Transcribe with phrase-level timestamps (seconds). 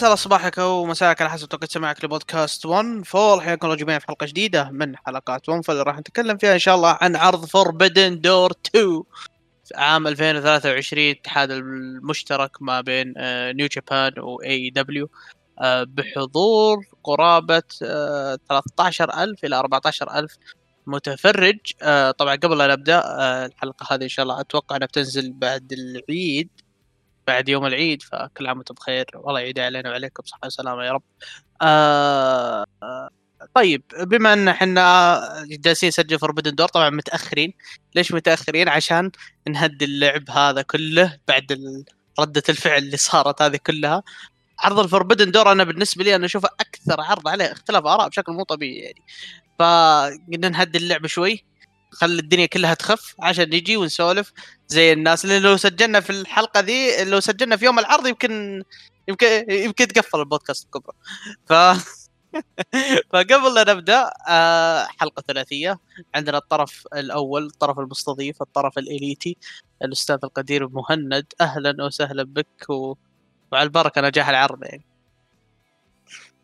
[0.00, 3.42] سلام صباحك أو مساك على حسب توقيت سماعك لبودكاست 1 Fall.
[3.42, 6.74] حياكم الله جميعا في حلقة جديدة من حلقات 1 Fall راح نتكلم فيها إن شاء
[6.74, 9.02] الله عن عرض Forbidden Door 2
[9.64, 13.14] في عام 2023 اتحاد المشترك ما بين
[13.56, 15.08] New Japan و AEW
[15.82, 17.62] بحضور قرابة
[18.48, 20.36] 13000 إلى 14000
[20.86, 21.58] متفرج.
[21.82, 25.72] آه، طبعا قبل لا نبدأ آه، الحلقة هذه إن شاء الله أتوقع إنها بتنزل بعد
[25.72, 26.50] العيد.
[27.30, 31.02] بعد يوم العيد فكل عام وأنتم بخير والله يعيد علينا وعليكم صحة وسلامة يا رب.
[31.62, 32.64] آه
[33.54, 37.52] طيب بما إن إحنا جالسين نسجل فوربدن دور طبعا متأخرين،
[37.94, 39.10] ليش متأخرين؟ عشان
[39.48, 41.58] نهدي اللعب هذا كله بعد
[42.20, 44.02] ردة الفعل اللي صارت هذه كلها.
[44.58, 48.42] عرض الفوربدن دور أنا بالنسبة لي أنا أشوفه أكثر عرض عليه اختلاف آراء بشكل مو
[48.44, 49.02] طبيعي يعني.
[49.58, 51.44] فقلنا نهدي اللعبه شوي
[51.92, 54.32] خلي الدنيا كلها تخف عشان نجي ونسولف
[54.70, 58.62] زي الناس اللي لو سجلنا في الحلقة ذي لو سجلنا في يوم العرض يمكن
[59.08, 60.94] يمكن يمكن تقفل البودكاست كبره
[61.46, 61.52] ف
[63.12, 65.78] فقبل لا نبدأ آه، حلقة ثلاثية.
[66.14, 69.36] عندنا الطرف الأول الطرف المستضيف الطرف الإليتي
[69.84, 71.26] الأستاذ القدير مهند.
[71.40, 72.94] أهلا وسهلا بك و...
[73.52, 74.84] وعلى البركة نجاح العرض يعني.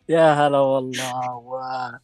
[0.09, 1.99] يا هلا والله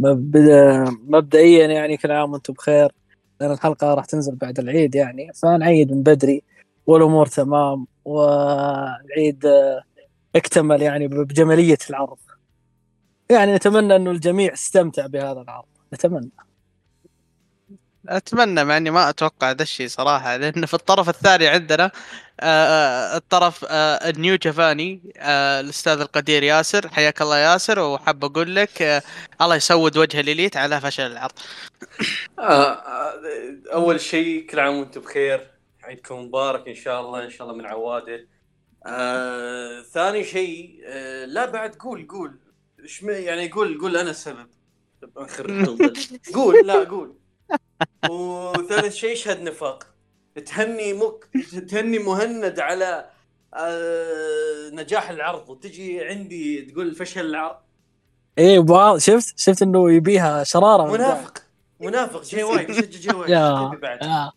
[0.00, 2.92] مبدئيا يعني كل عام وأنتم بخير.
[3.40, 6.42] لأن الحلقة راح تنزل بعد العيد يعني فنعيد من بدري
[6.86, 9.44] والأمور تمام والعيد
[10.36, 12.18] اكتمل يعني بجمالية العرض.
[13.30, 15.64] يعني نتمنى إنه الجميع استمتع بهذا العرض
[15.94, 16.30] نتمنى.
[18.08, 21.90] أتمنى مع إني ما أتوقع ذا الشيء صراحة لأن في الطرف الثاني عندنا
[22.40, 25.00] آه، آه، الطرف آه، النيو جافاني
[25.60, 26.88] الأستاذ القدير ياسر.
[26.88, 29.02] حياك الله ياسر وحاب أقول لك
[29.40, 31.32] الله يسود وجه الاليت على فشل العرض.
[33.72, 35.50] أول شيء كل عام وأنتم بخير.
[35.82, 38.28] عيدكم مبارك إن شاء الله إن شاء الله من عوادة.
[38.86, 40.80] آه، ثاني شيء
[41.26, 42.38] لا بعد قول قول.
[42.82, 44.48] إيش يعني قول قول أنا السبب.
[46.34, 47.25] قول لا قول.
[48.10, 49.86] وثالث شيء اشهد نفاق.
[50.46, 51.28] تهني مك
[51.68, 53.10] تهني مهند على
[53.54, 55.48] آه نجاح العرض.
[55.48, 57.56] وتجي عندي تقول فشل العرض.
[58.38, 58.66] إيه
[58.98, 61.42] شفت شفت إنه يبيها شرارة منافق.
[61.80, 62.22] منافق.
[62.22, 62.66] جي واي.
[62.70, 63.76] يشجع جي واي.
[63.76, 64.30] بعد؟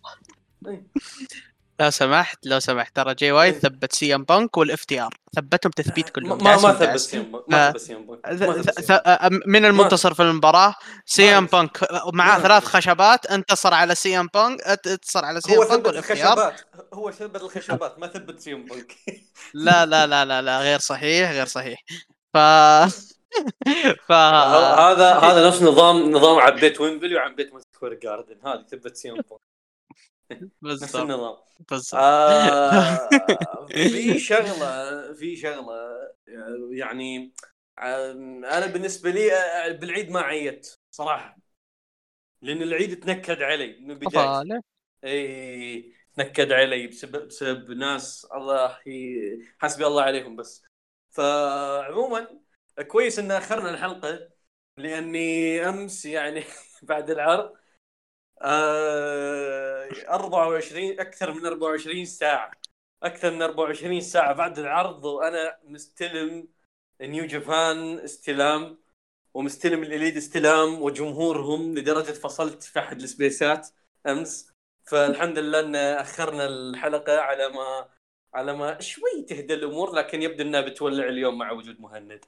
[1.79, 3.59] لو سمحت لو سمحت ترى Jay White إيه.
[3.59, 7.43] ثبت CM Punk وال FTR ثبتهم تثبيت كلهم ما ما ثبت CM Punk.
[7.47, 13.95] ما ثبت CM Punk من المنتصر في المباراة CM Punk معاه ثلاث خشبات انتصر على
[13.95, 16.55] CM Punk انتصر على CM Punk وال FTR
[16.93, 18.95] هو ثبت الخشبات ما ثبت CM Punk.
[19.53, 21.83] لا لا لا لا لا غير صحيح غير صحيح.
[22.33, 22.37] ف
[24.07, 29.48] ف هذا هذا نفس نظام نظام عبيت Wembley وعبيت Square Garden هذه ثبت CM Punk.
[30.81, 31.37] نفس النظام.
[31.69, 32.01] بالضبط.
[32.01, 35.73] آه في شغلة في شغلة
[36.71, 37.33] يعني
[37.79, 39.29] أنا بالنسبة لي
[39.81, 41.39] بالعيد ما عيدت صراحة
[42.41, 44.41] لأن العيد تنكد علي من البدايه
[45.03, 48.77] إي تنكد علي بسبب بسبب ناس الله
[49.59, 50.63] حسبي الله عليهم بس.
[51.09, 52.27] فعموما
[52.87, 54.29] كويس إن آخرنا الحلقة
[54.77, 55.19] لأني
[55.69, 56.43] أمس يعني
[56.83, 57.53] بعد العرض
[58.41, 62.51] آه 24 أكثر من 24 ساعة.
[63.03, 66.47] أكثر من 24 ساعة بعد العرض وأنا مستلم
[67.01, 68.77] نيو جابان استلام
[69.33, 73.69] ومستلم الاليد استلام وجمهورهم لدرجة فصلت في أحد السبيسات
[74.07, 74.51] أمس.
[74.85, 77.89] فالحمد لله إن أخرنا الحلقة على ما
[78.33, 82.25] على ما شوي تهدى الأمور لكن يبدو إنها بتولع اليوم مع وجود مهند.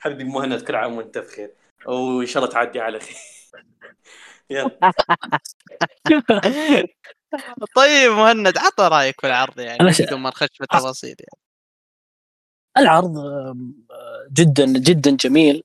[0.00, 1.54] حبيبي مهند كل عام وأنت بخير
[1.86, 3.16] وإن شاء الله تعدي على خير.
[7.76, 11.44] طيب مهند عطى رأيك في العرض يعني بدون ما نخش في التفاصيل يعني.
[12.78, 13.14] العرض
[14.32, 15.62] جدا جدا جميل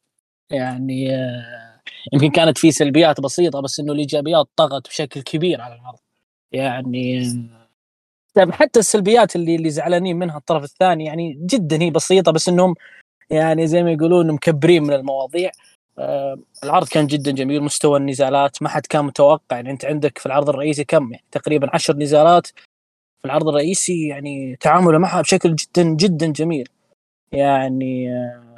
[0.52, 1.82] يعني آه،
[2.14, 6.00] يمكن كانت فيه سلبيات بسيطة بس إنه الإيجابيات طغت بشكل كبير على العرض
[6.52, 7.22] يعني
[8.34, 12.76] طيب حتى السلبيات اللي اللي زعلانين منها الطرف الثاني يعني جدا هي بسيطة بس إنهم
[13.30, 15.50] يعني زي ما يقولون مكبرين من المواضيع.
[15.50, 15.69] آه
[16.64, 20.50] العرض كان جدا جميل مستوى النزالات ما حد كان متوقع يعني أنت عندك في العرض
[20.50, 22.48] الرئيسي كم يعني تقريبا عشر نزالات
[23.20, 26.70] في العرض الرئيسي يعني تعامله معها بشكل جدا جدا جميل.
[27.32, 28.58] يعني آه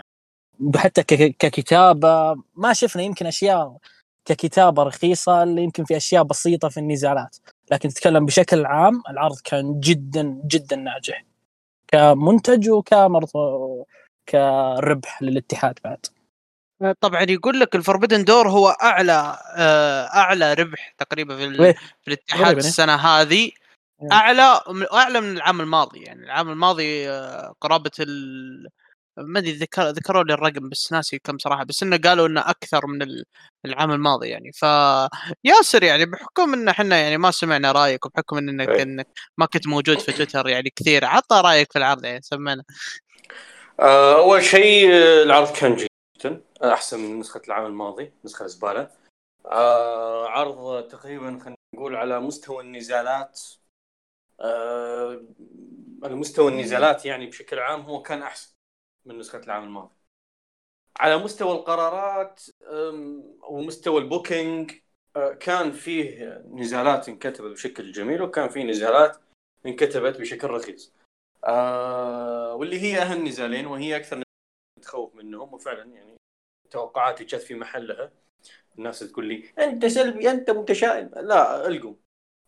[0.75, 1.03] حتى
[1.39, 3.77] ككتابة ما شفنا يمكن أشياء
[4.25, 7.37] ككتابة رخيصة اللي يمكن في أشياء بسيطة في النزالات.
[7.71, 11.25] لكن تتكلم بشكل عام العرض كان جدا جدا ناجح.
[11.87, 13.29] كمنتج وكمرض
[14.29, 16.05] كربح للاتحاد بعد.
[17.01, 22.95] طبعا يقول لك الفوربدن دور هو أعلى آه، أعلى ربح تقريبا في, في الاتحاد السنة
[22.95, 23.51] هذه.
[24.11, 24.61] أعلى
[24.93, 28.67] أعلى من العام الماضي يعني العام الماضي آه، قرابة ال
[29.17, 32.87] ما أدري ذكر ذكروا لي الرقم بس ناسي كم صراحة بس إنه قالوا إنه أكثر
[32.87, 33.07] من
[33.65, 34.51] العام الماضي يعني.
[34.51, 34.61] ف
[35.43, 38.83] ياسر يعني بحكم إن إحنا يعني ما سمعنا رأيك وبحكم إنك إيه.
[38.83, 39.07] إنك
[39.37, 42.63] ما كنت موجود في تويتر يعني كثير عطى رأيك في العرض يعني سمعنا.
[43.79, 44.91] آه، أول شيء
[45.23, 45.77] العرض كان
[46.63, 48.91] أحسن من نسخة العام الماضي نسخة زباله
[49.45, 53.41] آه عرض تقريبا خلينا نقول على مستوى النزالات.
[54.39, 55.25] آه
[56.03, 58.55] على مستوى النزالات يعني بشكل عام هو كان أحسن
[59.05, 59.95] من نسخة العام الماضي.
[60.99, 62.41] على مستوى القرارات
[63.49, 64.71] ومستوى البوكينج
[65.15, 69.17] آه، كان فيه نزالات انكتبت بشكل جميل وكان فيه نزالات
[69.65, 70.93] انكتبت بشكل رخيص
[71.45, 74.23] آه واللي هي أهم نزالين وهي أكثر
[74.81, 76.20] تخوف منهم وفعلا يعني
[76.71, 78.11] توقعاتي جت في محلها.
[78.77, 81.11] الناس تقول لي أنت سلبي أنت متشائم.
[81.15, 81.95] لا القم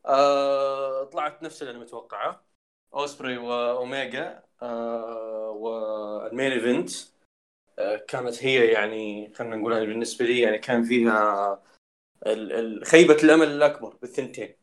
[0.06, 2.46] آه طلعت نفس اللي أنا متوقعه.
[2.94, 6.90] Ospreay و Omega آه وال main event
[7.80, 11.64] آه كانت هي يعني خلينا نقول بالنسبة لي يعني كان فيها
[12.84, 14.56] خيبة الأمل الأكبر بالثنتين.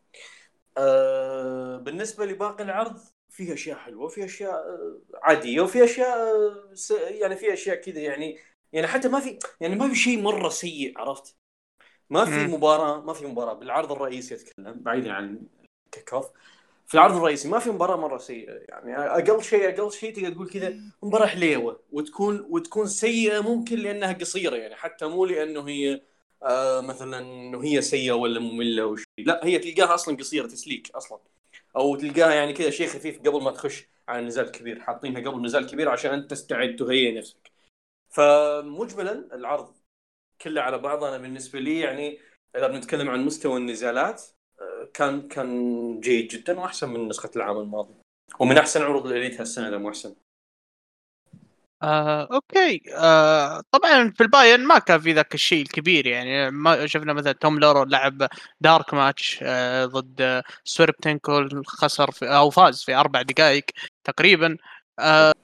[0.78, 7.36] آه بالنسبة لباقي العرض في أشياء حلوة وفي أشياء آه، عادية وفي أشياء آه، يعني
[7.36, 8.38] في أشياء كذا يعني
[8.72, 11.36] يعني حتى ما في يعني ما في شيء مرة سيء عرفت؟
[12.10, 15.46] ما في مباراه ما في مباراة بالعرض الرئيسي أتكلم بعيدا عن
[15.86, 16.30] الكيك اوف
[16.86, 20.50] في العرض الرئيسي ما في مباراة مرة سيئة يعني أقل شيء أقل شيء تقدر تقول
[20.50, 26.02] كذا مباراة حليوة وتكون وتكون سيئة ممكن لأنها قصيرة يعني حتى مو لأنه هي
[26.42, 31.18] آه مثلا إنه هي سيئة ولا مملة وشيء لا هي تلقاها أصلا قصيرة تسليك أصلا.
[31.76, 35.64] أو تلقاها يعني كذا شيء خفيف قبل ما تخش على النزال الكبير حاطينها قبل النزال
[35.64, 37.49] الكبير عشان انت تستعد تهيئ نفسك.
[38.10, 39.74] فمجملا العرض
[40.40, 42.18] كله على بعضه أنا بالنسبة لي يعني
[42.56, 44.22] إذا بنتكلم عن مستوى النزالات
[44.60, 47.94] آه، كان كان جيد جدا وأحسن من نسخة العام الماضي.
[48.40, 50.14] ومن أحسن عروض ال Elite هالسنة إذا مو أحسن.
[51.82, 52.82] آه، أوكي.
[52.96, 56.50] آه، طبعا في ال Buy In ما كان في ذاك الشيء الكبير يعني.
[56.50, 58.28] ما شفنا مثلا Tom Lawlor لعب
[58.60, 63.64] dark match آه، ضد Serpentico خسر في أو فاز في أربع دقائق
[64.04, 64.56] تقريبا.
[64.98, 65.34] آه،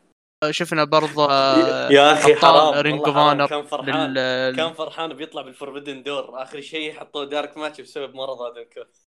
[0.50, 1.33] شفنا برضه
[1.97, 2.75] يا أخي حرام.
[2.75, 4.15] Ring of كان فرحان.
[4.15, 4.56] لل...
[4.56, 6.43] كان فرحان بيطلع بال Forbidden Door.
[6.43, 9.06] آخر شيء حطوه dark match بسبب مرض Adam Cole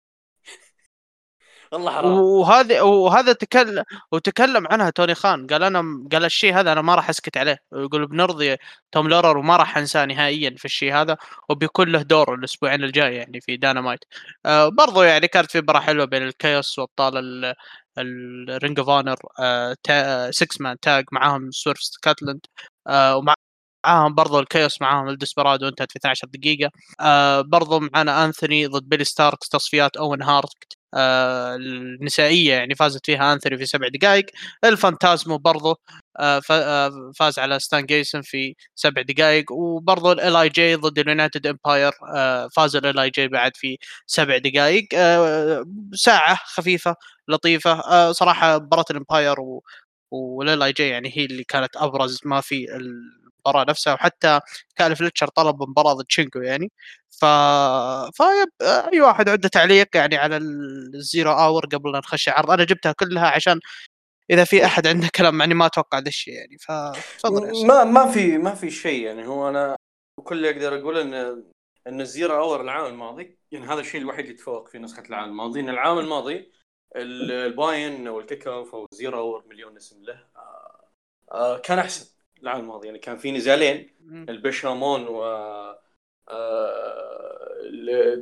[1.72, 2.12] والله حرام.
[2.12, 5.46] وهذا وهذا تكلم وتكلم عنها توني خان.
[5.46, 7.58] قال أنا قال الشيء هذا أنا ما راح أسكت عليه.
[7.72, 8.56] يقول بنرضي
[8.93, 11.16] Tom Lawlor وما راح أنساه نهائيا في الشيء هذا
[11.48, 14.00] وبيكون له دور الأسبوعين الجاي يعني في داينامايت
[14.46, 17.54] آه برضو يعني كانت في مباراة حلوة بين ال Chaos وأبطال
[17.99, 19.17] ال Ring of Honor
[20.30, 22.40] 6 man tag معاهم Swerve Strickland
[22.86, 23.34] آه ومع
[23.87, 26.71] معاهم برضو ال Chaos معاهم ال Desperado انتهت في 12 دقيقة.
[27.00, 30.49] آه برضو معانا Athena ضد Billie Starkz تصفيات Owen Hart
[30.94, 34.27] آه النسائية يعني فازت فيها Athena في سبع دقائق
[34.64, 35.76] ال Phantasmo برضو
[36.21, 41.92] آه, آه، فاز على Stu Grayson في سبع دقائق وبرضو LIJ ضد ال United Empire
[42.16, 45.64] آه فاز LIJ بعد في سبع دقائق آه
[45.95, 46.95] ساعة خفيفة
[47.28, 47.71] لطيفة.
[47.73, 49.37] آه صراحة مباراة ال
[50.11, 52.66] Empire وال LIJ يعني هي اللي كانت أبرز ما في
[53.47, 54.41] المباراه نفسها وحتى
[54.76, 56.73] كان Fletcher طلب مباراة ضد Shingo يعني.
[57.11, 57.25] ف
[58.17, 62.65] فيب أي واحد عنده تعليق يعني على ال Zero Hour قبل لا نخش عرض أنا
[62.65, 63.61] جبتها كلها عشان
[64.31, 66.59] إذا في أحد عنده كلام يعني ما أتوقع ذا الشيء يعني.
[66.59, 69.26] فتفضل ما ما في ما في شيء يعني.
[69.26, 69.76] هو أنا
[70.25, 71.45] كل اللي أقدر أقول إن
[71.87, 75.29] إن ال Zero Hour العام الماضي يعني هذا الشيء الوحيد اللي تفوق في نسخة العام
[75.29, 76.53] الماضي إن العام الماضي
[76.97, 80.91] الباين والكيك أوف أو الزيرو آور مليون اسم له آه
[81.33, 82.15] آه كان أحسن.
[82.43, 82.87] العام الماضي.
[82.87, 83.90] يعني كان في نزالين
[84.28, 85.23] ال Bishamon و
[86.28, 87.37] آه،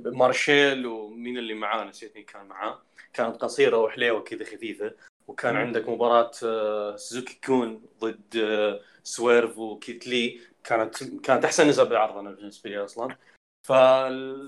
[0.05, 2.83] Marshall ومين اللي معاه؟ نسيت مين كان معاه.
[3.13, 4.95] كانت قصيرة وحليوة كذا خفيفة.
[5.27, 11.89] وكان عندك مباراة آه، Suzuki-gun ضد آه، Swerve و Keith Lee كانت كانت أحسن نزال
[11.89, 13.17] بالعرض أنا بالنسبة لي أصلا.
[13.63, 13.71] ف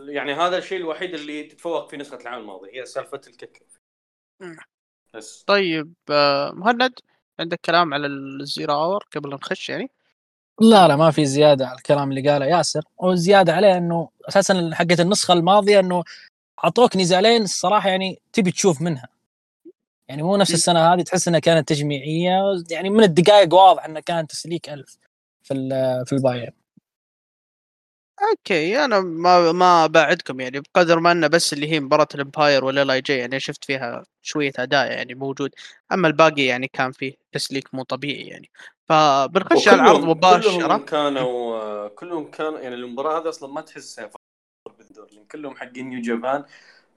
[0.08, 3.66] يعني هذا الشيء الوحيد اللي تتفوق في نسخة العام الماضي هي سالفة الكيك.
[5.14, 5.44] بس.
[5.46, 5.94] طيب
[6.52, 6.94] مهند
[7.40, 9.90] عندك كلام على ال Zero Hour قبل نخش يعني؟
[10.60, 12.84] لا لا ما في زيادة على الكلام اللي قاله ياسر.
[12.98, 16.04] وزياده عليه إنه أساسا حقت النسخة الماضية إنه
[16.64, 19.08] أعطوك نزالين الصراحة يعني تبي تشوف منها.
[20.08, 22.40] يعني مو نفس السنة هذه تحس إنها كانت تجميعية
[22.70, 24.98] يعني من الدقائق واضح إنها كانت تسليك ألف
[25.42, 25.54] في
[26.06, 26.50] في ال buy-in
[28.23, 32.64] أوكي أنا ما ما بعدكم يعني بقدر ما أنه بس اللي هي مباراة ال Empire
[32.64, 35.50] ولا AJ يعني شفت فيها شوية أداء يعني موجود
[35.92, 38.50] أما الباقي يعني كان فيه تسليك مو طبيعي يعني.
[38.88, 40.66] فبنخش على العرض مباشرة.
[40.66, 44.11] كلهم كانوا كلهم كانوا يعني المباراة هذه أصلا ما تحسها
[44.78, 46.44] بالدور لأن كلهم حقين New Japan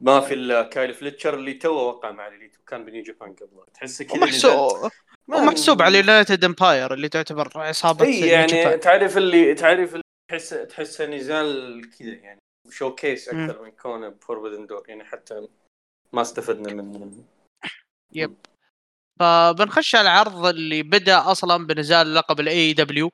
[0.02, 3.74] ما في إلا كايل فليتشر اللي تو وقع مع Elite وكان ب New Japan قبل
[3.74, 4.92] تحسه كذا محسوب
[5.28, 11.06] ومحسوب على United Empire اللي تعتبر عصابة إي يعني تعرف اللي تعرف اللي تحس تحسه
[11.06, 15.48] نزال كذا يعني showcase أكثر من كونه Forbidden Door يعني حتى
[16.14, 17.24] ما استفدنا من
[18.14, 18.36] yep.
[19.20, 23.12] فبنخش على العرض اللي بدأ أصلا بنزال لقب ال AEW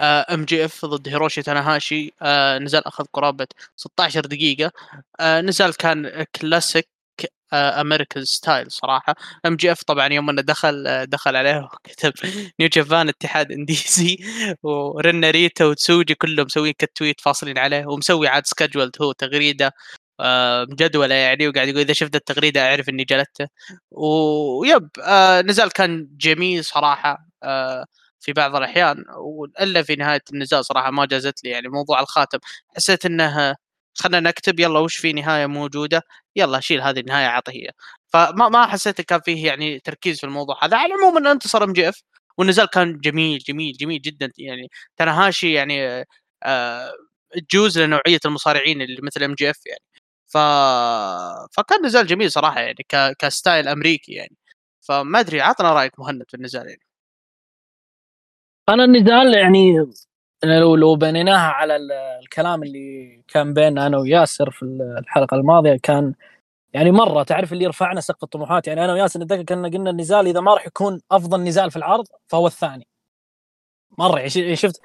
[0.00, 4.72] MJF ضد هيروشي تاناهاشي آه نزال أخذ قرابة 16 دقيقة.
[5.20, 6.88] آه نزال كان كلاسيك
[7.52, 9.14] American style صراحة.
[9.46, 12.12] MJF طبعا يوم أنه دخل آه، دخل عليه وكتب
[12.60, 14.16] New Japan اتحاد انديزي
[14.62, 19.72] ورن ناريتا وتسوجي كلهم مسوين quote tweet فاصلين عليه ومسوي عاد scheduled هو تغريدة
[20.20, 23.46] آه، مجدوله يعني وقاعد يقول إذا شفت التغريدة أعرف إني جلدته.
[23.90, 27.84] و yep آه نزال كان جميل صراحة آه
[28.20, 29.04] في بعض الأحيان.
[29.60, 32.38] الا في نهاية النزال صراحة ما جازت لي يعني موضوع الخاتم.
[32.76, 33.54] حسيت إنه
[33.98, 36.02] خلينا نكتب يلا وش في نهاية موجودة؟
[36.36, 37.70] يلا شيل هذه النهاية اعطيه
[38.08, 40.76] فما ما حسيت كان فيه يعني تركيز في الموضوع هذا.
[40.76, 42.02] على العموم انه انتصر MJF
[42.38, 44.32] والنزال كان جميل جميل جميل جدا.
[44.38, 46.04] يعني تناهاشي يعني
[46.42, 46.92] آه
[47.50, 49.82] تجوز لنوعية المصارعين اللي مثل MJF يعني.
[50.28, 50.38] ف
[51.56, 53.16] فكان نزال جميل صراحة يعني ك...
[53.18, 54.36] ك style أمريكي يعني.
[54.80, 56.82] فما أدري عطنا رأيك مهند في النزال يعني.
[58.68, 59.86] أنا النزال يعني
[60.44, 61.76] لو لو بنيناها على
[62.22, 64.62] الكلام اللي كان بيننا أنا وياسر في
[64.98, 66.14] الحلقة الماضية كان
[66.72, 68.66] يعني مرة تعرف اللي رفعنا سقف الطموحات.
[68.68, 72.04] يعني أنا وياسر نتذكر كنا قلنا النزال إذا ما راح يكون أفضل نزال في العرض
[72.28, 72.86] فهو الثاني.
[73.98, 74.80] مرة يعني شفت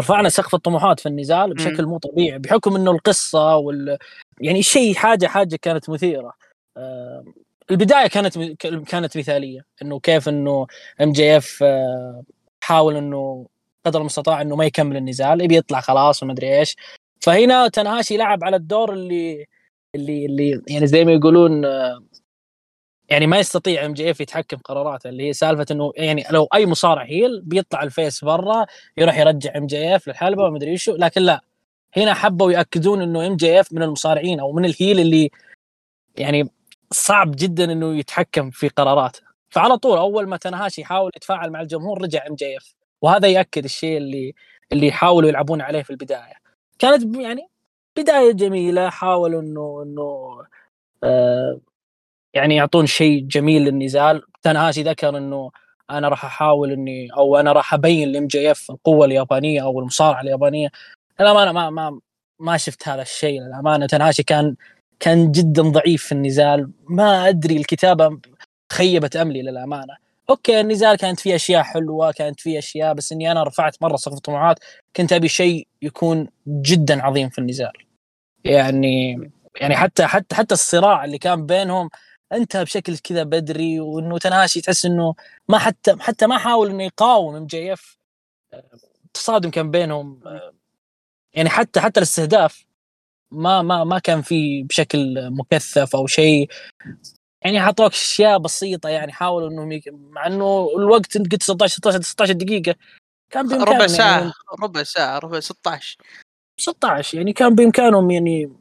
[0.00, 3.98] رفعنا سقف الطموحات في النزال بشكل مو طبيعي بحكم إنه القصة وال
[4.40, 6.32] يعني شيء حاجة حاجة كانت مثيرة.
[6.76, 7.24] آه
[7.70, 8.38] البداية كانت
[8.88, 9.64] كانت مثالية.
[9.82, 10.66] إنه كيف إنه
[11.02, 11.64] MJF
[12.62, 13.46] حاول إنه
[13.86, 16.76] قدر المستطاع إنه ما يكمل النزال يبي يطلع خلاص وما أدري إيش.
[17.20, 19.46] فهنا تنهاشي لعب على الدور اللي
[19.94, 21.64] اللي اللي يعني زي ما يقولون
[23.10, 27.40] يعني ما يستطيع MJF يتحكم قراراته اللي هي سالفة إنه يعني لو أي مصارع heel
[27.42, 31.40] بيطلع ال face برا يروح يرجع MJF للحلبة وما أدري شو لكن لا
[31.96, 35.30] هنا حبوا يأكدون إنه MJF من المصارعين أو من ال heel اللي
[36.18, 36.48] يعني
[36.92, 39.20] صعب جدا إنه يتحكم في قراراته.
[39.50, 42.79] فعلى طول أول ما تنهاشي يحاول يتفاعل مع الجمهور رجع MJF.
[43.02, 44.34] وهذا يأكد الشيء اللي
[44.72, 46.34] اللي يحاولوا يلعبون عليه في البداية.
[46.78, 47.42] كانت يعني
[47.98, 50.38] بداية جميلة حاولوا إنه إنه
[51.04, 51.60] آه
[52.34, 54.22] يعني يعطون شيء جميل للنزال.
[54.42, 55.50] تنهاشي ذكر إنه
[55.90, 60.68] أنا راح أحاول إني أو أنا راح أبين ل MJF القوة اليابانية أو المصارعة اليابانية.
[61.20, 62.00] للأمانة ما ما
[62.40, 63.86] ما شفت هذا الشيء للأمانة.
[63.86, 64.56] تنهاشي كان
[65.00, 66.70] كان جدا ضعيف في النزال.
[66.88, 68.20] ما أدري الكتابة
[68.72, 69.96] خيبت أملي للأمانة.
[70.30, 74.14] أوكي النزال كانت فيه أشياء حلوة كانت فيه أشياء بس إني أنا رفعت مرة سقف
[74.16, 74.58] الطموحات
[74.96, 77.72] كنت أبي شيء يكون جدا عظيم في النزال.
[78.44, 81.90] يعني يعني حتى حتى حتى الصراع اللي كان بينهم
[82.32, 85.14] انتهى بشكل كذا بدري وإنه تنهاشي تحس إنه
[85.48, 87.98] ما حتى حتى ما حاول إنه يقاوم MJF.
[89.14, 90.22] تصادم كان بينهم.
[91.34, 92.64] يعني حتى حتى الاستهداف
[93.32, 96.48] ما ما ما كان في بشكل مكثف أو شيء.
[97.44, 99.88] يعني حطوك أشياء بسيطة يعني حاولوا إنهم يك...
[99.92, 102.74] مع إنه الوقت انت قلت 16 16 16 دقيقة
[103.30, 104.32] كان بإمكانهم ربع ساعة يعني
[104.62, 105.96] ربع ساعة ربع 16
[106.60, 108.52] 16 يعني كان بإمكانهم يعني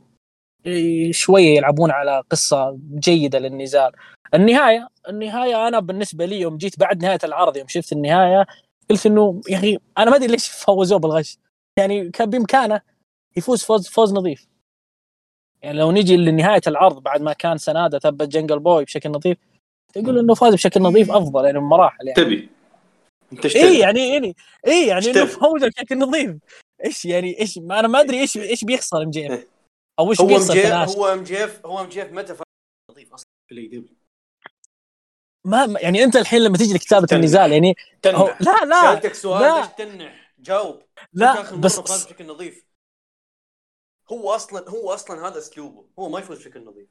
[1.12, 3.92] شوية يلعبون على قصة جيدة للنزال.
[4.34, 8.46] النهاية النهاية أنا بالنسبة لي يوم جيت بعد نهاية العرض يوم شفت النهاية
[8.90, 11.38] قلت إنه يعني أنا ما أدري ليش فوزوه بالغش.
[11.78, 12.82] يعني كان بإمكانه
[13.38, 14.48] يفوز فوز فوز نظيف.
[15.62, 19.38] يعني لو نجي لنهاية العرض بعد ما كان سنادة ثبت جنجل بوي بشكل نظيف
[19.94, 22.24] تقول إنه فاز بشكل نظيف أفضل يعني بمراحل يعني.
[22.24, 22.50] تبي.
[23.34, 24.36] أنت اي يعني يعني
[24.68, 26.36] اي يعني إنه فوز بشكل نظيف.
[26.86, 29.48] إيش يعني إيش ما أنا ما أدري إيش إيش بيخسر MJF؟
[30.00, 32.44] أو إيش بيخسر هو إم جي إف هو إم جي إف متى فاز
[32.92, 33.96] نظيف أصلا في ال AEW
[35.46, 38.42] ما يعني أنت الحين لما تيجي لكتابة النزال يعني تنح.
[38.42, 40.82] لا لا سألتك سؤال ليش تنح؟ جاوب.
[41.14, 42.69] لا بس فاز بشكل نظيف.
[44.10, 46.88] هو أصلا هو أصلا هذا أسلوبه هو ما يفوز بشكل نظيف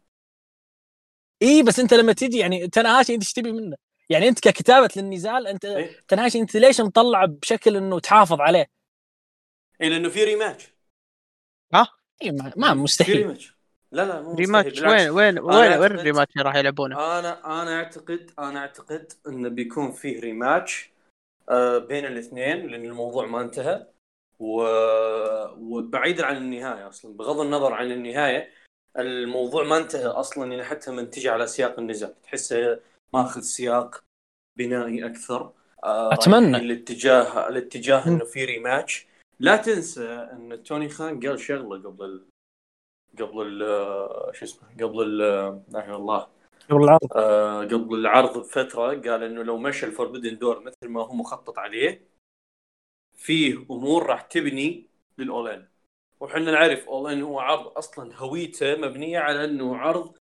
[1.43, 3.77] إي بس أنت لما تجي يعني تنهاشي أنت إيش تبي منه؟
[4.11, 8.67] يعني أنت ككتابة للنزال أنت إيه؟ تنهاشي انت ليش مطلع بشكل إنه تحافظ عليه؟
[9.81, 10.73] إي لأنه في ريماتش
[11.75, 11.89] ها؟
[12.23, 13.59] إي ما, ما مستحيل في ريماتش
[13.93, 18.59] لا لا مو ريماتش وين وين وين وين الريماتش راح يلعبونه؟ أنا أنا اعتقد أنا
[18.61, 20.91] أعتقد إنه بيكون فيه ريماتش
[21.49, 23.87] آه بين الاثنين لأن الموضوع ما انتهى
[24.38, 24.62] و...
[25.59, 28.49] وبعيدا عن النهاية أصلا بغض النظر عن النهاية
[28.99, 32.80] الموضوع ما انتهى أصلا يعني حتى من تجي على سياق النزال تحسه
[33.14, 34.04] ماخذ سياق
[34.57, 35.52] بنائي أكثر.
[35.85, 36.57] آه أتمنى.
[36.57, 39.07] الاتجاه الاتجاه إنه في ريماتش
[39.40, 42.26] لا تنسى إن توني خان قال شغلة قبل
[43.18, 43.59] قبل
[44.33, 46.26] شو اسمه قبل لا الله.
[46.71, 47.09] قبل العرض.
[47.16, 51.59] آه قبل العرض بفترة قال إنه لو مشى ال Forbidden Door مثل ما هو مخطط
[51.59, 52.18] عليه
[53.19, 55.69] فيه أمور راح تبني لل All In
[56.21, 60.19] وحنا نعرف All In هو عرض أصلا هويته مبنية على إنه عرض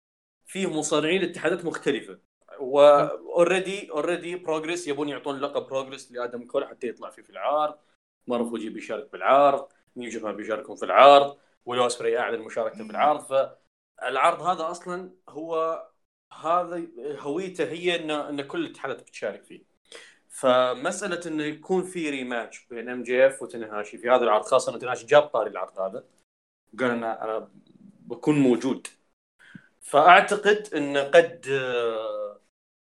[0.45, 2.19] فيه مصارعين اتحادات مختلفة.
[2.59, 7.75] و already already Progress يبون يعطون لقب Progress لآدم كول حتى يطلع فيه في العرض.
[8.27, 13.19] ماروفوجي بيشارك بالعرض New بيشاركون في العرض وويل اوسبري أعلن مشاركته في العرض.
[13.21, 15.83] فالعرض هذا أصلا هو
[16.41, 16.87] هذا
[17.19, 19.70] هويته هي ان إن كل الاتحادات بتشارك فيه.
[20.31, 25.23] فمسألة انه يكون في rematch بين MJF وتنهاشي في هذا العرض خاصة إن تنهاشي جاب
[25.23, 26.03] طاري العرض هذا
[26.79, 27.51] قال أنا أنا
[27.99, 28.87] بكون موجود.
[29.81, 31.45] فأعتقد انه قد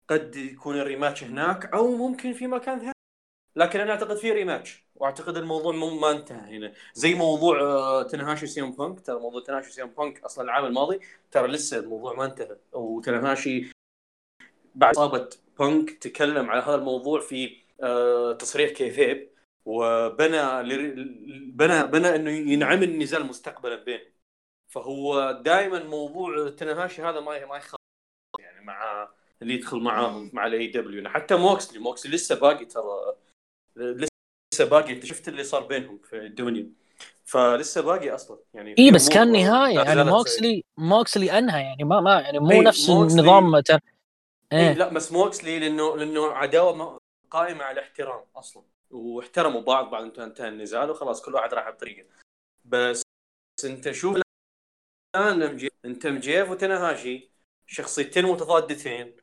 [0.09, 2.93] قد يكون ال rematch هناك أو ممكن في مكان ثاني.
[3.57, 6.73] لكن أنا أعتقد في rematch وأعتقد الموضوع ما انتهى هنا.
[6.95, 11.49] زي موضوع آه، تنهاشي CM Punk ترى موضوع تنهاشي CM Punk أصلا العام الماضي ترى
[11.49, 12.57] لسه الموضوع ما انتهى.
[12.73, 13.73] وتنهاشي
[14.75, 15.29] بعد إصابة
[15.59, 19.31] بانك تكلم على هذا الموضوع في آه، تصريح kayfabe
[19.65, 20.63] وبنى
[21.53, 24.13] بنى بنى إنه ينعمل النزال مستقبلا بينهم
[24.69, 27.81] فهو دائما موضوع تنهاشي هذا ما ما يخاف
[28.41, 29.09] يعني مع
[29.43, 33.15] اللي يدخل معاهم مع الاي دبليو حتى موكسلي موكسلي لسه باقي ترى
[33.77, 36.71] لسه باقي انت شفت اللي صار بينهم في الدنيا
[37.25, 42.21] فلسه باقي أصلا يعني اي بس كان نهاية يعني موكسلي موكسلي أنهى يعني ما ما
[42.21, 43.79] يعني مو نفس النظام إيه.
[44.53, 44.73] إيه.
[44.73, 46.99] لا بس موكسلي لأنه لأنه عداوة
[47.31, 48.63] قائمة على الاحترام أصلا.
[48.91, 52.09] واحترموا بعض بعد انتهى النزال وخلاص كل واحد راح بطريقة.
[52.65, 53.03] بس
[53.65, 54.21] أنت شوف
[55.17, 57.31] الآن أنت مجيف وتنهاشي
[57.67, 59.17] شخصيتين متضادتين.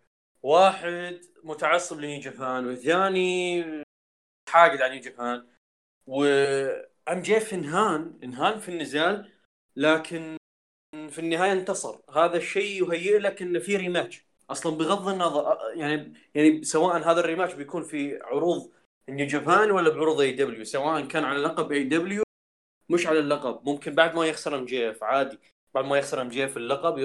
[0.44, 3.64] واحد متعصب لنيو جابان والثاني
[4.50, 5.48] حاقد على نيو جابان.
[6.08, 9.32] و MJF انهان انهان في النزال
[9.76, 10.38] لكن
[11.10, 12.00] في النهاية انتصر.
[12.12, 17.24] هذا الشيء يهيئ لك إنه في rematch أصلا بغض النظر يعني يعني سواء هذا ال
[17.24, 18.72] rematch بيكون في عروض
[19.10, 22.24] نيو جابان ولا بعروض AEW سواء كان على لقب AEW
[22.90, 23.70] مش على اللقب.
[23.70, 25.40] ممكن بعد ما يخسر MJF عادي.
[25.74, 26.98] بعد ما يخسر MJF اللقب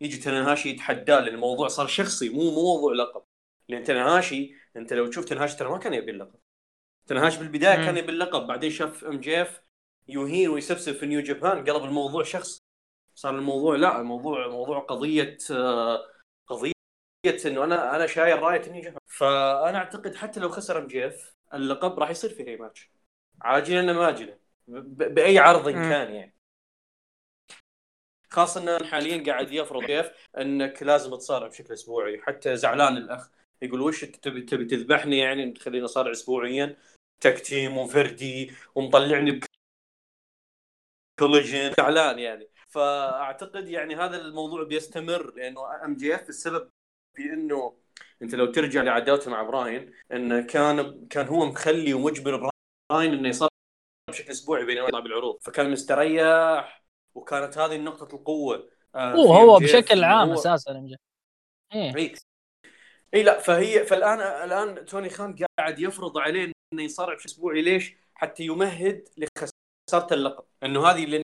[0.00, 3.22] يجي تنهاشي يتحداه لأن الموضوع صار شخصي مو مو موضوع لقب.
[3.68, 6.40] لأن تنهاشي أنت لو تشوف تنهاشي ترى ما كان يبي اللقب.
[7.06, 9.62] تنهاش بالبداية كان يبي اللقب بعدين شاف MJF
[10.08, 12.62] يهين ويسفسف في نيو جابان قلب الموضوع شخصي.
[13.14, 16.11] صار الموضوع لا الموضوع موضوع قضية آه، قضيه
[17.26, 22.10] إنه أنا أنا شايل راية نيو جابان فأنا أعتقد حتى لو خسر MJF اللقب راح
[22.10, 22.90] يصير في rematch
[23.42, 26.34] عاجلا أم اجلا بأي عرض كان يعني.
[28.30, 32.22] خاصة انه حاليا قاعد يفرض كيف إنك لازم تصارع بشكل أسبوعي.
[32.22, 33.30] حتى زعلان الأخ
[33.62, 36.76] يقول وش أنت تبي تبي تذبحني يعني؟ تخليني أصارع اسبوعيا.
[37.20, 39.40] تكتيم وفردي ومطلعني
[41.18, 42.48] كوليجن زعلان يعني.
[42.68, 46.68] فأعتقد يعني هذا الموضوع بيستمر لأنه MJF السبب
[47.16, 47.76] في إنه
[48.22, 52.50] أنت لو ترجع لعداوته مع براين انه كان كان هو مخلي ومجبر
[52.90, 53.50] براين إنه يصارع
[54.10, 55.38] بشكل أسبوعي بينما يطلع بالعروض.
[55.42, 60.34] فكان مستريح وكانت هذه نقطة القوة آه هو هو بشكل عام هو...
[60.34, 60.86] أساسا
[61.74, 62.14] إيه.
[63.14, 67.62] إي لا فهي فالان الآن توني خان قاعد يفرض عليه إنه يصارع في أسبوعي.
[67.62, 70.44] ليش؟ حتى يمهد لخسارة اللقب.
[70.62, 71.24] إنه هذه لأنه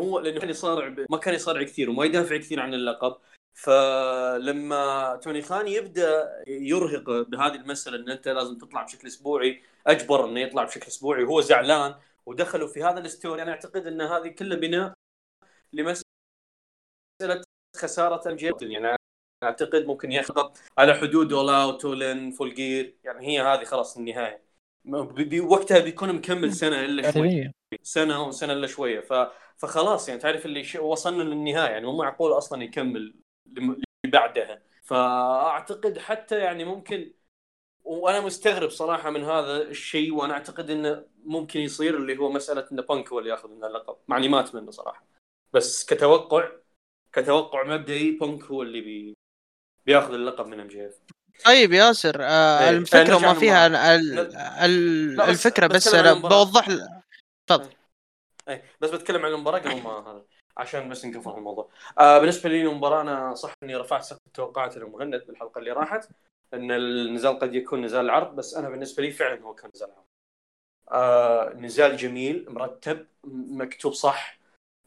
[0.00, 3.16] هو لأنه كان يصارع ما كان يصارع كثير وما يدافع كثير عن اللقب.
[3.54, 10.40] فلما توني خان يبدأ يرهق بهذه المسألة إن أنت لازم تطلع بشكل أسبوعي أجبر إنه
[10.40, 11.94] يطلع بشكل أسبوعي وهو زعلان
[12.26, 13.42] ودخلوا في هذا الستوري.
[13.42, 14.92] أنا أعتقد إن هذه كلها بناء
[15.72, 16.04] لمسألة
[17.76, 18.96] خسارة أم يعني
[19.42, 22.96] أعتقد ممكن ياخذ على حدود اول اوت ولن فول جير.
[23.04, 24.44] يعني هي هذه خلاص النهاية.
[25.42, 27.52] وقتها بيكون مكمل سنة إلا شوي.
[27.82, 29.00] سنة وسنة إلا شوية.
[29.00, 29.12] ف...
[29.56, 30.76] فخلاص يعني تعرف اللي ش...
[30.76, 31.70] وصلنا للنهاية.
[31.70, 37.12] يعني مو معقول أصلا يكمل اللي بعدها فأعتقد حتى يعني ممكن
[37.84, 42.76] وأنا مستغرب صراحة من هذا الشيء وأنا أعتقد إنه ممكن يصير اللي هو مسألة إن
[42.76, 43.96] بانك هو اللي يأخذ منه اللقب.
[44.08, 45.06] مع إني ما اتمنى صراحة.
[45.52, 46.48] بس كتوقع
[47.12, 49.16] كتوقع مبدئي بانك هو اللي بي
[49.86, 50.98] بيأخذ اللقب من MJF
[51.44, 52.70] طيب ياسر آه إيه.
[52.70, 53.76] الفكرة ما فيها ال...
[54.64, 55.20] ال...
[55.20, 56.68] الفكرة بس, بس أنا بوضح
[57.46, 57.68] تفضل.
[58.48, 60.24] اي بس بتكلم عن المباراة قبل ما هذا
[60.56, 61.70] عشان بس نقفل الموضوع.
[61.98, 66.08] آه بالنسبة لي المباراة أنا صح إني رفعت سقف التوقعات للمهند بالحلقة اللي راحت
[66.54, 70.04] إن النزال قد يكون نزال العرض بس أنا بالنسبة لي فعلا هو كان نزال عرض.
[70.92, 74.38] آه نزال جميل مرتب مكتوب صح.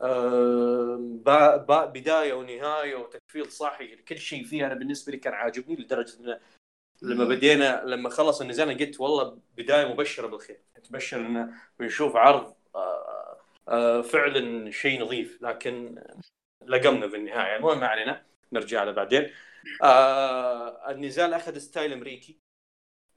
[0.01, 0.97] آه
[1.93, 6.39] بداية ونهاية وتكفيل صحي كل شيء فيها أنا بالنسبة لي كان عاجبني لدرجة انه
[7.01, 10.61] لما بدينا لما خلص النزال قلت والله بداية مبشرة بالخير.
[10.83, 13.16] تبشر انه بنشوف عرض آه
[14.01, 16.03] فعلا شيء نظيف لكن
[16.65, 17.55] لقمنا بالنهاية.
[17.55, 19.31] المهم ما علينا نرجع له بعدين.
[19.83, 22.37] آه النزال أخذ style أمريكي.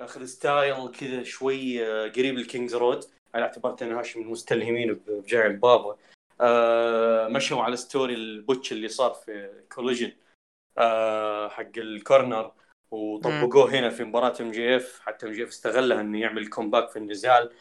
[0.01, 3.05] أخذ style كذا شوي آه، قريب لل King's Road.
[3.35, 5.97] على اعتبار تنهاشي من المستلهمين بجاينت بابا
[6.41, 10.13] آه مشوا على story ال botch اللي صار في كوليجن
[10.79, 12.53] آه حق ال corner.
[12.91, 16.88] وطبقوه هنا في مباراة ام جي اف حتى ام جي اف استغلها إنه يعمل comeback
[16.91, 17.53] في النزال.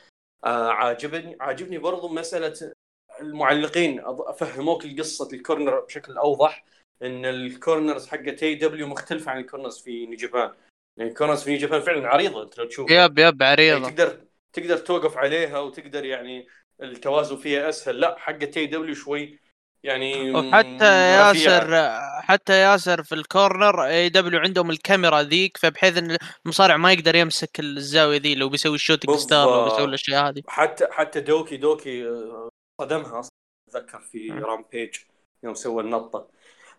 [0.43, 2.73] آه عاجبني عاجبني برضو مسألة
[3.21, 4.01] المعلقين
[4.37, 6.65] فهموك القصة ال corner بشكل أوضح
[7.03, 10.53] إن ال corners حقت AEW مختلفه عن ال corners في نيو جابان
[10.97, 12.91] يعني ال corners في نيو جابان فعلا عريضة أنت لو تشوف.
[12.91, 13.77] yep yep عريضة.
[13.77, 14.21] يعني تقدر
[14.53, 16.47] تقدر توقف عليها وتقدر يعني
[16.81, 17.99] التوازن فيها أسهل.
[17.99, 19.39] لا حقت AEW شوي
[19.83, 26.77] يعني وحتى ياسر حتى ياسر في ال corner AEW عندهم الكاميرا ذيك فبحيث إن المصارع
[26.77, 30.41] ما يقدر يمسك الزاوية ذي لو بيسوي ال shooting star لو بيسوي الأشياء هذه.
[30.47, 33.31] حتى حتى دوكي دوكي آه، صدمها أصلا.
[33.69, 34.95] أتذكر في Rampage
[35.43, 36.27] يوم سوى النطة.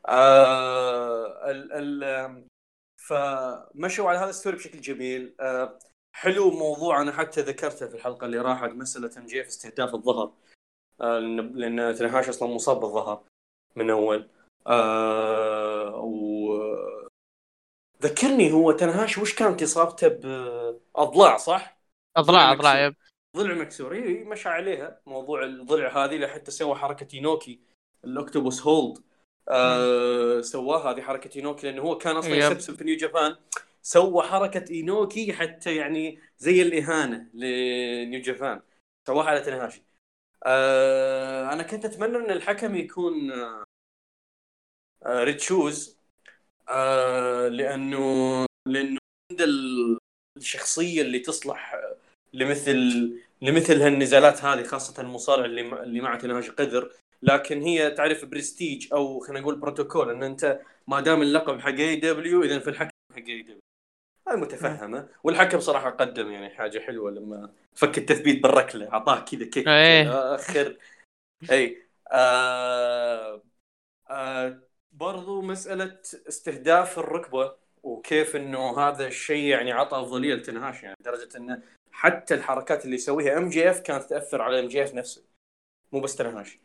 [0.09, 2.47] آه ال ال
[2.97, 5.35] فمشوا على هذا ال story بشكل جميل.
[5.41, 5.79] آه
[6.13, 10.33] حلو موضوع أنا حتى ذكرته في الحلقة اللي راحت مسألة MJF في استهداف الظهر.
[11.01, 13.25] آه لأن تنهاش أصلا مصاب بالظهر
[13.77, 14.29] من أول.
[14.67, 16.51] آه و
[18.03, 21.79] ذكرني هو تنهاش وش كانت اصابته باضلاع صح؟
[22.17, 22.97] أضلاع أضلاع yep.
[23.37, 25.01] ضلع مكسور اي مشى عليها.
[25.07, 27.61] موضوع الضلع هذه لحتى سوى حركة اينوكي
[28.05, 28.99] ال octopus hold.
[29.49, 33.37] آه سواها هذه حركة اينوكي لأنه هو كان أصلا يسفسف في نيو جابان
[33.83, 38.63] سوى حركة اينوكي حتى يعني زي الإهانة لنيو جابان
[39.07, 39.83] سواها على تنهاشي
[40.47, 43.65] آه أنا كنت أتمنى إن الحكم يكون آه
[45.25, 45.99] Red Shoes
[46.69, 48.99] آه لأنه لأنه
[49.31, 49.41] عند
[50.37, 51.77] الشخصية اللي تصلح
[52.33, 52.77] لمثل
[53.43, 59.21] لمثل هالنزالات هذه خاصة المصارع اللي اللي مع تنهاش قدر لكن هي تعرف برستيج أو
[59.21, 63.61] خلينا نقول بروتوكول إن أنت ما دام اللقب حق AEW إذا في الحكم حق AEW
[64.29, 65.09] هاي متفهمة.
[65.25, 70.35] والحكم صراحة قدم يعني حاجة حلوة لما فك التثبيت بالركلة أعطاه كذا kick إيه.
[70.35, 70.77] آخر.
[71.51, 71.83] إي.
[72.13, 73.43] آه
[74.11, 74.61] آه
[74.93, 81.63] برضو مسألة استهداف الركبة وكيف إنه هذا الشيء يعني عطى أفضلية لتنهاش يعني لدرجة إنه
[81.93, 85.25] حتى الحركات اللي يسويها MJF كانت تأثر على MJF نفسه.
[85.93, 86.59] مو بس تنهاش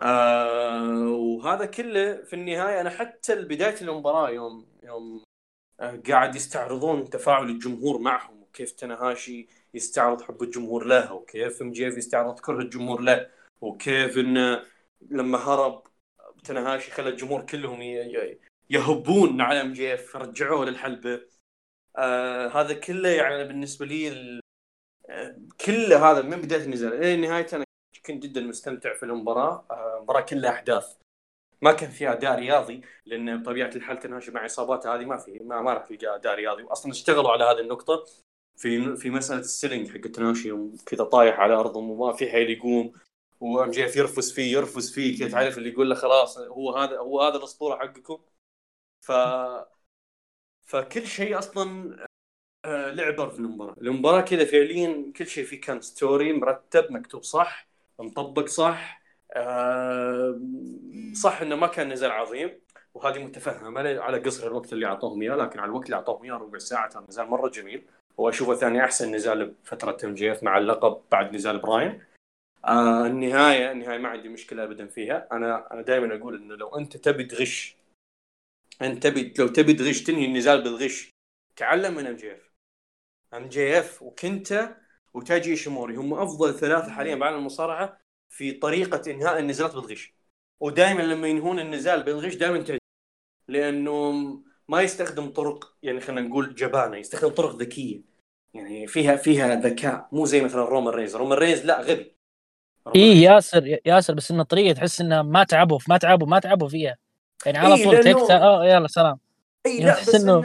[0.00, 5.24] آه وهذا كله في النهاية أنا حتى بداية المباراة يوم يوم
[5.80, 12.40] آه قاعد يستعرضون تفاعل الجمهور معهم وكيف تنهاشي يستعرض حب الجمهور له وكيف MJF يستعرض
[12.40, 13.30] كره الجمهور له
[13.60, 14.62] وكيف انه
[15.10, 15.82] لما هرب
[16.44, 17.82] تنهاشي خلى الجمهور كلهم
[18.70, 21.20] يهبون على MJF رجعوه للحلبة.
[21.96, 24.41] آه هذا كله يعني بالنسبة لي
[25.66, 27.64] كل هذا من بداية النزال إلى نهايته أنا
[28.06, 29.66] كنت جدا مستمتع في المباراة.
[29.98, 30.96] المباراه آه، كلها أحداث.
[31.62, 35.62] ما كان فيها اداء رياضي لأن بطبيعة الحال تنهاش مع إصابات هذه ما في ما,
[35.62, 36.62] ما راح تلقى اداء رياضي.
[36.62, 38.04] واصلا اشتغلوا على هذه النقطة
[38.56, 42.50] في في مسألة ال selling حق تنهاشي يوم كذا طايح على ارضهم وما في حيل
[42.50, 42.92] يقوم
[43.40, 47.22] و MJF يرفس فيه يرفس فيه كذا تعرف اللي يقول له خلاص هو هذا هو
[47.22, 48.18] هذا الأسطورة حقكم.
[49.00, 49.12] ف
[50.64, 51.96] فكل شيء أصلا
[52.64, 57.68] آه، لعبة في المباراة، المباراة كذا فعليا كل شيء فيه كان story مرتب مكتوب صح
[57.98, 60.40] مطبق صح آه،
[61.14, 62.60] صح إنه ما كان نزال عظيم
[62.94, 66.58] وهذه متفهمة على قصر الوقت اللي أعطوهم إياه لكن على الوقت اللي أعطوهم إياه ربع
[66.58, 67.84] ساعة كان نزال مرة جميل.
[68.16, 72.02] واشوفه ثاني أحسن نزال بفترة MJF مع اللقب بعد نزال براين.
[72.64, 75.28] آه النهاية النهاية ما عندي مشكلة ابدا فيها.
[75.32, 77.76] أنا أنا دائما أقول إنه لو أنت تبي تغش
[78.82, 81.10] أنت تبي لو تبي تغش تنهي النزال بالغش
[81.56, 82.51] تعلم من ام جي اف
[83.34, 84.76] ام جي اف وكنتا
[85.14, 90.14] وتاجي شموري هم أفضل ثلاثة حاليا بعالم المصارعة في طريقة إنهاء النزالات بالغش
[90.60, 92.80] ودائما لما ينهون النزال بالغش دائما تعجب
[93.48, 94.12] لأنه
[94.68, 98.00] ما يستخدم طرق يعني خلينا نقول جبانة يستخدم طرق ذكية.
[98.54, 102.16] يعني فيها فيها ذكاء مو زي مثلا رومان رينز رومان رينز لا غبي.
[102.96, 106.96] اي ياسر ياسر بس انه طريقه تحس انه ما تعبوا ما تعبوا ما تعبوا فيها.
[107.46, 109.18] يعني على طول إيه تكتا آه يلا سلام.
[109.66, 110.44] اي يعني لا بس إنه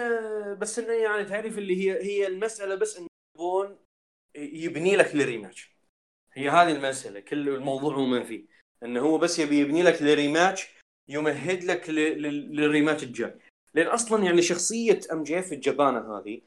[0.58, 3.78] بس إنه يعني تعرف اللي هي هي المسألة بس إنه يبون
[4.36, 5.78] يبني لك لل rematch
[6.34, 8.46] هي هذه المسألة كل الموضوع هو ما فيه.
[8.84, 10.78] إنه هو بس يبي يبني لك لل rematch
[11.10, 13.40] يمهد لك لل rematch الجاي.
[13.74, 16.42] لأن أصلا يعني شخصية MJF الجبانة هذه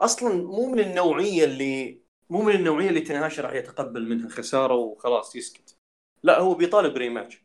[0.00, 5.36] أصلا مو من النوعية اللي مو من النوعية اللي تنهاش راح يتقبل منها خسارة وخلاص
[5.36, 5.76] يسكت.
[6.22, 7.42] لا هو بيطالب rematch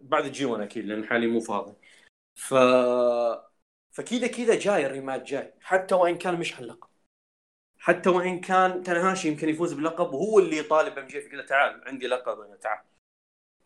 [0.00, 1.74] بعد G1 أكيد لأن حاليا مو فاضي.
[2.34, 2.54] ف
[4.00, 6.88] فكذا كذا جاي ال rematch جاي حتى وإن كان مش على اللقب
[7.78, 12.06] حتى وإن كان تنهاشي يمكن يفوز باللقب وهو اللي يطالب MJ يقول له تعال عندي
[12.06, 12.84] لقب أنا تعال.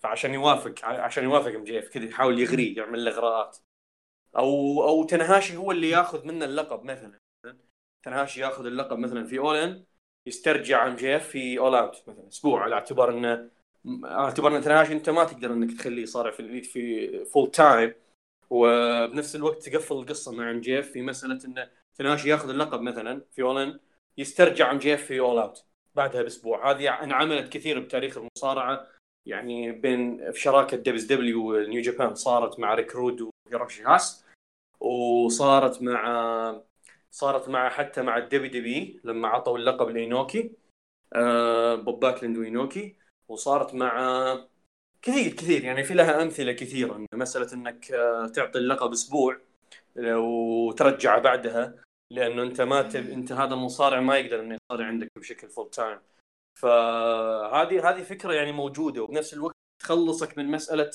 [0.01, 3.59] فعشان يوافق عشان يوافق MJF كذا يحاول يغريه يعمل له إغراءات.
[4.37, 7.19] أو أو تنهاشي هو اللي ياخذ منه اللقب مثلا.
[8.03, 9.85] تنهاشي ياخذ اللقب مثلا في All In
[10.27, 12.29] يسترجع MJF في All Out مثلا.
[12.29, 13.51] أسبوع على اعتبار إنه
[14.05, 17.51] على اعتبار إن تنهاشي أنت ما تقدر إنك تخليه يصارع في ال Elite في full
[17.51, 18.04] time
[18.51, 23.65] وبنفس الوقت تقفل القصة مع MJF في مسألة انه تنهاشي ياخذ اللقب مثلا في All
[23.65, 23.81] In
[24.19, 26.71] يسترجع MJF في All Out بعدها بأسبوع.
[26.71, 28.87] هذه انعملت كثير بتاريخ المصارعة
[29.27, 34.25] يعني بين في شراكة WCW و New Japan صارت مع ريك رود وهيروشي هاس
[34.81, 36.61] وصارت مع
[37.11, 40.53] صارت مع حتى مع ال WW لما عطوا اللقب لإينوكي
[41.13, 42.97] آه بوب باكلند وإينوكي
[43.29, 44.47] وصارت مع
[45.05, 45.65] كثير كثير.
[45.65, 47.07] يعني في لها أمثلة كثيرة.
[47.15, 49.41] مسألة إنك آه، تعطي اللقب أسبوع
[49.97, 51.75] وترجعه بعدها
[52.11, 53.11] لأنه أنت ما تب...
[53.11, 55.99] أنت هذا المصارع ما يقدر إنه يصارع عندك بشكل full time
[56.61, 59.03] فهذه هذه فكرة يعني موجودة.
[59.03, 60.91] وبنفس الوقت تخلصك من مسألة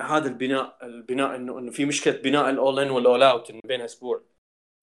[0.00, 3.60] هذا البناء البناء إنه إنه في مشكلة بناء ال All In وال All Out إنه
[3.64, 4.22] بين أسبوع.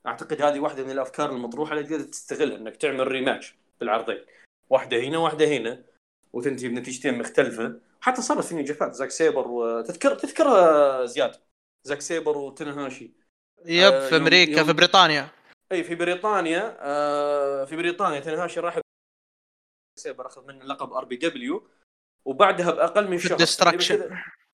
[0.07, 4.25] أعتقد هذه واحدة من الأفكار المطروحة اللي تقدر تستغلها إنك تعمل rematch بالعرضين.
[4.69, 5.83] واحدة هنا واحدة هنا
[6.33, 7.79] وتنتهي بنتيجتين مختلفة.
[8.03, 10.45] حتى صارت في جفات زاك سيبر وتذكر تذكر
[11.05, 11.35] زياد.
[11.83, 13.11] زاك سيبر وتنهاشي.
[13.65, 14.65] yep آه في أمريكا يوم...
[14.65, 15.29] في بريطانيا.
[15.71, 18.79] إي في بريطانيا آه في بريطانيا تنهاشي راح
[19.99, 21.67] سيبر أخذ منه لقب RPW.
[22.25, 23.37] وبعدها بأقل من شهر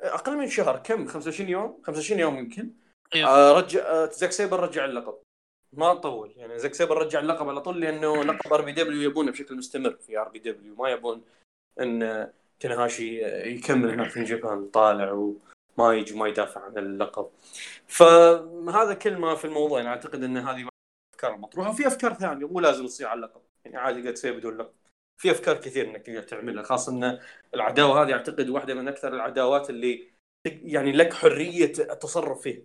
[0.02, 2.74] أقل من شهر كم؟ 25 يوم؟ 25 يوم يمكن.
[3.16, 5.18] آه رجع آه زاك سيبر رجع اللقب.
[5.74, 9.96] ما طول يعني زاك سيبر رجع اللقب على طول لأنه لقب RPW يبونه بشكل مستمر
[9.96, 10.76] في RPW.
[10.76, 11.26] ما يبون
[11.80, 17.30] إن تنهاشي يكمل هناك في Japan طالع وما يجي ما يدافع عن اللقب.
[17.88, 20.68] فهذا كل ما في الموضوع يعني أعتقد إن هذه
[21.14, 21.70] افكار مطروحة.
[21.70, 23.42] وفي أفكار ثانية مو لازم تصير على اللقب.
[23.66, 24.74] يعني عادي قد تصير بدون لقب.
[25.22, 27.20] في أفكار كثير إنك تعملها خاصة إن
[27.54, 30.08] العداوة هذه أعتقد واحدة من أكثر العداوات اللي
[30.46, 32.62] يعني لك حرية التصرف فيها.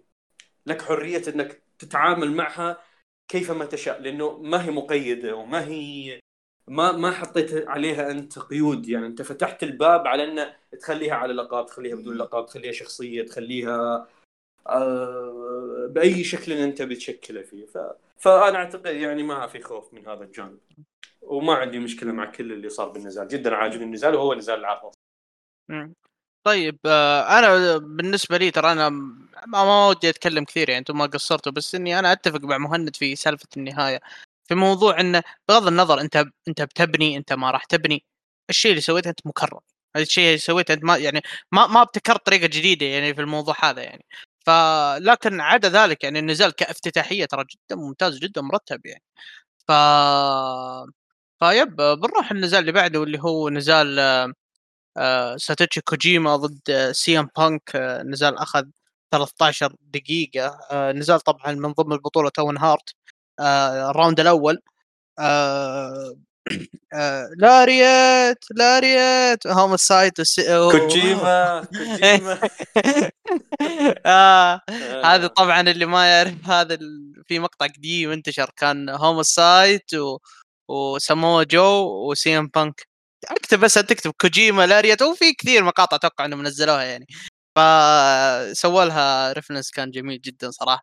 [0.67, 2.83] لك حرية إنك تتعامل معها
[3.29, 6.21] كيفما تشاء لأنه ما هي مقيدة وما هي
[6.69, 11.67] ما ما حطيت عليها أنت قيود يعني أنت فتحت الباب على ان تخليها على لقب
[11.67, 14.09] تخليها بدون لقب تخليها شخصية تخليها
[14.67, 17.67] آه بأي شكل أنت بتشكله فيه.
[17.67, 17.79] ف...
[18.19, 20.59] فأنا أعتقد يعني ما في خوف من هذا الجانب.
[21.23, 23.29] وما عندي مشكلة مع كل اللي صار بالنزال.
[23.29, 24.93] جدا عاجبني النزال وهو نزال العرض
[26.45, 28.89] طيب آه، أنا بالنسبة لي ترى أنا
[29.47, 33.17] ما ودي أتكلم كثير يعني أنتم ما قصرتوا بس إني أنا أتفق مع مهند في
[33.17, 34.01] سالفة النهاية.
[34.49, 38.05] في موضوع إنه بغض النظر أنت أنت بتبني أنت ما راح تبني
[38.51, 39.61] الشيء اللي سويته أنت مكرر.
[39.97, 43.83] الشيء اللي سويته أنت ما يعني ما ما ابتكرت طريقة جديدة يعني في الموضوع هذا
[43.83, 44.05] يعني.
[44.47, 49.03] فلكن عدا ذلك يعني النزال كافتتاحية ترى جدا ممتاز جدا مرتب يعني.
[49.69, 49.73] ف
[51.41, 53.99] ف yep بنروح النزال اللي بعده اللي هو نزال
[54.99, 57.77] آه ساتوشي كوجيما ضد سي إم بانك.
[57.77, 58.65] آه نزال أخذ
[59.13, 60.59] 13 دقيقة.
[60.73, 62.95] آه نزال طبعا من ضمن البطولة أوين هارت.
[63.41, 64.59] آه ال round الأول.
[65.19, 66.17] آه
[66.95, 70.13] آه lariat lariat هومسايد
[70.73, 72.39] كوجيما كوجيما.
[74.07, 74.61] آه
[75.05, 76.79] هذا طبعا اللي ما يعرف هذا
[77.29, 80.19] في مقطع قديم انتشر كان هومسايد و...
[80.69, 82.87] وسموه جو وسي إم بانك.
[83.31, 87.07] اكتب بس تكتب كوجيما lariat وفي كثير مقاطع أتوقع إنهم نزلوها يعني.
[87.57, 90.83] فسوى لها reference كان جميل جدا صراحة.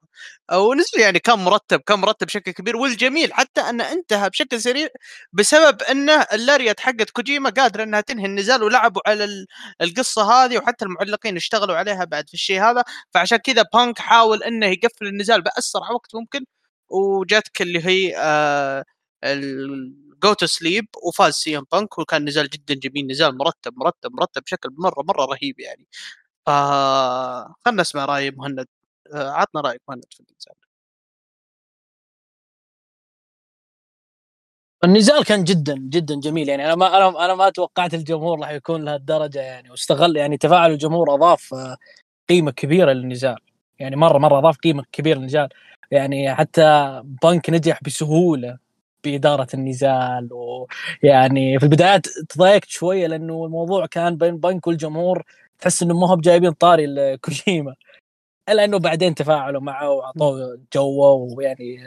[0.53, 4.87] ونزال يعني كان مرتب كان مرتب بشكل كبير والجميل حتى انه انتهى بشكل سريع
[5.33, 9.45] بسبب انه ال lariat حقت كوجيما قادرة أنها تنهي النزال ولعبوا على
[9.81, 12.83] القصة هذه وحتى المعلقين اشتغلوا عليها بعد في الشيء هذا.
[13.13, 16.45] فعشان كذا بانك حاول أنه يقفل النزال بأسرع وقت ممكن
[16.89, 18.85] وجاتك اللي هي آه
[20.23, 24.41] go to sleep وفاز سي إم بانك وكان نزال جدا جميل نزال مرتب مرتب مرتب
[24.43, 25.87] بشكل مرة مرة رهيب يعني.
[26.47, 28.67] آه خلنا نسمع رأي مهند.
[29.13, 30.55] آه عطنا رايك مهند في النزال
[34.83, 36.49] النزال كان جدا جدا جميل.
[36.49, 39.71] يعني أنا ما أنا أنا ما توقعت الجمهور راح يكون لهالدرجة يعني.
[39.71, 41.77] واستغل يعني تفاعل الجمهور أضاف آه،
[42.29, 43.37] قيمة كبيرة للنزال.
[43.79, 45.49] يعني مرة مرة أضاف قيمة كبيرة للنزال.
[45.91, 48.57] يعني حتى بنك نجح بسهولة
[49.03, 55.23] بإدارة النزال ويعني في البدايات تضايقت شوية لأنه الموضوع كان بين بنك والجمهور
[55.61, 57.75] تحس إنه ما هو بجايبين طاري لكوجيما
[58.49, 61.77] إلا إنه بعدين تفاعلوا معه وأعطوه جوه ويعني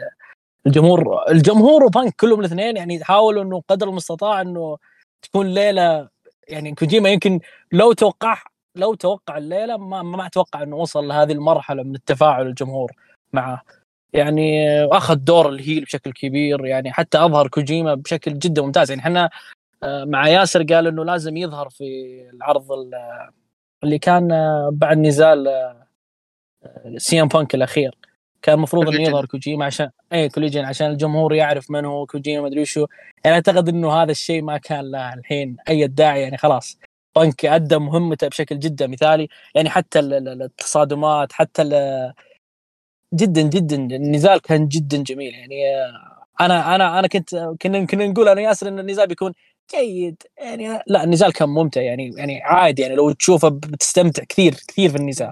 [0.67, 4.77] الجمهور الجمهور وبانك كلهم الاثنين يعني حاولوا إنه قدر المستطاع إنه
[5.21, 6.09] تكون ليلة
[6.47, 7.39] يعني كوجيما يمكن
[7.71, 8.37] لو توقع
[8.75, 12.91] لو توقع الليلة ما ما أتوقع إنه وصل لهذه المرحلة من التفاعل الجمهور
[13.33, 13.61] معه.
[14.13, 18.89] يعني أخذ دور الهيل بشكل كبير يعني حتى أظهر كوجيما بشكل جدا ممتاز.
[18.91, 19.29] يعني إحنا
[19.83, 21.85] آه، مع ياسر قال إنه لازم يظهر في
[22.33, 22.71] العرض
[23.83, 24.27] اللي كان
[24.71, 25.47] بعد نزال
[26.97, 27.97] سي إم بانك الأخير.
[28.41, 32.47] كان المفروض إنه يظهر كوجيما عشان اي كوليجنز عشان الجمهور يعرف من هو كوجيما ما
[32.47, 32.85] أدري شو
[33.25, 36.79] يعني أعتقد إنه هذا الشيء ما كان له الحين أي داعي يعني خلاص.
[37.15, 39.27] بانك أدى مهمته بشكل جدا مثالي.
[39.55, 41.63] يعني حتى التصادمات حتى
[43.13, 45.33] جدا جدا النزال كان جدا جميل.
[45.33, 45.55] يعني
[46.41, 49.33] أنا أنا أنا كنت كنا كنا نقول أنا ياسر إن النزال بيكون
[49.71, 50.23] جيد.
[50.37, 54.95] يعني لا النزال كان ممتع يعني يعني عادي يعني لو تشوفه بتستمتع كثير كثير في
[54.97, 55.31] النزال.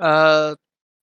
[0.00, 0.56] آه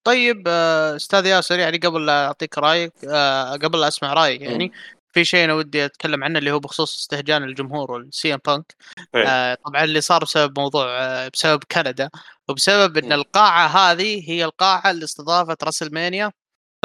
[0.03, 4.71] طيب آه أستاذ ياسر يعني قبل لا أعطيك رأيك آه قبل لا أسمع رأيك يعني
[5.13, 8.75] في شيء أنا ودي أتكلم عنه اللي هو بخصوص استهجان الجمهور والسي ام بانك
[9.15, 12.09] آه طبعا اللي صار بسبب موضوع آه بسبب كندا
[12.49, 16.31] وبسبب إن القاعة هذه هي القاعة اللي استضافت WrestleMania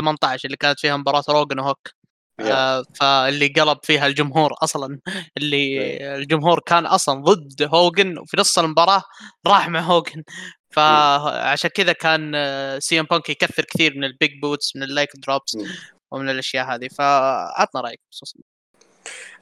[0.01, 1.98] 18 اللي كانت فيها مباراة روك وهوجن
[2.41, 4.99] آه فاللي قلب فيها الجمهور أصلا
[5.37, 9.03] اللي الجمهور كان أصلا ضد هوجن وفي نص المباراة
[9.47, 10.23] راح مع هوجن
[10.71, 12.33] فعشان كذا كان
[12.81, 15.59] سي إم بانك يكثر كثير من ال big boots من ال leg drops
[16.11, 16.89] ومن الأشياء هذه.
[16.89, 18.37] فعطنا رأيك بخصوص.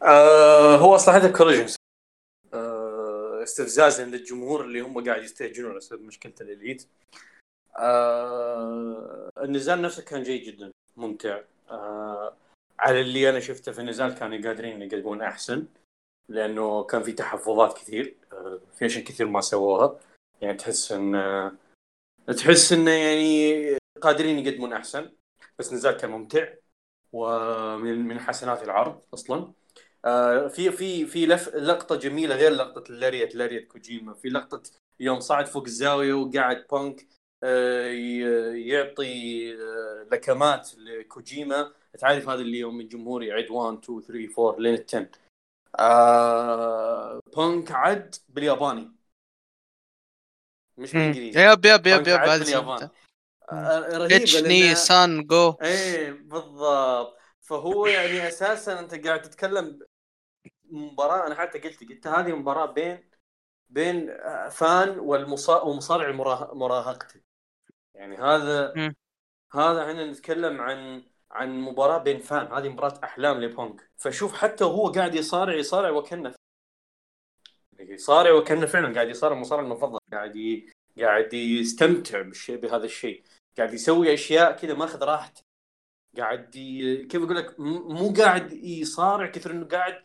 [0.02, 1.76] آه هو أصلا هذا كوليجنز
[2.54, 6.88] آه استفزازا للجمهور اللي هم قاعد يستهجنون بسبب مشكله الاليت
[7.78, 11.40] آه النزال نفسه كان جيد جدا ممتع.
[11.70, 12.36] آه
[12.78, 15.66] على اللي أنا شفته في النزال كانوا قادرين يقدمون أحسن
[16.28, 20.00] لأنه كان في تحفظات كثير آه في أشياء كثير ما سووها.
[20.40, 21.12] يعني تحس إن
[22.26, 25.12] تحس انه يعني قادرين يقدمون أحسن
[25.58, 26.48] بس نزال كان ممتع
[27.12, 29.52] ومن من حسنات العرض أصلا.
[30.04, 34.14] آه في في في لقطة جميلة غير لقطة ال lariat lariat كوجيما.
[34.14, 34.62] في لقطة
[35.00, 37.06] يوم صعد فوق الزاوية وقاعد بانك
[37.42, 37.86] آه
[38.54, 41.72] يعطي آه لكمات لكوجيما.
[41.96, 45.08] تعرف هذا اللي يوم الجمهور يعد 1 2 3 4 لين 10
[45.78, 48.92] آه بانك عد بالياباني.
[50.78, 51.40] مش بالإنجليزي.
[51.40, 52.88] yep yep yep yep هذا باليابان
[53.52, 57.16] رهيبه سان جو إيه بالضبط.
[57.40, 59.78] فهو يعني أساسا أنت قاعد تتكلم
[60.64, 61.26] مباراة.
[61.26, 63.10] أنا حتى قلت قلت هذه مباراة بين
[63.70, 64.16] بين
[64.50, 66.10] فان والمصارع ومصارع
[66.52, 67.20] مراهقته
[67.94, 68.94] يعني هذا م.
[69.52, 74.88] هذا إحنا نتكلم عن عن مباراة بين فان هذه مباراة أحلام لبونك فشوف حتى هو
[74.88, 76.34] قاعد يصارع يصارع وكأنه
[77.80, 79.98] يصارع وكأنه فعلا قاعد يصارع المصارع المفضل.
[80.12, 80.72] قاعد ي...
[80.98, 83.22] قاعد يستمتع بالشيء بهذا الشيء.
[83.58, 85.42] قاعد يسوي أشياء كذا ماخذ راحته.
[86.16, 86.96] قاعد ي...
[87.06, 90.02] كيف أقول لك؟ مو قاعد يصارع كثر إنه قاعد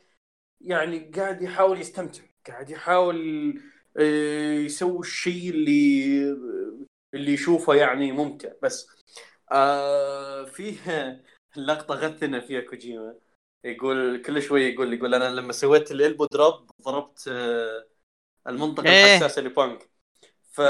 [0.61, 2.23] يعني قاعد يحاول يستمتع.
[2.47, 3.53] قاعد يحاول
[3.97, 6.21] آه، يسوي الشيء اللي
[7.13, 8.49] اللي يشوفه يعني ممتع.
[8.63, 8.87] بس
[9.51, 10.77] آه فيه
[11.55, 13.15] لقطة غثنا فيها كوجيما.
[13.63, 17.87] يقول كل شوي يقول يقول أنا لما سويت الإلبو دروب ضربت آه
[18.47, 19.05] المنطقة إيه.
[19.05, 19.89] الحساسة لبانك
[20.51, 20.61] ف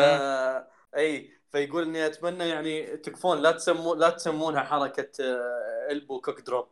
[0.96, 5.12] أي فيقول إني أتمنى يعني تكفون لا تسمو لا تسمونها حركة
[5.92, 6.68] elbow كوك drop.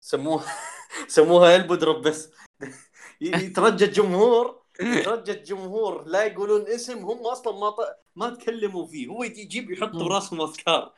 [0.00, 0.52] سموها
[1.08, 2.30] سموها elbow drop بس.
[3.20, 6.04] يترجى الجمهور يترجى الجمهور.
[6.04, 7.76] لا يقولون اسم هم أصلا ما ط...
[8.16, 9.08] ما تكلموا فيه.
[9.08, 10.94] هو يجيب يحط براسهم افكار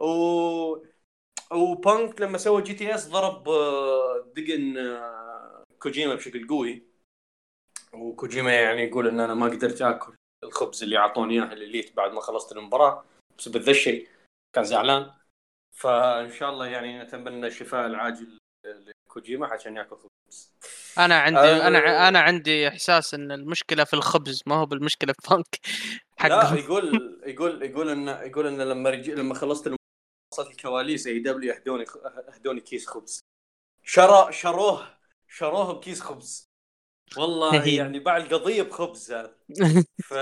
[0.00, 0.84] و
[1.52, 6.82] وبانك لما سوى GTS ضرب آه، دقن آه، كوجيما بشكل قوي.
[7.92, 10.12] وكوجيما يعني يقول إن أنا ما قدرت آكل
[10.44, 13.04] الخبز اللي أعطوني اياه الايليت بعد ما خلصت المباراة
[13.38, 14.08] بسبب ذا الشيء.
[14.52, 15.10] كان زعلان.
[15.76, 20.54] فإن شاء الله يعني نتمنى الشفاء العاجل لكوجيما عشان يأكل خبز.
[20.98, 25.28] أنا عندي أه أنا أنا عندي إحساس إن المشكلة في الخبز ما هو بالمشكلة في
[25.28, 25.60] بانك
[26.24, 29.10] لا يقول يقول يقول ان يقول إن لما رج...
[29.10, 29.79] لما خلصت
[30.32, 31.84] وصلت الكواليس AEW اهدوني
[32.34, 33.20] اهدوني كيس خبز.
[33.82, 34.86] شرى شروه
[35.28, 36.50] شروه بكيس خبز.
[37.16, 39.34] والله يعني باع القضية بخبز هذا.
[40.08, 40.14] ف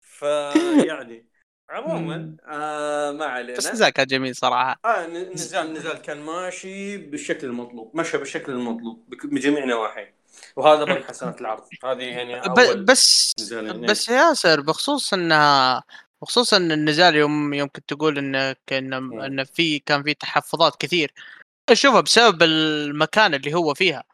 [0.00, 0.22] ف
[0.88, 1.28] يعني
[1.70, 3.58] عموما آه ما علينا.
[3.58, 4.80] بس النزال كان جميل صراحة.
[4.84, 10.18] آه النزال النزال كان ماشي بالشكل المطلوب مشى بالشكل المطلوب بجميع نواحيه.
[10.56, 11.64] وهذا من حسنات العرض.
[11.84, 13.34] هذه يعني أول بس
[13.88, 15.82] بس ياسر بخصوص إنها
[16.22, 18.92] بخصوص إن النزال يوم يوم كنت تقول انك ان
[19.22, 21.12] إن في كان في تحفظات كثير.
[21.68, 24.04] أشوفها بسبب المكان اللي هو فيها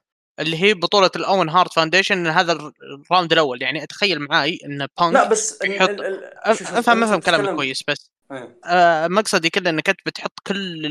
[0.41, 3.63] اللي هي بطولة الاوين هارت foundation هذا ال round الأول.
[3.63, 5.97] يعني أتخيل معاي إن بانك لا بس يحط
[6.45, 8.59] أفهم أفهم كلامي كويس بس إيه.
[8.65, 10.87] آه مقصدي كله إنك أنت بتحط كل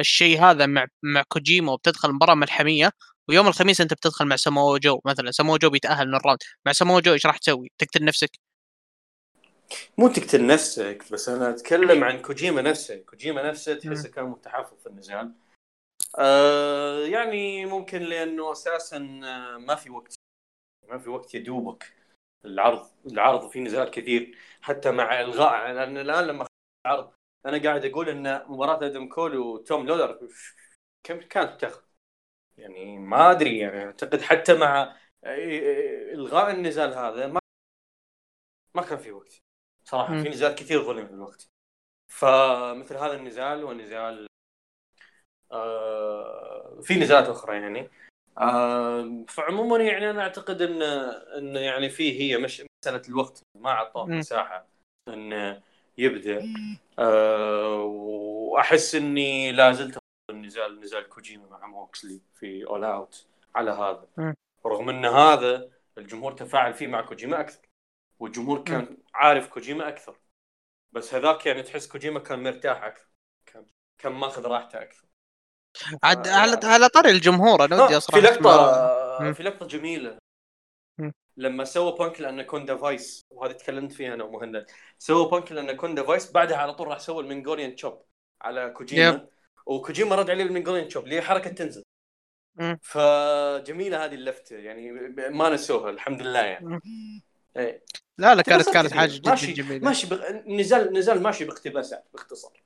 [0.00, 2.90] الشيء هذا مع مع كوجيما وبتدخل مباراة ملحمية
[3.28, 5.30] ويوم الخميس أنت بتدخل مع سمو جو مثلا.
[5.30, 8.30] سمو جو بيتأهل من ال round مع سمو جو إيش راح تسوي؟ تقتل نفسك؟
[9.98, 14.86] مو تقتل نفسك بس أنا أتكلم عن كوجيما نفسه كوجيما نفسه تحسه كان متحفظ في
[14.86, 15.32] النزال.
[16.18, 20.14] آه يعني ممكن لأنه أساسا آه، ما في وقت
[20.88, 21.96] ما في وقت يدوبك.
[22.44, 26.46] العرض العرض في نزالات كثير حتى مع إلغاء لأن الآن لما
[26.86, 27.12] العرض
[27.46, 30.28] أنا قاعد أقول إن مباراة إدم كول وتوم لولر
[31.04, 31.82] كم كانت تاخذ؟
[32.58, 37.40] يعني ما أدري يعني أعتقد حتى مع إلغاء النزال هذا ما
[38.74, 39.45] ما كان في وقت.
[39.88, 41.48] صراحة في نزال كثير ظلم في الوقت.
[42.08, 44.26] فمثل هذا النزال ونزال
[45.52, 47.90] آه في نزالات أخرى يعني.
[48.38, 50.82] آه فعموما يعني أنا أعتقد إن
[51.38, 53.42] إن يعني فيه هي مش مسألة الوقت.
[53.54, 54.66] ما أعطاه مساحة
[55.08, 55.62] انه
[55.98, 56.44] يبدأ.
[56.98, 59.98] آه وأحس إني لا زلت
[60.30, 64.34] النزال نزال كوجيما مع موكسلي في All Out على هذا.
[64.66, 67.65] رغم إن هذا الجمهور تفاعل فيه مع كوجيما أكثر.
[68.18, 70.18] والجمهور كان عارف كوجيما أكثر.
[70.92, 73.08] بس هذاك يعني تحس كوجيما كان مرتاح أكثر.
[73.46, 73.66] كان
[73.98, 75.06] كان ماخذ راحته أكثر.
[76.02, 80.18] عاد على على طاري الجمهور أنا ودي أصراحة في لقطه في لقطة جميلة.
[81.36, 84.66] لما سوى بانك ال anaconda vise وهذه تكلمت فيها أنا ومهند.
[84.98, 88.02] سوى بانك ال anaconda vise بعدها على طول راح سوى ال Mongolian chop
[88.40, 89.26] على كوجيما.
[89.66, 91.82] وكوجيما رد عليه بال Mongolian chop اللي هي حركة تنزان.
[92.82, 94.90] فجميلة هذه اللفته يعني
[95.30, 96.80] ما نسوها الحمد لله يعني.
[97.56, 97.84] إيه.
[98.18, 99.84] لا لا كانت كانت حاجة جدا ماشي جميلة.
[99.84, 100.22] ماشي بغ...
[100.46, 102.62] نزال نزال ماشي باقتباسات باختصار.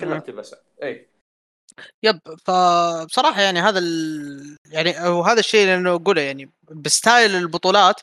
[0.00, 0.64] كلها اقتباسات.
[0.82, 1.10] اي
[2.02, 4.56] yep فبصراحة يعني هذا ال...
[4.66, 8.00] يعني وهذا الشيء اللي أنا أقوله يعني ب style البطولات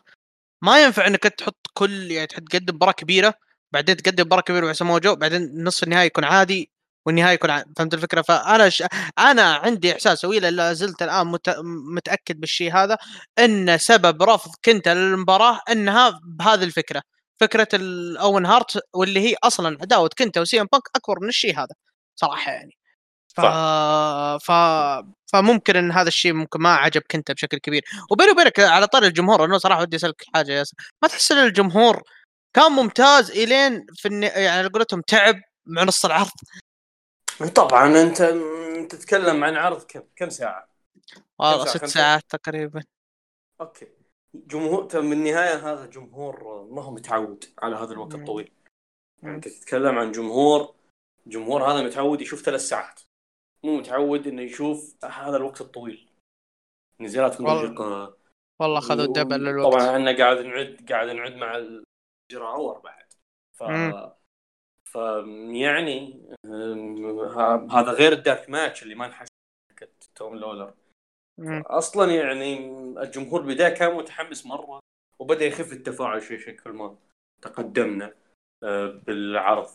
[0.64, 3.34] ما ينفع إنك تحط كل يعني تقدم مباراة كبيرة
[3.74, 6.72] بعدين تقدم مباراة كبيرة مع جو بعدين نصف النهائي يكون عادي
[7.06, 7.64] والنهاية يكون.
[7.78, 8.84] فهمت الفكرة؟ فأنا ش...
[9.20, 11.56] أنا عندي إحساس ولا زلت الآن مت...
[11.96, 12.98] متأكد بالشيء هذا
[13.40, 17.02] إن سبب رفض كينتا للمباراة إنها بهذه الفكرة.
[17.40, 21.76] فكرة الاوين هارت واللي هي أصلا عداوة كينتا وسي إم بانك أكبر من الشيء هذا
[22.16, 22.72] صراحة يعني.
[23.36, 23.42] ف...
[24.46, 24.52] ف...
[25.34, 27.84] فممكن إن هذا الشيء ممكن ما عجب كينتا بشكل كبير.
[28.12, 30.78] وبيني وبينك على طار الجمهور أنا صراحة ودي أسألك حاجة يا ياسر.
[31.04, 32.02] ما تحس إن الجمهور
[32.54, 34.24] كان ممتاز إلين في الن...
[34.24, 35.36] يعني قولتهم تعب
[35.66, 36.32] مع نص العرض؟
[37.56, 38.22] طبعا أنت
[38.90, 40.70] تتكلم عن عرض كم كم ساعة؟
[41.40, 42.84] والله ست ساعات تقريبا.
[43.62, 43.88] أوكي.
[44.34, 48.52] جمهور من النهاية هذا جمهور ما هو متعود على هذا الوقت الطويل.
[49.24, 50.76] يعني أنت تتكلم عن جمهور
[51.28, 53.02] جمهور هذا متعود يشوف ثلاث ساعات.
[53.64, 56.10] مو متعود إنه يشوف هذا الوقت الطويل.
[57.00, 58.18] نزالات مرهقه
[58.60, 59.74] والله اخذوا دبل للوقت.
[59.74, 61.58] طبعا إحنا قاعد نعد قاعد نعد مع
[62.32, 63.14] الجراور بعد.
[63.54, 64.12] ف مم.
[64.96, 66.22] فيعني
[67.72, 69.28] هذا غير الدارك ماتش اللي ما نحس
[70.16, 70.74] توم لولر.
[71.66, 72.58] أصلا يعني
[73.02, 74.80] الجمهور بداية كان متحمس مرة
[75.20, 76.98] وبدأ يخف التفاعل شيء شيء كل ما
[77.42, 78.14] تقدمنا
[78.64, 79.70] آه، بالعرض.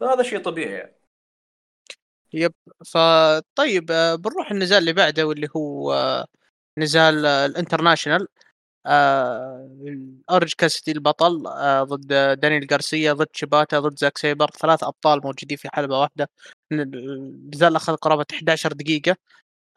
[0.00, 0.94] فهذا شيء طبيعي يعني.
[2.32, 2.54] yep.
[2.86, 6.26] فطيب آه، بنروح النزال اللي بعده واللي هو آه،
[6.78, 8.28] نزال ال international
[8.88, 9.68] آه
[10.30, 12.06] اورج كاسيتي البطل آه ضد
[12.40, 16.30] دانيال جارسيا ضد شيباتا ضد زاك سيبر ثلاث أبطال موجودين في حلبة واحدة.
[16.72, 19.16] النزال أخذ قرابة 11 دقيقة.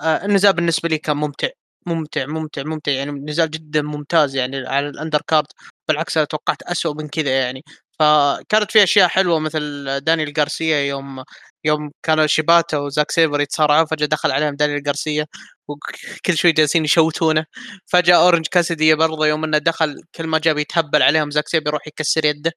[0.02, 1.50] آه النزال بالنسبة لي كان ممتع
[1.86, 5.48] ممتع ممتع ممتع يعني نزال جدا ممتاز يعني على ال undercard
[5.88, 7.64] بالعكس أنا توقعت اسوء من كذا يعني.
[8.00, 11.24] فكانت في أشياء حلوة مثل دانيال جارسيا يوم
[11.66, 15.26] يوم كانوا شيباتا وزاك سيبر يتصارعون فجأة دخل عليهم دانيال جارسيا
[15.72, 17.46] وكل شوي جالسين يشوتونه.
[17.88, 21.88] فجأة أورنج كاسدي برضه يوم إنه دخل كل ما جاب يتهبل عليهم زاك سيبر يروح
[21.88, 22.52] يكسر يده.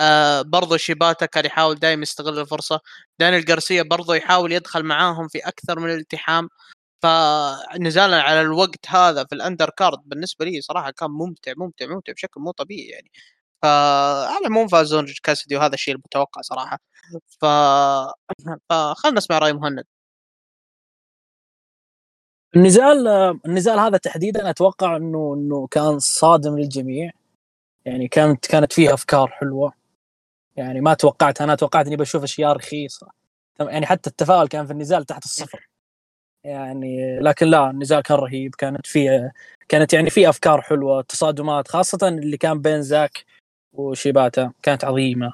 [0.00, 2.80] آه برضه شيباتا كان يحاول دائما يستغل الفرصة.
[3.20, 6.48] دانيال جارسيا برضه يحاول يدخل معاهم في أكثر من الالتحام.
[7.02, 12.40] فنزالا على الوقت هذا في ال undercard بالنسبة لي صراحة كان ممتع ممتع ممتع بشكل
[12.42, 13.10] مو طبيعي يعني.
[13.62, 16.78] فعلى العموم فاز أورنج كاسدي وهذا الشيء المتوقع صراحة.
[17.42, 17.46] ف
[18.70, 19.84] فخلنا نسمع رأي مهند.
[22.56, 23.08] النزال
[23.46, 27.10] النزال هذا تحديدا أتوقع إنه إنه كان صادم للجميع.
[27.84, 29.72] يعني كانت كانت فيه أفكار حلوة.
[30.56, 33.08] يعني ما توقعت أنا توقعت إني بشوف أشياء رخيصة.
[33.60, 35.68] يعني حتى التفاؤل كان في النزال تحت الصفر.
[36.44, 38.54] يعني لكن لا النزال كان رهيب.
[38.54, 39.32] كانت فيه
[39.68, 43.24] كانت يعني في أفكار حلوة تصادمات خاصة اللي كان بين زاك
[43.72, 44.52] وشيباتا.
[44.62, 45.32] كانت عظيمة.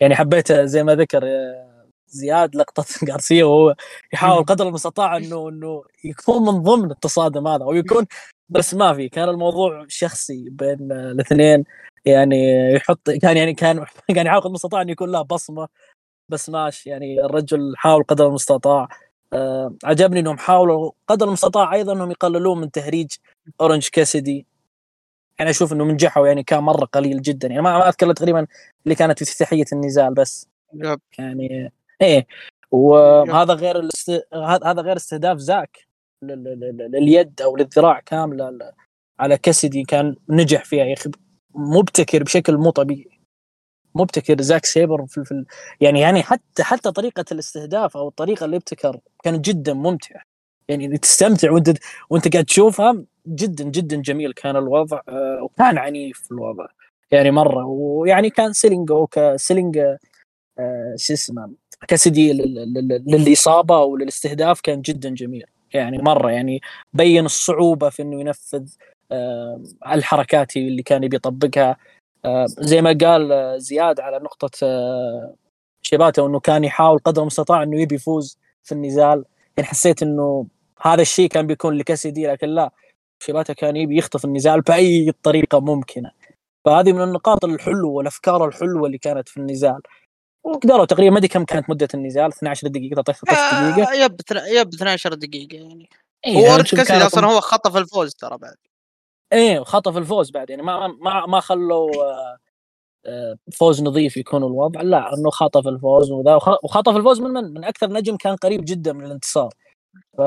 [0.00, 1.22] يعني حبيت زي ما ذكر
[2.10, 3.74] زياد لقطة غارسيا وهو
[4.12, 8.06] يحاول قدر المستطاع إنه إنه يكون من ضمن التصادم هذا أو يكون
[8.48, 11.64] بس ما في كان الموضوع شخصي بين الاثنين
[12.04, 13.86] يعني يحط كان يعني كان
[14.16, 15.68] كان يحاول قدر المستطاع إنه يكون له بصمة
[16.28, 18.88] بس ماشي يعني الرجل حاول قدر المستطاع.
[19.32, 23.12] آه عجبني إنهم حاولوا قدر المستطاع أيضا إنهم يقللون من تهريج
[23.60, 24.46] أورنج كاسدي
[25.38, 28.46] يعني أشوف إنه نجحوا يعني كان مره قليل جدا يعني ما, ما اذكر تقريبا
[28.84, 30.48] اللي كانت في افتتاحيه النزال بس.
[30.74, 31.00] yep.
[31.18, 31.72] يعني
[32.02, 32.26] إيه.
[32.70, 34.28] وهذا غير الاست...
[34.64, 35.86] هذا غير استهداف زاك.
[36.22, 38.58] لليد أو للذراع كامله
[39.20, 41.10] على كاسدي كان نجح فيها يا أخي.
[41.54, 43.20] مبتكر بشكل مو طبيعي.
[43.94, 45.44] مبتكر زاك سيبر في, في
[45.80, 50.22] يعني يعني حتى حتى طريقة الاستهداف أو الطريقة اللي ابتكر كانت جدا ممتعه
[50.68, 51.78] يعني تستمتع وأنت
[52.10, 56.66] وأنت قاعد تشوفها جدا جدا جميل كان الوضع آه، وكان عنيف الوضع.
[57.10, 59.78] يعني مرة ويعني كان selling أو selling
[60.58, 61.50] آه، شو اسمه
[61.88, 62.32] كاسدي
[63.06, 65.44] للإصابة وللاستهداف كان جدا جميل.
[65.74, 66.60] يعني مرة يعني
[66.92, 68.68] بين الصعوبة في إنه ينفذ
[69.12, 71.76] آه، الحركات اللي كان يبي يطبقها.
[72.24, 74.50] آه، زي ما قال زياد على نقطة
[75.82, 79.24] شيباته إنه كان يحاول قدر المستطاع إنه يبي يفوز في النزال.
[79.56, 80.46] يعني حسيت إنه
[80.82, 82.70] هذا الشيء كان بيكون لكاسدي لكن لا
[83.22, 86.10] شيباتا كان يبي يخطف النزال بأي طريقة ممكنة.
[86.64, 89.80] فهذه من النقاط الحلوة والأفكار الحلوة اللي كانت في النزال.
[90.44, 93.94] وقدروا تقريبا ما أدري كم كانت مدة النزال 12 دقيقة 13 دقيقة.
[93.94, 94.16] يب
[94.46, 95.88] يب 12 دقيقة يعني.
[96.26, 98.56] إيه هو يعني كاسدي أصلا هو خطف الفوز ترى بعد.
[99.32, 102.36] إيه خطف الفوز بعد يعني ما ما ما خلوا آه،
[103.06, 104.82] آه، فوز نظيف يكون الوضع.
[104.82, 108.92] لا إنه خطف الفوز وذا وخطف الفوز من من, من أكثر نجم كان قريب جدا
[108.92, 109.54] من الانتصار.
[110.18, 110.20] ف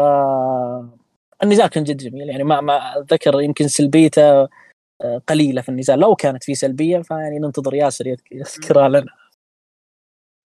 [1.43, 4.47] النزال كان جدا جميل يعني ما ما أتذكر يمكن سلبيته
[5.01, 5.99] آه، قليلة في النزال.
[5.99, 9.22] لو كانت في سلبية فيعني ننتظر ياسر يذكرها لنا.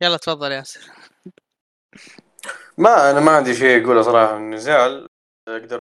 [0.03, 0.81] يلا تفضل ياسر.
[2.79, 5.09] ما أنا ما عندي شيء أقوله صراحة النزال
[5.49, 5.79] أقدر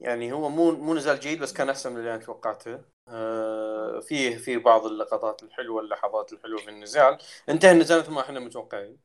[0.00, 2.84] يعني هو مو مو نزال جيد بس كان أحسن من اللي أنا توقعته.
[3.08, 7.18] آه فيه في بعض اللقطات الحلوة اللحظات الحلوة في النزال
[7.48, 8.98] انتهى النزال مثل ما إحنا متوقعين.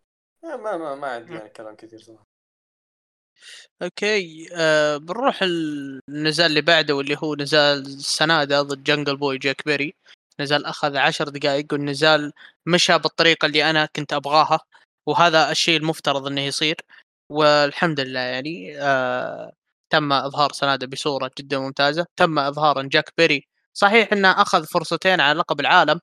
[0.43, 2.27] ما ما ما عندي يعني كلام كثير صراحة.
[3.81, 9.95] okay آه بنروح النزال اللي بعده واللي هو نزال سناده ضد جنجل بوي جاك بيري
[10.39, 12.31] نزال أخذ عشر دقائق والنزال
[12.65, 14.59] مشى بالطريقة اللي أنا كنت أبغاها
[15.07, 16.75] وهذا الشيء المفترض إنه يصير.
[17.29, 19.51] والحمد لله يعني آه
[19.89, 22.05] تم إظهار سنادة بصورة جدا ممتازة.
[22.17, 25.99] تم إظهار جاك بيري صحيح إنه أخذ فرصتين على لقب العالم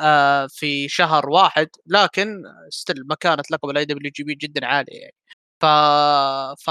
[0.00, 5.14] آه في شهر واحد لكن still مكانه لقب ال IWGP جدا عالية يعني.
[5.62, 5.66] ف...
[6.64, 6.70] ف...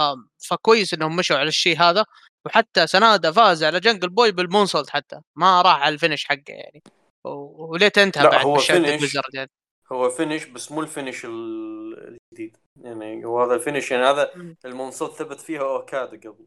[0.49, 2.05] فكويس إنهم مشوا على الشيء هذا.
[2.45, 5.21] وحتى سناده فاز على جنجل بوي بال moonsault حتى.
[5.35, 6.83] ما راح على ال finish حقه يعني.
[7.25, 9.49] وليت انتهى بعد هو فينش يعني.
[9.91, 12.57] هو finish بس مو ال finish الجديد.
[12.81, 14.31] يعني هو هذا ال finish يعني هذا
[14.65, 16.45] ال moonsault ثبت فيها اوكادا قبل.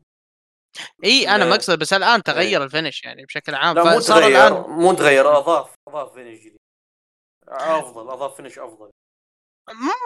[1.04, 2.64] إي أنا مقصد بس الآن تغير إيه.
[2.64, 3.76] ال finish يعني بشكل عام.
[3.76, 4.70] لا مو تغير الآن...
[4.70, 6.56] مو تغير اضاف أضاف finish جديد.
[7.48, 8.90] أفضل أضاف finish أفضل.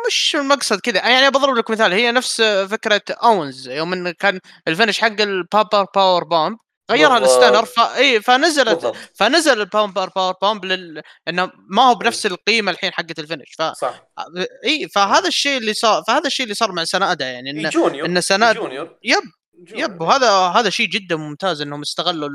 [0.06, 1.08] مش المقصد كذا.
[1.08, 5.86] يعني بضرب لك مثال هي نفس فكرة اونز يوم انه كان ال finish حق ال
[5.94, 6.58] pop-up powerbomb
[6.90, 7.80] غيرها ال stunner ف...
[7.80, 8.96] إي فنزلت بالضبط.
[9.14, 11.02] فنزل ال pop-up powerbomb لل...
[11.28, 14.02] إنه ما هو بنفس القيمة الحين حقت ال finish ف صح.
[14.64, 18.20] إي فهذا الشيء اللي صار فهذا الشيء اللي صار مع سناده يعني إنه junior ان
[18.20, 19.22] سناد junior yep.
[19.58, 22.28] yep وهذا هذا شيء جدا ممتاز إنهم استغلوا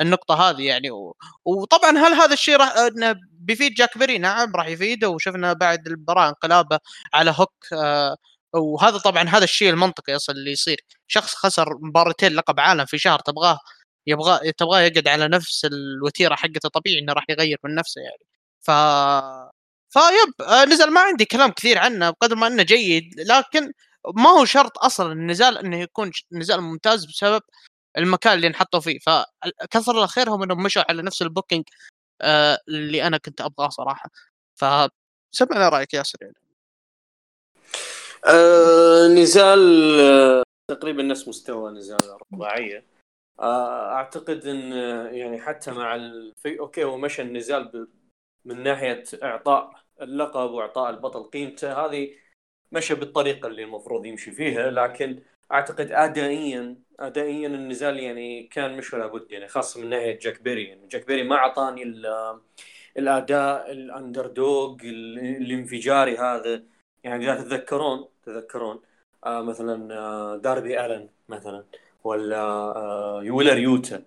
[0.00, 1.16] النقطة هذه يعني و...
[1.44, 6.28] وطبعا هل هذا الشيء راح انه بيفيد جاك بيري نعم راح يفيده وشفنا بعد المباراه
[6.28, 6.78] انقلابه
[7.14, 8.16] على هوك آه
[8.54, 10.80] وهذا طبعا هذا الشيء المنطقي أصلا اللي يصير.
[11.08, 13.58] شخص خسر مباراتين لقب عالم في شهر تبغاه
[14.06, 18.24] يبغى تبغاه يقعد على نفس الوتيرة حقته طبيعي إنه راح يغير من نفسه يعني.
[18.60, 18.70] ف
[19.90, 23.72] فيب آه، نزل ما عندي كلام كثير عنه بقدر ما إنه جيد لكن
[24.14, 27.42] ما هو شرط أصلا النزال إنه يكون نزال ممتاز بسبب
[27.98, 28.98] المكان اللي انحطوا فيه.
[28.98, 31.64] فكثر الله خيرهم إنهم مشوا على نفس البوكينج
[32.22, 34.10] آه اللي أنا كنت أبغاه صراحة.
[34.54, 36.34] فسمعنا رأيك ياسر يعني.
[38.26, 39.60] آه نزال
[40.00, 42.84] آه تقريبا نفس مستوى نزال الرباعية.
[43.40, 44.72] آه أعتقد إن
[45.14, 46.58] يعني حتى مع الفي...
[46.60, 47.88] okay هو مشى النزال ب...
[48.44, 52.25] من ناحية إعطاء اللقب وإعطاء البطل قيمته هذه
[52.72, 59.06] مشى بالطريقة اللي المفروض يمشي فيها لكن أعتقد ادائيا ادائيا النزال يعني كان مش ولا
[59.06, 60.86] بد يعني خاصة من ناحية جاك بيري يعني.
[60.86, 61.82] جاك بيري ما أعطاني
[62.98, 66.62] الأداء ال underdog الانفجاري هذا.
[67.04, 68.80] يعني إذا تتذكرون تتذكرون
[69.26, 71.64] آه مثلا آه داربي ألن مثلا
[72.04, 74.02] ولا آه ويلر يوتا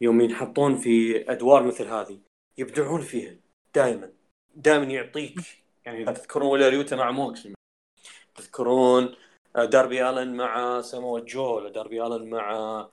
[0.00, 2.18] يوم ينحطون في أدوار مثل هذه
[2.58, 3.36] يبدعون فيها
[3.74, 4.12] دائما
[4.54, 5.40] دائما يعطيك
[5.84, 7.48] يعني إذا تذكرون ويلر يوتا مع موكس
[8.36, 9.14] تذكرون
[9.56, 12.88] آه، داربي آلن مع سامو جو ولا داربي آلن مع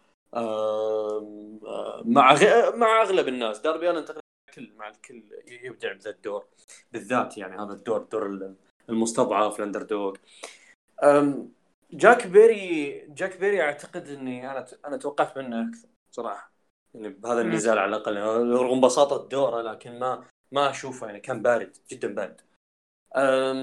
[2.06, 2.36] مع
[2.76, 3.60] مع أغلب الناس.
[3.60, 6.46] داربي آلن تقريبا الكل مع الكل يبدع بذا الدور.
[6.92, 8.54] بالذات يعني هذا الدور دور
[8.90, 10.16] المستضعف ال underdog
[11.92, 16.52] جاك بيري جاك بيري أعتقد إني أنا أنا توقعت منه أكثر صراحة.
[16.94, 18.18] يعني بهذا النزال على الأقل.
[18.54, 22.42] رغم بساطة دوره لكن ما ما أشوفه يعني كان بارد جدا بارد.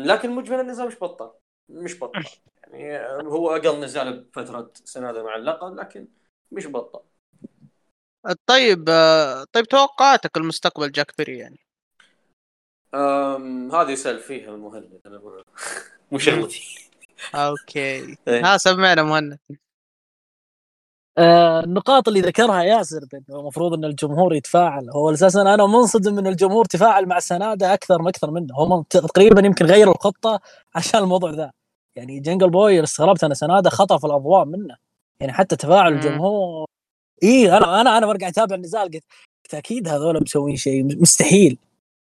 [0.06, 1.30] لكن مجمل النزال مش بطال؟
[1.70, 2.24] مش بطال.
[2.72, 6.08] يعني هو أقل نزال بفترة سنادة مع اللقب لكن
[6.52, 7.00] مش بطال.
[8.46, 8.84] طيب
[9.52, 11.58] طيب توقعاتك المستقبل جاك بيري يعني؟
[12.94, 15.20] أم هذه يسال فيها المهند أنا
[16.12, 16.90] مو شغلتي
[17.34, 18.16] okay.
[18.28, 18.44] إيه.
[18.44, 19.38] ها سمعنا مهند.
[21.18, 23.00] آه النقاط اللي ذكرها ياسر
[23.30, 24.90] المفروض إن الجمهور يتفاعل.
[24.90, 28.54] هو أساسا أنا منصدم إن الجمهور تفاعل مع سنادة أكثر ما أكثر منه.
[28.58, 30.40] هم تقريبا يمكن غيروا الخطة
[30.74, 31.52] عشان الموضوع ذا.
[32.00, 34.76] يعني جنجل بوي استغربت أنا سنادة خطف الأضواء منه.
[35.20, 36.66] يعني حتى تفاعل الجمهور.
[37.22, 39.04] اي أنا أنا أنا برجع أتابع النزال قلت
[39.54, 41.58] أكيد هذول مسوين شيء مستحيل.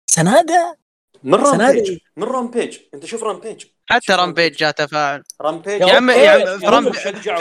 [0.07, 0.77] سنادة؟
[1.23, 2.77] من رامبيج من رامبيج.
[2.93, 3.65] أنت شوف رامبيج.
[3.89, 5.23] حتى رامبيج جاء تفاعل.
[5.41, 5.81] رامبيج.
[5.81, 6.67] يا عمي يا عمي في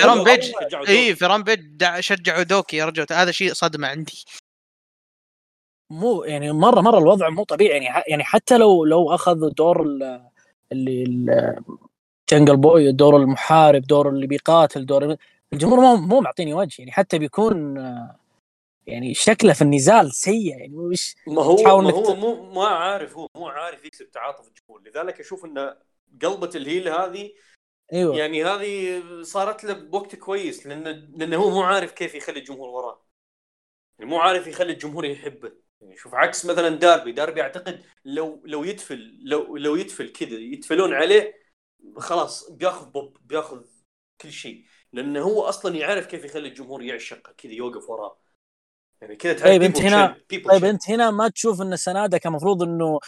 [0.05, 0.53] رامبيج
[0.89, 1.61] اي في رامبيج.
[2.01, 2.77] شجعوا دوكي.
[2.77, 3.07] يا رجل.
[3.13, 4.25] هذا شيء صدمة عندي.
[5.91, 7.85] مو يعني مرة مرة الوضع مو طبيعي.
[7.85, 9.87] يعني يعني حتى لو لو اخذ دور
[10.73, 11.05] اللي
[12.31, 15.17] جنجل بوي دور المحارب دور اللي بيقاتل دور
[15.53, 17.77] الجمهور مو مو معطيني وجه يعني حتى بيكون
[18.87, 23.29] يعني شكله في النزال سيء يعني مش ما هو ما هو مو ما عارف هو
[23.37, 24.83] مو عارف يكسب تعاطف الجمهور.
[24.83, 25.77] لذلك أشوف انه
[26.23, 27.33] قلبة الهيل هذه
[27.93, 28.17] أيوه.
[28.17, 30.83] يعني هذه صارت له بوقت كويس لأن
[31.17, 33.07] لأنه هو مو عارف كيف يخلي الجمهور وراه.
[33.99, 35.53] يعني مو عارف يخلي الجمهور يحبه.
[35.81, 40.95] يعني شوف عكس مثلا داربي داربي أعتقد لو لو يتفل لو لو يتفل كذا يتفلون
[40.95, 41.46] عليه
[41.97, 43.63] خلاص بياخذ بوب بياخذ
[44.21, 44.65] كل شيء.
[44.93, 48.19] لأنه هو أصلا يعرف كيف يخلي الجمهور يعشقه كذا يوقف وراه.
[49.01, 50.17] يعني كذا طيب أنت هنا
[50.49, 52.99] طيب أنت هنا ما تشوف إن سنادة كان المفروض إنه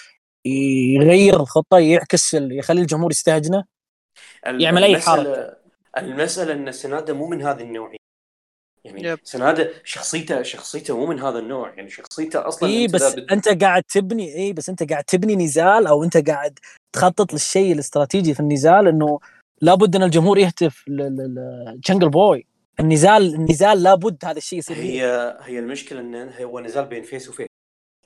[0.45, 3.65] يغير الخطة يعكس يخلي الجمهور يستهجنه؟
[4.47, 5.57] يعمل أي حركة.
[5.99, 7.99] المسألة إن سنادة مو من هذه النوعية.
[8.89, 9.19] يعني yep.
[9.23, 13.33] سنادا شخصيته شخصيته مو من هذا النوع يعني شخصيته أصلا اي بس بت...
[13.33, 16.59] أنت قاعد تبني اي بس أنت قاعد تبني نزال أو أنت قاعد
[16.93, 19.19] تخطط للشيء الاستراتيجي في النزال إنه
[19.61, 22.47] لابد إن الجمهور يهتف لجنجل بوي
[22.81, 25.03] النزال النزال لابد هذا الشيء يصير هي
[25.43, 27.47] هي المشكلة ان هو نزال بين face و face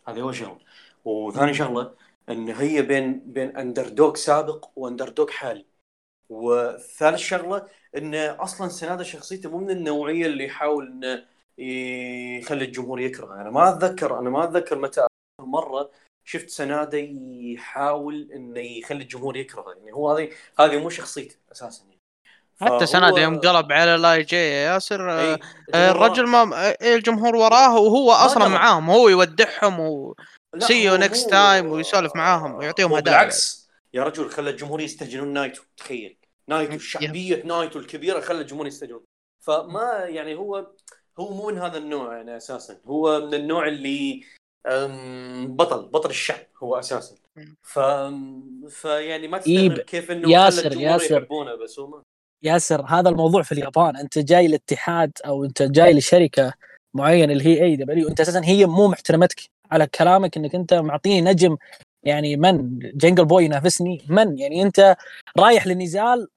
[0.08, 0.58] هذا هو شغلة.
[1.04, 1.94] وثاني شغلة
[2.28, 5.66] إن هي بين بين underdog سابق و underdog حالي.
[6.32, 7.66] وثالث شغلة
[7.96, 11.24] انه أصلا سناده شخصيته مو من النوعية اللي يحاول إنه
[12.38, 15.06] يخلي الجمهور يكره أنا ما أتذكر أنا ما أتذكر متى
[15.40, 15.90] مرة
[16.24, 19.74] شفت سناده يحاول إنه يخلي الجمهور يكرهه.
[19.78, 20.30] يعني هو هذه
[20.60, 21.84] هذه مو شخصيته أساسا.
[21.84, 21.98] يعني.
[22.60, 25.38] حتى سناده يوم قلب على لاي جي يا ياسر إيه
[25.74, 30.14] الرجل ما إيه، الجمهور وراه وهو أصلا معاهم هو يودعهم و
[30.58, 33.16] see you next time ويسولف معاهم ويعطيهم هدايا.
[33.16, 33.70] بالعكس.
[33.94, 36.16] يا رجل خلى الجمهور يستهجنون نايتو تخيل.
[36.49, 39.05] نايتو شعبيه نايتو الكبيرة خلى الجمهور يستهجنون
[39.40, 40.66] فما يعني هو
[41.20, 42.80] هو مو من هذا النوع يعني أساسا.
[42.86, 44.24] هو من النوع اللي
[45.47, 47.16] بطل بطل الشعب هو أساسا.
[47.62, 47.78] ف
[48.68, 51.22] فيعني ما تستغرب كيف إنه ياسر ياسر.
[51.22, 52.03] يحبونه بس هو ما.
[52.43, 53.97] ياسر هذا الموضوع في اليابان.
[53.97, 56.53] أنت جاي لاتحاد أو أنت جاي لشركة
[56.95, 59.40] معينة اللي هي اي دبليو أنت أساسا هي مو محترمتك
[59.70, 61.57] على كلامك إنك أنت معطيني نجم
[62.03, 64.96] يعني من جنجل بوي ينافسني من يعني أنت
[65.38, 66.28] رايح للنزال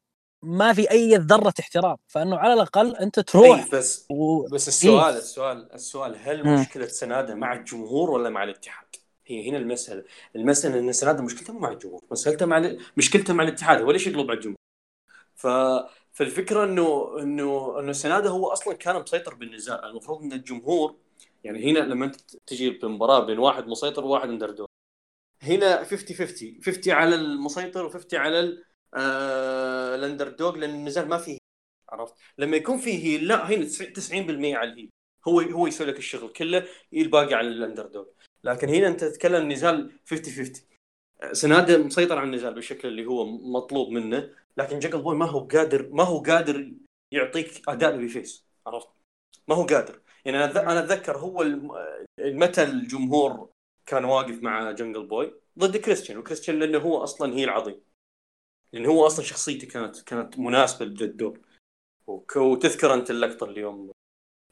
[0.43, 4.47] ما في أي ذرة احترام فإنه على الأقل أنت تروح بس و...
[4.47, 6.53] بس السؤال إيه؟ السؤال السؤال هل م.
[6.53, 8.87] مشكلة سنادة مع الجمهور ولا مع الاتحاد؟
[9.27, 10.03] هي هنا المسألة،
[10.35, 12.79] المسألة إن سنادة مشكلته مع الجمهور، مسألته مع ال...
[12.97, 14.57] مشكلته مع الاتحاد هو ليش يقلب على الجمهور؟
[15.35, 15.47] ف
[16.13, 20.95] فالفكرة إنه إنه إنه سنادة هو أصلا كان مسيطر بالنزال، المفروض إن الجمهور
[21.43, 22.15] يعني هنا لما أنت
[22.47, 24.67] تجي بمباراة بين واحد مسيطر وواحد underdog
[25.45, 31.37] هنا 50 50 50 على المسيطر و50 على آه ال underdog لأن النزال ما فيه
[31.89, 34.89] عرفت؟ لما يكون فيه لا هنا 90% على ال heel
[35.27, 38.07] هو هو يسوي لك الشغل كله الباقي على ال underdog
[38.43, 40.53] لكن هنا أنت تتكلم النزال 50 50
[41.31, 45.89] سنادة مسيطر على النزال بالشكل اللي هو مطلوب منه لكن جنجل بوي ما هو قادر
[45.91, 46.71] ما هو قادر
[47.11, 48.87] يعطيك أداء ب face عرفت؟
[49.47, 50.01] ما هو قادر.
[50.25, 51.43] يعني أنا أتذكر هو
[52.19, 53.49] متى الجمهور
[53.85, 57.81] كان واقف مع جنجل بوي ضد كريستيان وكريستيان لأنه هو أصلا heel عظيم.
[58.73, 61.39] لأنه هو أصلا شخصيته كانت كانت مناسبة للدور
[62.35, 63.91] وتذكر أنت اللقطة اليوم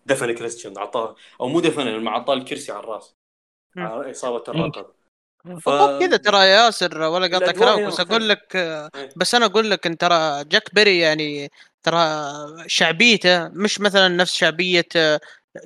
[0.05, 3.15] دفن كريستيان اعطاه أو مو دفن لما اعطاه الكرسي على الراس.
[3.77, 4.93] على إصابة الرقبة.
[5.59, 5.69] ف...
[5.99, 9.09] كذا ترى ياسر ولا قاطع كلامك بس أقول لك إيه.
[9.15, 11.51] بس أنا أقول لك إن ترى جاك بيري يعني
[11.83, 11.97] ترى
[12.67, 14.87] شعبيته مش مثلا نفس شعبية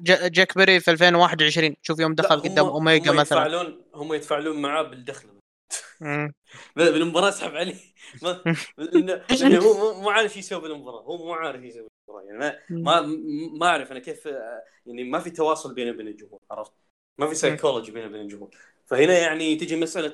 [0.02, 3.22] جاك بيري في 2021 شوف يوم دخل قدام اوميجا هم مثلا.
[3.22, 5.30] يتفاعلون هم يتفاعلون معاه بالدخل.
[6.76, 7.76] بالمباراة اسحب عليه.
[8.78, 11.02] لأنه هو مو عارف يسوي بالمباراة.
[11.02, 12.28] هو مو عارف يسوي بالمباراة.
[12.28, 13.02] يعني ما ما
[13.60, 14.26] ما أعرف أنا كيف
[14.86, 16.72] يعني ما في تواصل بينه وبين الجمهور عرفت؟
[17.18, 18.50] ما في سايكولوجي بينه وبين الجمهور.
[18.86, 20.14] فهنا يعني تجي مسألة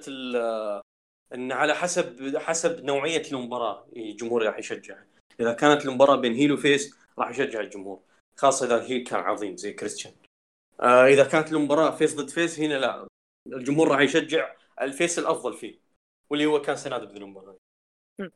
[1.33, 4.95] إن على حسب حسب نوعية المباراة الجمهور راح يشجع.
[5.39, 7.99] إذا كانت المباراة بين heel و face راح يشجع الجمهور.
[8.35, 10.13] خاصة إذا ال heel كان عظيم زي كريستيان.
[10.81, 13.07] آه إذا كانت المباراة face ضد face هنا لا.
[13.47, 15.79] الجمهور راح يشجع ال face الأفضل فيه
[16.29, 17.57] واللي هو كان سنادا بدون المباراة.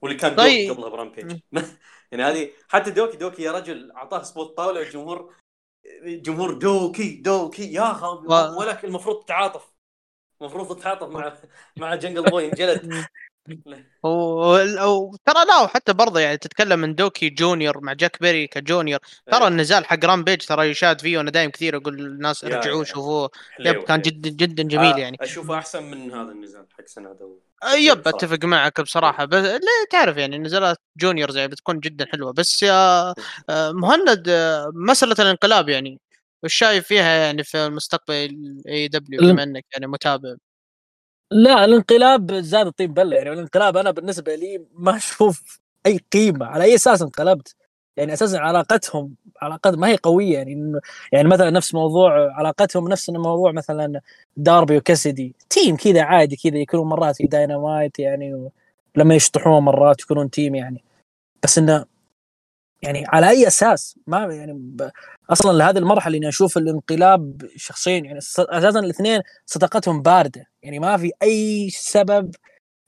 [0.02, 0.72] واللي كان طيب.
[0.72, 1.40] قبلها ب Rampage
[2.12, 5.36] يعني هذه حتى دوكي دوكي يا رجل أعطاه spot طاولة الجمهور
[6.06, 8.60] جمهور دوكي دوكي يا أخي و...
[8.60, 9.74] ولك المفروض تتعاطف.
[10.42, 11.38] المفروض تتعاطف مع
[11.78, 13.06] مع جنجل بوي انجلد
[14.04, 15.16] و...
[15.26, 19.00] ترى لا حتى برضه يعني تتكلم من دوكي جونيور مع جاك بيري ك junior.
[19.32, 19.48] ترى إيه.
[19.48, 23.30] النزال حق Rampage ترى يشاد فيه وأنا دايم كثير أقول للناس رجعوه شوفوه.
[23.60, 25.18] yep كان جدا جدا جميل آه يعني.
[25.22, 27.18] اشوفه أحسن من هذا النزال حق سنادا
[27.64, 29.26] آه yep أتفق معك بصراحة.
[29.26, 29.60] بس لا
[29.92, 32.34] تعرف يعني نزالات juniors يعني بتكون جدا حلوة.
[32.34, 33.14] بس يا
[33.50, 34.30] آه، مهند
[34.74, 36.00] مسألة الانقلاب يعني.
[36.44, 40.36] وش شايف فيها يعني في المستقبل اي دبليو بما إنك يعني متابع؟
[41.32, 43.16] لا الانقلاب زاد الطين بله.
[43.18, 46.46] يعني الانقلاب أنا بالنسبة لي ما أشوف أي قيمة.
[46.46, 47.56] على أي أساس انقلبت؟
[47.98, 50.34] يعني أساسا علاقتهم علاقات ما هي قوية.
[50.38, 50.80] يعني
[51.12, 54.02] يعني مثلا نفس موضوع علاقتهم نفس موضوع مثلا
[54.38, 58.50] داربي وكاسيدي team كذا عادي كذا يكونون مرات في داينامايت يعني
[58.96, 60.84] لما يشطحون مرات يكونون team يعني.
[61.44, 61.86] بس إنه
[62.82, 64.90] يعني على أي أساس؟ ما يعني ب...
[65.30, 70.46] أصلا لهذه المرحلة إني أشوف الانقلاب شخصيا يعني أساسا الاثنين صداقتهم باردة.
[70.64, 72.36] يعني ما في أي سبب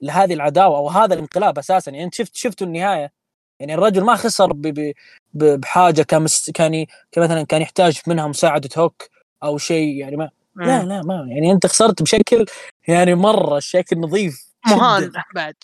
[0.02, 1.92] لهذه العداوة أو هذا الانقلاب أساسا.
[1.92, 3.12] يعني أنت شفت شفتوا النهاية؟
[3.60, 4.94] يعني الرجل ما خسر ب...
[5.34, 5.44] ب...
[5.44, 6.28] بحاجة كان.
[6.54, 6.86] كان
[7.18, 9.10] مثلا كان يحتاج منها مساعده هوك
[9.44, 12.46] أو شيء يعني ما لا لا ما يعني أنت خسرت بشكل
[12.88, 15.56] يعني مرة شكل نظيف مهان بعد.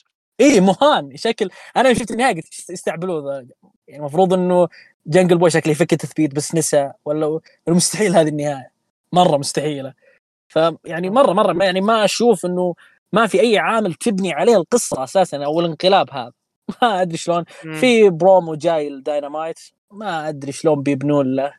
[0.42, 3.48] اي مهان شكل أنا شفت النهاية قلت يستهبلون
[3.88, 4.68] يعني المفروض إنه
[5.08, 8.72] جنجل بوي شكله يفك تثبيت بس نسى ولا مستحيل هذه النهاية.
[9.14, 9.94] مرة مستحيلة.
[10.48, 12.76] فيعني مرة مرة يعني ما أشوف إنه
[13.14, 16.32] ما في أي عامل تبني عليه القصة أساسا أو الانقلاب هذا.
[16.82, 17.44] ما أدري شلون.
[17.80, 19.60] في برومو جاي الداينامايت
[19.92, 21.54] ما أدري شلون بيبنون له.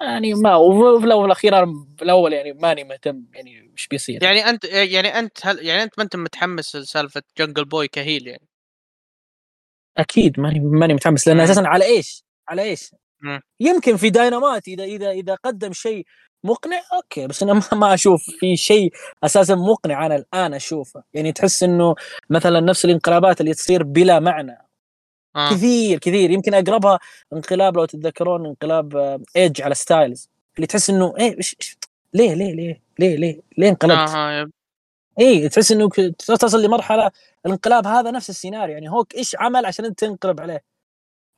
[0.00, 1.64] يعني ما وفي الأول والأخير
[2.02, 4.22] الأول يعني ماني مهتم يعني وش بيصير.
[4.22, 8.26] يعني أنت يعني أنت هل يعني أنت ما أنت متحمس لسالفة جنجل بوي ك heel
[8.26, 8.48] يعني؟
[9.98, 12.90] أكيد ماني ماني متحمس لأن أساسا على إيش؟ على إيش؟
[13.60, 16.06] يمكن في داينامايت اذا اذا إذا قدم شيء
[16.44, 18.92] مقنع okay بس أنا ما أشوف في شيء
[19.24, 21.94] أساسا مقنع أنا الآن أشوفه يعني تحس إنه
[22.30, 24.58] مثلا نفس الانقلابات اللي تصير بلا معنى
[25.36, 25.50] آه.
[25.50, 26.98] كثير كثير يمكن أقربها
[27.32, 31.36] انقلاب لو تتذكرون انقلاب ايدج على ستايلز اللي تحس إنه إيه
[32.14, 34.50] ليه ليه ليه ليه ليه ليه انقلبت؟ آه
[35.20, 35.88] اي تحس إنه
[36.18, 37.10] تصل لمرحلة
[37.46, 38.74] الانقلاب هذا نفس السيناريو.
[38.74, 40.64] يعني هوك إيش عمل عشان أنت تنقلب عليه؟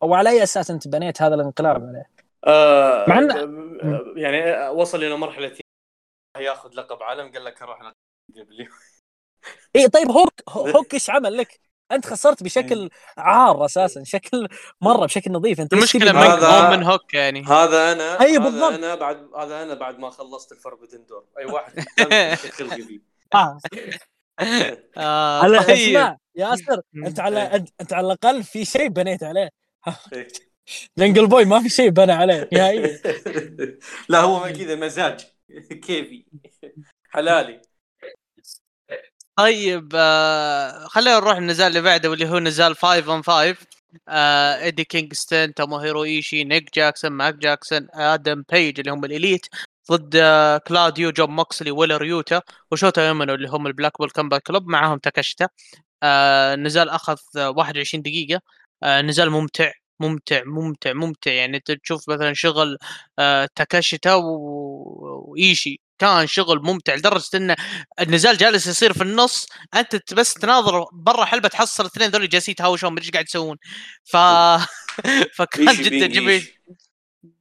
[0.02, 2.10] أو على أي أساس أنت بنيت هذا الانقلاب عليه؟
[2.44, 5.52] آه مع آه يعني وصل إلى مرحلة
[6.38, 7.92] ياخذ لقب عالم قال لك أروح
[8.28, 8.66] دبليو
[9.76, 10.32] اي طيب هوك
[10.76, 11.60] هوك إيش عمل لك؟
[11.92, 14.48] أنت خسرت بشكل عار أساسا شكل
[14.80, 15.60] مرة بشكل نظيف.
[15.60, 17.42] أنت المشكلة هذا من هوك يعني.
[17.42, 18.72] هذا أنا اي بالضبط.
[18.72, 21.80] هذا أنا بعد هذا أنا بعد ما خلصت ال Forbidden Door أي واحد
[22.52, 23.58] خلقي فيه آه.
[24.96, 25.96] آه على طيب.
[25.96, 27.64] اسمع ياسر انت على إيه.
[27.80, 29.48] انت على الأقل في شيء بنيت عليه
[30.98, 33.00] جنجل بوي ما في شيء بنى عليه نهائيا
[34.08, 35.20] لا هو كذا مزاج
[35.70, 36.24] كيفي
[37.10, 37.60] حلالي
[39.36, 43.56] طيب آه خلينا نروح النزال اللي بعده واللي هو نزال 5 on 5
[44.08, 49.46] آه ايدي كينغستون توموهيرو إيشي نيك جاكسون مات جاكسون آدم بيج اللي هم ال Elite
[49.92, 50.16] ضد
[50.68, 55.48] كلاديو جون موكسلي ويلر يوتا وشوتا أومينو اللي هم ال Blackpool Combat Club معاهم تاكيشتا
[56.02, 58.40] آه نزال أخذ 21 دقيقة.
[58.82, 61.32] آه نزال ممتع ممتع ممتع ممتع.
[61.32, 62.78] يعني أنت تشوف مثلا شغل
[63.18, 65.80] آه تاكيشتا وإيشي.
[65.98, 67.54] كان شغل ممتع لدرجة ان
[68.00, 69.46] النزال جالس يصير في النص.
[69.76, 73.56] أنت بس تناظر برا حلبة تحصل الاثنين ذول جالسين يتهاوشون ما إيش قاعد يسوون.
[74.04, 74.16] ف
[75.36, 76.48] فكان جدا جميل.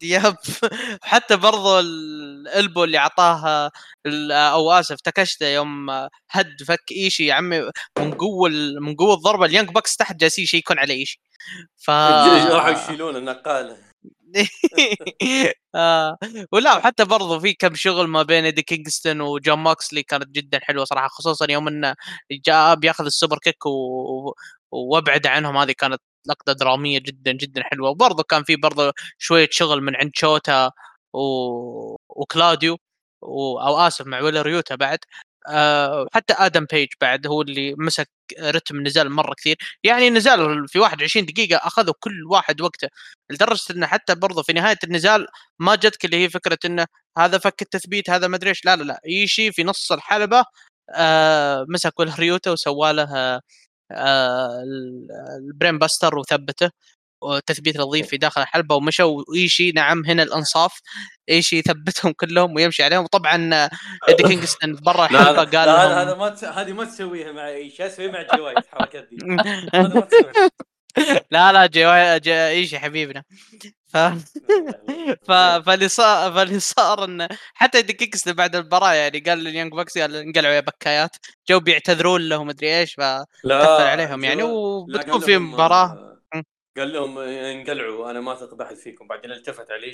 [0.01, 0.35] yep.
[1.03, 3.71] حتى برضو ال elbow اللي اعطاه
[4.31, 5.89] أو آسف تاكيشتا يوم
[6.29, 7.69] هد فك إيشي يا عمي
[7.99, 8.49] من قوة
[8.81, 11.19] من قوة الضربة ال Young Bucks تحت جالسين يشيكون على إيشي.
[11.77, 13.77] ف راحوا يشيلون النقاله
[15.75, 16.17] آه.
[16.51, 20.85] ولا وحتى برضو في كم شغل ما بين إيدي كينغستون وجون موكسلي كانت جدا حلوة
[20.85, 21.95] صراحة خصوصا يوم إنه
[22.31, 24.33] جاء بياخذ ال superkick و...
[24.71, 27.89] وأبعد عنهم هذه كانت لقطة درامية جدا جدا حلوة.
[27.89, 30.71] وبرضه كان في برضه شوية شغل من عند شوتا
[31.13, 31.19] و...
[32.09, 32.77] وكلاديو
[33.21, 33.59] و...
[33.59, 34.99] أو آسف مع ويلر يوتا بعد.
[35.49, 38.09] أه حتى آدم بيج بعد هو اللي مسك
[38.41, 39.57] رتم النزال مرة كثير.
[39.83, 42.87] يعني نزال في 21 دقيقة اخذوا كل واحد وقته
[43.31, 45.27] لدرجة إنه حتى برضه في نهاية النزال
[45.59, 46.85] ما جتك اللي هي فكرة إنه
[47.17, 48.65] هذا فك التثبيت هذا ما أدري إيش.
[48.65, 48.99] لا لا لا.
[49.05, 50.45] إيشي في نص الحلبة
[50.95, 53.41] أه مسك ويلر يوتا وسوى له
[53.91, 56.71] ال brainbuster وثبته
[57.21, 60.79] وتثبيت نظيف في داخل الحلبة ومشوا وإيشي نعم هنا الأنصاف
[61.29, 63.03] إيشي يثبتهم كلهم ويمشي عليهم.
[63.03, 63.69] وطبعا
[64.09, 68.37] إيدي كينغستون برا الحلبة قال لا هذا ما هذه ما تسويها مع إيشي اسويها مع
[68.37, 69.17] جواي الحركات دي
[71.31, 73.23] لا لا جواي إيشي حبيبنا.
[73.95, 73.97] ف...
[75.27, 75.31] ف...
[75.65, 80.15] فاللي صار فاللي صار انه حتى كينغستون بعد المباراة يعني قال لل Young Bucks قال
[80.15, 81.15] انقلعوا يا بكايات.
[81.49, 86.21] جو بيعتذرون له ومدري إيش فكفل عليهم يعني وبتكون في مباراة.
[86.77, 89.07] قال لهم انقلعوا أنا ما اثق بحد فيكم.
[89.07, 89.93] بعدين التفت عليه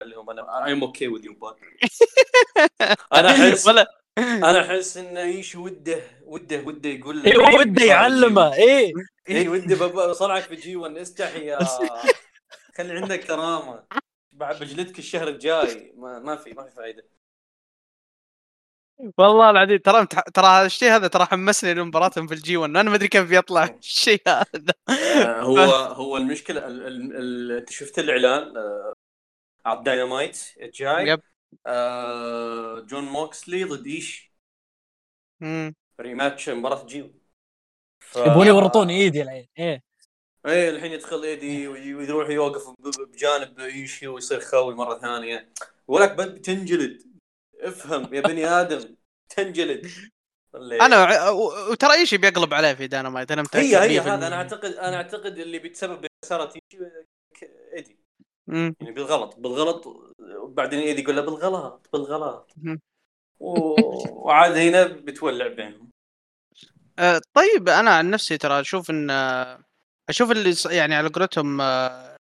[0.00, 1.56] قال لهم أنا I'm okay with you
[3.12, 3.68] أنا أحس
[4.18, 8.54] أنا أحس انه إيش وده وده وده يقول له إيه وده يعلمه.
[8.54, 8.92] إيه.
[9.28, 11.58] اي وده بصنعك في G1 استحي يا
[12.78, 13.84] خلي عندك كرامه
[14.32, 15.92] بعد بجلدك الشهر الجاي.
[15.96, 17.04] ما, ما في ما في فائده
[19.18, 22.96] والله العظيم ترى ترى هذا الشيء هذا ترى حمسني لمباراتهم في ال G1 أنا ما
[22.96, 24.72] أدري كيف بيطلع الشيء هذا.
[24.88, 25.58] آه، هو
[26.00, 26.66] هو المشكلة
[27.58, 28.92] أنت شفت الإعلان؟ آه،
[29.66, 31.20] على الداينامايت الجاي yep.
[31.66, 34.32] آه جون موكسلي ضد إيش؟
[36.00, 37.12] rematch مباراة جي
[38.00, 38.18] ف...
[38.26, 39.87] يبون يورطون إيدي الحين إيه.
[40.46, 45.48] إيه الحين يدخل ايدي ويروح يوقف بجانب ايشي ويصير خوي مرة ثانية.
[45.88, 47.02] ولك بتنجلد
[47.60, 48.96] افهم يا بني آدم
[49.28, 49.90] تنجلد.
[50.54, 51.30] أنا
[51.70, 55.38] وترى إيش بيقلب عليه في داينامايت أنا متأكد هي هي هذا أنا أعتقد أنا أعتقد
[55.38, 56.52] اللي بيتسبب بخساره
[57.74, 57.98] إيدي.
[58.48, 59.86] يعني بالغلط بالغلط
[60.18, 62.54] وبعدين إيدي يقول له بالغلط بالغلط.
[63.40, 65.90] وعاد هنا بتولع بينهم.
[66.98, 69.10] أه طيب أنا عن نفسي ترى أشوف إن
[70.08, 72.16] أشوف اللي يعني على قولتهم أه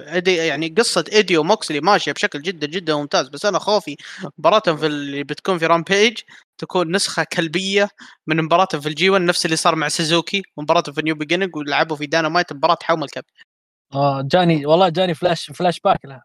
[0.00, 3.28] إيدي يعني قصة ايدي وموكسلي ماشية بشكل جدا جدا ممتاز.
[3.28, 3.96] بس أنا خوفي
[4.38, 6.18] مباراتهم في اللي بتكون في Rampage
[6.58, 7.88] تكون نسخة كلبية
[8.26, 11.96] من مباراتهم في ال G1 نفس اللي صار مع سوزوكي ومباراتهم في New Beginning ولعبوا
[11.96, 13.24] في داينامايت مباراة حوم الكب
[13.94, 16.24] آه جاني والله جاني flash flashback لها.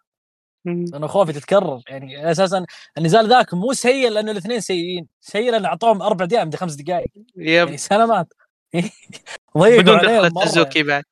[0.68, 2.66] أنا خوفي تتكرر يعني أساسا
[2.98, 5.08] النزال ذاك مو سيء لأنه الاثنين سيئين.
[5.22, 7.26] سيء لأن أعطوهم أربع دقائق خمس دقائق yep.
[7.38, 8.34] يعني سلامات.
[9.56, 11.04] بدون دخلة سوزوكي بعد.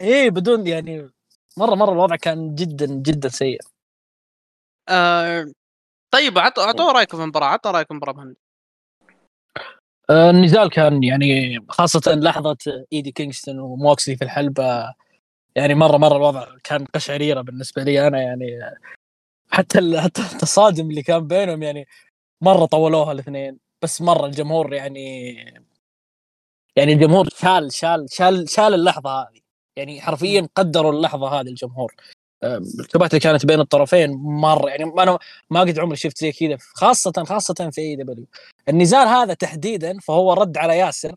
[0.00, 1.10] اي بدون يعني
[1.56, 3.60] مرة مرة الوضع كان جدا جدا سيء.
[4.88, 5.46] آه
[6.10, 8.36] طيب اعطوا رأيكم في المباراة اعطوا رأيكم في المباراه مهند.
[10.10, 12.56] آه النزال كان يعني خاصة لحظة
[12.92, 14.94] إيدي كينغستون وموكسلي في الحلبة
[15.54, 18.60] يعني مرة مرة الوضع كان قشعريرة بالنسبة لي أنا يعني.
[19.50, 21.86] حتى حتى التصادم اللي كان بينهم يعني
[22.40, 25.34] مرة طولوها الاثنين بس مرة الجمهور يعني
[26.78, 29.40] يعني الجمهور شال شال شال شال اللحظة هذه.
[29.76, 31.94] يعني حرفيا قدروا اللحظة هذه الجمهور.
[32.44, 34.68] الكبات اللي كانت بين الطرفين مرة.
[34.68, 35.18] يعني أنا
[35.50, 38.26] ما قد عمري شفت زي كذا خاصة خاصة في إي دبليو.
[38.68, 41.14] النزال هذا تحديدا فهو رد على ياسر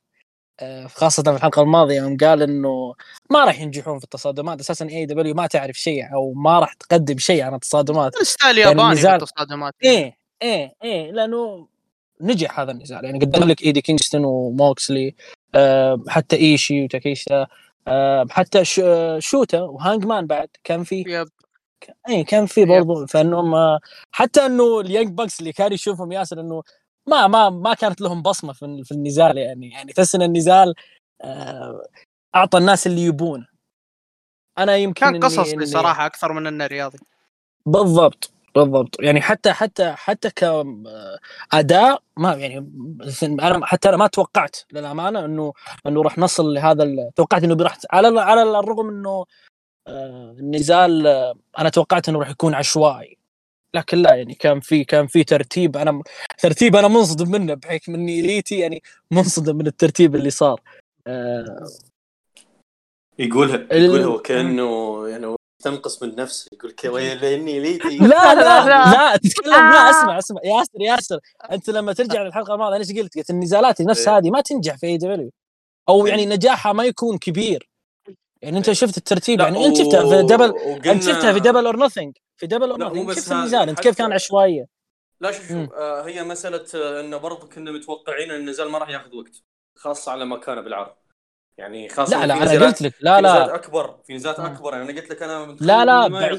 [0.60, 2.94] آه، خاصة في الحلقة الماضية يوم قال إنه
[3.30, 4.60] ما راح ينجحون في التصادمات.
[4.60, 8.16] أساسا AEW ما تعرف شيء أو ما راح تقدم شيء عن التصادمات.
[8.16, 9.74] style ياباني في التصادمات.
[9.84, 11.68] إيه إيه إيه لأنه
[12.22, 13.06] نجح هذا النزال.
[13.06, 15.16] يعني قدم لك إيدي كينغستون وموكسلي.
[16.08, 17.48] حتى إيشي وتاكيشتا
[17.88, 18.66] آه، حتى
[19.20, 21.28] شوتا و Hangman بعد كان في yep.
[22.10, 23.06] اي كان في برضو.
[23.06, 23.80] فإنهم آه،
[24.12, 26.64] حتى إنه ال Young Bucks اللي كان يشوفهم ياسر إنه
[27.08, 29.70] ما ما ما كانت لهم بصمة في, في النزال يعني.
[29.70, 30.76] يعني تحس إن النزال
[31.22, 31.82] آه،
[32.36, 33.48] أعطى الناس اللي يبونه
[34.58, 36.98] أنا يمكن كان قصصي صراحة أكثر من إنه رياضي.
[37.66, 38.32] بالضبط.
[38.56, 38.96] بالضبط.
[39.00, 42.58] يعني حتى حتى حتى كاداء ما يعني
[43.24, 45.54] أنا حتى أنا ما توقعت للأمانة إنه
[45.88, 49.26] إنه راح نصل لهذا توقعت إنه راح على على الرغم إنه
[49.88, 53.18] آه، النزال آه، أنا توقعت إنه راح يكون عشوائي.
[53.74, 56.04] لكن لا يعني كان في كان في ترتيب أنا
[56.38, 60.62] ترتيب أنا منصدم منه بحكم اني ريتي يعني منصدم من الترتيب اللي صار.
[61.08, 61.68] آه،
[63.20, 69.18] يقولها يقولها وكأنه يعني تنقص من نفسه يقول لك لاني ليتي لا لا لا لا.
[69.18, 69.90] تتكلم لا.
[69.90, 71.20] اسمع اسمع ياسر ياسر.
[71.52, 74.18] انت لما ترجع للحلقة الماضية إيش قلت؟ قلت النزالات نفس إيه.
[74.18, 75.32] هذه ما تنجح في اي دبليو
[75.90, 77.70] أو يعني نجاحها ما يكون كبير.
[78.42, 82.18] يعني انت شفت الترتيب يعني انت شفتها في دبل انت شفتها في Double or Nothing
[82.38, 83.70] في Double or Nothing شفت النزال.
[83.70, 84.66] انت كيف كان عشوائية؟
[85.22, 85.74] لا شوف شوف.
[85.74, 89.44] آه هي مسألة آه انه برضه كنا متوقعين إن النزال ما راح ياخذ وقت
[89.76, 90.94] خاصة على مكانه بالعرض
[91.58, 93.56] يعني خاصة لا لا أنا قلت لك لا لا.
[93.56, 94.46] أكبر في نزالات آه.
[94.46, 94.74] أكبر.
[94.74, 96.30] يعني أنا قلت لك أنا لا لا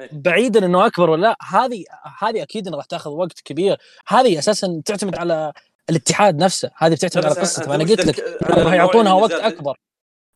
[0.00, 0.10] إيه.
[0.12, 1.84] بعيدا إنه أكبر ولا لا هذه
[2.18, 3.76] هذه أكيد انها راح تأخذ وقت كبير.
[4.08, 5.52] هذه أساسا تعتمد على
[5.90, 6.70] الاتحاد نفسه.
[6.76, 7.74] هذه بتعتمد على قصته.
[7.74, 9.78] أنا قلت لك راح يعطونها وقت أكبر.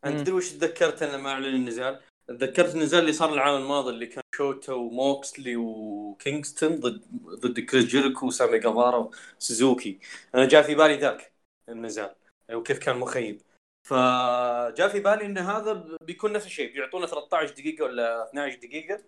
[0.05, 4.07] أنت تدري وش تذكرت أنا لما اعلن النزال؟ تذكرت النزال اللي صار العام الماضي اللي
[4.07, 7.03] كان شوتا وموكسلي وكينغستون ضد
[7.41, 9.99] ضد كريس جيريكو وسامي جافارا وسوزوكي.
[10.35, 11.33] أنا جاء في بالي ذاك
[11.69, 12.11] النزال
[12.53, 13.41] وكيف كان مخيب.
[13.83, 19.05] فجاء في بالي إن هذا بيكون نفس الشيء بيعطونا 13 دقيقة ولا 12 دقيقة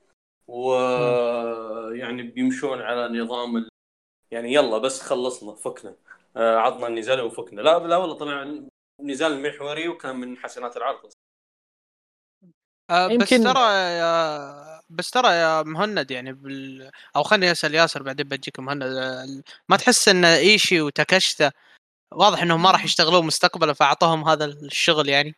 [0.47, 3.69] ويعني بيمشون على نظام ال...
[4.31, 5.97] يعني يلا بس خلصنا فكنا.
[6.37, 7.61] آه، عطنا النزال وفكنا.
[7.61, 8.55] لا لا والله طلع
[9.01, 11.13] نزال محوري وكان من حسنات العرض.
[12.91, 13.45] آه، بس يمكن...
[13.45, 16.91] ترى يا بس ترى يا مهند يعني بال...
[17.17, 18.83] أو خليني أسأل ياسر بعدين بجيك مهند.
[19.69, 21.53] ما تحس إن إيشي وتاكشتا
[22.15, 25.37] واضح إنهم ما راح يشتغلون مستقبلا فاعطوهم هذا الشغل يعني.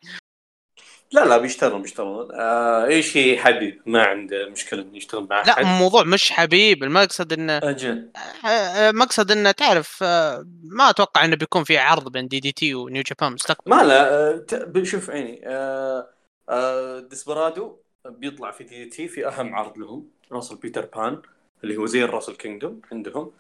[1.13, 2.29] لا لا بيشتغلون بيشتغلون.
[2.33, 6.83] آه ايشي حبيب ما عنده مشكلة إنه يشتغل معه لا الموضوع مش حبيب.
[6.83, 8.11] المقصد إنه أجل
[8.45, 12.82] آه، آه، مقصد إنه تعرف آه، ما أتوقع إنه بيكون في عرض بين DDT و
[12.82, 13.77] New Japan مستقبلا.
[13.77, 16.09] ما لا شوف عيني آه
[16.49, 21.23] آه ديسبرادو بيطلع في DDT في أهم عرض لهم Wrestle Peter Pan
[21.65, 23.33] اللي هو زي ال Wrestle Kingdom عندهم.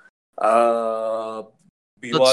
[0.42, 1.52] آه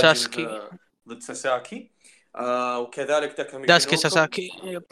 [0.01, 0.61] ساسكي.
[1.07, 1.91] ضد ساساكي.
[2.35, 4.51] آه وكذلك تاكامي داسكي ساساكي.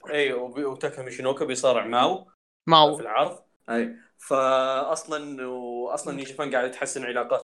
[0.10, 2.32] إي وتاكامي شينوكا بيصارع ماو.
[2.68, 2.96] ماو.
[2.96, 3.40] في العرض.
[3.70, 3.96] إي.
[4.18, 7.42] فاصلا واصلا New Japan قاعد تحسن علاقات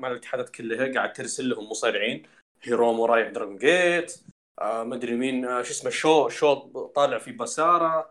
[0.00, 2.22] مع الاتحادات كلها قاعد ترسل لهم مصارعين.
[2.62, 4.20] هيرومو رايح Dragon Gate
[4.60, 6.54] آه مدري مين آه شو اسمه شو شو
[6.86, 8.10] طالع في Basara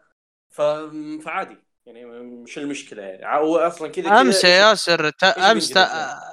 [0.50, 0.62] ف...
[1.26, 1.58] فعادي.
[1.86, 3.46] يعني مش المشكلة يعني.
[3.46, 5.12] هو أصلا كذا امس يا ياسر.
[5.38, 6.33] امس تا...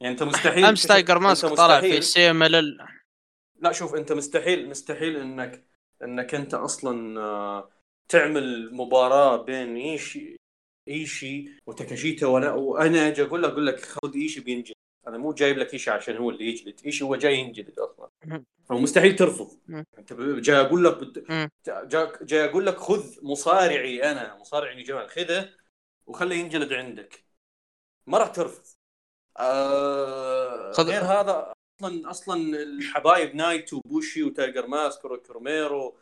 [0.00, 2.78] يعني أنت مستحيل امس Tiger Mask طلع في CMLL.
[3.60, 5.64] لا شوف أنت مستحيل مستحيل إنك
[6.02, 7.70] إنك أنت أصلا آه،
[8.08, 10.36] تعمل مباراة بين إيشي
[10.88, 14.74] إيشي وتاكاشيتا وأنا وأنا أجي أقول لك أقول لك خذ إيشي بينجلد.
[15.08, 16.80] أنا مو جايب لك إيشي عشان هو اللي يجلد.
[16.86, 18.08] إيشي هو جاي ينجلد أصلا.
[18.64, 19.58] فمستحيل ترفض.
[19.98, 21.24] أنت جاي أقول لك.
[22.22, 25.48] جاي أقول لك خذ مصارعي أنا مصارعي جمال خذه
[26.06, 27.24] وخليه ينجلد عندك.
[28.06, 28.79] ما راح ترفض.
[29.40, 35.96] آه غير هذا أصلا أصلا الحبايب نايتو وبوشي و Tiger Mask وروميرو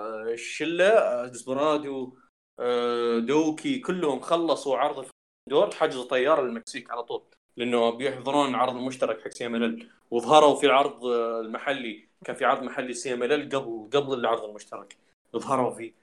[0.00, 2.16] والشله ديسبرادو
[2.60, 5.06] آه، دوكي كلهم خلصوا عرض
[5.48, 7.22] دور حجزوا طيارة للمكسيك على طول
[7.56, 11.04] لأنه بيحضرون عرض مشترك حق CMLL وظهروا في العرض
[11.44, 14.96] المحلي كان في عرض محلي CMLL قبل قبل العرض المشترك.
[15.36, 15.94] ظهروا فيه.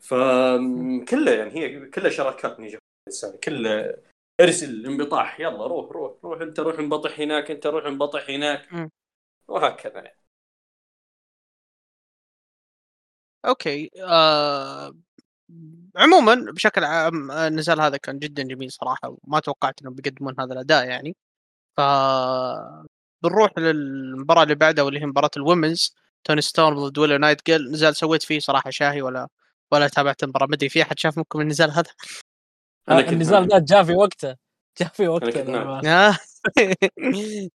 [0.00, 2.78] فكله يعني هي كلها شراكات نيجا
[3.44, 3.96] كله
[4.40, 8.90] ارسل انبطاح يلا روح روح روح انت روح انبطح هناك انت روح انبطح هناك.
[9.48, 9.94] وهكذا.
[9.94, 10.18] يعني.
[13.44, 14.94] okay آه...
[15.96, 20.86] عموما بشكل عام النزال هذا كان جدا جميل صراحة وما توقعت إنهم بيقدمون هذا الأداء
[20.88, 21.16] يعني.
[21.76, 21.80] ف
[23.22, 25.94] بنروح للمباراة اللي بعدها واللي هي مباراة ال women's.
[26.24, 29.28] توني ستورم ضد ويلو نايتنجيل نزال سويت فيه صراحة شاهي ولا
[29.72, 31.90] ولا تابعت المباراة ما أدري في أحد شاف منكم النزال هذا؟
[32.88, 34.36] أنا كنت النزال ذا جاء في وقته.
[34.80, 35.78] جاء في وقته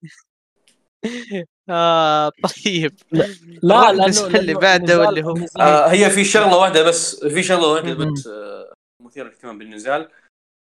[1.70, 2.30] آه.
[2.30, 2.96] طيب.
[3.12, 3.28] لا
[3.64, 7.94] لا لأنه اللي بعده واللي هو آه هي في شغلة واحدة بس في شغلة واحدة
[7.94, 10.10] بس آه مثيرة للاهتمام بالنزال.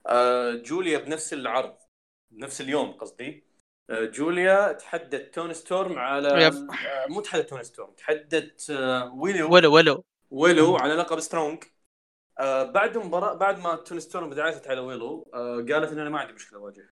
[0.08, 1.76] آه جوليا بنفس العرض
[2.32, 3.44] بنفس اليوم قصدي.
[3.90, 6.52] آه جوليا تحدت توني ستورم على آه
[7.10, 9.54] مو تحدت توني ستورم تحدت آه ويلو.
[9.54, 10.04] ويلو ويلو.
[10.32, 11.64] ويلو على لقب Strong.
[12.40, 16.20] آه بعد مباراة بعد ما توني ستورم دعست على ويلو آه قالت ان أنا ما
[16.20, 16.90] عندي مشكلة اواجه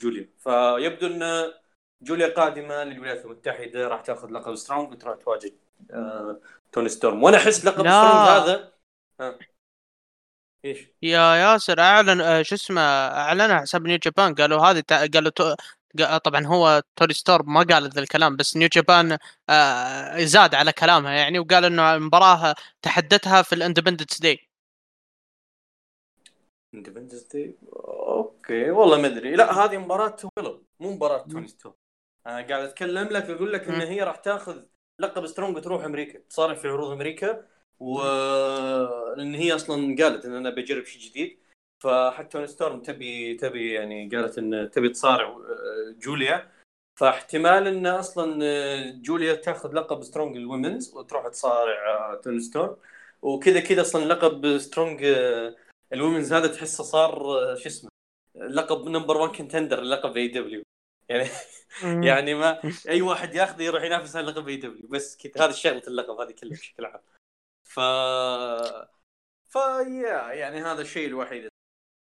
[0.00, 0.28] جوليا.
[0.38, 1.52] فيبدو إن
[2.02, 5.52] جوليا قادمة للولايات المتحدة راح تأخذ لقب Strong وتروح تواجه
[5.90, 6.40] آه
[6.72, 7.22] توني ستورم.
[7.22, 8.72] وأنا أحس لقب Strong هذا
[10.64, 14.82] إيش؟ يا ياسر أعلن شو اسمه أعلنها حساب New Japan قالوا هذه
[15.14, 15.54] قالوا تو...
[16.24, 19.18] طبعا هو توني ستورم ما قال ذا الكلام بس New Japan
[19.48, 24.51] آه زاد على كلامها يعني وقال إنه المباراه تحدتها في ال Independence Day.
[26.74, 29.36] Independence Day okay والله ما أدري.
[29.36, 31.74] لا هذه مباراة ويلو مو مباراة توني ستورم
[32.26, 34.62] أنا قاعد أتكلم لك أقول لك إن هي راح تاخذ
[34.98, 36.18] لقب Strong وتروح أمريكا.
[36.18, 37.46] تصارع في عروض أمريكا
[37.80, 38.02] و
[39.16, 41.38] لأن هي أصلا قالت إن أنا بجرب شيء جديد.
[41.82, 46.50] فحتى توني ستورم تبي تبي يعني قالت إن تبي تصارع آه، جوليا.
[47.00, 52.76] فاحتمال إن أصلا آه، جوليا تاخذ لقب Strong ال women's وتروح تصارع توني ستورم.
[53.22, 55.04] وكذا كذا أصلا لقب Strong
[55.92, 57.14] ال women's هذا تحسه صار
[57.56, 57.90] شو اسمه
[58.36, 60.62] لقب number 1 contender لقب AEW
[61.08, 61.28] يعني
[61.82, 66.20] يعني ما أي واحد ياخذه يروح ينافس على لقب AEW بس كذا هذه شغلة اللقب
[66.20, 67.00] هذه كلها بشكل عام.
[67.64, 67.80] ف
[69.48, 69.56] ف
[70.32, 71.48] يعني هذا الشيء الوحيد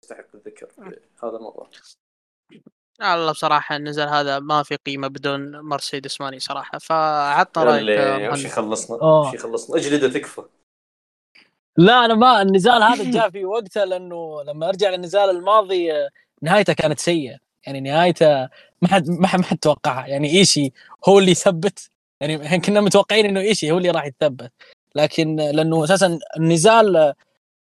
[0.04, 0.80] يستحق الذكر في
[1.24, 1.70] هذا الموضوع.
[3.00, 6.78] الله بصراحة النزال هذا ما في قيمة بدون مرسيدس ماني صراحة.
[6.78, 10.42] فعطنا رأيك وش يخلصنا وش يخلصنا أجلدة تكفى.
[11.78, 15.88] لا أنا ما النزال هذا جاء في وقته لأنه لما أرجع للنزال الماضي
[16.42, 17.36] نهايته كانت سيئة.
[17.66, 18.48] يعني نهايته
[18.82, 20.06] ما حد ما حد, ما حد توقعها.
[20.06, 20.72] يعني إيشي
[21.08, 21.90] هو اللي يثبت.
[22.20, 24.52] يعني كنا متوقعين إنه إيشي هو اللي راح يتثبت
[24.94, 27.14] لكن لأنه أساسا النزال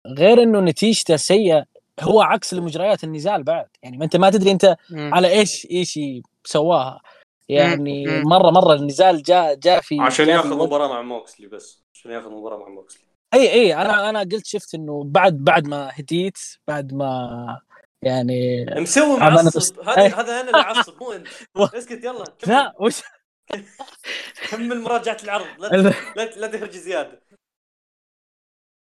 [0.06, 1.64] غير إنه نتيجته سيئة
[2.00, 3.66] هو عكس المجريات النزال بعد.
[3.82, 7.00] يعني ما أنت ما تدري أنت على إيش إيشي سواها.
[7.48, 11.84] يعني مرة مرة النزال جاء جاء في عشان ياخذ مباراة مع موكسلي بس.
[11.94, 13.07] عشان ياخذ مباراة مع موكسلي.
[13.34, 17.60] إي إي أنا أنا قلت شفت إنه بعد بعد ما هديت بعد ما
[18.02, 19.80] يعني مسوي معصب.
[19.80, 21.28] هذا هذا أنا اللي اعصب مو أنت.
[21.78, 23.02] اسكت يلا لا وش؟
[24.50, 25.46] كمل مراجعة العرض.
[25.58, 27.22] لا لا تهرج زيادة.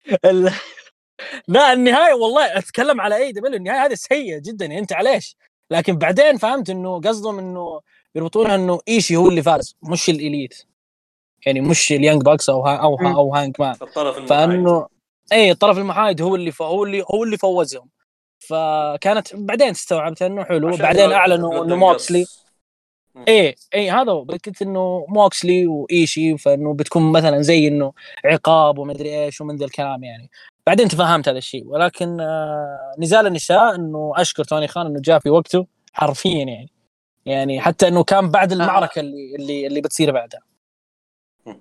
[1.48, 5.36] لا النهاية والله أتكلم على AEW النهاية هذه سيئة جدا يعني أنت على إيش؟
[5.70, 7.80] لكن بعدين فهمت إنه قصدهم إنه
[8.14, 10.66] يربطونها إنه إيشي هو اللي فاز مش ال Elite.
[11.46, 13.74] يعني مش ال Young Bucks أو ها أو ها أو Hangman.
[13.82, 14.28] الطرف المحايد.
[14.28, 14.86] فانه
[15.32, 17.88] اي الطرف المحايد هو اللي هو اللي هو اللي فوزهم.
[18.38, 20.76] فكانت بعدين استوعبت إنه حلو.
[20.76, 22.26] بعدين أعلنوا إنه موكسلي
[23.28, 24.22] إيه إيه هذا هو.
[24.22, 27.92] قلت إنه موكسلي وإيشي فإنه بتكون مثلا زي إنه
[28.24, 30.30] عقاب ومدري إيش ومن ذا الكلام يعني.
[30.66, 31.66] بعدين تفهمت هذا الشيء.
[31.66, 36.70] ولكن آه نزال النساء إنه أشكر توني خان إنه جاء في وقته حرفيا يعني.
[37.26, 38.56] يعني حتى إنه كان بعد آه.
[38.56, 40.40] المعركة اللي اللي اللي بتصير بعدها.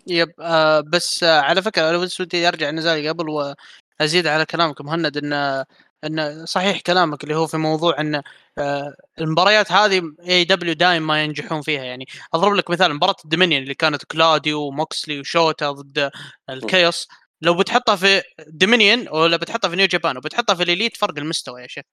[0.07, 4.81] يب آه بس آه على فكرة لو بس ودي أرجع النزال قبل وأزيد على كلامك
[4.81, 5.65] مهند إن
[6.05, 8.21] إن صحيح كلامك اللي هو في موضوع إن
[8.57, 11.83] آه المباريات هذه AEW دائما ما ينجحون فيها.
[11.83, 16.11] يعني أضرب لك مثال مباراة ال Dominion اللي كانت كلاديو وموكسلي وشوتا ضد
[16.49, 17.07] ال Chaos.
[17.41, 21.61] لو بتحطها في Dominion ولا بتحطها في New Japan وبتحطها في ال Elite فرق المستوى
[21.61, 21.83] يا شيخ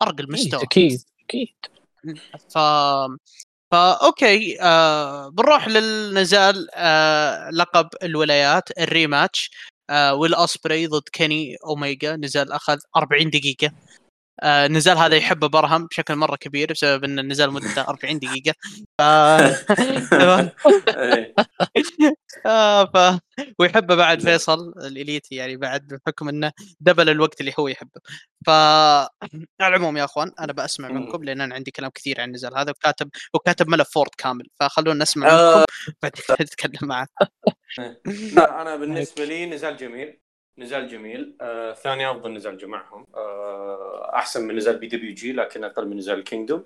[0.00, 0.62] فرق المستوى.
[0.62, 1.54] أكيد أكيد.
[2.50, 2.58] ف
[3.74, 9.50] فا okay آه بنروح للنزال آه لقب الولايات ال rematch
[9.90, 13.70] آه ويل اسبري ضد كيني اوميجا نزال أخذ 40 دقيقة.
[14.42, 18.54] آه النزال هذا يحبه برهم بشكل مرة كبير بسبب إن النزال مدته 40 دقيقة.
[18.98, 19.02] ف...
[22.46, 23.20] آه ف...
[23.58, 28.00] ويحبه بعد فيصل الإليتي يعني بعد بحكم إنه double الوقت اللي هو يحبه.
[28.46, 29.08] ف على
[29.60, 33.10] العموم يا أخوان أنا بسمع منكم لأن أنا عندي كلام كثير عن النزال هذا وكاتب
[33.34, 34.48] وكاتب ملف Word كامل.
[34.60, 35.64] فخلونا نسمع منكم آه.
[36.02, 37.06] بعدين نتكلم معه.
[38.38, 40.23] أنا بالنسبة لي نزال جميل.
[40.58, 41.36] نزال جميل.
[41.40, 43.06] آه، ثاني أفضل نزال جمعهم.
[43.14, 46.64] آه، أحسن من نزال PWG لكن أقل من نزال ال Kingdom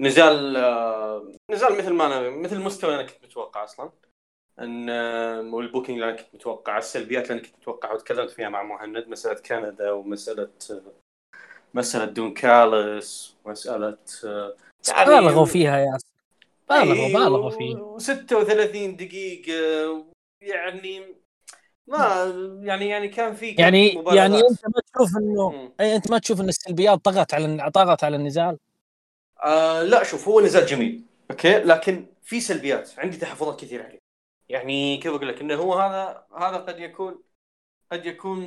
[0.00, 3.90] نزال آه، نزال مثل ما أنا مثل المستوى اللي أنا كنت متوقع أصلا.
[4.58, 8.48] إن آه، وال booking اللي أنا كنت متوقع السلبيات اللي أنا كنت متوقع وتكلمت فيها
[8.48, 10.82] مع مهند مسألة كندا ومسألة آه،
[11.74, 14.56] مسألة دون كالس ومساله آه،
[14.88, 15.98] يعني بالغوا فيها يا
[16.68, 20.04] بالغوا بالغوا فيه 36 دقيقة
[20.42, 21.23] يعني
[21.86, 22.24] ما
[22.62, 26.48] يعني يعني كان في يعني يعني أنت ما تشوف إنه أي أنت ما تشوف إن
[26.48, 28.58] السلبيات طغت على طغت على النزال؟
[29.44, 33.98] آه لا شوف هو نزال جميل أوكي؟ لكن في سلبيات عندي تحفظات كثير عليه.
[34.48, 37.22] يعني كيف أقول لك؟ إنه هو هذا هذا قد يكون
[37.92, 38.40] قد يكون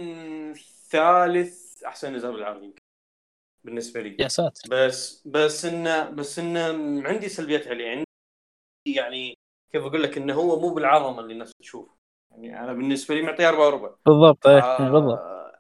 [0.90, 2.82] ثالث أحسن نزال بالعالم يمكن
[3.64, 4.16] بالنسبة لي.
[4.20, 4.62] يا ساتر.
[4.70, 6.62] بس بس إنه بس إنه
[7.08, 7.90] عندي سلبيات عليه.
[7.90, 8.06] عندي
[8.86, 9.38] يعني
[9.72, 11.97] كيف أقول لك؟ إنه هو مو بالعظمة اللي الناس تشوف
[12.38, 13.96] يعني أنا بالنسبة لي معطيه أربعة وربع.
[14.06, 15.20] بالضبط اي آه بالضبط.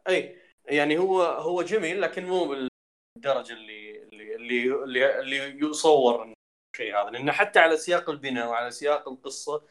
[0.09, 6.33] اي يعني هو هو جميل لكن مو بالدرجة اللي اللي اللي اللي, اللي يصور
[6.73, 7.09] الشيء هذا.
[7.09, 9.63] لأنه حتى على سياق البناء وعلى سياق القصة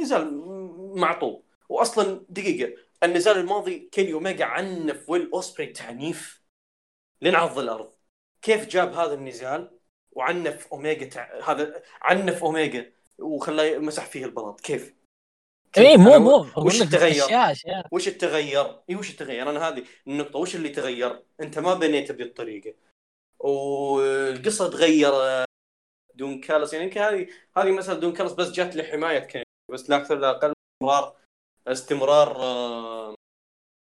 [0.00, 0.42] نزال
[0.96, 1.44] معطوب.
[1.68, 6.42] واصلا دقيقة النزال الماضي كيني أوميجا عنف ويل اوسبري تعنيف
[7.22, 7.92] لين عض الأرض.
[8.42, 9.78] كيف جاب هذا النزال
[10.12, 11.40] وعنف أوميجا تع...
[11.50, 14.95] هذا عنف أوميجا وخلاه مسح فيه البلاط؟ كيف؟
[15.78, 17.24] اي مو مو وش التغير؟
[17.92, 22.74] وش التغير؟ اي وش التغير؟ أنا هذه النقطة وش اللي تغير؟ أنت ما بنيته بالطريقة
[23.40, 25.12] والقصة تغير
[26.14, 29.96] دون كالس يعني يمكن هذه هذه مثلا دون كالس بس جات لحماية كيني بس لا
[29.96, 31.16] أكثر لا أقل استمرار
[31.68, 33.14] استمرار آه،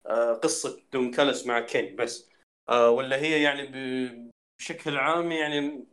[0.06, 2.30] آه، قصة دون كالس مع كين بس
[2.68, 3.62] آه، ولا هي يعني
[4.58, 5.86] بشكل عام يعني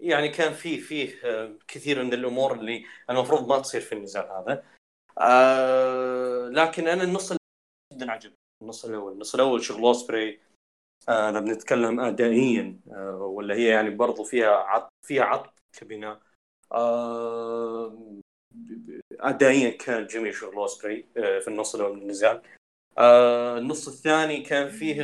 [0.00, 1.14] يعني كان فيه فيه
[1.68, 4.64] كثير من الأمور اللي المفروض ما تصير في النزال هذا.
[6.50, 7.32] لكن أنا النص
[7.92, 8.36] جدا عجبني.
[8.62, 10.40] النص الأول النص الأول شغل اوسبري
[11.08, 12.80] إذا بنتكلم ادائيا
[13.18, 16.20] ولا هي يعني برضو فيها عط فيها عط كبناء.
[19.20, 22.42] ادائيا كان جميل شغل اوسبري آه، في النص الأول من النزال.
[22.98, 25.02] آه، النص الثاني كان فيه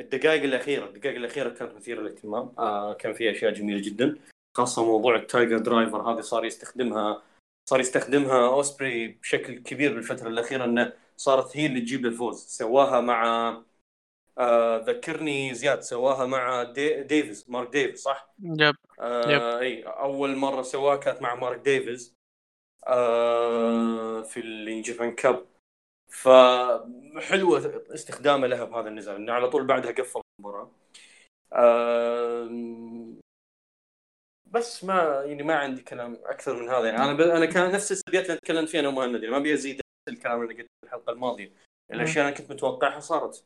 [0.00, 2.52] الدقائق الأخيرة الدقائق الأخيرة كانت مثيرة للاهتمام.
[2.58, 4.18] آه، كان فيها أشياء جميلة جدا
[4.54, 6.02] خاصة موضوع ال Tiger Driver.
[6.12, 7.22] هذه صار يستخدمها
[7.70, 12.38] صار يستخدمها أوسبري بشكل كبير بالفترة الأخيرة إنه صارت هي اللي تجيب الفوز.
[12.46, 13.52] سواها مع
[14.38, 19.42] آه ذكرني زياد سواها مع دي ديفيز مارك ديفيز صح؟ yep آه yep.
[19.42, 22.14] إي أول مرة سواها كانت مع مارك ديفيز
[22.86, 25.44] آه في ال New Japan Cup.
[26.08, 30.70] فحلوة استخدامه لها بهذا النزال إنه على طول بعدها قفل المباراة.
[34.46, 36.86] بس ما يعني ما عندي كلام أكثر من هذا.
[36.88, 39.80] يعني أنا أنا كان نفس السلبيات اللي تكلمت فيها أنا ومهند يعني ما ابي ازيد
[40.08, 41.52] الكلام اللي قلته في الحلقة الماضية.
[41.92, 43.44] الأشياء اللي كنت متوقعها صارت.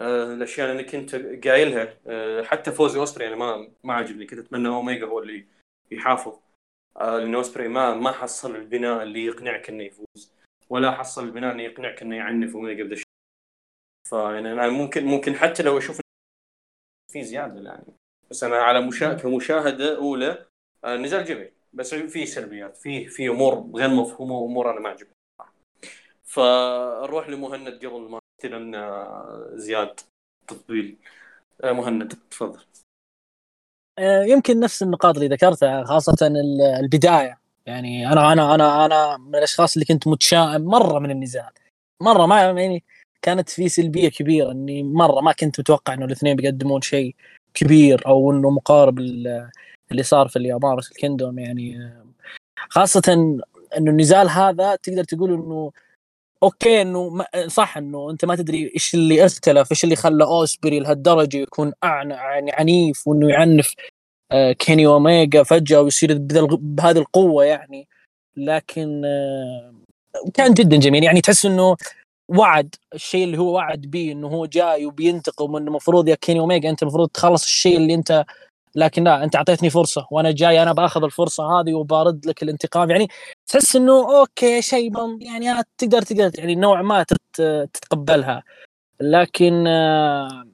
[0.00, 1.14] آه، الأشياء اللي كنت
[1.46, 5.46] قايلها آه، حتى فوز اوسبري يعني ما ما عجبني كنت أتمنى اوميجا هو اللي
[5.90, 6.40] يحافظ.
[6.96, 10.32] آه، لأن اوسبري ما ما حصل البناء اللي يقنعك إنه يفوز.
[10.72, 13.02] ولا حصل البناء اللي يقنعك إنه يعنف اوميجا بدا
[14.08, 16.00] فيعني أنا ممكن ممكن حتى لو أشوف
[17.12, 17.94] في زيادة يعني.
[18.30, 19.14] بس أنا على مشا...
[19.14, 20.46] كمشاهدة أولى
[20.86, 25.14] نزال جميل بس في سلبيات في في أمور غير مفهومة وأمور أنا ما عجبتني
[26.24, 28.72] فنروح لمهند قبل ما استلم
[29.54, 30.00] زياد
[30.46, 30.96] تطبيل.
[31.64, 32.60] آه، مهند تفضل.
[33.98, 36.26] آه، يمكن نفس النقاط اللي ذكرتها خاصة
[36.80, 37.41] البداية.
[37.66, 41.50] يعني أنا أنا أنا أنا من الأشخاص اللي كنت متشائم مرة من النزال
[42.00, 42.84] مرة ما يعني
[43.22, 47.14] كانت في سلبية كبيرة إني مرة ما كنت متوقع إنه الاثنين بيقدمون شيء
[47.54, 51.92] كبير أو إنه مقارب اللي صار في اليابان الكندوم يعني.
[52.70, 53.02] خاصة
[53.76, 55.72] إنه النزال هذا تقدر تقول إنه
[56.42, 61.36] okay إنه صح إنه أنت ما تدري إيش اللي اختلف إيش اللي خلى أوسبري لهالدرجة
[61.36, 63.74] يكون أعنى يعني عنيف وإنه يعنف
[64.58, 66.18] كيني اوميجا فجأة ويصير
[66.60, 67.88] بهذه القوة يعني.
[68.36, 69.74] لكن آه،
[70.34, 71.04] كان جدا جميل.
[71.04, 71.76] يعني تحس إنه
[72.28, 76.70] وعد الشيء اللي هو وعد به إنه هو جاي وبينتقم وإنه المفروض يا كيني اوميجا
[76.70, 78.24] أنت المفروض تخلص الشيء اللي أنت
[78.74, 82.90] لكن لا أنت أعطيتني فرصة وأنا جاي أنا بآخذ الفرصة هذه وبارد لك الانتقام.
[82.90, 83.08] يعني
[83.46, 87.04] تحس إنه أوكي شيء يعني تقدر تقدر يعني نوع ما
[87.34, 88.42] تتقبلها.
[89.00, 90.51] لكن آه، آه،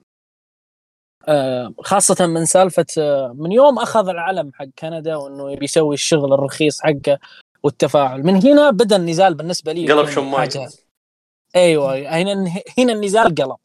[1.81, 6.81] خاصة من سالفة آه، من يوم أخذ العلم حق كندا وإنه يبي يسوي الشغل الرخيص
[6.83, 7.19] حقه
[7.63, 8.23] والتفاعل.
[8.23, 10.49] من هنا بدأ النزال بالنسبة لي قلب شماعة
[11.57, 12.33] أيوه هنا
[12.79, 13.57] هنا النزال قلب.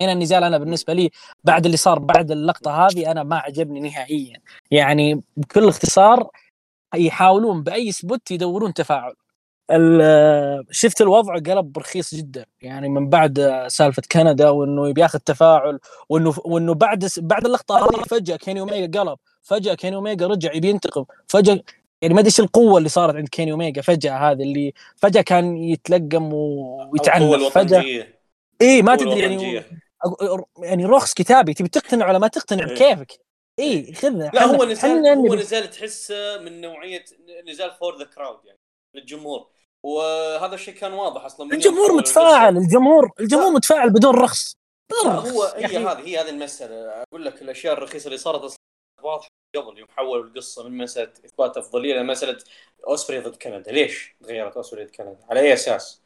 [0.00, 1.10] هنا النزال أنا بالنسبة لي
[1.44, 4.40] بعد اللي صار بعد اللقطة هذه أنا ما عجبني نهائيا.
[4.70, 6.28] يعني بكل اختصار
[6.94, 9.14] يحاولون بأي spot يدورون تفاعل.
[10.70, 12.46] شفت الوضع قلب رخيص جدا.
[12.62, 15.78] يعني من بعد سالفة كندا وإنه بياخذ تفاعل
[16.08, 19.18] وإنه وإنه بعد بعد اللقطة هذه فجأة كيني اوميجا قلب.
[19.42, 21.04] فجأة كيني اوميجا رجع يبي ينتقم.
[21.28, 21.60] فجأة
[22.02, 25.56] يعني ما أدري إيش القوة اللي صارت عند كيني اوميجا فجأة هذه اللي فجأة كان
[25.56, 27.58] يتلقم ويتعنف.
[27.58, 28.06] فجأة
[28.62, 29.64] اي ما تدري يعني
[30.62, 31.54] يعني رخص كتابي.
[31.54, 32.74] تبي تقتنع ولا ما تقتنع؟ إيه.
[32.74, 33.20] بكيفك.
[33.58, 34.30] اي خذها.
[34.34, 37.04] لا هو نزال هو نزال تحسه من نوعيه
[37.48, 38.58] نزال for the crowd يعني
[38.94, 39.46] للجمهور
[39.82, 44.54] وهذا الشيء كان واضح أصلا من الجمهور متفاعل الجمهور الجمهور متفاعل بدون رخص
[45.04, 46.74] هو هي هذه هي هذه المسألة.
[47.02, 48.58] أقول لك الأشياء الرخيصة اللي صارت أصلا
[49.02, 52.38] واضحة قبل يوم حولوا القصة من مسألة إثبات أفضلية لمساله
[52.88, 53.72] أوسبري ضد كندا.
[53.72, 56.02] ليش تغيرت أوسبري ضد كندا؟ على أي أساس؟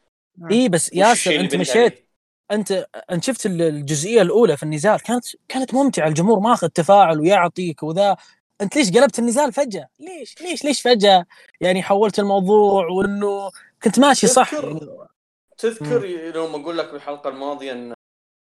[0.51, 2.09] إي بس ياسر أنت مشيت؟
[2.51, 6.09] أنت أنت شفت الجزئية الأولى في النزال؟ كانت كانت ممتعة.
[6.09, 8.17] الجمهور ماخذ تفاعل ويعطيك وذا.
[8.63, 11.27] انت ليش قلبت النزال فجأة؟ ليش؟ ليش؟ ليش فجأة؟
[11.61, 13.51] يعني حولت الموضوع وانه
[13.83, 14.51] كنت ماشي صح.
[14.51, 15.09] تذكر يعني...
[15.59, 16.05] تذكر
[16.37, 17.95] يوم أقول لك بالحلقة الماضية إن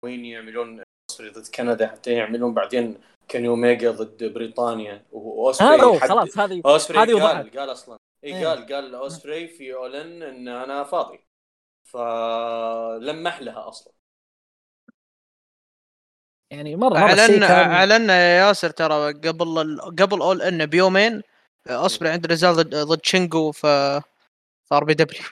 [0.05, 0.83] وين يعملون
[1.21, 5.05] ضد كندا حتى يعملون بعدين كان اوميجا ضد بريطانيا.
[5.11, 7.97] واوسبري خلاص هذه أوسبري قال قال أصلا.
[8.23, 8.47] إي إيه.
[8.47, 11.19] قال قال أوسبري في All In إن أنا فاضي.
[11.83, 13.93] فلمح لها أصلا.
[16.51, 17.71] يعني مرة أعلن كان...
[17.71, 19.81] اعلنا يا ياسر ترى قبل ال...
[19.81, 21.21] قبل All In بيومين
[21.67, 24.01] اصبر عند نزال ضد ضد شينجو في
[24.71, 25.23] RPW.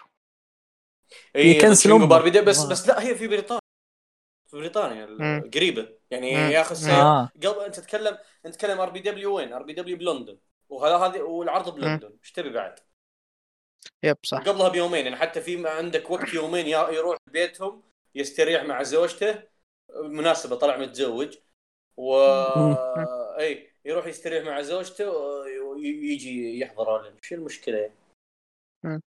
[1.36, 3.60] اي يكنسلون ب RPW بس بس لا هي في بريطانيا
[4.48, 5.06] في بريطانيا
[5.54, 5.90] قريبة.
[6.12, 7.32] يعني ياخذ آه.
[7.44, 10.38] قبل أنت تتكلم أنت تتكلم RPW وين؟ RPW بلندن.
[10.70, 12.18] وهذا هذه والعرض بلندن.
[12.24, 12.80] إيش تبي بعد؟
[14.04, 14.38] yep صح.
[14.38, 17.84] قبلها بيومين يعني حتى في عندك وقت يومين يروح بيتهم
[18.16, 19.53] يستريح مع زوجته
[19.96, 21.38] مناسبة طلع متزوج
[21.98, 22.16] و
[23.40, 25.10] إي يروح يستريح مع زوجته
[25.62, 29.02] ويجي يحضر All In شو المشكلة؟ يعني؟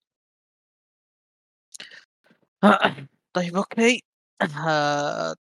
[3.34, 4.02] طيب okay.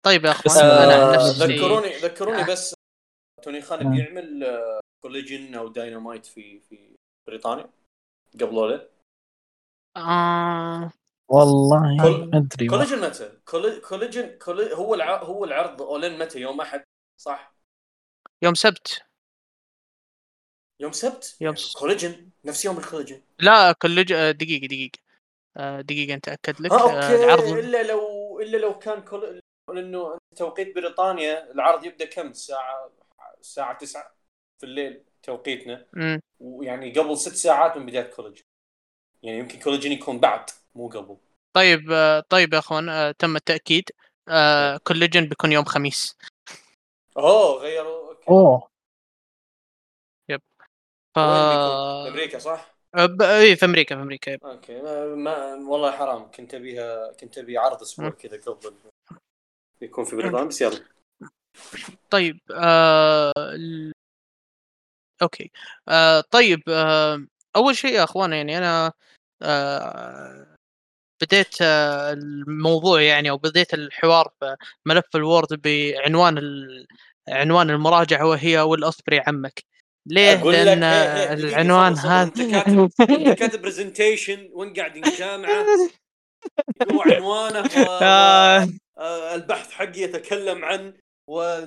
[0.03, 2.75] طيب يا أخوان أنا ذكروني ذكروني بس
[3.43, 4.47] توني خان بيعمل
[5.03, 6.97] Collision أو داينامايت في في
[7.27, 7.71] بريطانيا
[8.35, 8.81] قبل All In
[9.97, 10.93] آه.
[11.29, 13.33] والله ما أدري Collision متى؟
[13.89, 14.39] Collision
[14.75, 15.23] هو الع...
[15.23, 16.85] هو العرض All In متى؟ يوم أحد
[17.21, 17.55] صح؟
[18.43, 19.03] يوم سبت.
[20.81, 23.23] يوم سبت؟ يوم يعني Collision؟ نفس يوم ال Collision.
[23.39, 24.99] لا Collision آه، دقيقة دقيقة.
[25.57, 26.73] آه، دقيقة أنت أكد لك.
[26.73, 27.25] آه okay.
[27.25, 27.43] العرض.
[27.45, 29.41] إلا لو إلا لو كان كل...
[29.75, 32.91] لأنه توقيت بريطانيا العرض يبدأ كم؟ الساعة
[33.41, 34.15] الساعة 9
[34.59, 35.87] في الليل توقيتنا.
[36.41, 38.43] ويعني قبل ست ساعات من بداية Collision.
[39.23, 40.51] يعني يمكن Collision يكون بعد.
[40.79, 41.17] مو قبل.
[41.57, 41.81] طيب
[42.29, 43.91] طيب يا أخوان تم التأكيد.
[44.87, 46.17] Collision بيكون يوم خميس.
[47.17, 48.29] أوه غيروا okay.
[48.31, 48.69] أوه.
[50.29, 50.41] yep.
[51.15, 51.19] ف...
[51.19, 53.23] في أمريكا صح؟ ب...
[53.23, 54.45] اي في أمريكا في أمريكا yep.
[54.45, 54.83] okay.
[54.83, 55.15] ما...
[55.15, 55.55] ما...
[55.55, 56.31] والله حرام.
[56.31, 58.75] كنت أبيها كنت أبي عرض أسبوع كذا قبل.
[59.81, 60.85] يكون في بريطانيا بس يلا.
[62.11, 63.33] طيب آه...
[65.23, 65.51] okay.
[65.89, 67.27] آه طيب آه
[67.57, 68.93] أول شيء يا أخوان يعني أنا
[69.43, 70.58] آه
[71.21, 76.39] بديت آه الموضوع يعني أو بديت الحوار في ملف ال Word بعنوان
[77.29, 79.65] عنوان المراجعة وهي والأصبري عمك
[80.07, 85.67] ليه؟ أقول لأن لك هي هي العنوان هذا أنت كاتب برزنتيشن وين قاعدين جامعه
[86.93, 87.65] هو عنوانه و...
[88.03, 88.69] آه.
[88.99, 90.95] آه، البحث حقي يتكلم عن
[91.27, 91.61] و...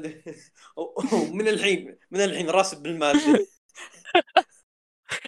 [1.31, 3.47] ومن الحين من الحين راسب بالمادة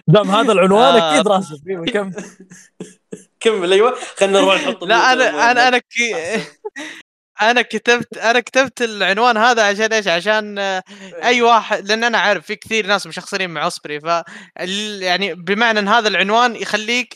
[0.07, 1.01] دام هذا العنوان.
[1.01, 2.11] أكيد راسب كم
[3.43, 6.15] كمل أيوه خلينا نروح نحط لا أنا أنا أنا كي...
[7.41, 10.81] أنا كتبت أنا كتبت العنوان هذا عشان إيش؟ عشان اي
[11.23, 11.41] إيه.
[11.41, 14.05] واحد لأن أنا عارف في كثير ناس مشخصنين مع اوسبري ف
[15.01, 17.13] يعني بمعنى إن هذا العنوان يخليك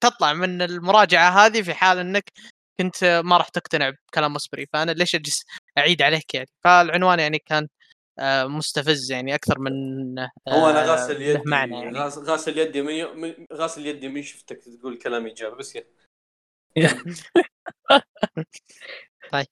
[0.00, 2.32] تطلع من المراجعة هذه في حال إنك
[2.80, 5.44] كنت ما راح تقتنع بكلام اوسبري فأنا ليش أجلس
[5.78, 7.68] أعيد عليك يعني فالعنوان يعني كان آه،
[8.20, 9.72] مستفز يعني أكثر من
[10.48, 11.98] هو أنا غاسل يدي معنى يعني.
[11.98, 15.78] غاسل يدي من غاسل يدي من شفتك تقول كلام إيجابي بس
[19.32, 19.46] طيب.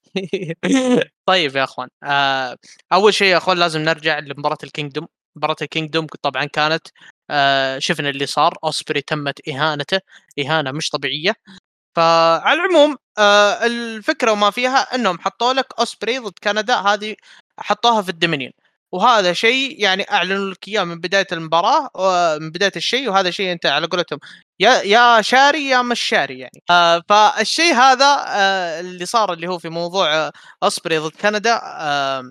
[1.26, 2.56] طيب يا أخوان آه
[2.92, 5.06] أول شيء يا أخوان لازم نرجع لمباراة ال Kingdom.
[5.36, 6.88] مباراة ال Kingdom طبعا كانت
[7.30, 8.58] آه شفنا اللي صار.
[8.64, 10.00] أوسبري تمت إهانته
[10.38, 11.34] إهانة مش طبيعية.
[11.96, 16.74] فعلى العموم آه الفكرة وما فيها إنهم حطوا لك أوسبري ضد كندا.
[16.74, 17.16] هذه
[17.58, 18.52] حطوها في ال Dominion
[18.92, 21.90] وهذا شيء يعني أعلنوا لك اياه من بداية المباراة
[22.38, 24.18] من بداية الشيء وهذا شيء أنت على قولتهم
[24.60, 29.58] يا يا شاري يا مش شاري يعني آه فالشيء هذا آه اللي صار اللي هو
[29.58, 30.32] في موضوع آه
[30.64, 32.30] ضد كندا آه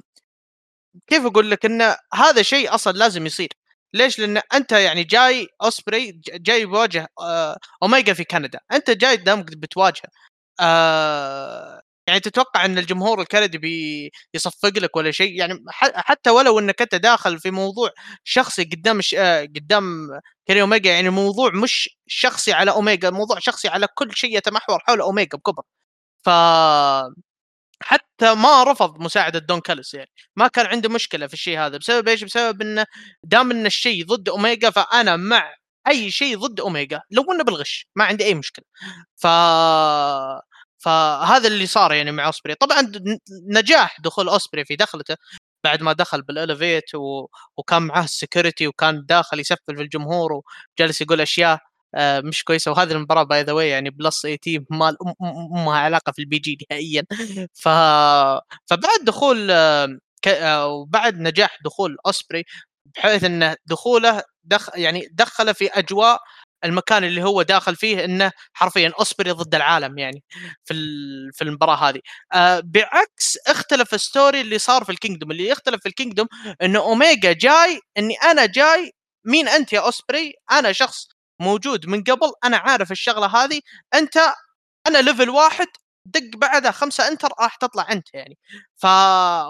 [1.08, 3.50] كيف أقول لك إنه هذا شيء أصلا لازم يصير
[3.94, 9.58] ليش؟ لأن أنت يعني جاي اوسبري جاي بواجه آه اوميجا في كندا، أنت جاي دامك
[9.58, 10.10] بتواجهه.
[10.60, 13.57] آه يعني تتوقع إن الجمهور الكندي
[14.34, 17.89] بيصفق لك ولا شيء؟ يعني حتى ولو إنك أنت داخل في موضوع
[18.23, 19.15] شخصي قدام ش...
[19.15, 20.09] آه، قدام
[20.48, 25.01] كيني أوميجا يعني الموضوع مش شخصي على أوميجا الموضوع شخصي على كل شيء يتمحور حول
[25.01, 25.63] أوميجا بكبر.
[26.25, 26.30] ف
[27.84, 30.09] حتى ما رفض مساعدة دون كالس يعني.
[30.35, 31.77] ما كان عنده مشكلة في الشيء هذا.
[31.77, 32.85] بسبب إيش؟ بسبب انه
[33.23, 35.53] دام إن الشيء ضد أوميجا فأنا مع
[35.88, 38.65] أي شيء ضد أوميجا لو إنه بالغش ما عندي أي مشكلة.
[39.15, 39.27] ف
[40.84, 42.55] فهذا اللي صار يعني مع أوسبري.
[42.55, 42.91] طبعا
[43.49, 45.15] نجاح دخول أوسبري في دخلته
[45.64, 47.27] بعد ما دخل بال Elevated و...
[47.57, 50.41] وكان معاه ال security وكان داخل يسفل في الجمهور
[50.80, 51.60] وجالس يقول أشياء
[51.95, 52.72] آه، مش كويسة.
[52.72, 54.95] وهذه المباراة by the يعني plus eighteen ما
[55.65, 57.03] ما علاقة في ال PG نهائيا.
[57.53, 57.68] ف
[58.65, 59.88] فبعد دخول آه،
[60.22, 60.27] ك...
[60.27, 62.43] آه، وبعد نجاح دخول أوسبري
[62.95, 66.19] بحيث انه دخوله دخ يعني دخله في أجواء
[66.65, 70.23] المكان اللي هو داخل فيه إنه حرفيا اوسبري ضد العالم يعني
[70.65, 70.73] في
[71.34, 71.99] في المباراة هذه.
[72.34, 75.31] آه بعكس اختلف ال story اللي صار في ال Kingdom.
[75.31, 76.27] اللي يختلف في ال Kingdom
[76.61, 78.91] انه أوميجا جاي إني أنا جاي
[79.26, 81.07] مين أنت يا اوسبري أنا شخص
[81.41, 83.61] موجود من قبل أنا عارف الشغلة هذه.
[83.94, 84.18] أنت
[84.88, 85.68] أنا level واحد
[86.06, 88.38] دق بعدها خمسة enter راح تطلع أنت يعني.
[88.77, 88.85] ف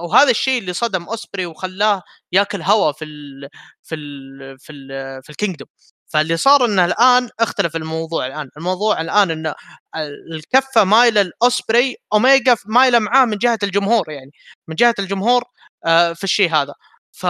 [0.03, 3.49] وهذا الشيء اللي صدم اوسبري وخلاه ياكل هوا في ال
[3.83, 4.89] في ال في ال
[5.23, 5.67] في ال Kingdom.
[6.13, 8.49] فاللي صار إنه الآن اختلف الموضوع الآن.
[8.57, 9.55] الموضوع الآن إنه
[10.33, 14.31] الكفة مايلة الاوسبري اوميجا مايلة معاه من جهة الجمهور يعني
[14.67, 15.43] من جهة الجمهور
[15.85, 16.73] آه، في الشيء هذا.
[17.11, 17.25] ف...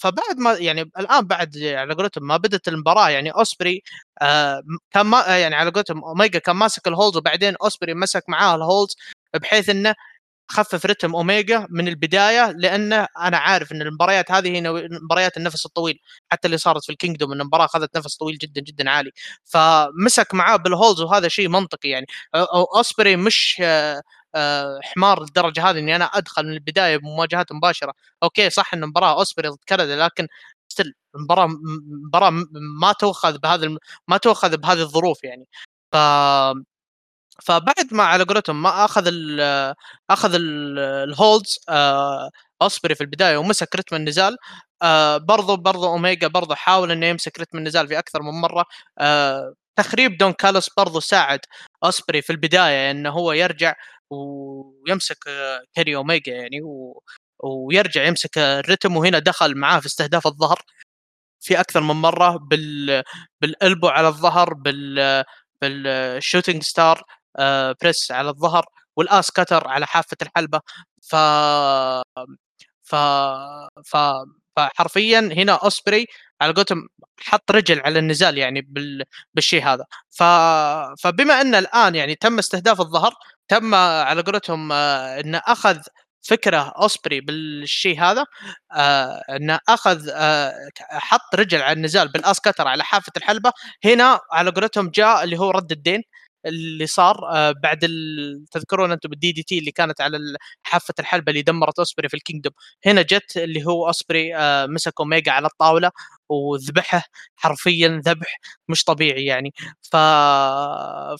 [0.00, 3.82] فبعد ما يعني الآن بعد على قولتهم ما بدت المباراة يعني أوسبري
[4.22, 8.56] آه كان ما يعني على قولتهم اوميجا كان ماسك ال holds وبعدين أوسبري مسك معاه
[8.56, 8.96] ال holds
[9.42, 9.94] بحيث إنه
[10.50, 16.00] خفف رتم أوميجا من البداية لأنه أنا عارف إن المباريات هذه هي مباريات النفس الطويل.
[16.32, 19.10] حتى اللي صارت في ال Kingdom إن المباراة أخذت نفس طويل جدا جدا عالي.
[19.44, 22.06] فمسك معاه بال holds وهذا شيء منطقي يعني.
[22.76, 23.62] أوسبري مش
[24.82, 27.92] حمار للدرجة هذه إني أنا أدخل من البداية بمواجهات مباشرة.
[28.22, 30.28] okay صح إن المباراة أوسبري ضد كندا لكن
[30.68, 31.48] still المباراة
[32.06, 32.30] مباراه
[32.80, 33.76] ما تؤخذ بهذا
[34.08, 35.48] ما تؤخذ بهذه الظروف يعني.
[35.92, 35.96] ف
[37.44, 39.40] فبعد ما على قولتهم ما أخذ ال
[40.10, 42.30] أخذ ال holds آه
[42.62, 44.36] اوسبري في البداية ومسك رتم النزال
[44.82, 48.64] آه برضو برضو اوميجا برضو حاول إنه يمسك رتم النزال في أكثر من مرة
[48.98, 51.40] آه تخريب دون كاليس برضو ساعد
[51.84, 53.74] اوسبري في البداية انه هو يرجع
[54.10, 55.18] ويمسك
[55.74, 57.02] كيني اوميجا يعني و...
[57.44, 60.62] ويرجع يمسك الرتم وهنا دخل معاه في استهداف الظهر
[61.40, 63.02] في أكثر من مرة بال
[63.42, 65.24] بال elbow على الظهر بال
[65.62, 67.02] بال shooting star
[67.82, 68.66] press على الظهر
[68.96, 70.60] وال Os Cutter على حافة الحلبة.
[71.02, 71.16] ف
[72.82, 72.94] ف
[73.84, 73.96] ف
[74.56, 76.06] فحرفيا هنا أوسبري
[76.40, 76.88] على قولتهم
[77.20, 79.04] حط رجل على النزال يعني بال...
[79.34, 79.84] بالشيء هذا.
[80.10, 80.22] ف...
[81.02, 83.14] فبما أن الآن يعني تم استهداف الظهر
[83.48, 85.78] تم على قولتهم آه، إنه أخذ
[86.22, 88.24] فكرة أوسبري بالشيء هذا
[88.72, 93.52] آه إنه أخذ آه حط رجل على النزال بالاسكتر على حافة الحلبة.
[93.84, 96.02] هنا على قولتهم جاء اللي هو رد الدين.
[96.48, 97.86] اللي صار آه بعد
[98.52, 100.18] تذكرون أنتم بال DDT اللي كانت على
[100.62, 102.52] حافة الحلبة اللي دمرت أوسبري في ال Kingdom.
[102.86, 105.90] هنا جت اللي هو أوسبري آه مسك اوميجا على الطاولة.
[106.28, 107.02] وذبحه
[107.36, 109.52] حرفيا ذبح مش طبيعي يعني.
[109.82, 109.96] ف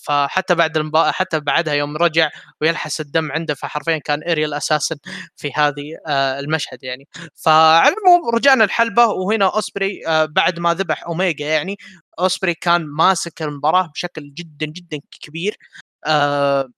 [0.02, 0.96] فحتى بعد المب...
[0.96, 2.30] حتى بعدها يوم رجع
[2.60, 4.96] ويلحس الدم عنده فحرفيا كان real أساسا
[5.36, 7.08] في هذه آه المشهد يعني.
[7.34, 11.76] فعلى العموم رجعنا الحلبة وهنا أوسبري آه بعد ما ذبح اوميجا يعني
[12.20, 15.56] أوسبري كان ماسك المباراة بشكل جدا جدا كبير.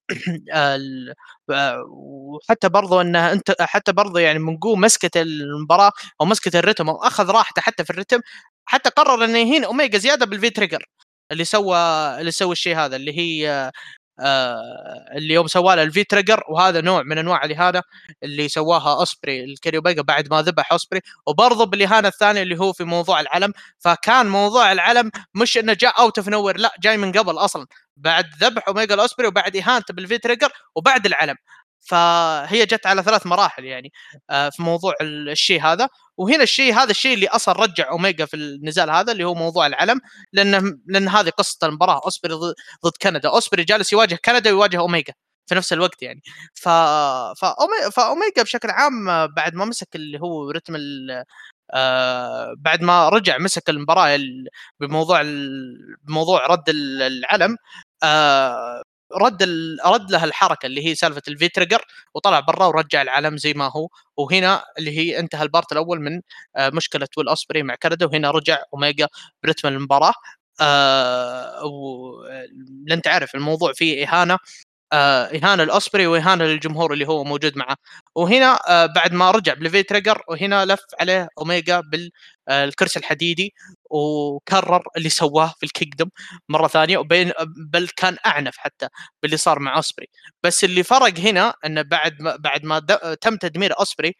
[1.91, 6.97] وحتى برضو انه أنت حتى برضو يعني من قوة مسكة المباراة أو مسكة الرتم أو
[6.97, 8.21] أخذ راحته حتى في الرتم
[8.67, 10.85] حتى قرر انه يهين أوميجا زيادة بال V-Trigger
[11.33, 11.77] اللي سوى
[12.21, 13.71] اللي سوى الشيء هذا اللي هي
[14.21, 14.63] آه
[15.17, 17.83] اللي يوم سوى له ال V-Trigger وهذا نوع من أنواع الاهانه
[18.23, 22.85] اللي سواها أوسبري لكيني اوميجا بعد ما ذبح أوسبري وبرضه بالإهانة الثانية اللي هو في
[22.85, 27.39] موضوع العلم فكان موضوع العلم مش إنه جاء out of nowhere لا جاي من قبل
[27.39, 27.67] أصلا.
[28.01, 31.37] بعد ذبح أوميجا الأوسبري وبعد اهانته بال V-Trigger وبعد العلم.
[31.81, 33.93] فهي جت على ثلاث مراحل يعني
[34.31, 35.89] آه في موضوع الشيء هذا.
[36.17, 40.01] وهنا الشيء هذا الشيء اللي أصلا رجع أوميجا في النزال هذا اللي هو موضوع العلم
[40.33, 42.01] لأن لأن هذه قصة المباراة.
[42.05, 42.35] أوسبري
[42.85, 43.29] ضد كندا.
[43.29, 45.15] أوسبري جالس يواجه كندا ويواجه أوميجا
[45.47, 46.23] في نفس الوقت يعني.
[46.55, 46.69] ف
[47.93, 50.77] فاوميجا بشكل عام بعد ما مسك اللي هو رتم
[51.75, 54.19] آه بعد ما رجع مسك المباراة
[54.81, 55.23] بموضوع
[56.05, 57.57] بموضوع رد العلم
[58.03, 58.83] آه
[59.13, 59.43] رد
[59.87, 61.83] رد له الحركة اللي هي سالفة ال V-Trigger
[62.15, 63.89] وطلع برا ورجع العلم زي ما هو.
[64.17, 66.21] وهنا اللي هي انتهى ال part الأول من
[66.57, 69.09] آه مشكلة ويل أوسبري مع كندا وهنا رجع أوميجا
[69.45, 70.13] برتم المباراة.
[70.61, 72.13] آه و...
[72.87, 74.39] لأن تعرف الموضوع فيه إهانة
[74.93, 77.77] آه إهانة الاوسبري وإهانة للجمهور اللي هو موجود معه.
[78.17, 81.81] وهنا آه بعد ما رجع بال V-Trigger وهنا لف عليه أوميجا
[82.49, 83.55] بالكرسي الحديدي.
[83.91, 86.11] وكرر اللي سواه في ال Kingdom
[86.49, 87.33] مرة ثانية وبين
[87.73, 88.89] بل كان أعنف حتى
[89.23, 90.07] باللي صار مع أوسبري.
[90.43, 92.79] بس اللي فرق هنا إنه بعد ما بعد ما
[93.21, 94.15] تم تدمير أوسبري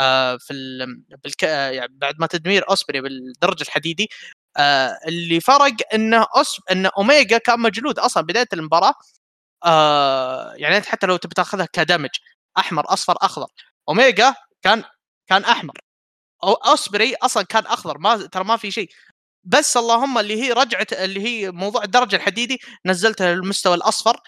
[0.00, 1.02] آه في ال...
[1.24, 1.44] بالك...
[1.44, 4.08] آه، يعني بعد ما تدمير أوسبري بالدرج الحديدي
[4.56, 6.60] آه اللي فرق إنه أوس...
[6.72, 8.94] إن أوميجا كان مجلود أصلا بداية المباراة
[9.64, 12.10] آه يعني حتى لو تبي تأخذها كدمج
[12.58, 13.48] أحمر أصفر أخضر
[13.88, 14.84] أوميجا كان
[15.28, 15.74] كان أحمر.
[16.44, 18.90] أو أوسبري أصلا كان أخضر ما ترى ما في شيء.
[19.44, 24.20] بس اللهم اللي هي رجعت اللي هي موضوع الدرجة الحديدي نزلتها للمستوى الأصفر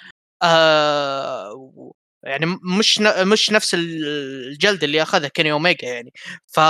[0.42, 1.92] آه
[2.24, 2.46] يعني
[2.78, 6.12] مش مش نفس الجلد اللي اخذها كيني أوميجا يعني.
[6.46, 6.60] ف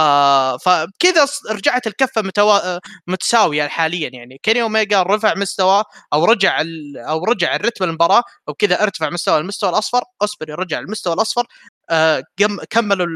[0.64, 2.78] فبكذا رجعت الكفة متوا...
[3.06, 4.38] متساوية حاليا يعني.
[4.42, 6.98] كيني أوميجا رفع مستوى أو رجع ال...
[6.98, 11.46] أو رجع الرتم المباراة وبكذا ارتفع مستوى المستوى الأصفر اوسبري رجع المستوى الأصفر
[11.90, 12.22] آه
[12.70, 13.06] كملوا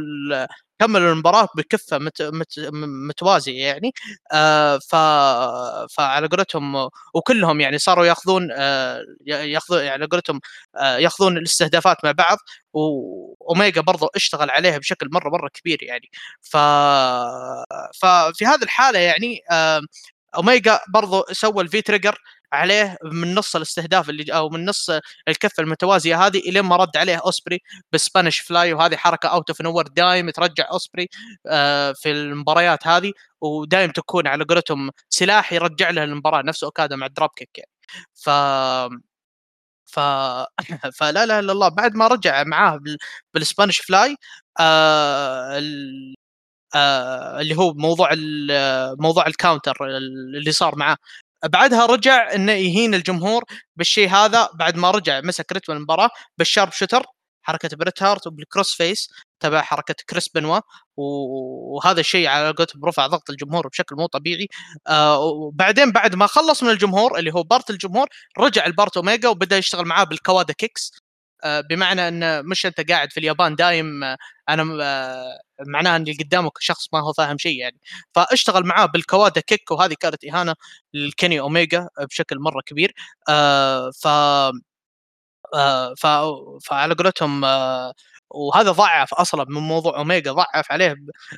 [0.86, 2.22] كملوا المباراة بكفة مت...
[2.22, 2.60] مت...
[3.08, 3.92] متوازية يعني.
[4.32, 4.94] آه ف
[5.96, 10.40] فعلى قولتهم وكلهم يعني صاروا ياخذون آه ياخذون يعني على قولتهم
[10.76, 12.38] آه ياخذون الاستهدافات مع بعض
[12.72, 16.10] واوميجا برضو اشتغل عليها بشكل مرة مرة كبير يعني.
[16.42, 16.56] ف
[18.00, 19.80] ففي هذه الحالة يعني آه
[20.36, 22.18] اوميجا برضو سوى ال V-Trigger
[22.52, 24.90] عليه من نص الاستهداف اللي أو من نص
[25.28, 27.60] الكفه المتوازيه هذه إلين ما رد عليه اوسبري
[27.92, 31.08] ب Spanish Fly وهذه حركة out of nowhere دايم ترجع اوسبري
[31.46, 37.06] آه، في المباريات هذه ودايم تكون على قولتهم سلاح يرجع له المباراة نفس أوكادا مع
[37.06, 37.70] ال dropkick يعني.
[38.14, 38.30] ف
[39.86, 40.00] ف
[40.98, 42.80] فلا لا إلا الله بعد ما رجع معاه
[43.34, 44.16] بال Spanish Fly
[44.60, 46.14] آه ال...
[46.74, 48.10] آه اللي هو موضوع
[48.98, 50.96] موضوع ال counter اللي صار معاه.
[51.44, 53.44] بعدها رجع إنه يهين الجمهور
[53.76, 57.04] بالشيء هذا بعد ما رجع مسك رتم المباراة بال sharpshooter
[57.42, 59.08] حركة بريت هارت وبال crossface
[59.40, 60.60] تبع حركة كريس بنوا
[60.96, 64.46] وهذا الشيء على قولتهم رفع ضغط الجمهور بشكل مو طبيعي.
[64.88, 68.08] آه وبعدين بعد ما خلص من الجمهور اللي هو part الجمهور
[68.38, 70.92] رجع ال part اوميجا وبدأ يشتغل معاه بال Kawada kicks.
[71.70, 74.16] بمعنى إن مش أنت قاعد في اليابان دايم آه
[74.48, 77.80] أنا آه معناه ان اللي قدامك شخص ما هو فاهم شيء يعني.
[78.14, 80.54] فأشتغل معاه بال Kawada kick وهذه كانت إهانة
[80.94, 82.94] للكيني أوميجا بشكل مرة كبير.
[83.28, 84.06] آه ف
[85.54, 85.94] آه
[86.64, 87.94] فعلى قولتهم آه
[88.30, 90.94] وهذا ضعف أصلا من موضوع أوميجا ضعف عليه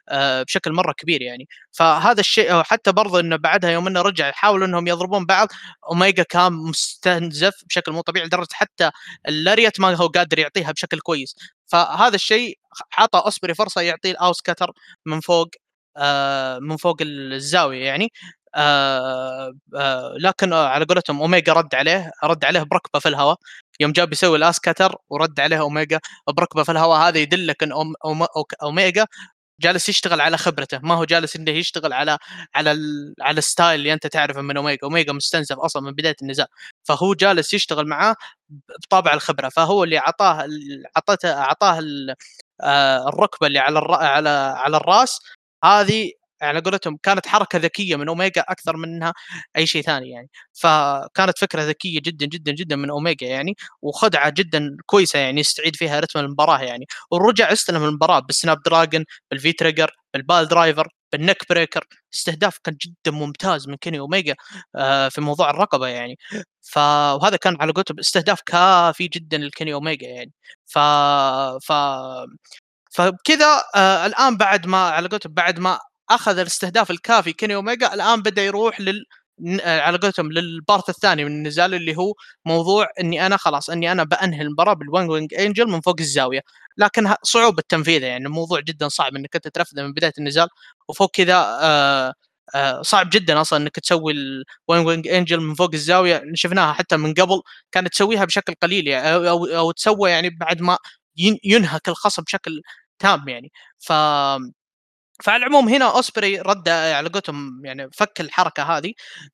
[0.08, 1.48] آه، بشكل مرة كبير يعني.
[1.72, 5.48] فهذا الشيء حتى برضه إنه بعدها يوم إنه رجع يحاولوا إنهم يضربون بعض
[5.90, 8.90] أوميجا كان مستنزف بشكل مو طبيعي لدرجة حتى
[9.28, 11.36] ال lariat ما هو قادر يعطيها بشكل كويس.
[11.66, 12.58] فهذا الشيء
[12.98, 14.72] اعطى أوسبري فرصة يعطي ال Os Cutter
[15.06, 15.48] من فوق
[15.96, 18.12] آه من فوق الزاوية يعني.
[18.54, 23.36] آه آه لكن على قولتهم أوميجا رد عليه رد عليه بركبة في الهواء.
[23.80, 27.72] يوم جا يسوي ال Os Cutter ورد عليه اوميجا بركبه في الهواء هذا يدلك إن
[27.72, 28.26] أوم
[28.62, 29.06] اوميجا
[29.60, 32.18] جالس يشتغل على خبرته ما هو جالس إنه يشتغل على
[32.54, 32.70] على
[33.20, 36.46] على ال style اللي أنت تعرفه من اوميجا اوميجا مستنزف أصلا من بداية النزال
[36.84, 38.16] فهو جالس يشتغل معاه
[38.84, 39.48] بطابع الخبرة.
[39.48, 40.46] فهو اللي اعطاه
[40.96, 41.80] اعطته اعطاه
[42.60, 45.20] آه، الركبة اللي على على على الرأس
[45.64, 46.12] هذه
[46.42, 49.12] على قولتهم كانت حركة ذكية من أوميجا أكثر منها
[49.56, 50.28] أي شيء ثاني يعني.
[50.52, 56.00] فكانت فكرة ذكية جدا جدا جدا من أوميجا يعني وخدعة جدا كويسة يعني يستعيد فيها
[56.00, 56.86] رتم المباراة يعني.
[57.10, 61.84] ورجع استلم المباراة بال snap dragon بال V-Trigger بال piledriver بال neckbreaker
[62.14, 64.34] استهداف كان جدا ممتاز من كيني أوميجا
[64.76, 66.18] آه، في موضوع الرقبة يعني.
[66.62, 70.32] فهذا كان على قولتهم استهداف كافي جدا لكيني أوميجا يعني.
[70.66, 70.78] ف
[71.66, 71.72] ف
[72.90, 75.78] فبكذا آه الآن بعد ما على قولتهم بعد ما
[76.10, 77.32] أخذ الاستهداف الكافي.
[77.32, 79.04] كيني أوميجا الآن بدأ يروح لل
[79.64, 82.14] على قولتهم لل part الثاني من النزال اللي هو
[82.44, 86.40] موضوع إني أنا خلاص إني أنا بأنهي المباراة بال One Winged Angel من فوق الزاوية.
[86.78, 90.48] لكن صعوبة تنفيذه يعني الموضوع جدا صعب إنك أنت تنفذه من بداية النزال.
[90.88, 92.14] وفوق كذا آه
[92.54, 96.22] آه صعب جدا أصلا إنك تسوي ال One Winged Angel من فوق الزاوية.
[96.34, 97.40] شفناها حتى من قبل
[97.72, 100.78] كانت تسويها بشكل قليل يعني أو أو, أو تسوى يعني بعد ما
[101.44, 102.62] ينهك الخصم بشكل
[102.98, 103.52] تام يعني.
[103.78, 103.92] ف
[105.24, 108.92] فعلى العموم هنا اوسبري رد على قولتهم يعني فك الحركة هذه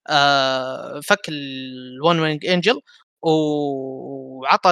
[0.08, 2.80] آه فك ال One Winged Angel
[3.22, 4.70] وعطى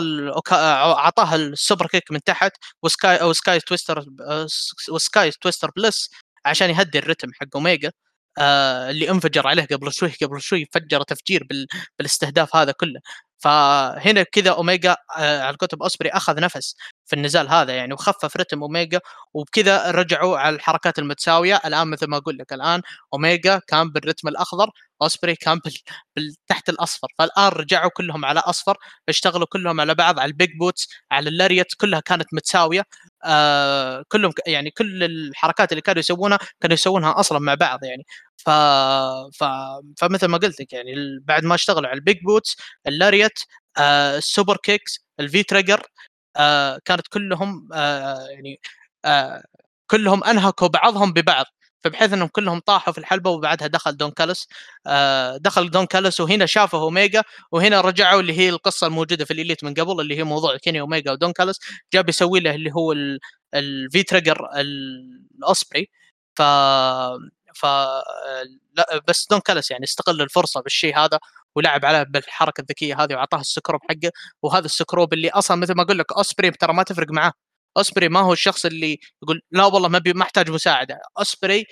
[0.52, 4.04] اعطاها ال super kick من تحت و Sky أو Sky Twister
[4.90, 6.10] و Sky Twister Press
[6.44, 7.92] عشان يهدي الرتم حق اوميجا
[8.38, 11.66] آه اللي انفجر عليه قبل شوي قبل شوي فجر تفجير بال
[11.98, 13.00] بالإستهداف هذا كله.
[13.40, 16.76] فهنا كذا أوميجا آه على كتب أوسبري أخذ نفس
[17.06, 19.00] في النزال هذا يعني وخفف رتم أوميجا
[19.34, 21.60] وبكذا رجعوا على الحركات المتساوية.
[21.64, 22.82] الآن مثل ما أقول لك الآن
[23.14, 24.70] أوميجا كان بالرتم الأخضر
[25.02, 25.60] أوسبري كان
[26.16, 26.34] بال...
[26.48, 27.08] تحت الأصفر.
[27.18, 28.76] فالآن رجعوا كلهم على أصفر
[29.08, 32.82] اشتغلوا كلهم على بعض على ال big boots على ال lariat كلها كانت متساوية.
[33.24, 38.04] آه كلهم يعني كل الحركات اللي كانوا يسوونها كانوا يسوونها أصلا مع بعض يعني.
[38.36, 38.50] ف...
[39.38, 39.44] ف...
[39.98, 40.94] فمثل ما قلت لك يعني
[41.24, 43.38] بعد ما اشتغلوا على ال big boots ال lariat
[43.78, 45.82] آه ال super kicks ال V-Trigger
[46.36, 48.60] آه كانت كلهم آه يعني
[49.04, 49.42] آه
[49.90, 51.46] كلهم أنهكوا بعضهم ببعض.
[51.84, 54.48] فبحيث إنهم كلهم طاحوا في الحلبة وبعدها دخل دون كالس
[54.86, 59.64] آه دخل دون كالس وهنا شافه اوميجا وهنا رجعوا اللي هي القصة الموجودة في الإليت
[59.64, 61.60] من قبل اللي هي موضوع كيني اوميجا ودون كالس
[61.94, 62.94] جاب يسوي له اللي هو
[63.54, 64.48] ال V-Trigger
[65.38, 65.90] الأوسبري.
[66.36, 66.42] ف
[67.54, 67.66] ف
[68.76, 71.18] لا بس دون كالس يعني استغل الفرصة بالشيء هذا
[71.56, 74.12] ولعب عليه بالحركة الذكية هذه وعطاه السكروب حقه.
[74.42, 77.32] وهذا السكروب اللي أصلا مثل ما أقول لك أوسبري ترى ما تفرق معاه.
[77.76, 81.64] اوسبري ما هو الشخص اللي يقول لا والله ما أحتاج مساعدة اوسبري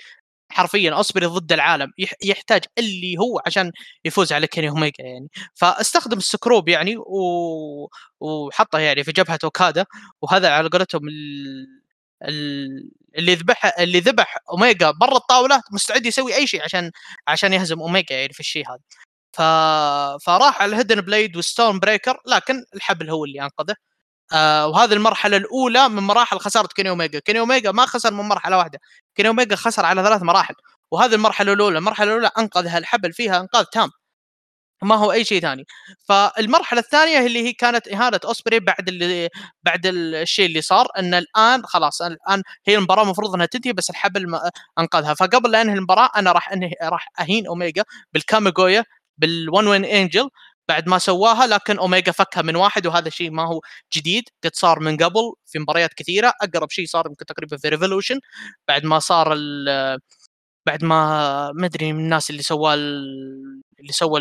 [0.51, 1.91] حرفيا اوسبري ضد العالم
[2.23, 3.71] يحتاج اللي هو عشان
[4.05, 5.29] يفوز على كيني اوميجا يعني.
[5.55, 7.89] فاستخدم السكروب يعني و...
[8.19, 9.85] وحطه يعني في جبهة أوكادا
[10.21, 11.79] وهذا على قولتهم ال...
[13.17, 16.91] اللي ذبح اللي ذبح اوميجا برا الطاولة مستعد يسوي أي شيء عشان
[17.27, 18.79] عشان يهزم اوميجا يعني في الشيء هذا.
[19.33, 19.41] ف...
[20.25, 23.75] فراح على ال Hidden Blade و Storm Breaker لكن الحبل هو اللي أنقذه.
[24.33, 27.19] آه وهذه المرحلة الأولى من مراحل خسارة كيني أوميجا.
[27.19, 28.79] كيني أوميجا ما خسر من مرحلة واحدة.
[29.15, 30.53] كيني أوميجا خسر على ثلاث مراحل.
[30.91, 31.77] وهذه المرحلة الأولى.
[31.77, 33.89] المرحلة الأولى أنقذها الحبل فيها أنقاذ تام.
[34.83, 35.65] ما هو أي شيء ثاني.
[36.09, 39.29] فالمرحلة الثانية اللي هي كانت إهانة أوسبري بعد اللي
[39.63, 44.39] بعد الشيء اللي صار إن الآن خلاص الآن هي المباراة المفروض إنها تنتهي بس الحبل
[44.79, 45.13] أنقذها.
[45.13, 47.83] فقبل لا أنهي المباراة أنا راح أنهي راح أهين أوميجا
[48.13, 48.85] بال Kamigoye
[49.17, 50.29] بال One Winged Angel
[50.69, 53.61] بعد ما سواها لكن اوميجا فكها من واحد وهذا الشيء ما هو
[53.93, 54.23] جديد.
[54.43, 56.33] قد صار من قبل في مباريات كثيرة.
[56.41, 58.19] أقرب شيء صار يمكن تقريبا في ريفولوشن
[58.67, 59.35] بعد ما صار
[60.65, 64.19] بعد ما ما أدري من الناس اللي سوى اللي سوى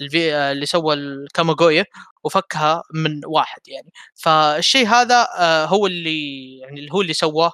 [0.00, 1.84] اللي سوى ال Kamigoye
[2.24, 3.90] وفكها من واحد يعني.
[4.14, 7.52] فالشيء هذا آه، هو اللي يعني هو اللي سواه.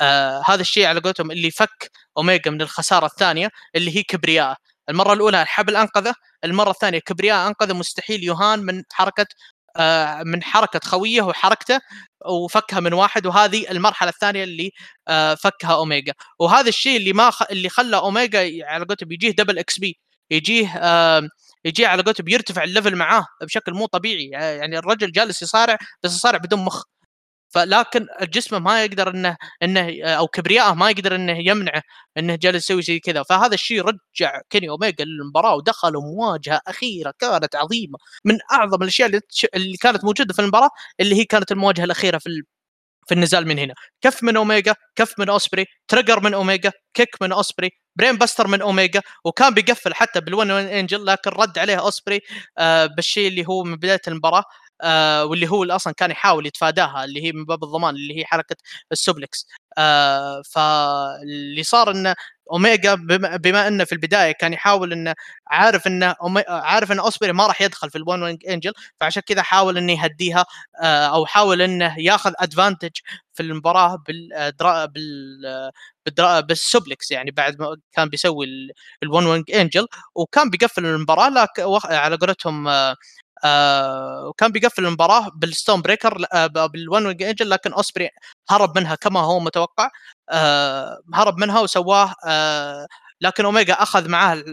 [0.00, 4.56] آه، هذا الشيء على قولتهم اللي فك اوميجا من الخسارة الثانية اللي هي كبرياء.
[4.88, 9.26] المرة الأولى الحبل أنقذه المرة الثانية كبرياء أنقذه مستحيل يهان من حركة
[9.76, 11.80] آه من حركة خويه وحركته
[12.26, 14.70] وفكها من واحد وهذه المرحلة الثانية اللي
[15.08, 17.42] آه فكها اوميجا وهذا الشيء اللي ما خ...
[17.50, 19.98] اللي خلى اوميجا على قولتهم يجيه double XP
[20.30, 21.28] يجيه آه
[21.64, 26.14] يجي على قولتهم يرتفع ال level معاه بشكل مو طبيعي يعني الرجل جالس يصارع بس
[26.16, 26.84] يصارع بدون مخ.
[27.54, 31.82] فلكن جسمه ما يقدر إنه إنه أو كبريائه ما يقدر إنه يمنعه
[32.18, 33.22] إنه جالس يسوي زي كذا.
[33.22, 37.98] فهذا الشيء رجع كيني اوميجا للمباراة ودخلوا مواجهة أخيرة كانت عظيمة.
[38.24, 39.20] من أعظم الأشياء اللي,
[39.54, 40.70] اللي كانت موجودة في المباراة
[41.00, 42.42] اللي هي كانت المواجهة الأخيرة في
[43.08, 43.74] في النزال من هنا.
[44.02, 48.62] كف من اوميجا كف من أوسبري trigger من اوميجا kick من أوسبري brain buster من
[48.62, 52.20] اوميجا وكان بيقفل حتى بال One Angel لكن رد عليه أوسبري
[52.58, 54.44] آه بالشيء اللي هو من بداية المباراة.
[54.84, 58.56] آه واللي هو أصلا كان يحاول يتفاداها اللي هي من باب الضمان اللي هي حركة
[58.92, 59.46] ال suplex
[59.78, 62.14] آه فاللي صار إنه
[62.52, 65.14] أوميجا بما, بما إنه في البداية كان يحاول إنه
[65.46, 66.14] عارف إنه
[66.48, 69.92] عارف ان أوسبري ما راح يدخل في ال One Winged Angel فعشان كذا حاول إنه
[69.92, 70.46] يهديها
[70.82, 72.90] آه أو حاول إنه ياخذ advantage
[73.34, 74.52] في المباراة بال
[76.06, 78.46] بال بال suplex يعني بعد ما كان بيسوي
[79.02, 82.68] ال One Winged Angel وكان بيقفل المباراة لكن على قولتهم
[83.44, 88.10] آه وكان بيقفل المباراة بال Storm Breaker آه بال One Winged Angel لكن أوسبري
[88.50, 89.90] هرب منها كما هو متوقع.
[90.30, 92.14] آه هرب منها وسواه
[93.20, 94.44] لكن أوميجا أخذ معاه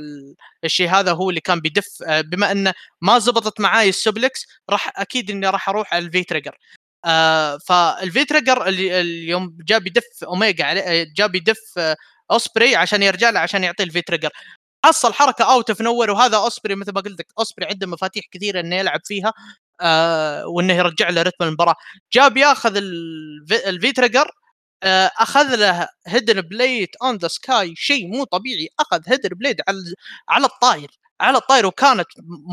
[0.64, 5.32] الشيء هذا هو اللي كان بيدف بما انه ما زبطت معاي ال suplex راح أكيد
[5.32, 6.58] إني راح أروح على ال V-Trigger.
[7.06, 11.96] آه فال V-Trigger اللي اليوم جاء بيدف أوميجا عليه جاء بيدف آه
[12.32, 14.30] أوسبري عشان يرجع له عشان يعطيه ال V-Trigger.
[14.86, 18.60] حصل حركة out of nowhere وهذا أوسبري مثل ما قلت لك أوسبري عنده مفاتيح كثيرة
[18.60, 19.34] إنه يلعب فيها
[19.82, 21.76] آه وإنه يرجع له رتم المباراة.
[22.14, 22.78] جاء بياخذ
[23.68, 24.32] ال V-Trigger
[24.84, 29.78] آه أخذ له Hidden Blade on the sky شيء مو طبيعي أخذ Hidden Blade على
[30.30, 30.92] على الطاير
[31.22, 32.08] على الطاير وكانت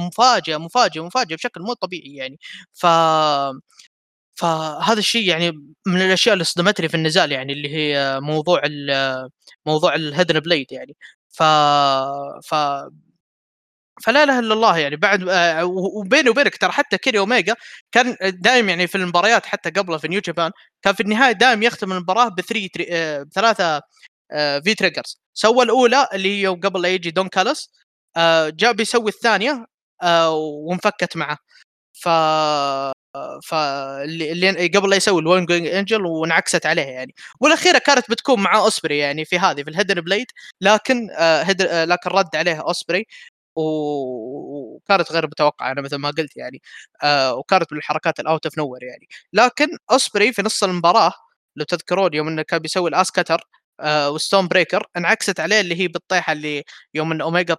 [0.07, 2.39] مفاجأة مفاجأة مفاجأة بشكل مو طبيعي يعني.
[2.75, 2.87] ف
[4.35, 5.51] فهذا الشيء يعني
[5.87, 8.63] من الأشياء اللي صدمتني في النزال يعني اللي هي موضوع
[9.67, 10.97] موضوع ال Hidden Blade يعني.
[11.31, 11.43] ف
[12.49, 12.55] ف
[14.03, 17.57] فلا إله إلا الله يعني بعد آه، وبيني وبينك ترى حتى كيني اوميجا
[17.93, 20.51] كان دائم يعني في المباريات حتى قبله في New Japan
[20.83, 23.83] كان في النهاية دائم يختم المباراة ب three آه، بثلاثة
[24.33, 27.71] آه، V-Triggers سوى الأولى اللي هي قبل لا يجي دون كالس
[28.49, 29.67] جاء بيسوي الثانية
[30.67, 31.39] وانفكت معه.
[31.93, 32.09] ف
[33.45, 37.15] فاللي قبل لا يسوي ال Winged Angel وانعكست عليه يعني.
[37.41, 40.27] والأخيرة كانت بتكون مع اوسبري يعني في هذه في ال Hidden Blade
[40.61, 43.07] لكن آه آه لكن رد عليه اوسبري
[43.57, 46.63] وكانت غير متوقعة أنا مثل ما قلت يعني
[47.03, 49.09] آه وكانت من الحركات ال out of nowhere يعني.
[49.33, 51.13] لكن اوسبري في نص المباراة
[51.57, 53.41] لو تذكرون يوم إنه كان بيسوي ال OsCutter
[53.85, 57.57] و Storm Breaker انعكست عليه اللي هي بالطيحة اللي يوم إن اوميجا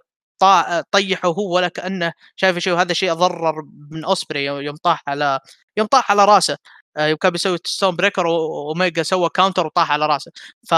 [0.92, 5.40] طيحه هو ولا كأنه شايف شيء وهذا شيء ضرر من أوسبري يوم طاح على
[5.76, 6.56] يوم طاح على رأسه.
[6.96, 10.32] آه، يوم كان بيسوي Storm Breaker وأوميجا سوى counter وطاح على رأسه.
[10.68, 10.74] ف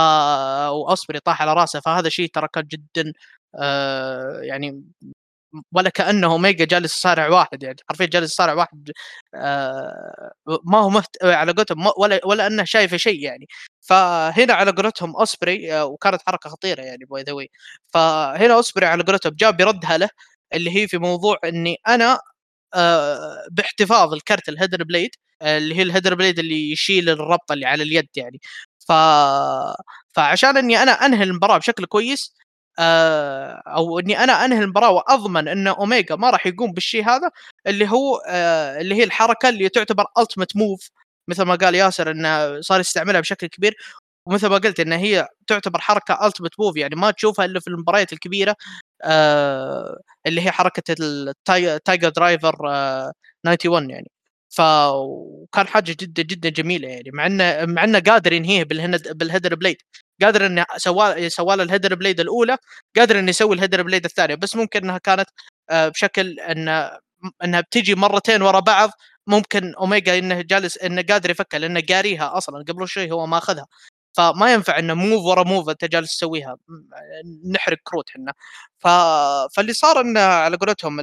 [0.70, 1.80] وأوسبري طاح على رأسه.
[1.80, 3.12] فهذا شيء ترى كان جدا
[3.60, 4.82] آه يعني
[5.72, 8.90] ولا كأنه اوميجا جالس يصارع واحد يعني حرفيا جالس يصارع واحد
[9.34, 10.32] آه
[10.64, 11.16] ما هو مهت...
[11.24, 13.46] على قولتهم ولا ولا أنه شايف شيء يعني.
[13.80, 17.32] فهنا على قولتهم أوسبري آه وكانت حركة خطيرة يعني by the
[17.94, 20.08] فهنا أوسبري على قولتهم جاب بردها له
[20.54, 22.18] اللي هي في موضوع إني أنا
[22.74, 25.10] آه باحتفاظ الكرت ال Hidden Blade
[25.42, 28.40] اللي هي ال Hidden Blade اللي يشيل الربطة اللي على اليد يعني.
[28.88, 28.92] ف
[30.14, 32.34] فعشان إني أنا أنهي المباراة بشكل كويس
[32.78, 37.31] أو إني أنا أنهي المباراة وأضمن إن اوميجا ما راح يقوم بالشيء هذا
[37.66, 40.90] اللي هو آه، اللي هي الحركة اللي تعتبر ultimate move
[41.28, 43.77] مثل ما قال ياسر إنه صار يستعملها بشكل كبير
[44.27, 48.12] ومثل ما قلت ان هي تعتبر حركة ultimate move يعني ما تشوفها إلا في المباريات
[48.12, 48.57] الكبيرة
[49.05, 52.56] آه، اللي هي حركة ال Tiger Driver
[53.47, 54.11] 91 يعني.
[54.51, 59.76] فكان حاجة جدا جدا جميلة يعني مع إنه مع إنه قادر ينهيه بال Hidden Blade.
[60.24, 62.57] قادر انه سوى سوى له ال Hidden Blade الأولى
[62.97, 65.28] قادر انه يسوي ال Hidden Blade الثانية بس ممكن إنها كانت
[65.70, 66.90] آه، بشكل انه
[67.44, 68.90] إنها بتجي مرتين ورا بعض
[69.27, 73.66] ممكن أوميجا إنه جالس إنه قادر يفكها لأنه قاريها أصلا قبل شوي هو ماخذها
[74.16, 76.57] فما ينفع إنه move ورا move أنت جالس تسويها
[77.55, 78.32] نحرق كروت إحنا
[78.78, 78.89] ف...
[79.57, 81.01] فاللي صار إنه على قولتهم.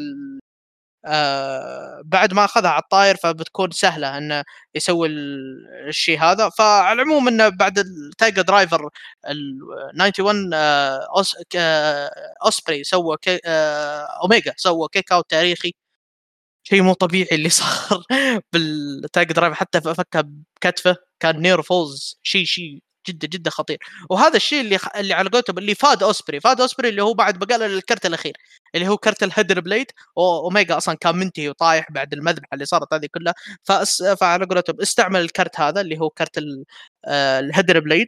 [1.05, 4.43] آه بعد ما أخذها على الطاير فبتكون سهلة إنه
[4.75, 5.07] يسوي
[5.89, 6.49] الشيء هذا.
[6.49, 8.89] فعلى العموم إنه بعد ال Tiger Driver
[9.29, 9.59] ال
[9.95, 12.11] 91 آه أوس آه
[12.45, 15.73] أوسبري سوى كي آه أوميجا سوى kick out تاريخي.
[16.63, 18.03] شيء مو طبيعي اللي صار
[18.53, 20.23] بال Tiger Driver حتى فكها
[20.61, 23.77] بكتفه كان near falls شيء شيء جدا جدا خطير.
[24.09, 26.39] وهذا الشيء اللي اللي على قولتهم اللي فاد أوسبري.
[26.39, 28.33] فاد أوسبري اللي هو بعد بقى الكرت الأخير.
[28.75, 32.93] اللي هو كرت ال Hidden Blade واوميجا أصلا كان منتهي وطايح بعد المذبحة اللي صارت
[32.93, 33.33] هذه كلها.
[33.63, 34.03] فأس...
[34.03, 36.39] فعلى قولتهم استعمل الكرت هذا اللي هو كرت
[37.07, 38.07] ال Hidden Blade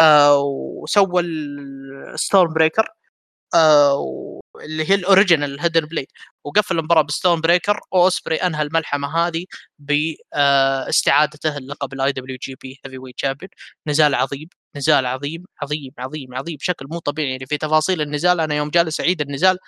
[0.00, 2.88] آه وسوى ال Storm Breaker
[3.54, 6.06] آه اللي هي ال original Hidden Blade.
[6.44, 9.44] وقفل المباراة ب Storm Breaker واوسبري أنهى الملحمة هذه
[9.78, 13.50] باستعادته اللقب ال IWGP Heavyweight Champion
[13.86, 18.40] نزال عظيم نزال عظيم عظيم عظيم عظيم بشكل مو طبيعي يعني في تفاصيل النزال.
[18.40, 19.58] أنا يوم جالس أعيد النزال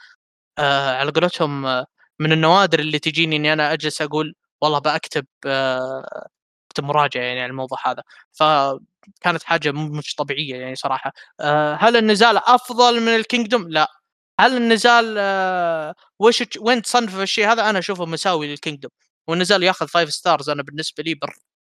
[0.58, 1.86] آه على قولتهم آه
[2.20, 6.28] من النوادر اللي تجيني إني أنا أجلس أقول والله بكتب آه
[6.80, 8.02] مراجعة يعني على الموضوع هذا.
[8.32, 11.12] فكانت حاجة مش طبيعية يعني صراحة.
[11.40, 13.88] آه هل النزال أفضل من ال Kingdom؟ لا.
[14.40, 18.90] هل النزال آه وش وين تصنف الشيء هذا؟ أنا أشوفه مساوي لل Kingdom.
[19.28, 21.34] والنزال ياخذ five stars أنا بالنسبة لي بر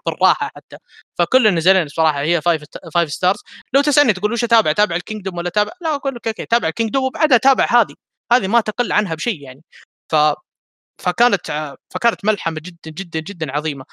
[0.05, 0.77] بالراحة حتى.
[1.19, 2.63] فكل النزالين صراحة هي five
[2.93, 3.39] five stars
[3.73, 6.67] لو تسألني تقول وش أتابع؟ أتابع ال Kingdom ولا أتابع؟ لا أقول لك okay تابع
[6.67, 7.95] ال Kingdom وبعدها تابع هذه.
[8.31, 9.63] هذه ما تقل عنها بشيء يعني.
[10.11, 10.15] ف
[10.99, 13.85] فكانت فكانت ملحمة جدا جدا جدا عظيمة.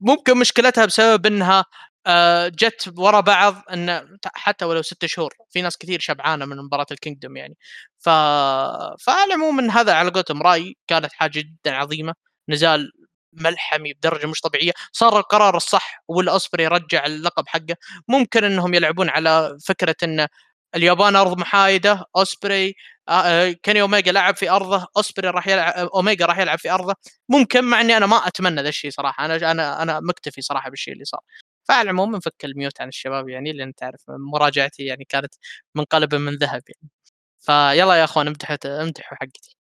[0.00, 1.64] ممكن مشكلتها بسبب إنها
[2.06, 6.86] آه، جت ورا بعض إن حتى ولو ست شهور في ناس كثير شبعانة من مباراة
[6.92, 7.56] ال Kingdom يعني.
[8.00, 8.08] ف
[9.00, 12.14] فعلى العموم هذا على قولتهم رأي كانت حاجة جدا عظيمة.
[12.48, 12.92] نزال
[13.32, 14.72] ملحمي بدرجة مش طبيعية.
[14.92, 17.76] صار القرار الصح والاوسبري رجع اللقب حقه.
[18.08, 20.26] ممكن إنهم يلعبون على فكرة إن
[20.76, 22.74] اليابان أرض محايدة أوسبري
[23.08, 26.94] آه، آه، كيني أوميجا لعب في أرضه أوسبري راح يلعب أوميجا راح يلعب في أرضه.
[27.28, 30.94] ممكن مع إني أنا ما أتمنى ذا الشيء صراحة أنا أنا أنا مكتفي صراحة بالشيء
[30.94, 31.20] اللي صار.
[31.68, 35.34] فعلى العموم نفك ال mute عن الشباب يعني لأن تعرف مراجعتي يعني كانت
[35.74, 36.90] منقلبة من ذهب يعني.
[37.40, 39.56] فيلا يا أخوان امدحوا امدحوا حقتي.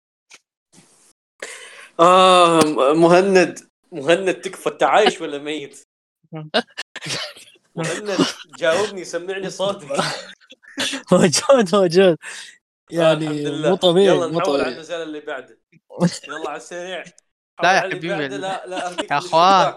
[2.00, 2.60] آه
[2.94, 3.60] مهند
[3.92, 5.84] مهند تكفى أنت عايش ولا ميت؟
[7.76, 8.18] مهند
[8.60, 9.88] جاوبني سمعني صوتك.
[11.12, 12.18] موجود موجود
[12.92, 15.60] يعني مو طبيعي يلا نحول على النزال اللي بعده.
[16.28, 17.04] يلا على السريع.
[17.64, 19.74] لا يا حبيبي لا لا يا أخوان.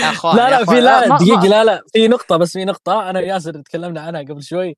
[0.00, 3.10] يا أخوان لا لا في لا دقيقة لا لا في نقطة بس في نقطة.
[3.10, 4.76] أنا وياسر تكلمنا عنها قبل شوي.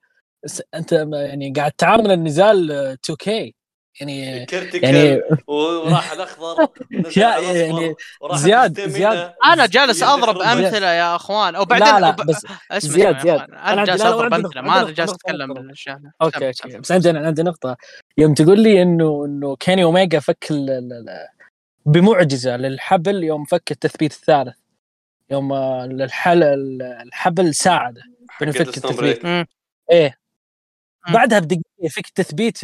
[0.74, 3.50] أنت يعني قاعد تعامل النزال 2K
[4.00, 6.68] يعني يعني وراح الأخضر
[7.16, 7.94] يعني
[8.34, 9.32] زياد زياد.
[9.44, 12.46] أنا جالس أضرب أمثلة يا أخوان وبعدين لا لا بس
[12.86, 13.50] زياد زياد.
[13.50, 16.78] أنا جالس أضرب أمثلة ما جالس أتكلم بالأشياء okay okay.
[16.78, 17.76] بس عندنا عندي نقطة.
[18.18, 20.48] يوم تقول لي إنه إنه كيني أوميجا فك
[21.86, 24.56] بمعجزة للحبل يوم فك التثبيت الثالث.
[25.30, 26.42] يوم الحل
[26.82, 28.02] الحبل ساعده
[28.40, 29.46] بنفك التثبيت.
[29.90, 30.18] إيه.
[31.12, 32.58] بعدها بدقيقة يفك تثبيت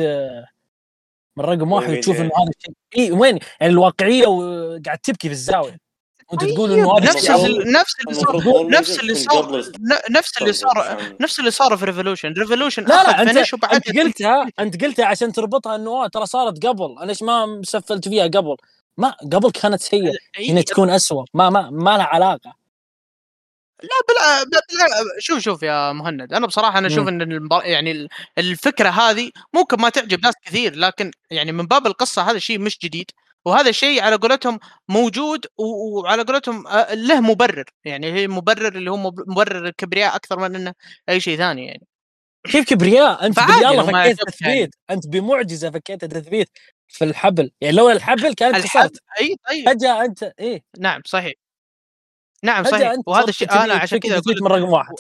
[1.37, 2.75] من رقم واحد وتشوف إنه هذا الشيء.
[2.97, 5.87] اي وين؟ يعني الواقعية وقاعد تبكي في الزاوية.
[6.31, 7.31] وانت تقول إنه هذا نفس
[7.67, 9.63] نفس اللي صار نفس اللي صار
[10.11, 13.37] نفس اللي صار نفس اللي صار في Revolution Revolution لا لا انت,
[13.73, 16.97] أنت قلتها أنت قلتها عشان تربطها إنه ترى صارت قبل.
[16.99, 18.57] أنا ليش ما سولفت فيها قبل.
[18.97, 20.13] ما قبل كانت سيئه
[20.49, 22.66] هنا تكون اسوء ما ما ما لها علاقة.
[23.83, 24.61] لا بلا, بلا
[25.19, 27.65] شوف شوف يا مهند أنا بصراحة أنا أشوف إن المبار...
[27.65, 28.09] يعني
[28.39, 32.79] الفكرة هذه ممكن ما تعجب ناس كثير لكن يعني من باب القصة هذا الشيء مش
[32.79, 33.11] جديد
[33.45, 34.59] وهذا الشيء على قولتهم
[34.89, 37.65] موجود وعلى قولتهم له مبرر.
[37.85, 38.97] يعني هي مبرر اللي هو
[39.27, 40.73] مبرر الكبرياء أكثر من إنه
[41.09, 41.87] أي شيء ثاني يعني.
[42.45, 44.71] كيف كبرياء أنت بالله فكيت تثبيت يعني.
[44.91, 46.49] أنت بمعجزة فكيت تثبيت
[46.89, 47.51] في الحبل.
[47.61, 50.63] يعني لو الحبل كانت كسرت أي طيب فجأة أنت إيه.
[50.79, 51.46] نعم صحيح.
[52.45, 52.93] نعم صحيح.
[53.07, 54.95] وهذا الشيء أنا عشان كذا أقول من رقم واحد.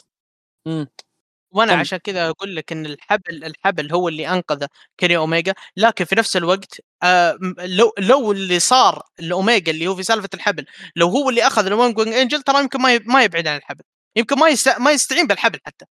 [1.50, 1.78] وأنا طم.
[1.80, 4.66] عشان كذا أقول لك إن الحبل الحبل هو اللي أنقذ
[4.98, 10.02] كيني اوميجا لكن في نفس الوقت آه لو لو اللي صار الاوميجا اللي هو في
[10.02, 13.82] سالفة الحبل لو هو اللي أخذ الوان إنجل ترى يمكن ما ما يبعد عن الحبل.
[14.16, 14.78] يمكن ما يست...
[14.78, 15.84] ما يستعين بالحبل حتى.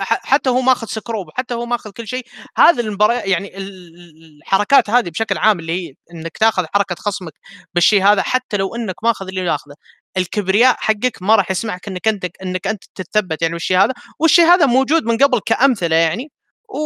[0.00, 2.26] حتى هو ماخذ screwdriver حتى هو ماخذ كل شيء.
[2.56, 7.32] هذه المباراه يعني الحركات هذه بشكل عام اللي هي إنك تاخذ حركة خصمك
[7.74, 9.74] بالشيء هذا حتى لو إنك ماخذ اللي ياخذه
[10.16, 13.92] الكبرياء حقك ما راح يسمعك إنك أنت إنك أنت تتثبت يعني بالشيء هذا.
[14.20, 16.30] والشيء هذا موجود من قبل كأمثلة يعني
[16.68, 16.78] و...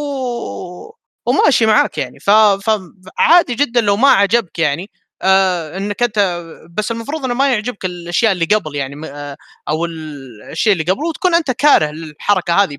[1.27, 2.19] وماشي معاك يعني.
[2.21, 2.31] ف...
[2.31, 4.91] فعادي جدا لو ما عجبك يعني.
[5.23, 9.37] آه إنك أنت بس المفروض إنه ما يعجبك الأشياء اللي قبل يعني آه
[9.69, 12.79] أو الشيء اللي قبل وتكون أنت كاره للحركة هذه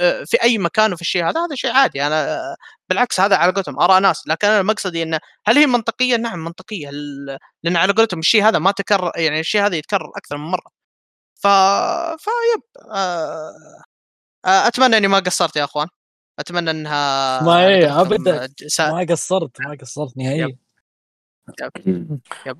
[0.00, 2.06] آه، في أي مكان وفي الشيء هذا هذا شيء عادي.
[2.06, 2.56] أنا
[2.88, 4.28] بالعكس هذا على قولتهم آراء ناس.
[4.28, 6.90] لكن أنا مقصدي إنه هل هي منطقية؟ نعم منطقية.
[7.62, 10.70] لأن على قولتهم الشيء هذا ما تكرر يعني الشيء هذا يتكرر أكثر من مرة.
[11.34, 11.46] ف
[12.22, 12.62] فيب
[12.92, 13.52] آه...
[14.46, 15.88] آه، أتمنى إني ما قصرت يا أخوان.
[16.38, 18.48] أتمنى إنها ما هي ابدا.
[18.80, 20.56] ما قصرت ما قصرت نهائيا.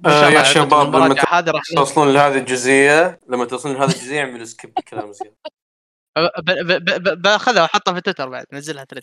[0.06, 1.14] آه يا شباب لما
[1.76, 5.36] توصلون لهذه الجزئية لما توصلون لهذه الجزئية اعملوا سكيب كلام زياده
[7.24, 9.02] باخذها واحطها في تويتر بعد نزلها ترد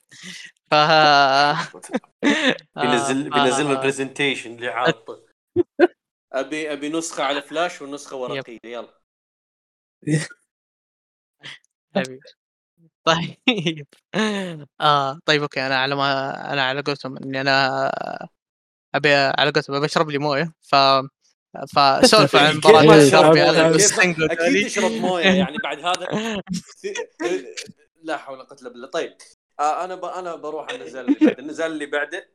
[0.71, 0.73] ف
[2.81, 5.23] بينزل بينزل ال presentation اللي عاطه
[6.33, 8.99] ابي أبي نسخة على فلاش ونسخة ورقيه يلا.
[13.03, 13.87] طيب.
[14.81, 17.91] آه طيب أوكي أنا على ما أنا على قولتهم إني أنا
[18.95, 20.53] أبي على قولتهم أبي أشرب لي موية.
[20.61, 20.75] ف
[21.75, 22.83] فسولف عن مباراة
[24.31, 26.07] أكيد تشرب موية يعني بعد هذا.
[28.03, 28.87] لا حول ولا قوة إلا بالله.
[28.87, 29.17] طيب
[29.59, 30.05] آه أنا ب...
[30.05, 31.39] أنا بروح على النزال اللي بعده.
[31.39, 32.29] النزال اللي بعده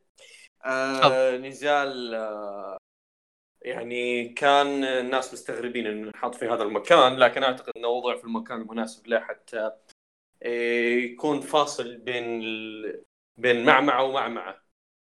[0.65, 2.77] آه نزال آه
[3.61, 8.61] يعني كان الناس مستغربين إنه نحط في هذا المكان لكن أعتقد إنه وضع في المكان
[8.61, 9.71] المناسب له حتى
[10.43, 13.03] آه، يكون فاصل بين ال...
[13.37, 14.64] بين معمعة ومعمعة.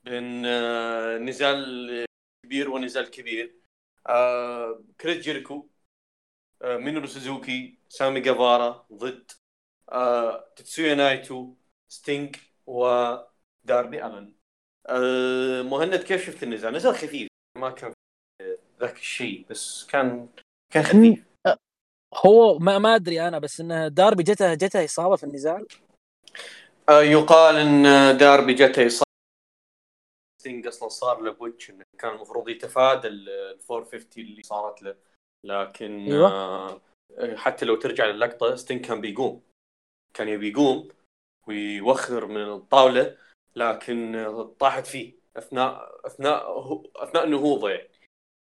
[0.06, 2.06] بين آه، نزال
[2.46, 3.56] كبير ونزال كبير.
[4.08, 5.68] آه كريس جيريكو
[6.62, 9.32] آه مينورو سوزوكي سامي جافارا ضد
[10.56, 11.54] تتسويا نايتو
[11.88, 14.34] ستينج وداربي ألن.
[15.70, 17.28] مهند كيف شفت النزال؟ نزال خفيف.
[17.58, 17.94] ما كان
[18.80, 20.30] ذاك الشيء بس كان
[20.74, 21.26] كان خفيف.
[22.26, 25.68] هو ما ما أدري أنا بس انه داربي جته جته إصابة في النزال؟
[26.90, 27.84] يقال إن
[28.18, 29.05] داربي جته إصابة
[30.46, 33.30] ستينج أصلا صار له botch إنه كان المفروض يتفادى ال
[33.72, 34.96] 450 اللي صارت له.
[35.44, 36.32] لكن أيوة.
[36.32, 36.82] آه
[37.36, 39.44] حتى لو ترجع للقطه ستينج كان بيقوم.
[40.14, 40.90] كان يبي يقوم
[41.48, 43.18] ويوخر من الطاولة
[43.56, 45.14] لكن طاحت فيه.
[45.38, 47.90] أثناء أثناء أثناء نهوضه يعني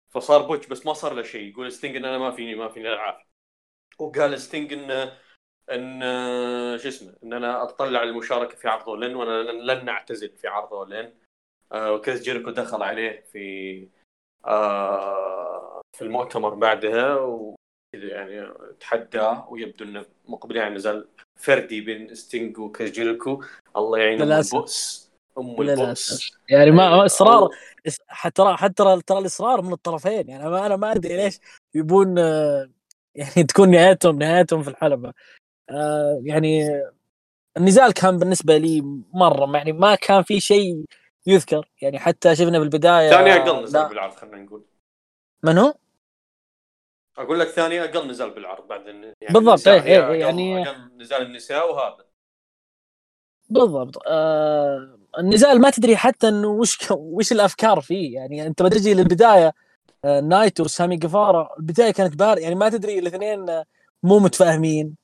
[0.09, 1.49] فصار botch بس ما صار له شيء.
[1.49, 3.25] يقول ستينج إن أنا ما فيني ما فيني العب
[3.99, 4.91] وقال ستينج إن
[5.71, 5.99] إن
[6.77, 10.73] شو اسمه إن أنا أطلع المشاركة في عرض All In وأنا لن أعتزل في عرض
[10.73, 11.05] All In.
[11.05, 11.28] آه
[11.73, 13.87] وكريس جيريكو دخل عليه في
[14.45, 21.07] آه في المؤتمر بعدها وكذا يعني تحداه ويبدو إنه مقبلين على نزال
[21.39, 23.43] فردي بين ستينج وكريس جيريكو.
[23.77, 26.31] الله يعين البؤس أم البؤس.
[26.49, 27.05] يعني ما أيوة.
[27.05, 27.49] إصرار
[28.07, 30.29] حتى حتى ترى الإصرار من الطرفين.
[30.29, 31.39] يعني أنا ما أدري ليش
[31.75, 32.17] يبون
[33.15, 35.13] يعني تكون نهايتهم نهايتهم في الحلبة.
[35.69, 36.67] آه يعني
[37.57, 38.81] النزال كان بالنسبة لي
[39.13, 39.57] مرة.
[39.57, 40.85] يعني ما كان في شيء
[41.27, 41.69] يذكر.
[41.81, 44.65] يعني حتى شفنا بالبداية ثاني أقل نزال بالعرض خلينا نقول.
[45.43, 45.73] من هو؟
[47.17, 49.67] أقول لك ثاني أقل نزال بالعرض بعد يعني بالضبط.
[49.67, 52.05] إيه إيه يعني أقل نزال النساء وهذا.
[53.49, 53.97] بالضبط.
[54.07, 58.15] آه النزال ما تدري حتى إنه وش وش الأفكار فيه.
[58.15, 59.53] يعني أنت ما تجي للبداية
[60.05, 63.63] آه نايتو وسامي جيفارا البداية كانت بار يعني ما تدري الاثنين
[64.03, 64.95] مو متفاهمين.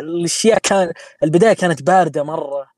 [0.00, 0.92] الأشياء كان
[1.22, 2.73] البداية كانت باردة مرة.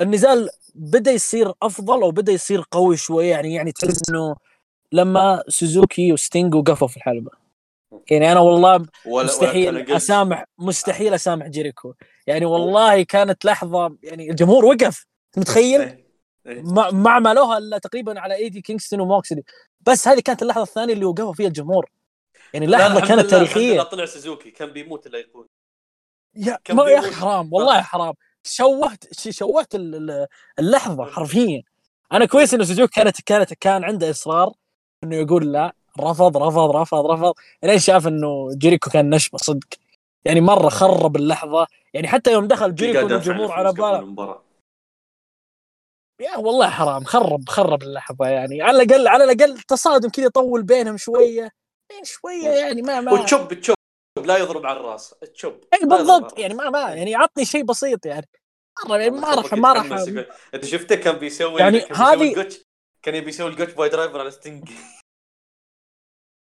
[0.00, 4.36] النزال بدأ يصير أفضل أو بدأ يصير قوي شوي يعني يعني تحس إنه
[4.92, 7.30] لما سوزوكي وستينج وقفوا في الحلبة.
[8.10, 11.94] يعني أنا والله مستحيل ولا اسامح مستحيل أسامح جيريكو.
[12.26, 15.06] يعني والله كانت لحظة يعني الجمهور وقف
[15.36, 16.06] متخيل؟ إيه،
[16.46, 16.62] إيه.
[16.92, 19.42] مع ما لها إلا تقريبا على ايدي كينغستون وموكسلي
[19.80, 21.90] بس هذه كانت اللحظة الثانية اللي وقفوا فيها الجمهور.
[22.54, 23.82] يعني لحظة كانت تاريخية.
[23.82, 24.50] طلع سوزوكي.
[24.50, 25.46] كان بيموت اللي يقول
[26.34, 28.14] يا ما يا حرام والله حرام.
[28.46, 29.74] شوهت شوهت
[30.58, 31.62] اللحظة حرفيا.
[32.12, 34.52] أنا كويس إنه سوزوكي كانت كانت كان عنده إصرار
[35.04, 37.34] إنه يقول لا رفض رفض رفض رفض.
[37.62, 39.68] لين شاف إنه جيريكو كان نشبه صدق.
[40.24, 41.66] يعني مرة خرب اللحظة.
[41.94, 44.40] يعني حتى يوم دخل جيريكو الجمهور على باله
[46.20, 47.04] يا والله حرام.
[47.04, 48.62] خرب خرب اللحظة يعني.
[48.62, 51.50] على الاقل على الأقل تصادم كذا يطول بينهم شوية.
[51.90, 53.75] يعني شوية يعني ما ما وتشب تشب.
[54.24, 55.60] لا يضرب على الراس تشب.
[55.74, 58.28] اي بالضبط يعني ما ما يعني عطني شيء بسيط يعني.
[58.86, 59.92] مرة يعني ما راح ما راح
[60.54, 62.48] أنت شفته كان بيسوي يعني هذه
[63.02, 64.70] كان يبي يسوي ال Gotch piledriver على ستينج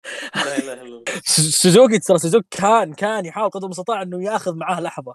[0.35, 1.05] لا إله إلا الله.
[1.25, 5.15] سوزوكي ترى سوزوكي كان كان يحاول قدر المستطاع إنه ياخذ معاه لحظة.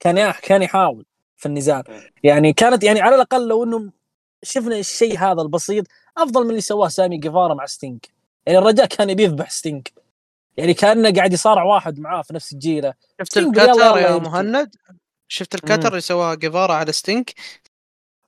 [0.00, 1.06] كان كان يحاول
[1.36, 2.10] في النزال.
[2.22, 3.92] يعني كانت يعني على الأقل لو إنه
[4.42, 5.86] شفنا الشيء هذا البسيط
[6.18, 7.98] أفضل من اللي سواه سامي جيفارا مع ستينج
[8.46, 9.88] يعني الرجال كان يبي يذبح ستينج
[10.58, 12.94] يعني كأنه قاعد يصارع واحد معاه في نفس الجيل.
[13.20, 14.74] شفت ال cutter يا مهند؟
[15.28, 17.28] شفت ال cutter اللي سواه جيفارا على ستينج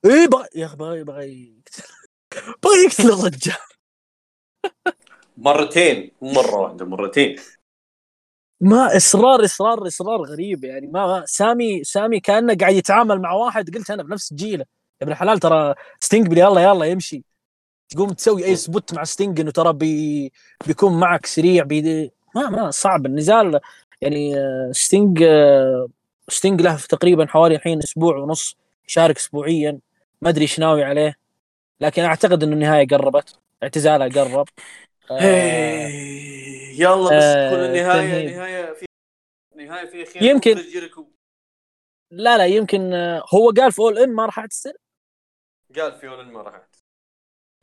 [0.05, 1.53] إي بغى يا أخي بغى بغى
[2.63, 3.57] بغى يقتل الرجال.
[5.37, 7.35] مرتين مرة واحدة مرتين.
[8.61, 10.87] ما إصرار إصرار إصرار غريب يعني.
[10.87, 14.65] ما, ما سامي سامي كأنه قاعد يتعامل مع واحد قلت أنا بنفس جيله
[15.01, 17.23] يا ابن الحلال ترى ستينج بلي يلا يلا يمشي.
[17.89, 20.31] تقوم تسوي أي spot مع ستينج إنه ترى بي
[20.67, 23.05] بيكون معك سريع بي ما ما صعب.
[23.05, 23.59] النزال
[24.01, 24.33] يعني
[24.73, 25.23] ستينج
[26.29, 28.57] ستينج له تقريبا حوالي الحين أسبوع ونص
[28.89, 29.79] يشارك اسبوعيا.
[30.21, 31.15] ما أدري إيش ناوي عليه
[31.79, 34.47] لكن أعتقد إنه النهاية قربت اعتزاله قرب.
[35.11, 35.87] آه
[36.77, 38.85] يلا بس آه تكون النهاية نهاية في
[39.55, 40.23] نهاية في خير.
[40.23, 40.57] يمكن
[42.11, 44.73] لا لا يمكن آه، هو قال في All In ما راح أعتزل؟
[45.75, 46.70] قال في All In ما راح أعتزل.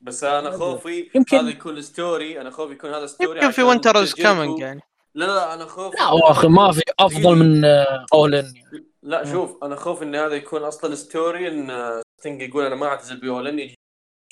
[0.00, 4.02] بس أنا خوفي يمكن هذا يكون story أنا خوفي يكون هذا story يمكن في Winter
[4.02, 4.80] Is Coming يعني.
[5.14, 7.64] لا لا أنا خوفي لا أخي ما في أفضل من
[8.12, 8.86] اول ان يعني.
[9.02, 13.20] لا شوف أنا خوف إن هذا يكون أصلا story إن ستينج يقول أنا ما أعتزل
[13.20, 13.74] بيولن يجي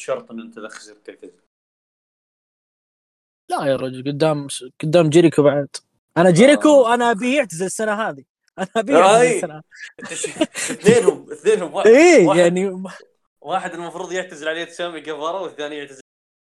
[0.01, 1.47] شرط إن أنت خسر تعتزل
[3.51, 4.47] لا يا رجل قدام
[4.83, 5.69] قدام جيريكو بعد.
[6.17, 6.95] أنا جيريكو آه.
[6.95, 8.25] أنا أبيه يعتزل السنة هذه.
[8.59, 9.63] أنا أبيه يعتزل
[10.13, 12.83] السنة اثنينهم اثنينهم إيه يعني
[13.47, 16.01] واحد المفروض يعتزل عليه سامي جيفارا والثاني يعتزل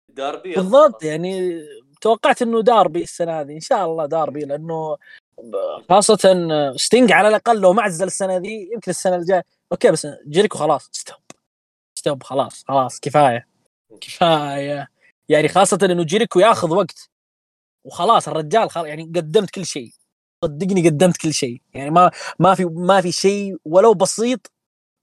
[0.08, 0.54] داربي.
[0.54, 1.62] بالضبط يعني
[2.00, 4.96] توقعت إنه داربي السنة هذه إن شاء الله داربي لأنه
[5.90, 6.18] خاصة
[6.76, 10.88] ستينج على الأقل لو ما عزل السنة دي يمكن السنة الجاية okay بس جيريكو خلاص
[10.92, 11.16] stop.
[11.98, 13.48] stop خلاص خلاص كفاية
[14.00, 14.88] كفاية.
[15.28, 17.10] يعني خاصة إنه جيريكو ياخذ وقت
[17.84, 19.90] وخلاص الرجال خلاص يعني قدمت كل شيء.
[20.44, 21.62] صدقني قدمت كل شيء.
[21.74, 24.52] يعني ما ما في ما في شيء ولو بسيط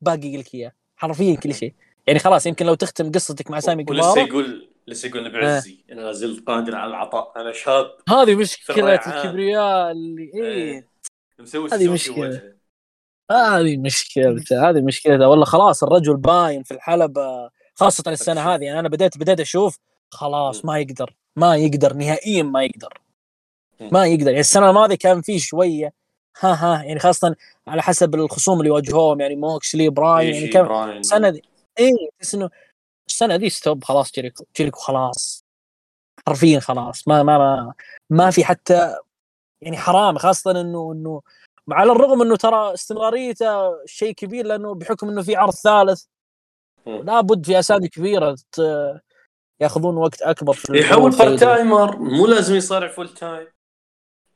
[0.02, 1.74] باقي لك إياه حرفيا كل شيء.
[2.10, 5.86] يعني خلاص يمكن لو تختم قصتك مع سامي ولسه يقول لسه يقول بعزي.
[5.90, 5.94] آه.
[5.94, 7.34] أنا زلت قادر على العطاء.
[7.36, 7.92] أنا شاب.
[8.10, 10.88] هذه مشكلة الكبرياء اللي إيه, إيه.
[11.40, 12.54] مسوي هذه مشكلة.
[13.32, 18.64] هذه مشكلته هذه مشكلته والله خلاص الرجل باين في الحلبة خاصة السنة هذه.
[18.64, 19.80] يعني أنا بديت بديت أشوف
[20.12, 23.02] خلاص ما يقدر ما يقدر نهائيا ما يقدر.
[23.92, 24.28] ما يقدر.
[24.28, 25.94] يعني السنة الماضية كان في شوية
[26.40, 27.36] ها ها يعني خاصة
[27.68, 31.49] على حسب الخصوم اللي واجهوهم يعني موكسلي براين يعني كان السنة دي
[31.80, 32.50] اي تحس إنه
[33.08, 35.46] السنة دي stop خلاص جيريكو جيريكو خلاص.
[36.28, 37.08] حرفيا خلاص.
[37.08, 37.74] ما ما ما,
[38.10, 38.96] ما في حتى
[39.62, 41.22] يعني حرام خاصة إنه إنه
[41.72, 46.06] على الرغم إنه ترى استمراريته شيء كبير لأنه بحكم إنه في عرض ثالث.
[46.86, 48.36] لابد في أسامي كبيرة
[49.60, 53.48] ياخذون وقت أكبر في يحول part-timer مو لازم يصارع full time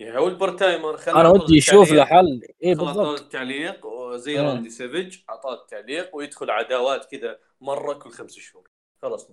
[0.04, 2.42] يحول part-timer أنا ودي يشوف له حل.
[2.64, 3.20] اي بالضبط.
[3.20, 4.42] التعليق وزي إيه.
[4.42, 8.70] راندي سيفج أعطاه التعليق ويدخل عداوات كذا مرة كل خمس شهور.
[9.02, 9.28] خلاص.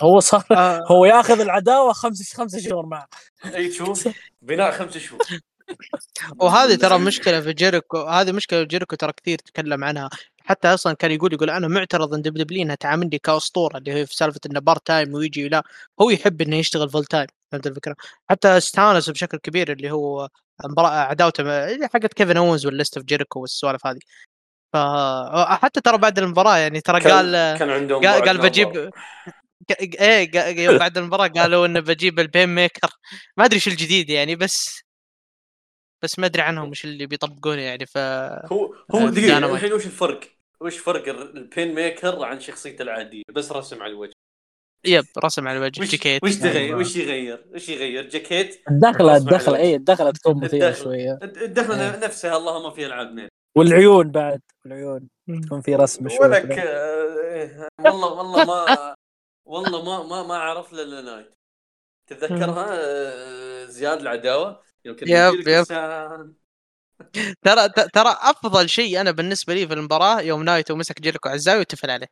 [0.00, 0.84] هو صار آه.
[0.92, 3.08] هو ياخذ العداوة خمس خمس شهور معه.
[3.54, 4.08] أي تشوف
[4.42, 5.20] بناء خمس شهور.
[6.40, 7.98] وهذه ترى مشكلة في جيريكو.
[7.98, 10.10] هذه مشكلة في جيريكو ترى كثير تكلم عنها.
[10.48, 14.16] حتى أصلا كان يقول يقول أنا معترض إن دبليو إنها تعاملني كأسطورة اللي هي في
[14.16, 15.62] سالفة إنه part time ويجي لا
[16.00, 17.96] هو يحب إنه يشتغل full time فهمت الفكرة؟
[18.30, 20.28] حتى استانس بشكل كبير اللي هو
[20.78, 23.98] عداوته حقت كيفن اونز وال list of Jericho والسوالف هذه.
[24.72, 24.76] ف
[25.62, 28.90] حتى ترى بعد المباراة يعني ترى قال كان عندهم قال, قال بجيب
[29.80, 32.90] إيه يوم بعد المباراة قالوا إنه بجيب ال Painmaker.
[33.36, 34.80] ما أدري شو الجديد يعني بس
[36.02, 40.20] بس ما أدري عنهم وش اللي بيطبقونه يعني ف هو هو دقيقة الحين وش الفرق؟
[40.60, 44.12] وش فرق ال Painmaker عن شخصيته العادية؟ بس رسم على الوجه.
[44.84, 46.24] yep رسم على الوجه جاكيت.
[46.24, 51.18] وش تغير؟ وش يغير؟ وش يغير؟ جاكيت؟ الدخله الدخلة اي الدخلة تكون مثيره شوية.
[51.22, 52.04] الدخلة إيه.
[52.04, 55.08] نفسها اللهم في العاب والعيون بعد العيون
[55.46, 58.94] تكون في رسم شوي ولك آه، والله والله ما
[59.46, 61.34] والله ما ما ما أعرف إلا نايت.
[62.06, 64.96] تتذكرها؟ آه، زياد العداوة؟ يب
[65.48, 65.64] يب.
[67.42, 71.90] ترى ترى أفضل شيء أنا بالنسبة لي في المباراة يوم نايتو مسك جيريكو عزاوي وتفل
[71.90, 72.06] عليه.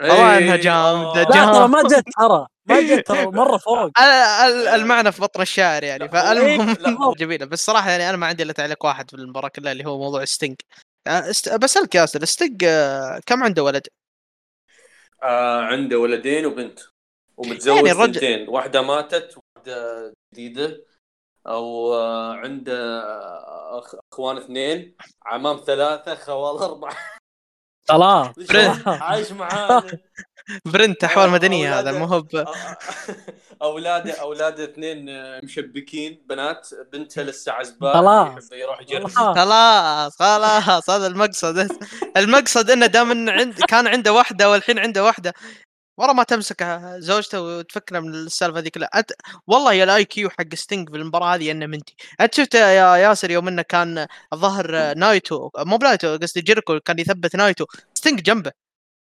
[0.00, 3.90] والله إنها جامده جامده ما جت ترى ما جت ترى مرة فوق.
[4.74, 7.46] المعنى في بطن الشاعر يعني فالمهم جميلة.
[7.46, 10.24] بس صراحة يعني أنا ما عندي إلا تعليق واحد في المباراة كلها اللي هو موضوع
[10.24, 10.56] ستينج.
[11.06, 11.28] آه،
[11.62, 13.86] بسالك ياسر ستينج آه، كم عنده ولد؟
[15.22, 16.80] آه عنده ولدين وبنت.
[17.36, 18.12] ومتزوج يعني الرجل...
[18.12, 20.84] بنتين واحدة ماتت واحدة جديدة.
[21.46, 23.02] أو آه، عنده
[24.12, 24.94] أخوان اثنين
[25.26, 26.96] عمام ثلاثة خوال أربعة.
[27.88, 28.34] خلاص
[28.86, 29.82] عايش معانا.
[30.64, 32.24] print احوال مدنيه هذا مو هو
[33.62, 35.06] اولاده اولاده اثنين
[35.44, 39.08] مشبكين بنات بنتها لسه عزباء خلاص يروح يجرب.
[39.08, 41.68] خلاص خلاص هذا المقصد.
[42.16, 45.34] المقصد إنه دام عند كان عنده واحدة والحين عنده واحدة
[45.96, 46.62] ورا ما تمسك
[46.98, 49.12] زوجته وتفكنا من السالفة ذيك لا أت...
[49.46, 51.96] والله يا ال IQ حق ستينج في المباراة هذه أنه منتهي.
[52.20, 57.36] أنت شفت يا ياسر يوم إنه كان الظهر نايتو مو بنايتو قصدي جيريكو كان يثبت
[57.36, 57.64] نايتو.
[57.94, 58.52] ستينج جنبه.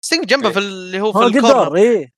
[0.02, 1.76] ستينج جنبه في اللي هو في ال corner.
[1.76, 2.14] إيه؟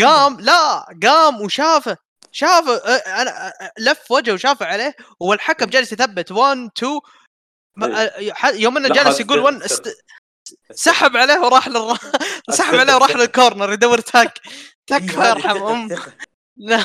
[0.00, 1.96] قام لا قام وشافه.
[2.32, 6.32] شافه أنا لف وجهه وشافه عليه والحكم جالس يثبت.
[6.32, 7.00] 1 2
[8.54, 9.62] يوم إنه جالس يقول 1
[10.70, 11.98] سحب عليه وراح للر...
[12.58, 14.40] سحب عليه وراح للكورنر يدور تاك.
[14.86, 15.88] تاك يرحم أم.
[16.56, 16.84] لا.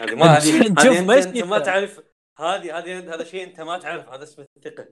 [0.00, 2.00] هذه ما هذه انت ما تعرف.
[2.38, 4.86] هذه هذه هذا شيء أنت ما تعرف هذا اسمه الثقة.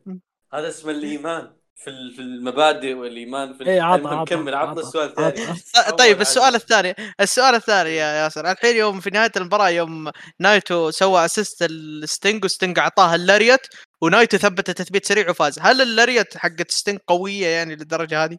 [0.53, 4.81] هذا اسمه الإيمان في في المبادئ والإيمان في إيه عطى نكمل عطنا.
[4.81, 5.61] السؤال الثاني.
[5.99, 6.95] طيب السؤال الثاني.
[7.21, 8.51] السؤال الثاني يا ياسر.
[8.51, 10.11] الحين يوم في نهاية المباراة يوم
[10.41, 13.67] نايتو سوى assist لستنج وستنج أعطاها ال lariat
[14.05, 15.59] ونايتو ثبت تثبيت سريع وفاز.
[15.59, 18.39] هل ال lariat حقت ستنج قوية يعني للدرجة هذه؟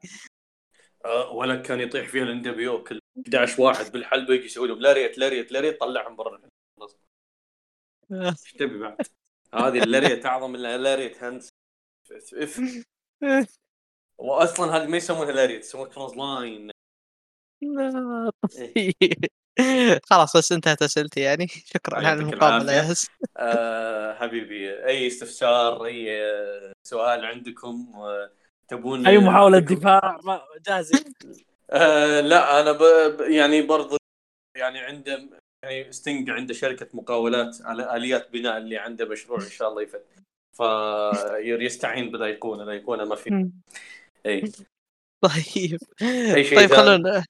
[1.05, 5.17] أه ولا كان يطيح فيها الان دبليو كل 11 واحد بالحلبة يجي يسوي لهم lariat
[5.17, 6.41] lariat lariat طلعهم برا
[8.11, 9.07] إيش تبي بعد؟
[9.53, 11.49] هذه ال lariat أعظم من ال lariat هانسن
[14.17, 16.72] واصلا هذه ما يسمونها lariat يسمونها clothesline.
[20.10, 21.48] خلاص بس انتهت أسئلتي يعني.
[21.73, 23.07] شكرا على المقابلة يا هس
[23.38, 26.22] آه حبيبي أي استفسار أي
[26.88, 27.88] سؤال عندكم
[28.68, 30.19] تبون أي محاولة دفاع
[30.68, 31.14] جاهزين
[31.69, 32.82] آه لا أنا ب...
[33.22, 33.98] يعني برضو
[34.57, 35.30] يعني عنده
[35.64, 40.06] يعني ستينج عنده شركة مقاولات على آليات بناء اللي عنده مشروع إن شاء الله يفت
[40.53, 43.49] فيستعين بالايقونه الايقونه ما في.
[44.26, 44.52] اي
[45.22, 45.80] طيب.
[46.02, 47.26] أي شيء طيب خلونا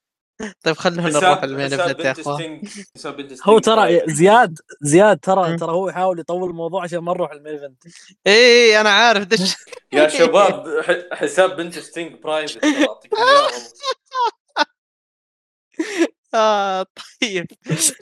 [0.63, 2.61] طيب خلونا نروح ال main event يا اخوان
[3.43, 7.53] هو ترى زياد زياد ترى ترى هو يحاول يطول الموضوع عشان ما نروح ال main
[7.53, 7.83] event
[8.27, 9.55] اي أنا عارف دش.
[9.93, 10.81] يا شباب
[11.13, 12.59] حساب بنت ستينج private
[16.33, 16.85] آه
[17.21, 17.47] طيب.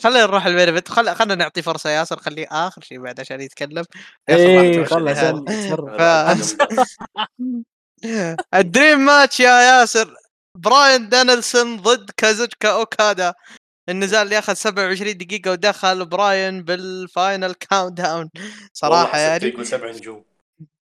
[0.04, 1.16] خلينا نروح ال main event خل...
[1.16, 3.86] خلينا نعطي فرصة ياسر خليه آخر شيء بعد عشان يتكلم.
[4.30, 6.56] اي خلاص.
[8.54, 10.14] ال dream match يا ياسر.
[10.58, 13.34] براين دانيلسون ضد كازوتشكا أوكادا.
[13.90, 18.30] النزال اللي اخذ 27 دقيقة ودخل براين بال final countdown
[18.74, 19.48] صراحة يعني.
[19.48, 20.24] يقول سبع نجوم.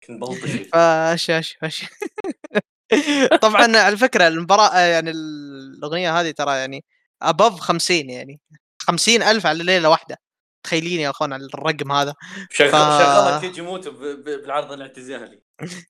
[0.07, 1.85] كنت بلطش فاش اش اش
[3.43, 6.85] طبعا على فكرة المباراة يعني الأغنية هذه ترى يعني
[7.23, 8.41] above 50 يعني.
[8.79, 10.19] 50 ألف على ليلة واحدة.
[10.65, 12.15] تخيلين يا أخوان على الرقم هذا.
[12.51, 12.75] شغل ف...
[12.75, 15.43] شغلت كيجي موتو بالعرض الإعتزالي.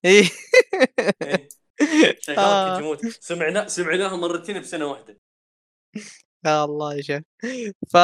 [2.29, 2.39] إيه.
[2.39, 2.97] آه.
[3.21, 5.19] سمعنا سمعناها مرتين بسنة واحدة.
[6.47, 7.23] يا الله يا شيخ
[7.93, 7.97] ف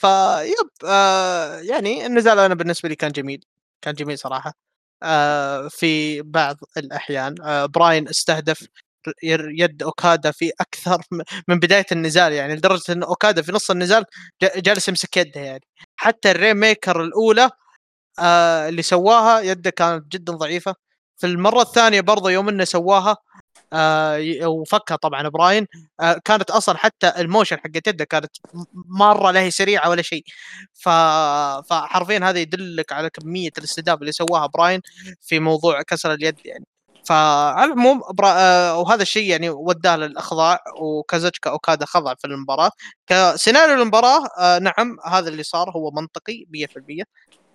[0.00, 0.04] ف
[0.44, 3.44] يب آه يعني النزال أنا بالنسبة لي كان جميل.
[3.82, 4.52] كان جميل صراحة.
[5.02, 8.68] آه في بعض الأحيان آه براين استهدف
[9.24, 11.02] يد أوكادا في أكثر
[11.48, 14.04] من بداية النزال يعني لدرجة إن أوكادا في نص النزال
[14.56, 15.62] جالس يمسك يده يعني.
[15.96, 17.50] حتى ال Rainmaker الأولى
[18.20, 20.76] آه اللي سواها يده كانت جدا ضعيفة.
[21.16, 23.16] في المرة الثانية برضه يوم إنه سواها
[23.72, 25.66] آه وفكها طبعا براين
[26.00, 28.30] آه كانت أصلا حتى ال motion حقت يده كانت
[28.74, 30.24] مرة لا هي سريعة ولا شيء.
[30.74, 30.88] ف...
[31.70, 34.80] فحرفيا هذا يدلك على كمية الاستدامه اللي سواها براين
[35.20, 36.64] في موضوع كسر اليد يعني.
[37.06, 38.32] فعلى العموم برا...
[38.38, 42.70] آه وهذا الشيء يعني وداه للأخضاع وكازوتشكا أوكادا خضع في المباراة.
[43.06, 47.04] كسيناريو المباراة آه نعم هذا اللي صار هو منطقي 100%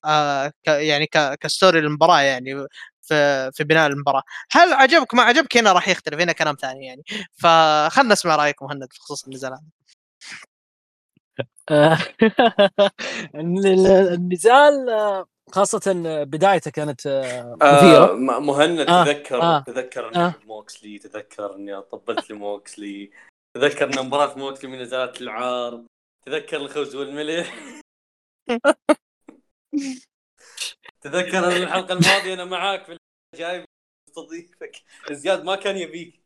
[0.05, 0.67] آه ك...
[0.67, 1.37] يعني ك...
[1.41, 2.65] كستوري المباراة يعني
[3.01, 4.23] في في بناء المباراة.
[4.51, 7.03] هل عجبك؟ ما عجبك هنا راح يختلف هنا كلام ثاني يعني.
[7.33, 9.61] فخلنا نسمع رايك مهند بخصوص النزال هذا
[14.15, 14.89] النزال
[15.51, 18.11] خاصة بدايته كانت آه، مثيرة.
[18.11, 20.33] آه مهند آه تذكر آه تذكر آه.
[20.45, 23.11] موكسلي تذكر إني طبلت لموكسلي
[23.53, 25.83] تذكر ان مباراة موكسلي من نزالات العار
[26.25, 27.55] تذكر الخبز والملح
[31.01, 32.97] تذكر الحلقة الماضية أنا معاك في
[33.35, 33.65] جايب
[34.15, 34.71] تضيفك.
[35.11, 36.21] زياد ما كان يبيك.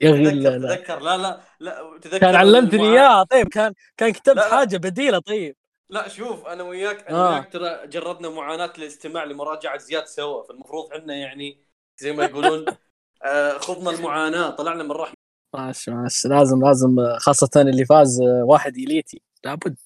[0.00, 0.74] يا أخي لا لا.
[0.76, 5.56] تذكر لا لا لا تذكر كان علمتني إياها طيب كان كان كتبت حاجة بديلة طيب.
[5.90, 7.32] لا شوف أنا وياك أنا آه.
[7.32, 10.42] وياك ترى جربنا معاناة الاستماع لمراجعة زياد سوا.
[10.42, 11.58] فالمفروض إحنا يعني
[11.98, 12.64] زي ما يقولون
[13.24, 15.14] آه خضنا المعاناة طلعنا من رحمه
[15.54, 16.28] ماشي ماشي.
[16.28, 19.22] لازم لازم خاصة اللي فاز واحد إليتي.
[19.44, 19.76] لابد.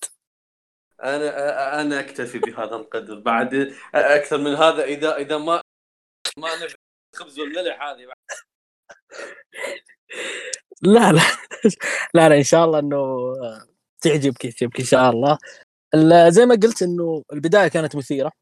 [1.03, 3.21] أنا أنا أكتفي بهذا القدر.
[3.21, 5.63] بعد أكثر من هذا إذا إذا ما
[6.39, 6.75] ما نفع
[7.17, 8.07] خبز والملح هذه.
[10.83, 11.23] لا لا.
[12.15, 13.35] لا لا إن شاء الله إنه
[14.01, 15.39] تعجبك تعجبك إن شاء الله.
[16.29, 18.33] زي ما قلت إنه البداية كانت مثيرة.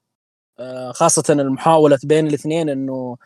[0.58, 3.16] آه، خاصة المحاولة بين الاثنين إنه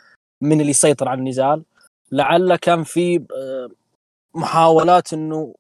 [0.41, 1.65] من اللي يسيطر على النزال.
[2.13, 3.71] لعل كان في آه،
[4.35, 5.55] محاولات إنه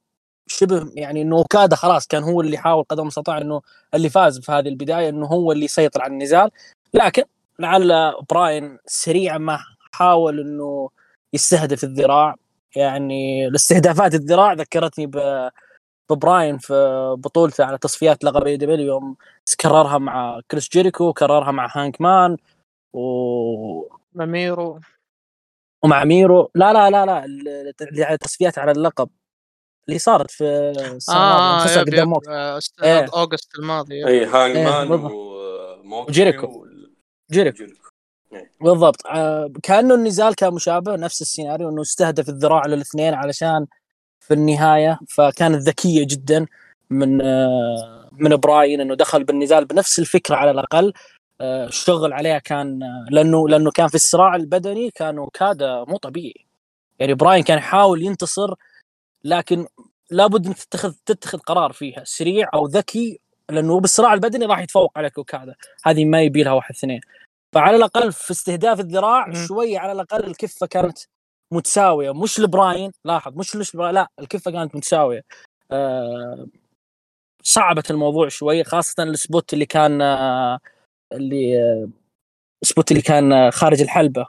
[0.52, 3.62] شبه يعني إنه أوكادا خلاص كان هو اللي حاول قدر المستطاع إنه
[3.94, 6.50] اللي فاز في هذه البداية إنه هو اللي يسيطر على النزال.
[6.94, 7.22] لكن
[7.58, 9.58] لعل براين سريعا ما
[9.92, 10.90] حاول إنه
[11.32, 12.36] يستهدف الذراع.
[12.76, 15.48] يعني الاستهدافات الذراع ذكرتني ب
[16.10, 16.74] ببراين في
[17.18, 19.16] بطولته على تصفيات لقب AEW يوم
[19.60, 22.36] كررها مع كريس جيريكو كررها مع هانج مان
[22.92, 23.00] و
[24.14, 24.80] مع ميرو.
[25.84, 26.50] ومع ميرو.
[26.54, 27.24] لا لا لا لا
[28.14, 29.08] التصفيات على اللقب
[29.88, 30.44] اللي صارت في
[30.96, 33.06] السنة آه خسر قدام موكس آه إيه.
[33.14, 36.66] أوغست الماضي اي هانج مان وموكس وجيريكو
[37.32, 37.64] جيريكو.
[38.32, 38.50] إيه.
[38.60, 39.06] بالضبط.
[39.06, 43.66] آه كأنه النزال كان مشابه نفس السيناريو إنه استهدف الذراع للاثنين علشان
[44.20, 46.46] في النهاية فكانت ذكية جدا
[46.90, 50.92] من آه من براين إنه دخل بالنزال بنفس الفكرة على الأقل.
[51.40, 56.46] آه الشغل عليها كان آه لأنه لأنه كان في الصراع البدني كان أوكادا مو طبيعي.
[56.98, 58.54] يعني براين كان يحاول ينتصر
[59.24, 59.66] لكن
[60.10, 63.20] لابد انك تتخذ تتخذ قرار فيها سريع أو ذكي
[63.50, 65.54] لأنه بالصراع البدني راح يتفوق عليك اوكادا
[65.84, 67.00] هذه ما يبي لها واحد اثنين.
[67.54, 70.98] فعلى الأقل في استهداف الذراع شوي على الأقل الكفة كانت
[71.52, 72.12] متساوية.
[72.14, 75.22] مش لبراين لاحظ مش لش لا الكفة كانت متساوية.
[75.70, 76.46] آه
[77.42, 80.58] صعبت الموضوع شوي خاصة ال spot اللي كان آه
[81.12, 81.88] اللي آه
[82.62, 84.26] ال spot اللي كان خارج الحلبة.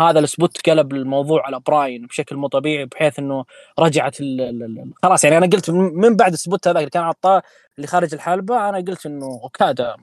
[0.00, 3.44] هذا ال spot قلب الموضوع على براين بشكل مو طبيعي بحيث إنه
[3.78, 7.42] رجعت ال ال خلاص يعني أنا قلت من بعد ال spot هذا اللي كان عطاه
[7.76, 9.96] اللي خارج الحلبة أنا قلت إنه اوكادا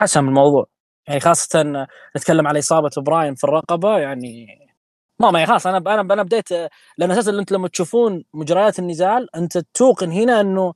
[0.00, 0.66] حسم الموضوع.
[1.08, 1.86] يعني خاصة
[2.16, 4.58] نتكلم على إصابة براين في الرقبة يعني
[5.20, 6.52] ما ما خلاص أنا أنا أنا بديت
[6.98, 10.74] لأن أساسا انت لما تشوفون مجريات النزال أنت توقن هنا إنه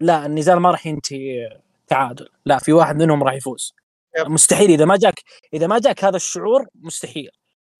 [0.00, 2.28] لا النزال ما راح ينتهي تعادل.
[2.46, 3.74] لا في واحد منهم راح يفوز.
[4.18, 5.22] مستحيل إذا ما جاك
[5.54, 7.30] إذا ما جاك هذا الشعور مستحيل.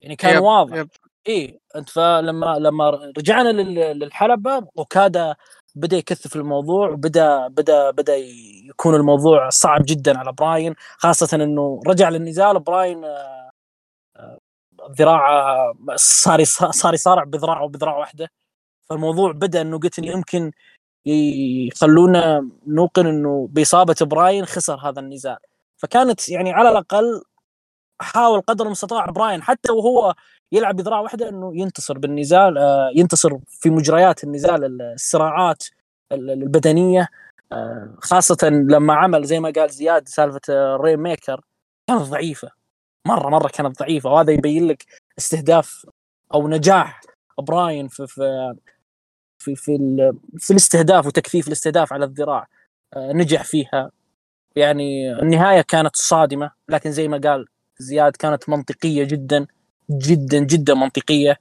[0.01, 0.43] يعني كان yep.
[0.43, 0.89] واضح yep.
[1.27, 3.49] إي أنت فلما لما رجعنا
[3.93, 5.35] للحلبة أوكادا
[5.75, 8.15] بدأ يكثف الموضوع وبدأ بدأ بدأ
[8.69, 13.05] يكون الموضوع صعب جدا على براين خاصة إنه رجع للنزال براين
[14.99, 18.31] ذراعه صار صار يصارع بذراعه بذراع واحدة
[18.89, 20.51] فالموضوع بدأ إنه قلت إنه يمكن
[21.05, 25.37] يخلونا نوقن إنه بإصابة براين خسر هذا النزال
[25.77, 27.23] فكانت يعني على الأقل
[27.99, 30.15] حاول قدر المستطاع براين حتى وهو
[30.51, 35.63] يلعب بذراع واحدة إنه ينتصر بالنزال آه، ينتصر في مجريات النزال الصراعات
[36.11, 37.07] البدنية
[37.51, 41.41] آه، خاصة لما عمل زي ما قال زياد سالفة ال Rainmaker
[41.87, 42.51] كانت ضعيفة
[43.07, 44.85] مرة مرة كانت ضعيفة وهذا يبين لك
[45.17, 45.85] استهداف
[46.33, 47.01] أو نجاح
[47.39, 48.55] براين في في
[49.39, 49.77] في في,
[50.37, 52.47] في الاستهداف وتكثيف الاستهداف على الذراع
[52.93, 53.91] آه، نجح فيها
[54.55, 57.47] يعني النهاية كانت صادمة لكن زي ما قال
[57.79, 59.47] زياد كانت منطقية جدا
[59.91, 61.37] جدا جدا منطقية.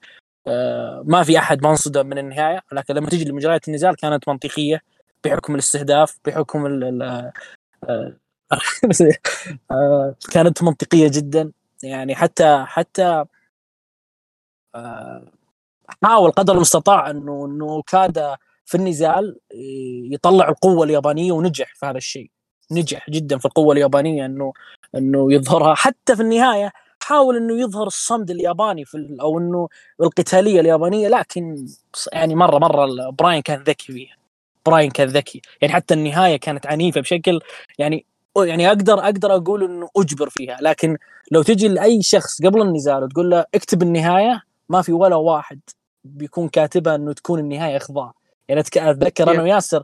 [0.46, 4.80] آه، ما في أحد ما انصدم من النهاية لكن لما تجي لمجريات النزال كانت منطقية
[5.24, 7.12] بحكم الاستهداف بحكم ال
[7.88, 8.14] آه،
[10.32, 11.52] كانت منطقية جدا.
[11.82, 13.24] يعني حتى حتى
[16.04, 19.38] حاول قدر المستطاع إنه إنه كاد في النزال
[20.12, 22.30] يطلع القوة اليابانية ونجح في هذا الشيء.
[22.70, 24.52] نجح جدا في القوة اليابانية إنه
[24.94, 25.74] إنه يظهرها.
[25.74, 26.72] حتى في النهاية
[27.02, 29.68] حاول إنه يظهر الصمد الياباني في أو إنه
[30.00, 31.66] القتالية اليابانية لكن
[32.12, 34.16] يعني مرة مرة براين كان ذكي فيها.
[34.66, 35.42] براين كان ذكي.
[35.62, 37.40] يعني حتى النهاية كانت عنيفة بشكل
[37.78, 38.04] يعني
[38.36, 40.58] يعني أقدر أقدر أقول إنه أجبر فيها.
[40.60, 40.96] لكن
[41.32, 45.60] لو تجي لأي شخص قبل النزال وتقول له اكتب النهاية ما في ولا واحد
[46.04, 48.12] بيكون كاتبها إنه تكون النهاية إخضاع.
[48.48, 49.82] يعني أتذكر أنا وياسر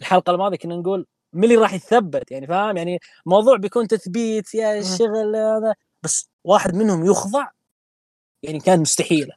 [0.00, 4.78] الحلقة الماضية كنا نقول مين اللي راح يثبت يعني فاهم؟ يعني موضوع بيكون تثبيت يا
[4.78, 7.48] الشغل هذا بس واحد منهم يخضع
[8.42, 9.34] يعني كان مستحيله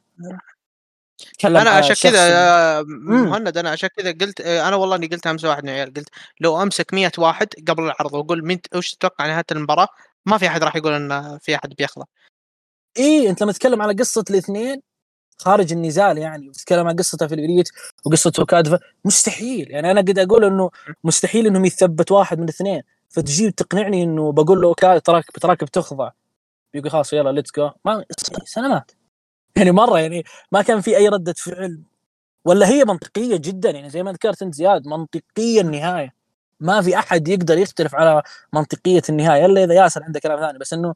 [1.46, 5.70] أنا عشان كذا مهند أنا عشان كذا قلت أنا والله إني قلت أمس واحد من
[5.70, 6.10] العيال قلت
[6.42, 9.88] لو أمسك مية واحد قبل العرض وأقول مين وش تتوقع نهاية المباراة؟
[10.26, 12.06] ما في أحد راح يقول إن في أحد بيخضع.
[12.98, 14.82] اي أنت لما تتكلم على قصة الاثنين
[15.38, 17.70] خارج النزال يعني وتتكلم عن قصته في ال Elite
[18.06, 19.72] وقصه اوكادا مستحيل.
[19.72, 20.70] يعني أنا قد أقول إنه
[21.04, 26.12] مستحيل إنهم يثبت واحد من الاثنين فتجي تقنعني إنه بقول له اوكادا تراك تراك بتخضع.
[26.74, 28.06] يقول خلاص يلا let's go ما
[28.46, 28.92] سلامات
[29.56, 31.82] يعني مرة يعني ما كان في أي ردة فعل.
[32.46, 33.70] ولا هي منطقية جدا.
[33.70, 36.14] يعني زي ما ذكرت أنت زياد منطقية النهاية.
[36.60, 38.22] ما في أحد يقدر يختلف على
[38.54, 40.60] منطقية النهاية إلا إذا ياسر عنده كلام ثاني.
[40.60, 40.94] بس إنه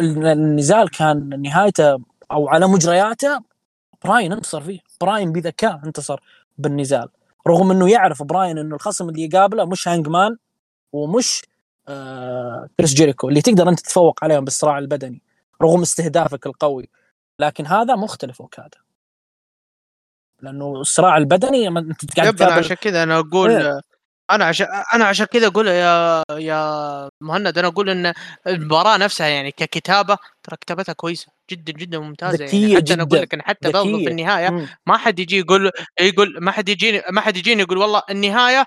[0.00, 1.98] النزال كان نهايته
[2.32, 3.51] أو على مجرياته
[4.04, 4.80] براين انتصر فيه.
[5.00, 6.20] براين بذكاء انتصر
[6.58, 7.08] بالنزال.
[7.48, 10.36] رغم إنه يعرف براين إنه الخصم اللي يقابله مش هانج مان
[10.92, 11.42] ومش
[11.88, 15.22] آه كريس جيريكو اللي تقدر أنت تتفوق عليهم بالصراع البدني
[15.62, 16.88] رغم استهدافك القوي.
[17.38, 18.78] لكن هذا مختلف أوكادا.
[20.42, 23.80] لأنه الصراع البدني أنت قاعد عشان كذا أنا أقول إيه؟
[24.30, 28.12] أنا عشان أنا عشان كذا أقول يا يا مهند أنا أقول إن
[28.46, 32.76] المباراة نفسها يعني ككتابة ترى كتابتها كويسة جدا جدا ممتازة يعني.
[32.76, 34.68] حتى أنا أقول لك إن حتى برضه في النهاية مم.
[34.86, 35.70] ما حد يجي يقول
[36.00, 38.66] يقول ما حد يجيني ما حد يجيني يقول والله النهاية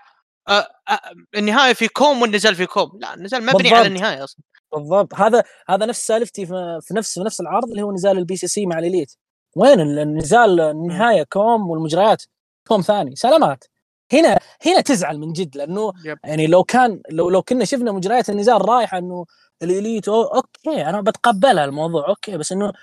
[0.49, 0.99] آه آه
[1.35, 2.91] النهاية في كوم والنزال في كوم.
[2.99, 3.73] لا النزال مبني بالضبط.
[3.73, 4.43] على النهاية أصلا.
[4.73, 5.13] بالضبط.
[5.15, 8.79] هذا هذا نفس سالفتي في نفس في نفس العرض اللي هو نزال ال BCC مع
[8.79, 9.13] ال Elite.
[9.55, 12.23] وين النزال النهاية كوم والمجريات؟
[12.67, 13.15] كوم ثاني.
[13.15, 13.63] سلامات.
[14.13, 16.17] هنا هنا تزعل من جد لأنه yep.
[16.23, 19.25] يعني لو كان لو لو كنا شفنا مجريات النزال رايحة إنه
[19.63, 22.73] ال Elite okay أنا بتقبلها الموضوع okay بس إنه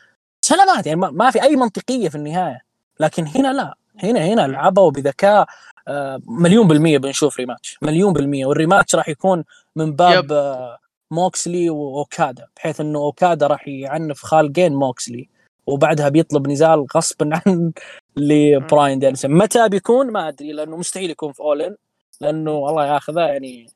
[0.40, 2.60] سلامات يعني ما في أي منطقية في النهاية.
[3.00, 3.74] لكن هنا لا.
[4.02, 5.46] هنا هنا لعبوا بذكاء
[5.88, 8.46] آه، مليون بالمية بنشوف rematch مليون بالمية.
[8.46, 9.44] وال rematch راح يكون
[9.76, 10.78] من باب آه،
[11.10, 15.28] موكسلي وأوكادا بحيث إنه أوكادا راح يعنف خالقين موكسلي.
[15.66, 17.72] وبعدها بيطلب نزال غصبا عن
[18.16, 21.76] لبراين دانيلسون متى بيكون؟ ما أدري لأنه مستحيل يكون في All In.
[22.20, 23.66] لأنه الله ياخذه يعني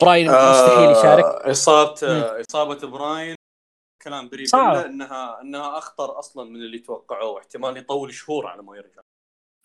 [0.00, 1.24] براين آه مستحيل يشارك.
[1.24, 3.36] اصابه إصابة براين
[4.02, 7.30] كلام بري انها إنها أخطر أصلا من اللي توقعوه.
[7.30, 9.02] واحتمال يطول شهور على ما يرجع.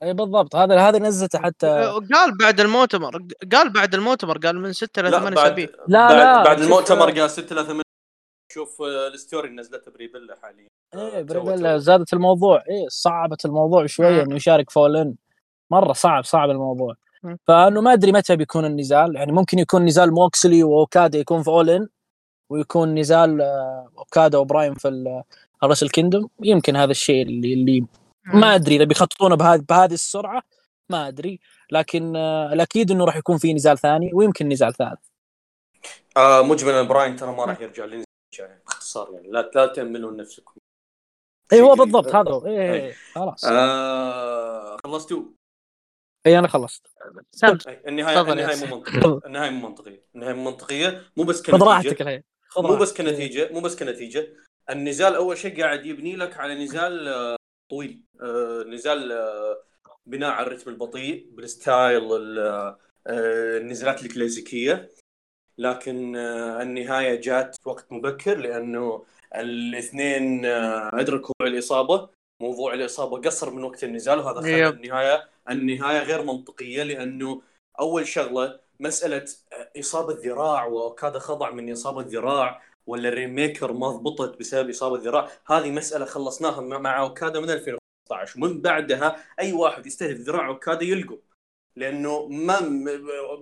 [0.03, 0.55] إي بالضبط.
[0.55, 5.11] هذا هذا نزته حتى أه، قال بعد المؤتمر قال بعد المؤتمر قال من 6 ل
[5.11, 6.43] 8 اسابيع لا بعد لا.
[6.43, 7.83] بعد المؤتمر قال 6 ل 8
[8.53, 10.67] شوف آه، ال story نزلته بريبيلا حاليا.
[10.95, 12.63] إيه بريبيلا زادت الموضوع.
[12.69, 15.15] إيه صعبت الموضوع شوية إنه يشارك ف All In.
[15.71, 16.95] مرة صعب صعب الموضوع.
[17.47, 19.15] فإنه ما أدري متى بيكون النزال.
[19.15, 21.87] يعني ممكن يكون نزال موكسلي وأوكادا يكون في All In
[22.49, 25.23] ويكون نزال آه، أوكادا وبراين في
[25.63, 27.85] Wrestle Kingdom يمكن هذا الشيء اللي اللي
[28.33, 30.41] ما أدري إذا بيخططونه بهذه بهذه السرعة
[30.89, 31.39] ما أدري.
[31.71, 34.99] لكن آه، الأكيد إنه راح يكون في نزال ثاني ويمكن نزال ثالث.
[36.17, 37.85] آه مجملا براين ترى ما راح يرجع
[38.41, 40.53] باختصار يعني لا لا تأملون نفسكم.
[41.53, 42.45] اي هو بالضبط هذا هو.
[42.45, 43.45] اي إيه، إيه، خلاص.
[43.45, 45.23] آه خلصتوا؟
[46.25, 46.87] إي أنا خلصت.
[47.87, 49.19] النهايه النهاية مو منطقية.
[49.25, 50.05] النهاية مو منطقية.
[50.15, 51.03] النهاية مو منطقية.
[51.17, 51.63] مو بس كنتيجة.
[51.63, 52.25] راحتك
[52.57, 53.53] مو بس كنتيجة.
[53.53, 54.33] مو بس كنتيجة.
[54.69, 57.35] النزال أول شيء قاعد يبني لك على نزال آه،
[57.71, 58.03] طويل.
[58.21, 59.13] آه نزال
[60.05, 62.09] بناء على الرتم البطيء بال style
[63.07, 64.89] النزالات الكلاسيكية.
[65.57, 69.05] لكن آه النهاية جات في وقت مبكر لأنه
[69.35, 72.09] الاثنين آه أدركوا الإصابة.
[72.41, 77.41] موضوع الإصابة قصر من وقت النزال وهذا خلى النهاية النهاية غير منطقية لأنه
[77.79, 79.25] أول شغلة مسألة
[79.79, 85.29] إصابة ذراع وكاد خضع من إصابة ذراع ولا الريميكر ما ضبطت بسبب إصابة ذراع.
[85.47, 91.17] هذه مسألة خلصناها مع أوكادا من 2015 ومن بعدها أي واحد يستهدف ذراع أوكادا يلقوا
[91.75, 92.59] لأنه ما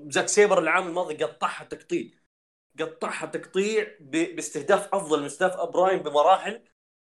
[0.10, 2.12] زاك سيبر العام الماضي قطعها تقطيع.
[2.80, 6.62] قطعها تقطيع باستهداف أفضل من استهداف براين بمراحل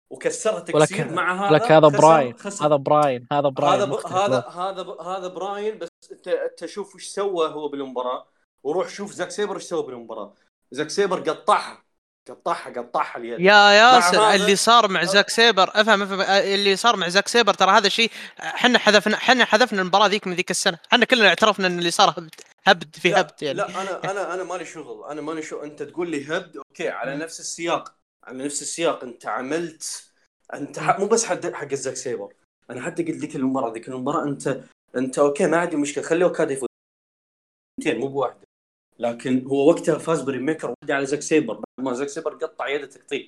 [0.09, 5.27] وكسرها تكسير مع هذا لك هذا براين هذا براين هذا براين هذا هذا هذا هذا
[5.27, 8.27] براين بس انت أنت شوف إيش سوى هو بالمباراة
[8.63, 10.33] وروح شوف زاك سيبر إيش سوى بالمباراة.
[10.71, 11.86] زاك سيبر قطعها.
[12.31, 13.39] قطعها قطعها اليد.
[13.39, 17.71] يا ياسر اللي صار مع زاك سيبر افهم افهم اللي صار مع زاك سيبر ترى
[17.71, 20.79] هذا الشيء إحنا حذفنا إحنا حذفنا المباراة ذيك من ذيك السنة.
[20.93, 22.35] إحنا كلنا اعترفنا إن اللي صار هبد
[22.65, 23.57] هبد في لا هبد يعني.
[23.57, 27.15] لا أنا أنا أنا مالي شغل أنا مالي شغل أنت تقول لي هبد أوكي على
[27.15, 30.11] نفس السياق على نفس السياق أنت عملت
[30.53, 32.33] أنت مو بس حق حق الزاك سيبر
[32.69, 34.59] أنا حتى قلت ذيك المباراة ذيك المباراة أنت
[34.95, 36.67] أنت أوكي ما عندي مشكلة خليه اوكادا يفوز.
[37.87, 38.46] مو بواحدة.
[38.99, 42.67] لكن هو وقتها فاز ب Rainmaker واحدة على زاك سيبر بعد ما زاك سيبر قطع
[42.67, 43.27] يده تقطيع.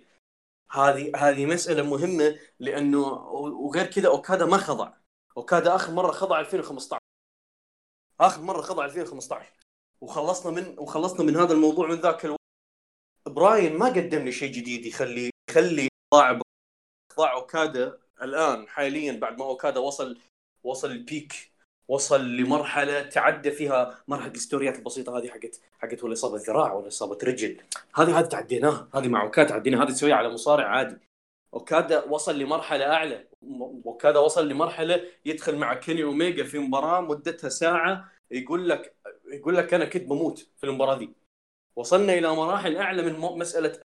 [0.72, 3.00] هذه هذه مسألة مهمة لأنه
[3.34, 4.94] وغير كذا أوكادا ما خضع.
[5.38, 7.00] أوكادا آخر مرة خضع 2015
[8.20, 9.54] آخر مرة خضع 2015
[10.02, 12.40] وخلصنا من وخلصنا من هذا الموضوع من ذاك الوقت
[13.28, 16.40] براين ما قدم لي شيء جديد يخلي يخلي ضاع
[17.18, 20.20] ضاع أوكادا الآن حاليا بعد ما أوكادا وصل
[20.64, 21.49] وصل البيك
[21.90, 27.18] وصل لمرحلة تعدى فيها مرحلة الستوريات البسيطة هذه حقت حقت ولا إصابة ذراع ولا إصابة
[27.24, 27.62] رجل.
[27.96, 28.90] هذه هذه تعديناها.
[28.96, 30.98] هذه مع أوكادا تعدينا هذه تسويها على مصارع عادي.
[31.54, 33.28] أوكادا وصل لمرحلة أعلى.
[33.86, 38.96] أوكادا وصل لمرحلة يدخل مع كيني اوميجا في مباراة مدتها ساعة يقول لك
[39.34, 41.14] يقول لك أنا كنت بموت في المباراة دي.
[41.76, 43.82] وصلنا إلى مراحل أعلى من مسألة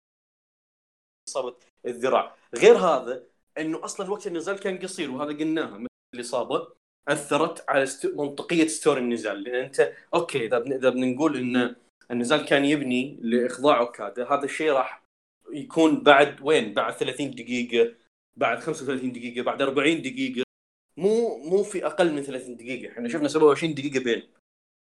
[1.29, 1.57] إصابة
[1.87, 2.37] الذراع.
[2.57, 3.23] غير هذا
[3.59, 6.84] إنه أصلا وقت النزال كان قصير وهذا قلناها الإصابة.
[7.09, 8.07] أثرت على است...
[8.07, 9.43] منطقية story النزال.
[9.43, 10.47] لأن انت أوكي.
[10.47, 11.77] إذا إذا بنقول إن
[12.11, 15.05] النزال كان يبني لاخضاع اوكادا هذا الشيء راح
[15.53, 17.95] يكون بعد وين؟ بعد 30 دقيقة
[18.37, 20.45] بعد 35 دقيقة بعد 40 دقيقة.
[20.97, 22.93] مو مو في أقل من 30 دقيقة.
[22.93, 24.23] إحنا شفنا 27 دقيقة بين.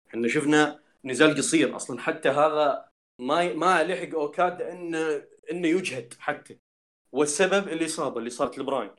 [0.09, 2.01] إحنا شفنا نزال قصير أصلا.
[2.01, 2.89] حتى هذا
[3.21, 6.59] ما ما لحق اوكادا انه إنه يجهد حتى.
[7.13, 8.91] والسبب الاصابه اللي صارت لبراين.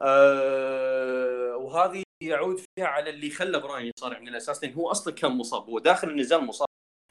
[0.00, 5.30] أه وهذه يعود فيها على اللي خلى براين يصارع من الأساس لأن هو أصلا كان
[5.32, 6.68] مصاب هو داخل النزال مصاب.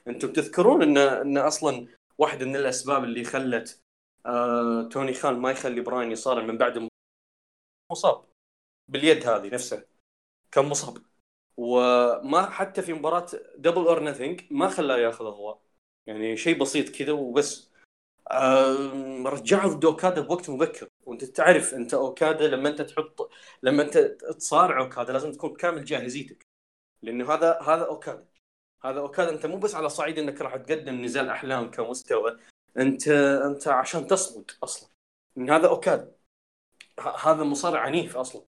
[0.08, 3.82] أنتم تذكرون إن إن أصلا واحدة من الأسباب اللي خلت
[4.26, 6.90] آه توني خان ما يخلي براين يصارع من بعد
[7.92, 8.26] مصاب
[8.88, 9.86] باليد هذه نفسها
[10.52, 10.98] كان مصاب.
[11.58, 15.62] وما حتى في مباراة Double or Nothing ما خلاه ياخذ أضواء.
[16.08, 17.73] يعني شيء بسيط كذا وبس.
[18.32, 20.88] ضد اوكادا بوقت مبكر.
[21.06, 23.30] وانت تعرف انت أوكادا لما انت تحط
[23.64, 23.98] لما انت
[24.38, 26.46] تصارع أوكادا لازم تكون كامل جاهزيتك.
[27.02, 28.26] لأنه هذا هذا أوكادا.
[28.84, 32.40] هذا أوكادا انت مو بس على صعيد انك راح تقدم نزال أحلام كمستوى
[32.78, 33.08] انت
[33.48, 34.90] انت عشان تصمد أصلا.
[35.36, 36.12] من هذا أوكادا.
[37.00, 38.46] هذا مصارع عنيف أصلا.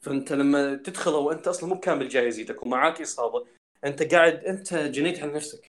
[0.00, 3.46] فانت لما تدخله وانت أصلا مو بكامل جاهزيتك ومعاك إصابة
[3.84, 5.71] انت قاعد انت جنيت على نفسك.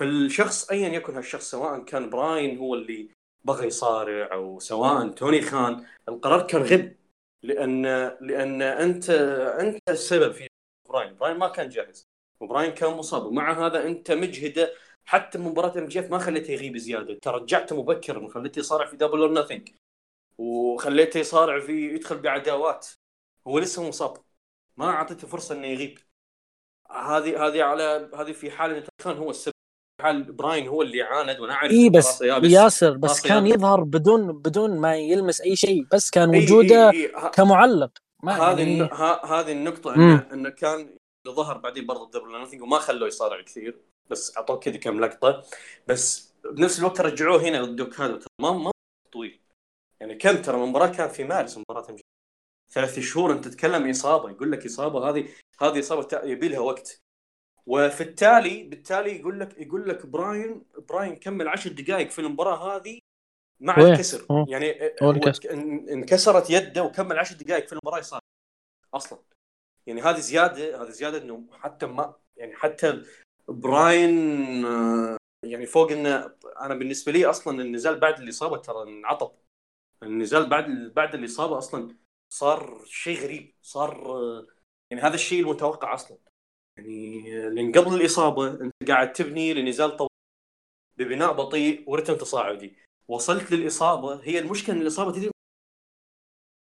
[0.00, 3.10] فالشخص ايا يكن هالشخص سواء كان براين هو اللي
[3.44, 6.96] بغى يصارع أو سواء توني خان القرار كان غب.
[7.42, 7.82] لأن
[8.20, 9.10] لأن أنت
[9.60, 10.48] أنت السبب في
[10.88, 11.16] براين.
[11.16, 12.04] براين ما كان جاهز.
[12.40, 13.26] وبراين كان مصاب.
[13.26, 14.74] ومع هذا أنت مجهدة.
[15.04, 17.14] حتى مباراة MJF ما خليته يغيب زيادة.
[17.22, 19.68] ترجعته مبكرا وخليته يصارع في Double or Nothing
[20.38, 22.88] وخليته يصارع في يدخل بعداوات.
[23.46, 24.16] هو لسه مصاب.
[24.76, 25.98] ما أعطيته فرصة إنه يغيب.
[26.90, 29.59] هذه هذه على هذه في حال ان كان هو السبب.
[30.00, 33.58] حال براين هو اللي عاند وأنا أعرف اي بس ياسر بس كان يابس.
[33.58, 37.30] يظهر بدون بدون ما يلمس أي شيء بس كان وجوده إيه إيه إيه.
[37.30, 37.90] كمعلق.
[38.24, 38.82] هذه يعني...
[39.24, 40.96] هذه النقطة انه إنه كان
[41.28, 45.44] ظهر بعدين برضه ال Double Nothing وما خلوه يصارع كثير بس أعطوه كذا كم لقطة.
[45.86, 48.70] بس بنفس الوقت رجعوه هنا ضد هذا ما ما
[49.12, 49.40] طويل.
[50.00, 51.96] يعني كم ترى المباراة كان في مارس مباراة
[52.72, 55.28] ثلاث شهور أنت تتكلم إصابة يقول لك إصابة هذه
[55.60, 57.02] هذه إصابة يبي لها وقت.
[57.66, 62.98] وفي التالي بالتالي يقول لك يقول لك براين براين كمل عشر دقائق في المباراة هذه
[63.60, 63.92] مع ويه.
[63.92, 64.26] الكسر.
[64.30, 64.46] أوه.
[64.48, 64.70] يعني
[65.92, 68.20] انكسرت يده وكمل عشر دقائق في المباراة يصاب
[68.94, 69.18] أصلا.
[69.86, 73.02] يعني هذه زياده هذه زيادة إنه حتى ما يعني حتى
[73.48, 79.32] براين آه، يعني فوق انه أنا بالنسبة لي أصلا النزال بعد الاصابه ترى انعطب
[80.02, 81.96] النزال بعد بعد الاصابه أصلا
[82.32, 84.46] صار شيء غريب صار آه،
[84.90, 86.18] يعني هذا الشيء المتوقع أصلا.
[86.80, 90.10] يعني لأن قبل الإصابة أنت قاعد تبني لنزال طويل
[90.96, 92.76] ببناء بطيء ورتم تصاعدي.
[93.08, 95.30] وصلت للإصابة هي المشكلة إن الإصابة تدري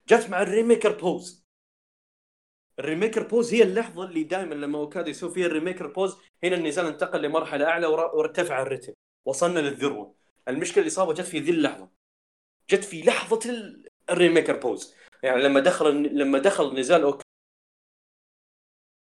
[0.10, 1.46] جت مع ال Rainmaker pose.
[2.80, 6.56] ال Rainmaker pose هي اللحظة اللي دائما لما اوكادا يسوي فيها ال Rainmaker pose هنا
[6.56, 8.94] النزال انتقل لمرحلة أعلى وارتفع الرتم.
[9.26, 10.16] وصلنا للذروة.
[10.48, 11.90] المشكلة الإصابة جت في ذي اللحظة.
[12.70, 13.40] جت في لحظة
[14.10, 14.96] ال Rainmaker pose.
[15.24, 17.04] يعني لما دخل لما دخل نزال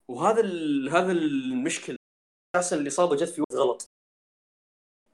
[0.10, 0.42] وهذا.
[0.92, 1.98] هذا المشكلة
[2.56, 3.90] أساسا الاصابه جت في وقت غلط.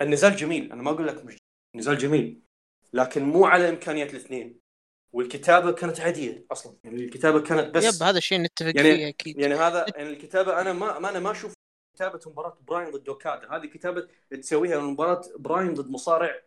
[0.02, 1.38] النزال جميل أنا ما أقول لك مش
[1.76, 2.42] نزال جميل
[2.94, 4.60] لكن مو على إمكانيات الاثنين.
[5.14, 9.40] والكتابة كانت عادية أصلا يعني الكتابة كانت بس يب هذا الشيء نتفق يعني فيه أكيد.
[9.40, 11.54] يعني هذا يعني الكتابة أنا ما, ما أنا ما أشوف
[11.96, 13.56] كتابة مباراة براين ضد أوكادا.
[13.56, 16.42] هذه كتابة تسويها مباراه براين ضد مصارع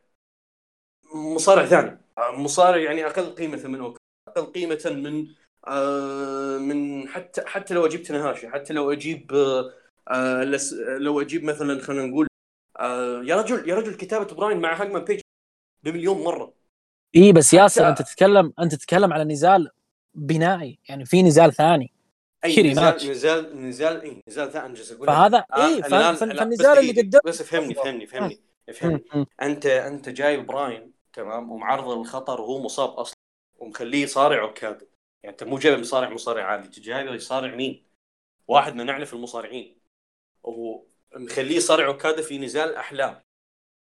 [1.14, 2.00] مصارع ثاني.
[2.18, 3.98] مصارع يعني أقل قيمة من أوكادا
[4.28, 5.34] أقل قيمة من
[6.59, 9.73] من حتى حتى لو أجيب تنهاشي حتى لو أجيب آه،
[10.09, 10.45] آه،
[10.99, 12.27] لو أجيب مثلا خلينا نقول
[13.28, 15.20] يا رجل يا رجل كتابة براين مع هاجمان بيج
[15.82, 16.53] بمليون مرة.
[17.16, 19.70] إي بس ياسر أنت تتكلم أنت تتكلم على نزال
[20.15, 21.93] بنائي يعني في نزال ثاني.
[22.45, 23.11] أي نزال.
[23.11, 28.07] نزال نزال إي نزال ثاني جالس أقول فهذا إي فالنزال اللي قدام بس فهمني فهمني
[28.07, 28.39] فهمني.
[28.74, 29.05] فهمني.
[29.43, 33.16] انت أنت جايب براين تمام ومعرض للخطر وهو مصاب أصلا
[33.59, 34.86] ومخليه صارع اوكادا
[35.23, 37.86] يعني أنت مو جايب مصارع مصارع عادي جايب يصارع مين؟
[38.49, 39.81] واحد من نعرف المصارعين.
[40.43, 43.23] ومخليه يصارع أوكادا في نزال احلام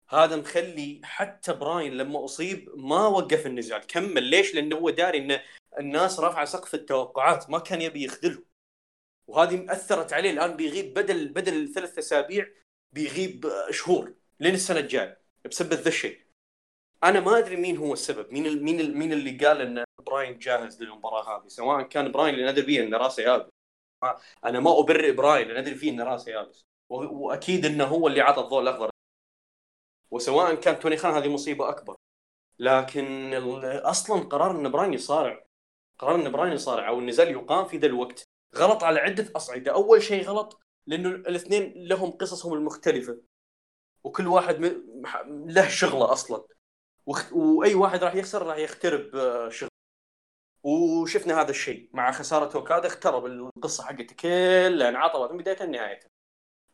[0.10, 4.24] هذا مخلي حتى براين لما أصيب ما وقف النزال كمل.
[4.24, 5.40] ليش؟ لأنه هو داري إن
[5.80, 8.46] الناس رافعه سقف التوقعات ما كان يبي يخذلهم
[9.28, 12.48] وهذه اثرت عليه الآن بيغيب بدل بدل ثلاث أسابيع
[12.92, 16.27] بيغيب شهور لين السنة الجاية بسبب ذا الشيء.
[17.04, 21.38] أنا ما أدري مين هو السبب مين مين مين اللي قال إن براين جاهز للمباراة
[21.38, 23.50] هذه؟ سواء كان براين اللي ندري فيه إن راسه يابس.
[24.46, 26.66] أنا ما أبرئ براين اللي ندري فيه إن راسه يابس.
[26.90, 28.90] وأكيد إنه هو اللي عطى الضوء الأخضر.
[30.12, 31.96] وسواء كان توني خان هذه مصيبة أكبر.
[32.60, 33.34] لكن
[33.64, 35.44] أصلا قرار إن براين يصارع
[36.00, 38.24] قرار إن براين يصارع أو النزال يقام في ذا الوقت
[38.56, 39.74] غلط على عدة أصعدة.
[39.74, 43.22] أول شيء غلط لأنه الاثنين لهم قصصهم المختلفة.
[44.04, 44.56] وكل واحد
[45.28, 46.44] له شغله أصلا.
[47.32, 49.70] وأي واحد راح يخسر راح يخترب آه، شغل.
[50.64, 56.10] وشفنا هذا الشيء مع خسارة اوكادا اخترب القصة حقته كلها انعطبت من بدايتها لنهايتها.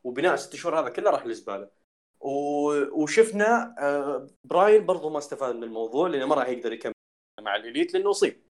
[0.03, 1.69] وبناء ست شهور هذا كله راح للزباله
[2.91, 6.93] وشفنا آه، براين برضو ما استفاد من الموضوع لأنه ما راح يقدر يكمل
[7.41, 8.43] مع الإليت لأنه أصيب.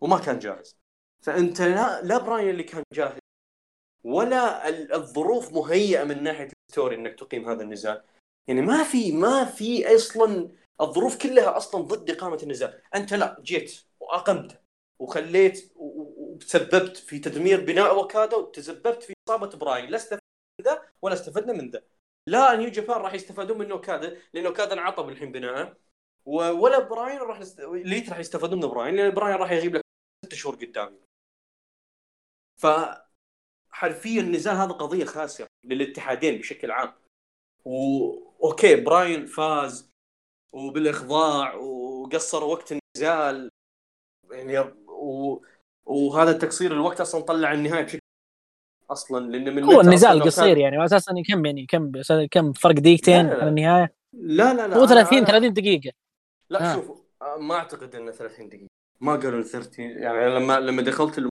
[0.00, 0.78] وما كان جاهز.
[1.22, 3.18] فأنت لا لا براين اللي كان جاهز
[4.04, 8.02] ولا الظروف مهيئة من ناحية ال story إنك تقيم هذا النزال.
[8.48, 13.84] يعني ما في ما في أصلا الظروف كلها أصلا ضد إقامة النزال أنت لا جيت
[14.00, 14.60] وأقمت
[14.98, 19.90] وخليت وتسببت في تدمير بناء اوكادا وتسببت في إصابة براين.
[19.90, 20.20] لا استفدنا
[20.60, 21.82] من ذا ولا استفدنا من ذا.
[22.26, 25.76] لا New Japan راح يستفادون من اوكادا لأن اوكادا انعطب الحين بناءه.
[26.24, 27.60] ولا براين راح نست...
[27.60, 29.82] ليت راح يستفادون من براين لأن براين راح يغيب لك
[30.24, 30.98] ست شهور قدام
[32.60, 32.66] ف
[33.70, 36.92] حرفيا النزال هذا قضية خاسرة للاتحادين بشكل عام.
[37.64, 39.89] و okay براين فاز
[40.52, 43.50] وبالإخضاع وقصر وقت النزال.
[44.30, 44.58] يعني
[44.88, 45.44] و...
[45.86, 48.00] وهذا تقصير الوقت أصلا طلع النهاية بشكل
[48.90, 50.58] أصلا لأن من هو النزال قصير كان...
[50.58, 51.92] يعني أساسا كم يعني كم
[52.30, 55.26] كم فرق دقيقتين على النهاية؟ لا لا لا هو 30 أنا...
[55.26, 55.92] 30 دقيقة.
[56.50, 56.74] لا آه.
[56.74, 57.02] شوف
[57.38, 58.66] ما أعتقد إنه 30 دقيقة.
[59.00, 61.28] ما قالوا 30 يعني لما لما دخلت الم...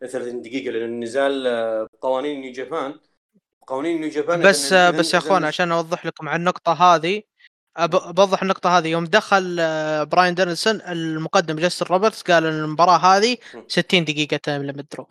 [0.00, 1.46] 30 دقيقة لأن النزال
[2.00, 3.00] قوانين New Japan.
[3.68, 7.22] قوانين New Japan بس بس يا أخوان عشان أوضح لكم عن النقطة هذه
[7.86, 8.88] بوضح النقطة هذه.
[8.88, 13.36] يوم دخل آه، براين دانيلسون المقدم جاستن روبرتس قال إن المباراة هذه
[13.68, 15.06] 60 دقيقة time limit draw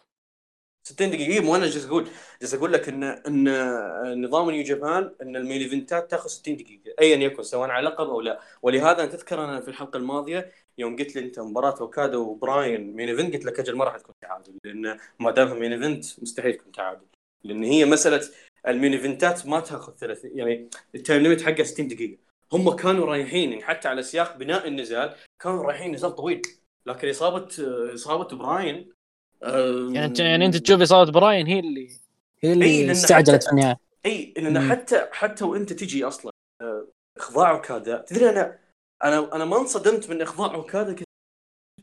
[0.83, 2.07] 60 دقيقة مو أنا جالس أقول
[2.41, 6.57] جالس أقول لك ان إن نظام New Japan إن ال main event ات تاخذ 60
[6.57, 8.39] دقيقة ايا يكن سواء على لقب أو لا.
[8.61, 13.33] ولهذا تذكر أنا في الحلقة الماضية يوم قلت لي أنت مباراة اوكادا وبراين main event
[13.33, 17.05] قلت لك أجل ما راح تكون تعادل لأن ما دامها main event مستحيل تكون تعادل.
[17.43, 18.21] لأن هي مسألة
[18.67, 22.17] ال main event ات ما تاخذ 30 يعني ال time limit حقها 60 دقيقة.
[22.53, 26.41] هم كانوا رايحين يعني حتى على سياق بناء النزال كانوا رايحين نزال طويل.
[26.85, 27.47] لكن إصابة
[27.93, 28.91] إصابة براين
[29.41, 31.89] يعني انت يعني انت تشوف إصابة براين هي اللي
[32.39, 33.79] هي اللي استعجلت في النهاية.
[34.05, 36.31] إي لأن حتى حتى وإنت تجي أصلا
[36.61, 36.87] آه،
[37.17, 38.59] إخضاع اوكادا تدري أنا
[39.03, 40.95] أنا أنا ما انصدمت من إخضاع اوكادا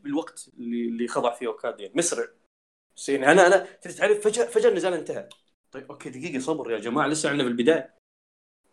[0.03, 2.25] بالوقت اللي اللي خضع فيه اوكادا يعني مسرع
[3.07, 3.67] يعني أنا أنا
[3.97, 5.29] تعرف فجاه فجأة النزال انتهى.
[5.75, 7.95] طيب okay دقيقة صبر يا جماعة لسه إحنا في البداية.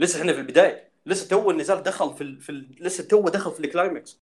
[0.00, 0.92] لسه إحنا في البداية.
[1.06, 2.40] لسه تو النزال دخل في ال...
[2.40, 2.76] في ال...
[2.80, 4.18] لسه تو دخل في ال climax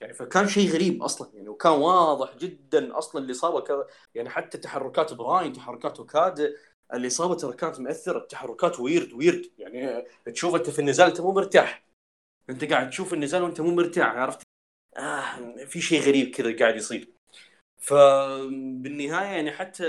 [0.00, 3.86] يعني فكان شيء غريب أصلا يعني وكان واضح جدا أصلا الاصابه ك...
[4.14, 6.56] يعني حتى تحركات براين تحركات اوكاد
[6.94, 11.84] الاصابه ترى كانت مؤثرة تحركات ويرد ويرد يعني تشوف أنت في النزال أنت مو مرتاح.
[12.50, 14.42] أنت قاعد تشوف النزال وأنت مو مرتاح عرفت؟
[14.96, 17.08] آه في شيء غريب كذا قاعد يصير.
[17.78, 19.84] فبالنهايه يعني حتى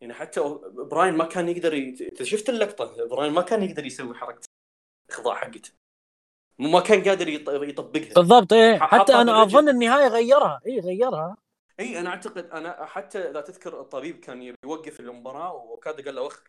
[0.00, 0.40] يعني حتى
[0.72, 2.10] براين ما كان يقدر ي...
[2.22, 4.48] شفت اللقطة؟ براين ما كان يقدر يسوي حركة
[5.08, 5.70] الاخضاع حقته.
[6.58, 7.28] ما كان قادر
[7.68, 8.14] يطبقها.
[8.14, 8.78] بالضبط إيه.
[8.78, 10.60] حتى أنا أظن النهاية غيرها.
[10.66, 11.36] اي غيرها.
[11.80, 16.42] اي أنا أعتقد أنا حتى إذا تذكر الطبيب كان يوقف المباراة اوكادا قال له وخر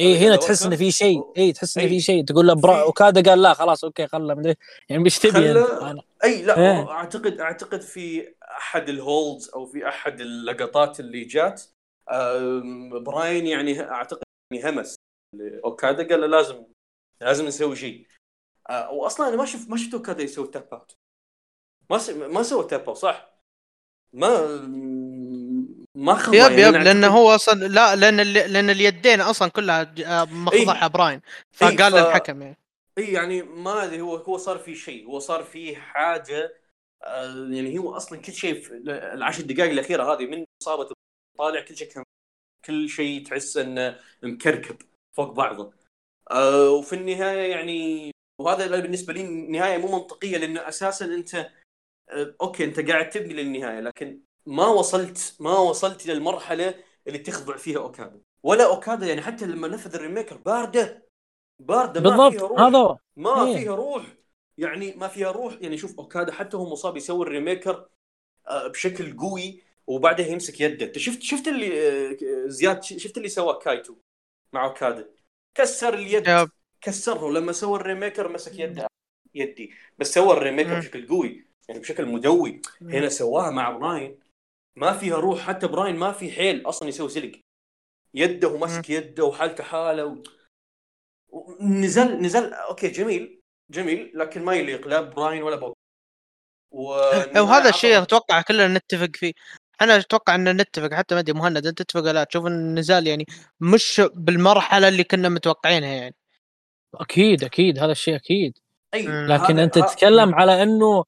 [0.00, 1.32] اي هنا تحس انه في شيء.
[1.36, 2.24] اي تحس انه في شيء.
[2.24, 4.54] تقول له برا اوكادا قال لا خلاص okay خله مدري
[4.88, 6.02] يعني مش تبي أنا.
[6.24, 11.62] إي لا إيه؟ اعتقد أعتقد في أحد ال holds أو في أحد اللقطات اللي جات
[13.00, 14.22] براين يعني أعتقد
[14.52, 14.96] يعني همس.
[15.64, 16.64] اوكادا قال له لازم
[17.20, 18.06] لازم نسوي شيء.
[18.70, 20.94] آه واصلا أنا ما شفت ما شفت اوكادا يسوي tap out
[21.90, 22.10] ما س...
[22.10, 23.38] ما سوى tap out صح؟
[24.12, 24.46] ما
[25.94, 30.24] ما خضع yep يعني yep لأنه هو أصلا لا لأن لأن اليدين أصلا كلها آه،
[30.24, 31.20] مخضعها إيه؟ براين.
[31.52, 32.06] فقال إيه ف...
[32.06, 32.58] للحكم يعني.
[32.98, 35.06] اي يعني ما أدري هو هو صار في شيء.
[35.06, 36.54] هو صار في حاجة
[37.02, 40.88] آه يعني هو أصلا كل شيء في العشر دقائق الأخيرة هذه من إصابة
[41.38, 42.02] طالع كل شيء
[42.64, 44.76] كل شيء تحس إنه مكركب
[45.16, 45.72] فوق بعضه.
[46.30, 48.10] آه وفي النهاية يعني
[48.40, 51.34] وهذا بالنسبة لي نهاية مو منطقية لأنه أساسا أنت
[52.10, 56.74] آه okay أنت قاعد تبني للنهاية لكن ما وصلت ما وصلت إلى المرحلة
[57.06, 61.08] اللي تخضع فيها اوكادا ولا اوكادا يعني حتى لما نفذ ال Rainmaker باردة.
[61.58, 62.20] باردة بالضبط.
[62.20, 62.60] ما فيها روح.
[62.60, 63.56] هذا ما إيه.
[63.56, 64.06] فيها روح.
[64.58, 65.56] يعني ما فيها روح.
[65.60, 67.88] يعني شوف اوكادا حتى هو مصاب يسوي ال Rainmaker
[68.48, 69.62] آه، بشكل قوي.
[69.88, 70.86] وبعدها يمسك يده.
[70.86, 72.16] أنت شفت شفت اللي آه،
[72.46, 73.94] زياد شفت اللي سواه كايتو
[74.52, 75.08] مع أوكادا؟
[75.54, 76.48] كسر اليد.
[76.80, 77.30] كسره.
[77.30, 78.86] لما سوى ال Rainmaker مسك يده
[79.34, 79.74] يدي.
[79.98, 82.62] بس سوى ال Rainmaker بشكل قوي يعني بشكل مدوي.
[82.82, 84.20] هنا سواها مع براين.
[84.76, 85.40] ما فيها روح.
[85.40, 87.40] حتى براين ما في حيل أصلا يسوي sell حق
[88.14, 90.22] يده ومسك يده وحالته حالة و...
[91.60, 92.52] نزل نزل.
[92.52, 93.40] okay جميل.
[93.70, 94.12] جميل.
[94.14, 95.74] لكن ما يليق لا براين ولا بوب.
[96.70, 99.32] وهذا الشيء أتوقع كلنا نتفق فيه.
[99.80, 103.26] أنا أتوقع إن نتفق حتى ما أدري مهند أنت تتفق لا تشوف إن النزال يعني
[103.60, 106.14] مش بالمرحلة اللي كنا متوقعينها يعني.
[106.94, 108.58] أكيد أكيد هذا الشيء أكيد.
[108.94, 111.04] أي لكن أنت تتكلم على إنه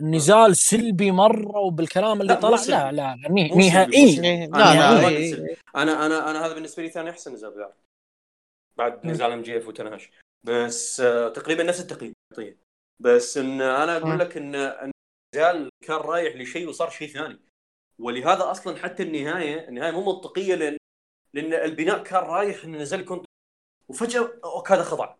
[0.00, 3.16] نزال سلبي مرة وبالكلام اللي طلع لا لا
[3.56, 7.72] نهائي لا لا أنا أنا أنا هذا بالنسبة لي ثاني أحسن نزال
[8.76, 10.10] بعد نزال إم جي إف وتناش
[10.42, 12.14] بس آه تقريبا نفس التقييم
[13.00, 17.40] بس إن أنا أقول لك إن النزال كان رايح لشيء وصار شيء ثاني.
[17.98, 20.76] ولهذا أصلا حتى النهاية النهاية مو منطقية لأن
[21.34, 23.24] لأن البناء كان رايح ان نزل يكون
[23.88, 25.16] وفجأة أوكادا خضع.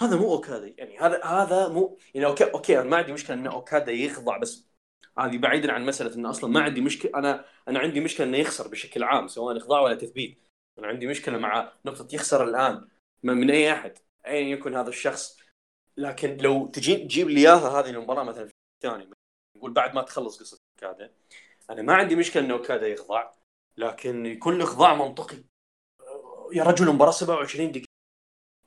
[0.00, 3.46] هذا مو أوكادا يعني هذا هذا مو يعني okay okay أنا ما عندي مشكلة ان
[3.46, 4.70] أوكادا يخضع بس
[5.18, 8.68] هذه بعيدا عن مسألة إنه أصلا ما عندي مشكلة أنا أنا عندي مشكلة إنه يخسر
[8.68, 10.42] بشكل عام سواء إخضاع ولا تثبيت.
[10.78, 12.88] أنا عندي مشكلة مع نقطة يخسر الآن
[13.22, 15.40] من أي أحد ايا يكن هذا الشخص.
[15.96, 18.52] لكن لو تجي تجيب لي إياها هذه المباراة مثلا في
[18.84, 19.10] الثاني
[19.56, 21.12] نقول بعد ما تخلص قصة أوكادا
[21.70, 23.30] أنا ما عندي مشكلة إنه اوكادا يخضع
[23.76, 25.36] لكن يكون الإخضاع منطقي.
[26.52, 27.88] يا رجل المباراه 27 دقيقة.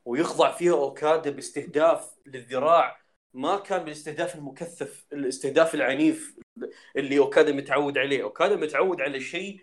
[0.05, 3.03] ويخضع فيها أوكادا باستهداف للذراع.
[3.33, 6.35] ما كان بالاستهداف المكثف الاستهداف العنيف
[6.97, 8.23] اللي أوكادا متعود عليه.
[8.23, 9.61] أوكادا متعود على شيء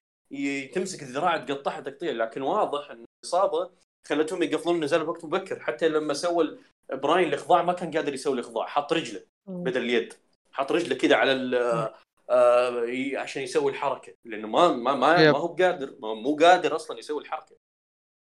[0.73, 2.12] تمسك الذراع تقطعها تقطيع.
[2.12, 3.71] لكن واضح إن الإصابة
[4.07, 5.61] خلتهم يقفلون النزال بوقت مبكر.
[5.61, 6.59] حتى لما سوى
[6.93, 8.67] براين الإخضاع ما كان قادر يسوي الإخضاع.
[8.67, 10.15] حط رجله بدل اليد.
[10.53, 11.95] حط رجله كذا على
[12.31, 14.15] آه عشان يسوي الحركة.
[14.24, 17.57] لأنه ما ما ما, ما هو قادر مو قادر أصلا يسوي الحركة.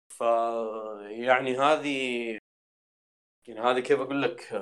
[0.10, 0.22] ف
[1.10, 2.40] يعني هذه
[3.48, 4.61] يعني هذه كيف أقول لك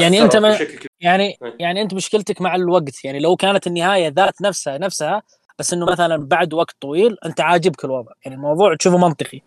[0.00, 0.58] يعني أنت ما
[1.00, 1.56] يعني إيه.
[1.60, 3.04] يعني أنت مشكلتك مع الوقت.
[3.04, 5.22] يعني لو كانت النهاية ذات نفسها نفسها
[5.58, 8.12] بس إنه مثلا بعد وقت طويل أنت عاجبك الوضع.
[8.24, 9.40] يعني الموضوع تشوفه منطقي.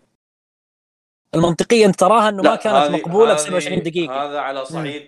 [1.34, 4.24] المنطقية أنت تراها إنه ما كانت مقبولة ب 27 دقيقة.
[4.24, 5.06] هذا على صعيد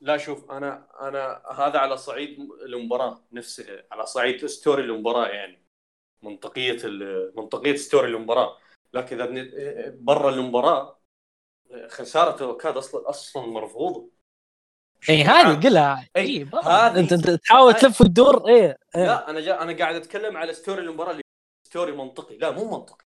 [0.00, 5.64] لا شوف أنا أنا هذا على صعيد المباراة نفسها على صعيد story المباراة يعني
[6.22, 6.76] منطقية
[7.36, 8.56] منطقية story المباراة.
[8.92, 11.00] لكن إذا برا المباراة
[11.88, 14.10] خساره اوكاد أصلا أصلا مرفوضة.
[15.10, 16.08] اي هذه قلها.
[16.16, 18.76] اي إيه هذه أنت تحاول تلف وتدور اي إيه.
[18.94, 21.22] لا أنا جا أنا قاعد أتكلم على story المباراة اللي
[21.66, 22.36] story منطقي.
[22.36, 23.04] لا مو منطقي.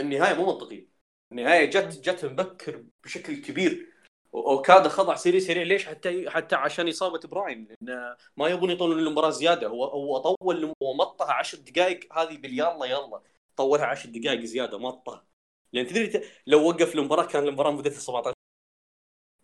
[0.00, 0.88] النهاية مو منطقية.
[1.32, 3.91] النهاية جت جت مبكر بشكل كبير.
[4.34, 9.30] اوكادا خضع سريع سريع ليش؟ حتى حتى عشان إصابة براين لأن ما يبون يطولون المباراة
[9.30, 9.66] زيادة.
[9.68, 12.18] هو هو طول ومطها 10 دقائق.
[12.18, 13.22] هذه بالييلا يلا
[13.56, 15.26] طولها 10 دقائق زيادة مطها
[15.72, 18.34] لأن تدري لو وقف المباراة كان المباراة مدتها 17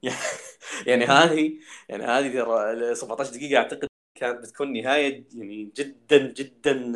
[0.86, 6.92] يعني هذه يعني هذه ترى 17 دقيقة أعتقد كانت بتكون نهاية يعني جدا جدا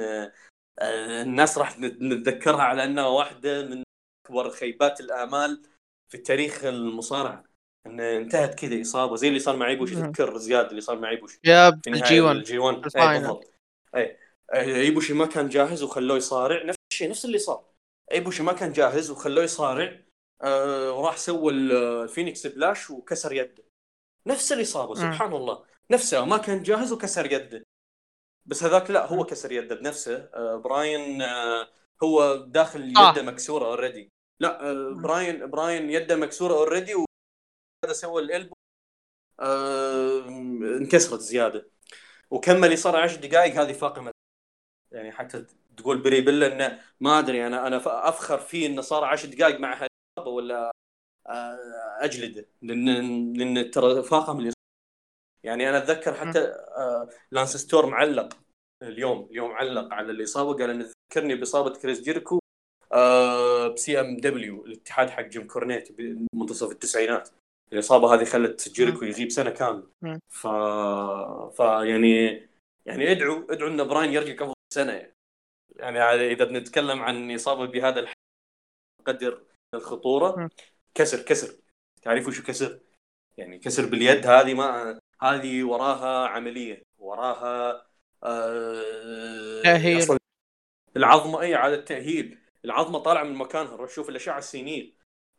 [0.78, 3.82] آه، الناس راح نتذكرها على أنها واحدة من
[4.26, 5.62] أكبر خيبات الآمال
[6.08, 7.51] في تاريخ المصارعة.
[7.86, 11.38] إن انتهت كذا إصابة زي اللي صار مع ايبوشي تذكر زياد اللي صار مع ايبوشي
[11.44, 13.54] ال G 1 ال G 1 بالضبط.
[13.96, 14.16] اي
[14.54, 16.64] ايبوشي ما كان جاهز وخلوه يصارع.
[16.64, 17.64] نفس الشيء نفس اللي صار.
[18.12, 20.00] ايبوشي ما كان جاهز وخلوه يصارع.
[20.42, 23.64] آه وراح سوى ال Phoenix Splash وكسر يده.
[24.26, 25.64] نفس الإصابة سبحان الله.
[25.90, 27.62] نفسه ما كان جاهز وكسر يده.
[28.46, 30.16] بس هذاك لا هو كسر يده بنفسه.
[30.34, 31.68] آه براين آه
[32.02, 33.10] هو داخل آه.
[33.10, 34.08] يده مكسورة already
[34.40, 36.94] لا آه براين براين يده مكسورة already
[37.84, 38.54] وهذا سوى ال elbow.
[39.40, 40.28] آه
[40.78, 41.70] انكسرت زيادة.
[42.30, 44.10] وكمل يصير 10 دقائق هذه فاقمة.
[44.92, 45.46] يعني حتى
[45.76, 49.88] تقول بري بيلا إنه ما أدري أنا أنا أفخر فيه إنه صار 10 دقائق مع
[50.26, 50.72] ولا
[51.26, 51.58] آه،
[52.00, 52.48] أجلده.
[52.62, 54.52] لأن لأن ترى فاقم اللي
[55.44, 56.38] يعني أنا أتذكر حتى
[56.76, 58.38] آه، لانس ستورم معلق
[58.82, 62.40] اليوم اليوم علق على الاصابه قال انه ذكرني بإصابة كريس جيريكو
[62.92, 67.30] آه، ب SMW الاتحاد حق جيم كورنيت بمنتصف التسعينات.
[67.72, 69.88] الإصابة هذه خلت جيريكو يغيب سنة كاملة.
[70.28, 70.46] ف...
[71.56, 72.48] ف يعني
[72.86, 74.92] يعني ادعوا ادعوا إن براين يرجع قبل سنة.
[74.92, 75.98] يعني.
[75.98, 78.06] يعني إذا بنتكلم عن إصابة بهذا
[79.00, 79.42] القدر
[79.74, 80.50] الخطورة
[80.94, 81.54] كسر كسر.
[82.02, 82.80] تعرفوا شو كسر؟
[83.36, 86.82] يعني كسر باليد هذه ما هذه وراها عملية.
[86.98, 87.86] وراها
[88.24, 90.18] آه تأهيل.
[90.96, 93.74] العظمة إي عاده تاهيل العظمة طالعة من مكانها.
[93.74, 94.92] نروح نشوف الأشعة السينية.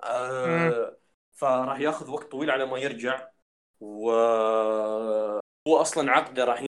[0.03, 0.97] آه
[1.33, 3.29] فراح ياخذ وقت طويل على ما يرجع
[3.81, 6.65] وهو أصلا عقده راح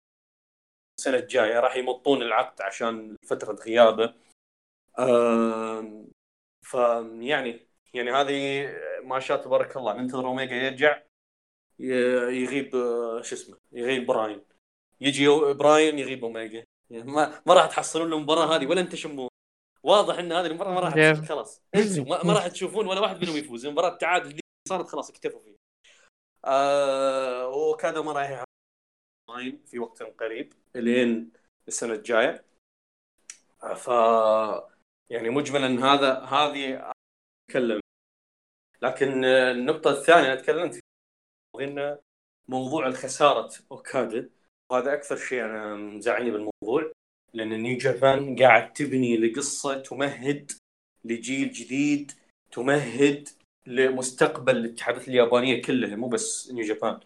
[1.00, 4.14] السنة الجاية راح يمطون العقد عشان فترة غيابه.
[6.62, 8.68] فيعني يعني هذه
[9.04, 11.02] ما شاء تبارك الله ننتظر اوميجا يرجع
[11.80, 12.72] يغيب
[13.22, 14.42] شو اسمه يغيب براين.
[15.02, 16.66] يجي براين يغيب أوميجا.
[16.90, 19.30] يعني ما ما راح تحصلون المباراة هذه ولا انت شمون
[19.84, 21.64] واضح إن هذه المباراة ما راح خلاص.
[22.10, 23.66] ما, ما راح تشوفون ولا واحد منهم يفوز.
[23.66, 25.58] المباراة التعادل دي صارت خلاص اكتفوا فيها
[26.46, 28.44] آه وكذا ما راح
[29.66, 31.32] في وقت قريب لين
[31.68, 32.46] السنة الجاية.
[33.76, 33.88] ف
[35.10, 36.92] يعني مجملا هذا هذه
[37.50, 37.80] أتكلم.
[38.82, 40.80] لكن النقطة الثانية أنا تكلمت
[41.58, 42.00] فيها
[42.48, 44.30] موضوع الخسارة أوكادا
[44.72, 46.92] وهذا أكثر شيء أنا مزعلني بالموضوع
[47.34, 50.52] لأن نيو جابان قاعد تبني لقصة تمهد
[51.04, 52.12] لجيل جديد
[52.52, 53.30] تمهد
[53.68, 57.00] لمستقبل الاتحادات اليابانية كلها مو بس نيو جابان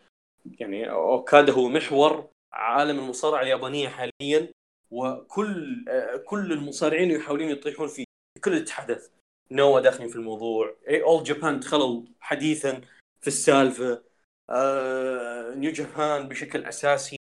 [0.60, 4.52] يعني أوكادا هو محور عالم المصارعة اليابانية حاليا
[4.92, 5.86] وكل
[6.26, 8.06] كل المصارعين يحاولون يطيحون في
[8.44, 9.08] كل الاتحادات.
[9.52, 10.76] نوا داخلين في الموضوع.
[10.88, 12.82] اي اول جابان دخلوا حديثا
[13.22, 14.04] في السالفة.
[14.50, 17.18] آه، نيو جابان بشكل أساسي.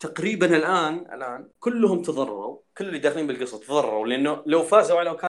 [0.00, 2.60] تقريبا الآن الآن كلهم تضرروا.
[2.78, 5.28] كل اللي داخلين بالقصة تضرروا لأنه لو فازوا على كان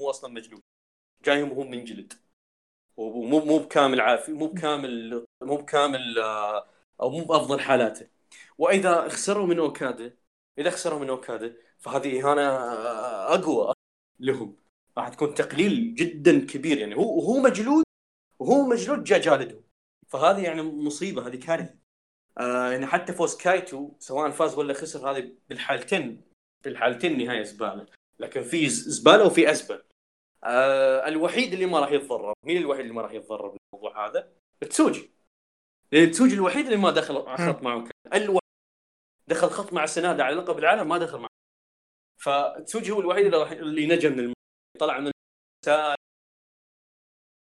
[0.00, 0.60] هو أصلا مجلود
[1.24, 2.12] جايهم وهو منجلد
[2.96, 6.66] ومو مو بكامل عافي مو بكامل مو بكامل آه،
[7.00, 8.08] أو مو بأفضل حالاته.
[8.58, 10.16] وإذا خسروا من اوكادا
[10.58, 12.42] إذا خسروا من اوكادا فهذه اهانه
[13.34, 13.74] أقوى
[14.20, 14.56] لهم.
[14.98, 16.78] راح تكون تقليل جدا كبير.
[16.78, 17.84] يعني هو وهو مجلود
[18.38, 19.62] وهو مجلود جا جالده.
[20.08, 21.74] فهذه يعني مصيبة هذه كارثة.
[22.38, 26.24] آه يعني حتى فوز كايتو سواء فاز ولا خسر هذه بالحالتين
[26.64, 27.86] بالحالتين نهاية زبالة.
[28.18, 29.82] لكن في زبالة وفيه ازبل
[30.44, 32.32] آه الوحيد اللي ما راح يتضرر.
[32.46, 35.10] مين الوحيد اللي ما راح يتضرر بالموضوع هذا؟ تسوجي.
[35.92, 37.88] لأن تسوجي الوحيد اللي ما دخل خط معه.
[38.14, 38.42] الوحيد
[39.28, 41.28] دخل خط مع سنادا على لقب العالم ما دخل معه.
[42.22, 44.32] فتسوجي هو الوحيد اللي, اللي نجا من
[44.80, 45.10] طلع من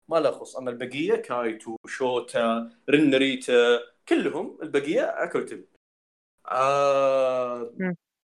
[0.09, 0.55] ما له خص.
[0.55, 5.65] أما البقية كايتو شوتا رين ناريتا كلهم البقية أكل
[6.47, 7.73] آه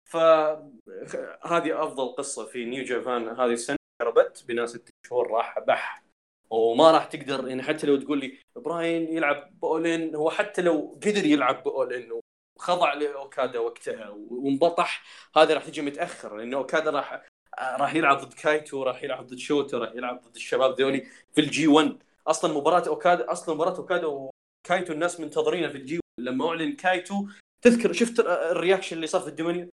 [0.05, 3.77] فهذه أفضل قصة في نيو جابان هذه السنة.
[4.01, 6.03] قربت بناس ست شهور راح بح.
[6.49, 10.61] وما راح تقدر يعني حتى لو تقول لي براين يلعب ب All In هو حتى
[10.61, 12.11] لو قدر يلعب ب All In
[12.57, 15.03] وخضع لأوكادا وقتها وانبطح
[15.35, 17.27] هذا راح تجي متأخر لأنه أوكادا راح
[17.59, 21.54] راح يلعب ضد كايتو راح يلعب ضد شوتا راح يلعب ضد الشباب ذولي في ال
[21.54, 26.03] G 1 أصلا مباراة أوكادا أصلا مباراة أوكادا وكايتو الناس منتظرينها في ال G 1
[26.29, 27.27] لما أعلن كايتو
[27.61, 29.69] تذكر شفت ال reaction اللي صار في ال Dominion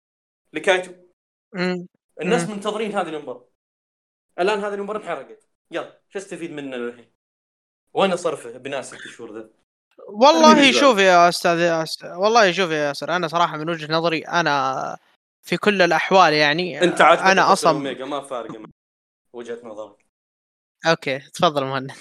[0.53, 0.93] لكايتو؟
[2.21, 2.49] الناس.
[2.49, 3.51] منتظرين هذه المباراة.
[4.41, 7.11] الآن هذه المباراة انحرقت يلا شو استفيد منه الحين؟
[7.95, 9.51] وين صرفه بناس ست شهور ذا؟
[10.09, 14.97] والله شوف يا أستاذ ياسر والله شوف يا ياسر أنا صراحة من وجهة نظري أنا
[15.43, 18.63] في كل الأحوال يعني أنت أنا أصلا ميجا ما فارقة
[19.33, 20.07] وجهة نظرك
[20.87, 21.93] أوكي تفضل مهند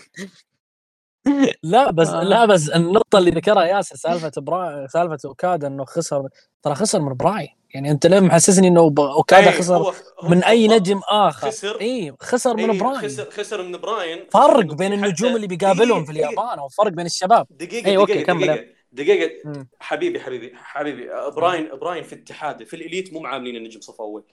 [1.63, 2.23] لا بس آه.
[2.23, 6.29] لا بس النقطة اللي ذكرها ياسر سالفة برا سالفة أوكادا إنه خسر
[6.63, 10.67] ترى خسر من براي يعني انت ليه محسسني انه اوكادا خسر هو هو من أي
[10.67, 11.81] نجم آخر؟ خسر.
[11.81, 13.09] اي خسر من براين.
[13.09, 14.25] خسر خسر من براين.
[14.31, 17.47] فرق بين النجوم اللي بيقابلهم في اليابان أو فرق بين الشباب.
[17.49, 18.45] دقيقة اي okay كمل.
[18.91, 19.65] دقيقة, دقيقة.
[19.79, 24.23] حبيبي حبيبي حبيبي براين براين في اتحاده في الإليت مو معاملين النجم صف أول.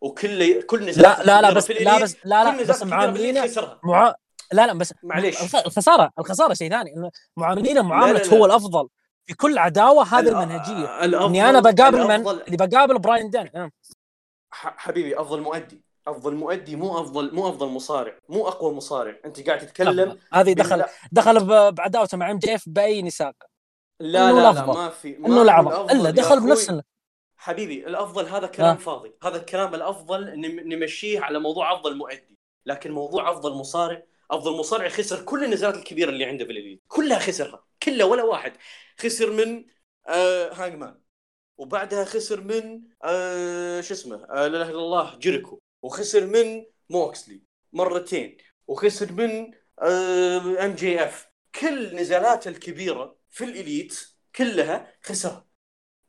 [0.00, 3.44] وكل كل نزال لا لا لا بس لا بس لا لا بس معاملين
[3.84, 4.14] مع...
[4.52, 5.54] لا لا بس معليش.
[5.54, 7.10] الخساره الخسارة شيء ثاني.
[7.36, 8.88] معاملينه معاملة هو الأفضل.
[9.26, 11.04] في كل عداوة هذه المنهجية.
[11.26, 13.70] إني أنا بقابل من اللي بقابل براين دان آه.
[14.52, 15.82] حبيبي أفضل مؤدي.
[16.06, 18.18] أفضل مؤدي مو افضل مو أفضل مصارع.
[18.28, 19.16] مو أقوى مصارع.
[19.24, 23.34] أنت قاعد تتكلم هذه دخل دخل بعداوته مع إم جي إف بأي نساق؟
[24.00, 26.80] لا لا, لا ما في ما إنه لعب إلا دخل بنفس
[27.36, 28.78] حبيبي الأفضل هذا كلام آه.
[28.78, 29.12] فاضي.
[29.22, 32.38] هذا الكلام الأفضل نمشيه على موضوع أفضل مؤدي.
[32.66, 37.18] لكن موضوع أفضل مصارع أفضل مصارع خسر كل النزالات الكبيرة اللي عنده في الاليت كلها
[37.18, 37.64] خسرها.
[37.82, 38.52] كلها ولا واحد.
[39.00, 39.64] خسر من
[40.08, 41.00] آه هانجمان
[41.56, 45.58] وبعدها خسر من آه شو اسمه آه لا إله إلا الله جيريكو.
[45.82, 48.36] وخسر من موكسلي مرتين.
[48.66, 49.50] وخسر من
[49.82, 51.28] آه ام جي اف
[51.60, 54.00] كل نزالاته الكبيرة في الإليت
[54.36, 55.46] كلها خسرها.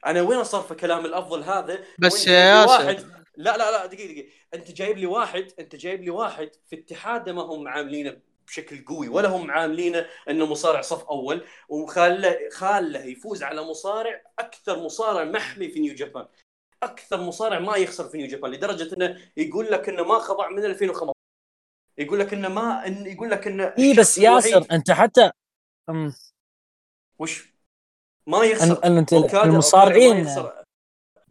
[0.05, 4.29] أنا وين صار كلام الأفضل هذا؟ بس يا ياسر لا لا لا دقيقة دقيقة.
[4.53, 8.21] أنت جايب لي واحد أنت جايب لي واحد في اتحاده ما هم عاملينه.
[8.47, 9.07] بشكل قوي.
[9.07, 15.69] ولا هم عاملينه إنه مصارع صف أول وخاله خاله يفوز على مصارع أكثر مصارع محمي
[15.69, 16.27] في نيو جابان
[16.83, 20.65] أكثر مصارع ما يخسر في نيو جابان لدرجة إنه يقول لك إنه ما خضع من
[20.65, 21.13] 2015
[21.97, 25.31] يقول لك إنه ما إن يقول لك إنه اي بس ياسر أنت حتى
[25.89, 26.13] أم...
[27.19, 27.53] وش؟
[28.27, 28.85] ما يخسر.
[28.85, 30.27] أنت المصارعين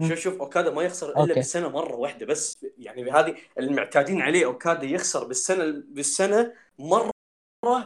[0.01, 1.33] شوف شوف أوكادا ما يخسر إلا أوكي.
[1.33, 2.57] بالسنه مرة واحدة بس.
[2.79, 7.13] يعني هذه المعتادين عليه أوكادا يخسر بالسنة بالسنة مرة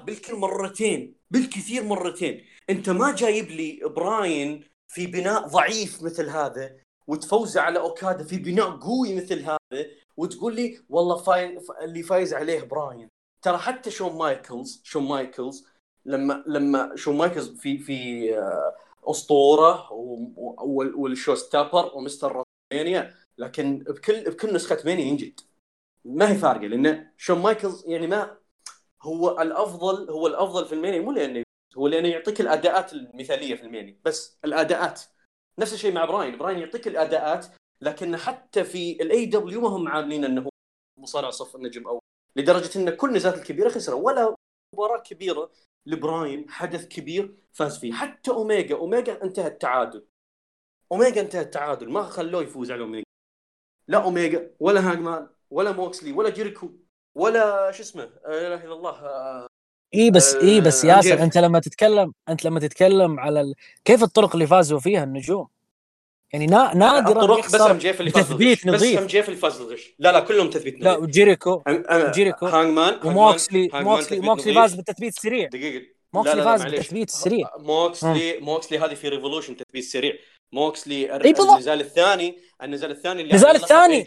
[0.04, 2.44] بالكل مرتين بالكثير مرتين.
[2.70, 6.76] أنت ما جايب لي براين في بناء ضعيف مثل هذا
[7.06, 9.86] وتفوز على أوكادا في بناء قوي مثل هذا
[10.16, 11.58] وتقول لي والله فاي...
[11.82, 13.08] اللي فايز عليه براين.
[13.42, 15.66] ترى حتى شون مايكلز شون مايكلز
[16.04, 18.74] لما لما شون مايكلز في في آه،
[19.10, 19.92] أسطورة
[20.96, 22.44] وال show stopper و Mr.
[22.72, 25.40] WrestleMania لكن بكل بكل نسخة مانيا ينجد.
[26.04, 28.36] ما هي فارقة لأن شون مايكلز يعني ما
[29.02, 31.42] هو الافضل هو الأفضل في المانيا مو لأنه
[31.78, 35.02] هو لأنه يعطيك الأداءات المثالية في المانيا بس الأداءات.
[35.58, 37.46] نفس الشيء مع براين براين يعطيك الأداءات
[37.80, 40.48] لكن حتى في ال AEW ما هم عاملين إنه
[40.98, 42.00] مصارع صف النجم أو
[42.36, 44.35] لدرجة إن كل النزالات الكبيرة خسروا ولا
[44.76, 45.50] مباراة كبيرة
[45.86, 47.92] لبراين حدث كبير فاز فيه.
[47.92, 50.04] حتى اوميجا اوميجا انتهى التعادل.
[50.92, 53.04] اوميجا انتهى التعادل ما خلوه يفوز على اوميجا
[53.88, 56.70] لا اوميجا ولا هانجمان ولا موكسلي ولا جيريكو
[57.14, 58.96] ولا شو اسمه لا إله إلا الله
[59.94, 63.54] إي بس آه إي بس ياسر أنت لما تتكلم أنت لما تتكلم على ال...
[63.84, 65.48] كيف الطرق اللي فازوا فيها النجوم؟
[66.36, 66.74] يعني نا...
[66.74, 68.96] نادرا الطرق بس إم اللي فاز تثبيت نظيف.
[68.96, 70.84] بس ام جيف اللي فاز الغش لا لا كلهم تثبيت نظيف.
[70.84, 71.62] لا وجيريكو.
[71.90, 75.86] جيريكو هانجمان وموكسلي موكسلي موكسلي فاز بالتثبيت السريع دقيقة.
[76.12, 80.12] موكسلي فاز بالتثبيت السريع موكسلي موكسلي هذه في Revolution تثبيت سريع.
[80.52, 84.04] موكسلي النزال الثاني النزال الثاني اللي النزال الثاني.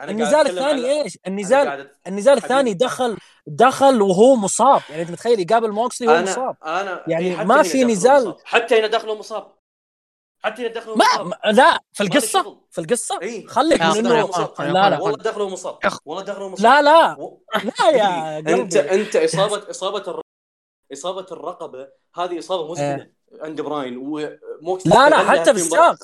[0.00, 3.16] النزال الثاني إيش؟ النزال النزال الثاني دخل
[3.46, 4.82] دخل وهو مصاب.
[4.90, 6.56] يعني أنت متخيل يقابل موكسلي وهو مصاب.
[6.64, 9.46] أنا يعني ما في نزال حتى هنا دخله مصاب
[10.44, 13.18] حتى مصاب ما لا في القصة في القصة.
[13.22, 15.78] إيه؟ خليك من انه لا لا والله دخله مصاب.
[16.04, 16.64] والله دخله مصاب.
[16.64, 17.16] لا لا.
[17.80, 18.54] لا يا قلبي.
[18.54, 20.20] أنت أنت إصابة إصابة
[20.92, 23.14] إصابة الرقبة هذه إصابة مزمنة إيه.
[23.40, 25.96] عند براين وموكسلي لا لا حتى في الساق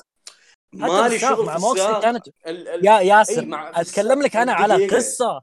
[0.73, 2.27] مالي شغل مع موكسلي كانت
[2.83, 5.41] يا ياسر أتكلم لك أنا على قصة.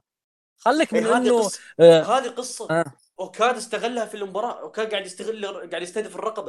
[0.57, 1.59] خليك من انه قصة.
[1.79, 2.01] آه.
[2.01, 2.67] هذه قصة.
[2.71, 2.85] آه.
[3.19, 4.61] أوكادا استغلها في المباراة.
[4.61, 6.48] أوكادا قاعد يستغل قاعد يستهدف الرقبة.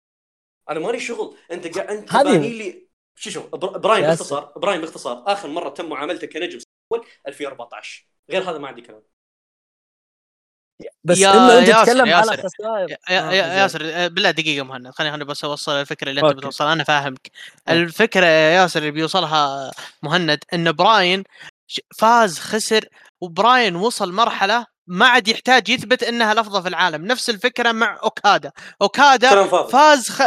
[0.70, 1.36] أنا مالي شغل.
[1.52, 4.52] أنت قاعد أنت باني لي شو شوف براين باختصار.
[4.57, 5.24] براين باختصار.
[5.26, 6.58] آخر مرة تم معاملته كنجم
[6.92, 9.02] اول 2014 غير هذا ما عندي كلام.
[11.05, 12.90] بس يا إنه أنت تتكلم على خسائر.
[12.90, 14.90] يا, آه يا ياسر آه، بالله دقيقة مهند.
[14.90, 17.31] خليني خليني بس أوصل الفكرة اللي أنت بتوصلها أنا فاهمك.
[17.68, 19.70] الفكرة يا ياسر اللي بيوصلها
[20.02, 21.24] مهند إن براين
[21.99, 22.89] فاز خسر
[23.20, 27.07] وبراين وصل مرحلة ما عاد يحتاج يثبت إنها الافضل في العالم.
[27.07, 28.52] نفس الفكرة مع أوكادا.
[28.83, 30.23] أوكادا فاز خ...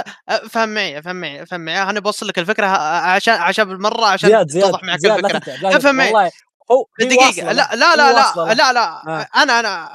[0.50, 4.50] فهم معي فهم معي فهم معي أنا بوصل لك الفكرة عشان عشان بالمرة عشان زياد
[4.50, 5.78] زياد توضح معك زياد الفكرة.
[5.78, 6.32] افهم معي
[6.72, 7.52] هو دقيقة.
[7.52, 9.28] لا لا لا لا لا لا آه.
[9.36, 9.90] أنا أنا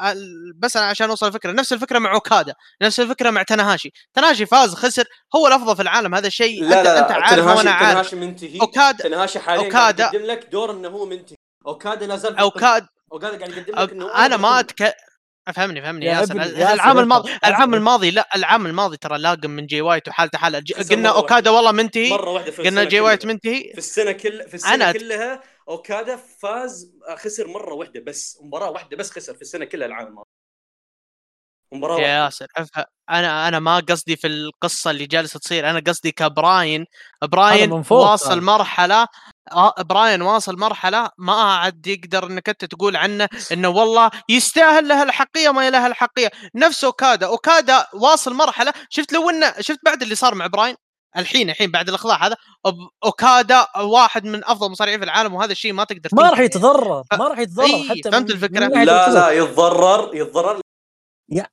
[0.57, 1.53] بس أنا عشان أوصل الفكرة.
[1.53, 2.55] نفس الفكرة مع أوكادا.
[2.83, 5.05] نفس الفكرة مع تناهاشي تناهاشي فاز خسر.
[5.37, 6.99] هو الافضل في العالم هذا شيء أنت لا.
[6.99, 7.91] أنت عارف وأنا عارف.
[7.91, 8.61] تنهاشي منتهي.
[8.61, 11.37] اوكادا تنهاشي حاليا أوكادا يقدم لك دور إنه هو منتهي.
[11.67, 14.95] أوكادا لا زال اوكادا اوكادا قاعد يقدم لك إنه أنا ما أتك...
[15.55, 19.81] فهمني فهمني يا ياسر العام الماضي العام الماضي لا العام الماضي ترى لاقم من جي
[19.81, 22.11] وايت وحالته حالة قلنا أوكادا والله منتهي.
[22.11, 23.73] مرة واحدة في قلنا جي وايت منتهي.
[23.73, 28.97] في السنة كل في السنة أنا كلها أوكادا فاز خسر مرة واحدة بس مباراة واحدة
[28.97, 30.28] بس خسر في السنة كلها العام الماضي.
[31.73, 32.47] مباراة يا ياسر
[33.11, 36.85] أنا أنا ما قصدي في القصة اللي جالسة تصير أنا قصدي كبراين
[37.23, 38.43] براين واصل طيب.
[38.43, 39.07] مرحلة
[39.53, 45.03] آه، براين واصل مرحلة ما عاد يقدر إنك أنت تقول عنه إنه والله يستاهل له
[45.03, 46.31] الحقية ما له الحقية.
[46.55, 50.75] نفس أوكادا أوكادا واصل مرحلة شفت لو إنه شفت بعد اللي صار مع براين؟
[51.17, 52.37] الحين الحين بعد الإخضاع هذا
[53.05, 57.29] أوكادا واحد من أفضل المصارعين في العالم وهذا الشيء ما تقدر ما راح يتضرر ما
[57.29, 58.67] راح يتضرر حتى فهمت الفكرة.
[58.67, 60.61] لا لا يتضرر يتضرر
[61.29, 61.47] يا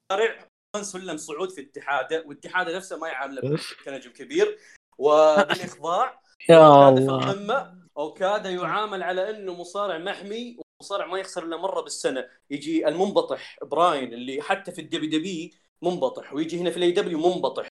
[0.82, 4.58] سلم صعود في اتحاده واتحاده نفسه ما يعامله كنجم كبير.
[4.98, 7.34] وبالإخضاع يا الله.
[7.34, 12.28] في اوكادا يعامل على أنه مصارع محمي ومصارع ما يخسر إلا مرة بالسنة.
[12.50, 17.68] يجي المنبطح براين اللي حتى في ال WWE منبطح ويجي هنا في ال AEW منبطح.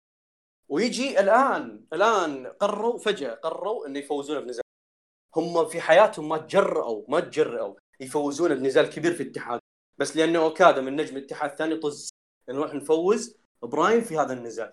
[0.68, 4.62] ويجي الآن الآن قرروا فجأة قرروا إنه يفوزون بنزال.
[5.36, 9.60] هم في حياتهم ما تجرأوا ما تجرأوا يفوزون بنزال كبير في الاتحاد
[10.00, 12.10] بس لأنه أوكادا من نجم الاتحاد الثاني طز.
[12.48, 14.72] نروح نفوز براين في هذا النزال.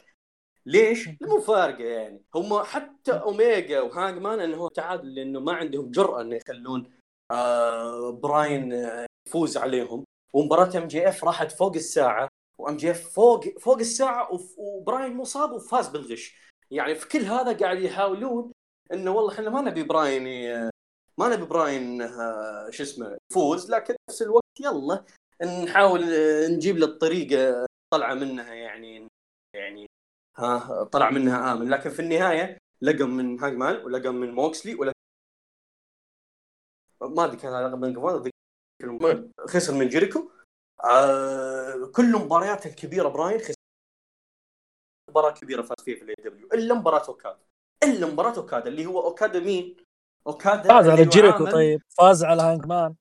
[0.66, 2.24] ليش؟ المفارقه يعني.
[2.36, 6.92] هم حتى اوميجا وهانجمان إنه تعادل لأنه ما عندهم جرأة إنه يخلون
[7.32, 8.90] آه براين
[9.28, 10.04] يفوز عليهم.
[10.34, 16.52] ومباراة MJF راحت فوق الساعة و MJF فوق فوق الساعة وبراين مصاب وفاز بالغش.
[16.72, 18.52] يعني في كل هذا قاعد يحاولون
[18.94, 20.28] إنه والله إحنا ما نبي براين
[21.20, 25.06] ما نبي براين آه، شو اسمه يفوز لكن نفس الوقت يلا
[25.64, 26.02] نحاول
[26.52, 29.08] نجيب له الطريقة طلع منها يعني
[29.56, 29.88] يعني
[30.38, 31.70] ها طلع منها آمن.
[31.70, 34.92] لكن في النهاية لقم من هانجمان ولقم من موكسلي ولا
[37.02, 40.32] ما أدري كان لقم من خسر من جيريكو.
[40.84, 43.54] آه كل مباريات الكبيرة براين خسر.
[45.10, 47.40] مباراة كبيرة فاز فيها في ال AEW إلا مباراة أوكادا.
[47.84, 49.87] إلا مباراة أوكادا اللي هو أوكادا مين؟
[50.28, 51.82] اوكادا فاز على جيريكو طيب.
[51.90, 52.96] فاز على هانجمان.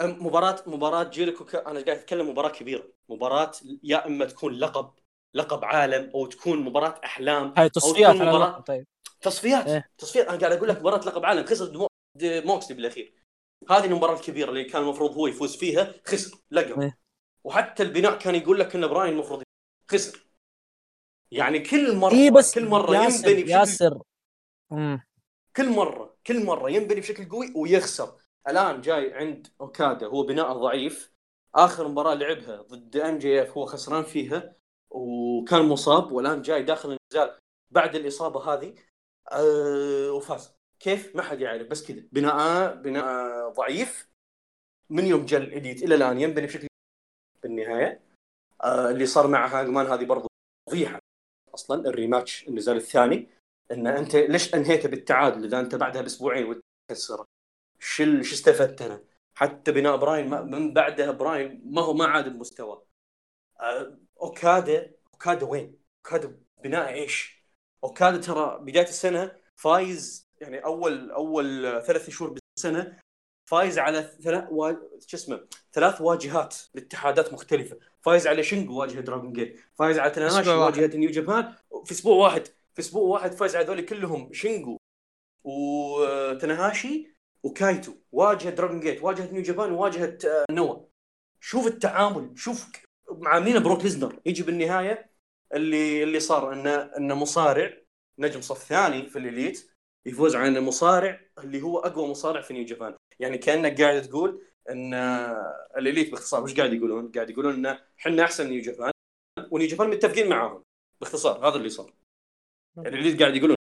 [0.00, 1.54] مباراة مباراة جيريكو ك...
[1.54, 4.90] أنا قاعد أتكلم مباراة كبيرة، مباراة يا إما تكون لقب
[5.34, 8.60] لقب عالم أو تكون مباراة أحلام هاي تصفيات على مباراة...
[8.60, 8.86] طيب.
[9.20, 10.26] تصفيات إيه؟ تصفيات.
[10.28, 11.46] أنا قاعد أقول لك مباراة لقب عالم.
[11.46, 11.88] خسر دمو...
[12.22, 13.14] موكسلي بالأخير.
[13.70, 16.80] هذه المباراة الكبيرة اللي كان المفروض هو يفوز فيها خسر لقب.
[16.80, 16.98] إيه؟
[17.44, 19.42] وحتى البناء كان يقول لك إن براين المفروض
[19.90, 20.26] خسر.
[21.30, 24.02] يعني كل مرة إيه بس كل مرة ياسر ينبني ياسر.
[25.56, 28.18] كل مرة كل مرة ينبني بشكل قوي ويخسر.
[28.48, 31.12] الآن جاي عند أوكادا هو بناء ضعيف.
[31.54, 34.56] آخر مباراة لعبها ضد MJF هو خسران فيها
[34.90, 37.38] وكان مصاب والآن جاي داخل النزال
[37.70, 38.74] بعد الإصابة هذه.
[39.32, 40.54] أه وفاز.
[40.80, 42.02] كيف؟ ما حد يعرف بس كذا.
[42.12, 44.08] بناء بناء ضعيف.
[44.90, 46.66] من يوم جل ال Elite إلى الآن ينبني بشكل
[47.42, 48.00] بالنهاية.
[48.64, 50.28] أه اللي صار مع Hangman هذه برضو
[50.68, 50.98] فضيحه
[51.54, 53.37] أصلا ال rematch النزال الثاني.
[53.72, 57.26] إن أنت ليش انهيته بالتعادل إذا أنت بعدها بأسبوعين وتكسره
[57.78, 62.82] شو شو استفدت أنا؟ حتى بناء براين من بعدها براين ما هو ما عاد بمستوى.
[63.60, 67.44] آه، اوكادا أوكادا وين؟ أوكادا بناء إيش؟
[67.84, 72.98] أوكادا ترى بداية السنة فايز يعني اول أول ثلاث شهور بالسنة
[73.50, 74.72] فايز على ثلاث و...
[75.06, 77.78] شو اسمه؟ ثلاث واجهات لاتحادات مختلفة.
[78.00, 79.60] فايز على شينجو واجهة Dragon Gate.
[79.74, 82.48] فايز على تاناهاشي واجهة New Japan في أسبوع واحد.
[82.78, 84.78] في أسبوع واحد فايز على هذول كلهم شينجو
[85.44, 90.76] وتاناهاشي وكايتو واجهة Dragon Gate واجهة New Japan وواجهه آه، NOAH
[91.40, 92.66] شوف التعامل شوف
[93.10, 94.20] معاملين بروك ليسنر.
[94.26, 95.10] يجي بالنهاية
[95.54, 97.72] اللي اللي صار انه انه مصارع
[98.18, 99.70] نجم صف ثاني في ال Elite
[100.06, 104.94] يفوز عن المصارع اللي هو أقوى مصارع في New Japan يعني كانك قاعد تقول إن
[105.76, 108.92] ال Elite باختصار وش قاعد يقولون؟ قاعد يقولون إن إحنا أحسن من New Japan
[109.50, 110.62] و New Japan متفقين معاهم
[111.00, 111.97] باختصار هذا اللي صار.
[112.78, 113.56] ال Elite قاعد يقولون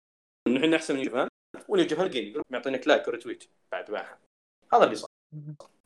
[0.47, 1.27] ان إحنا أحسن من New Japan
[1.67, 3.43] و New Japan يقولون معطينك like و retweet.
[3.71, 4.19] بعد باعها
[4.73, 5.09] هذا اللي صار.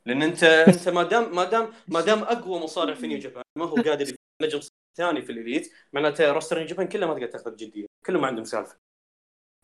[0.05, 3.65] لأن انت أنت ما دام ما دام ما دام أقوى مصارع في New Japan ما
[3.65, 4.59] هو قادر نجم
[4.97, 8.27] ثاني في ال Elite معناته roster New Japan كله ما تقدر تاخذه بجديه كلهم ما
[8.27, 8.77] عندهم سالفة.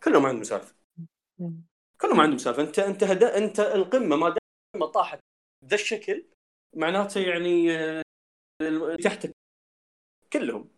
[0.04, 0.76] كلهم ما عندهم سالفة.
[2.02, 2.64] كلهم ما عندهم سالفة.
[2.64, 5.20] انت أنت هدا أنت القمة ما دام طاحت
[5.66, 6.26] ذا الشكل
[6.76, 8.04] معناته يعني آه،
[9.04, 9.32] تحتك.
[10.34, 10.73] كلهم.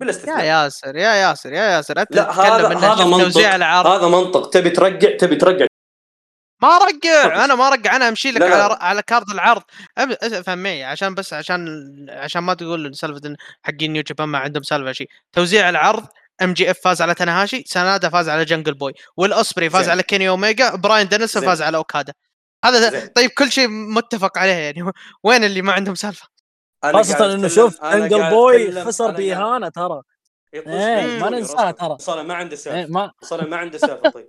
[0.00, 3.38] بلا استثناء يا ياسر يا ياسر يا ياسر انت لا هذا هذا منطق.
[3.86, 4.50] هذا منطق.
[4.50, 5.66] تبي ترقع؟ تبي ترقع.
[6.62, 8.64] ما رقع أنا ما رقع أنا أمشي لك لا لا.
[8.64, 9.62] على على كارت العرض.
[9.98, 11.66] افهم معي عشان بس عشان
[12.08, 16.06] عشان ما تقول سالفه حقين New Japan ما عندهم سالفة شيء توزيع العرض
[16.42, 19.90] MJF فاز على تاناهاشي سنادا فاز على Jungle Boy والأوسبري فاز زي.
[19.90, 22.12] على كيني اوميجا براين دانيلسون فاز على أوكادا.
[22.64, 23.06] هذا زي.
[23.08, 24.92] طيب كل شيء متفق عليه يعني.
[25.24, 26.35] وين اللي ما عندهم سالفة؟
[26.92, 30.02] خاصة إنه شوف Jungle Boy خسر بإهانة ترى.
[30.54, 31.96] إيه ما ننساها ترى.
[32.00, 33.12] صار ما عنده سالفة إيه ما...
[33.22, 34.28] صار ما عنده سالفة طيب.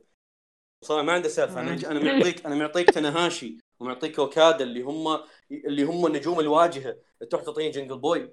[0.82, 5.20] صار ما عنده سالفة أنا أنا معطيك أنا معطيك تاناهاشي ومعطيك اوكادا اللي هم
[5.52, 6.96] اللي هم نجوم الواجهة.
[7.30, 8.32] تروح تعطيني Jungle Boy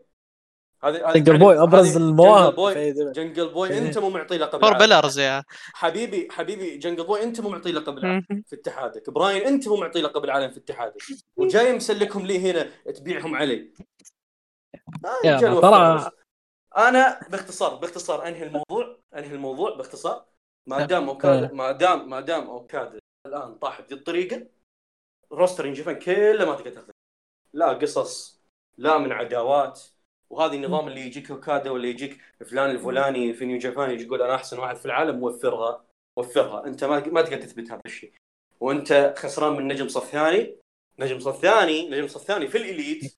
[0.83, 5.19] هذه Jungle Boy أبرز المواهب Jungle Boy Jungle Boy أنت مو معطي لقب four pillars
[5.19, 5.43] يا.
[5.75, 9.11] حبيبي حبيبي Jungle Boy أنت مو معطي لقب العالم في اتحادك.
[9.11, 11.03] براين أنت مو معطي لقب العالم في اتحادك.
[11.36, 13.73] وجاي مسلكهم لي هنا تبيعهم علي.
[15.05, 16.11] آه ترى
[16.77, 20.25] أنا باختصار باختصار أنهي الموضوع؟ أنهي الموضوع؟ باختصار.
[20.67, 24.47] ما دام اوكادا ما دام ما دام اوكادا الآن طاح بهذه الطريقة
[25.33, 26.91] روستر جيفان كله ما تقدر تاخذه.
[27.53, 28.41] لا قصص
[28.78, 29.83] لا من عداوات.
[30.31, 34.35] وهذه النظام اللي يجيك اوكادا ولا يجيك فلان الفلاني في نيو جابان يجي يقول أنا
[34.35, 35.85] أحسن واحد في العالم وفرها
[36.17, 36.67] وفرها.
[36.67, 38.12] أنت ما ما تقدر تثبت هذا الشيء.
[38.61, 40.57] وأنت خسران من نجم صف ثاني
[40.99, 43.17] نجم صف ثاني نجم صف ثاني في الإليت.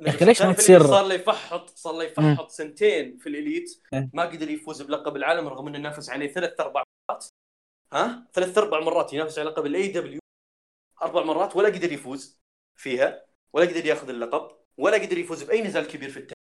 [0.00, 4.10] ليش ما تصير؟ صار له يفحط صار له يفحط سنتين في الإليت إيه.
[4.12, 7.26] ما قدر يفوز بلقب العالم رغم إنه نافس عليه ثلاث أربع مرات.
[7.92, 10.20] ها؟ ثلاث أربع مرات ينافس على لقب ال AEW
[11.02, 12.40] أربع مرات ولا قدر يفوز
[12.74, 16.36] فيها ولا قدر ياخذ اللقب ولا قدر يفوز بأي نزال كبير في التاريخ.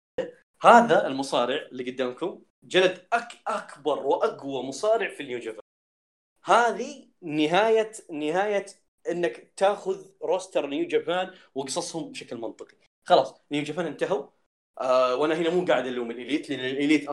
[0.61, 5.61] هذا المصارع اللي قدامكم جلد أك أكبر وأقوى مصارع في ال New Japan
[6.43, 8.66] هذه نهاية نهاية
[9.09, 12.84] إنك تاخذ roster New Japan وقصصهم بشكل منطقي.
[13.06, 14.27] خلاص New Japan انتهوا.
[14.82, 17.09] آه وأنا هنا مو قاعد الوم ال Elite لأن ال Elite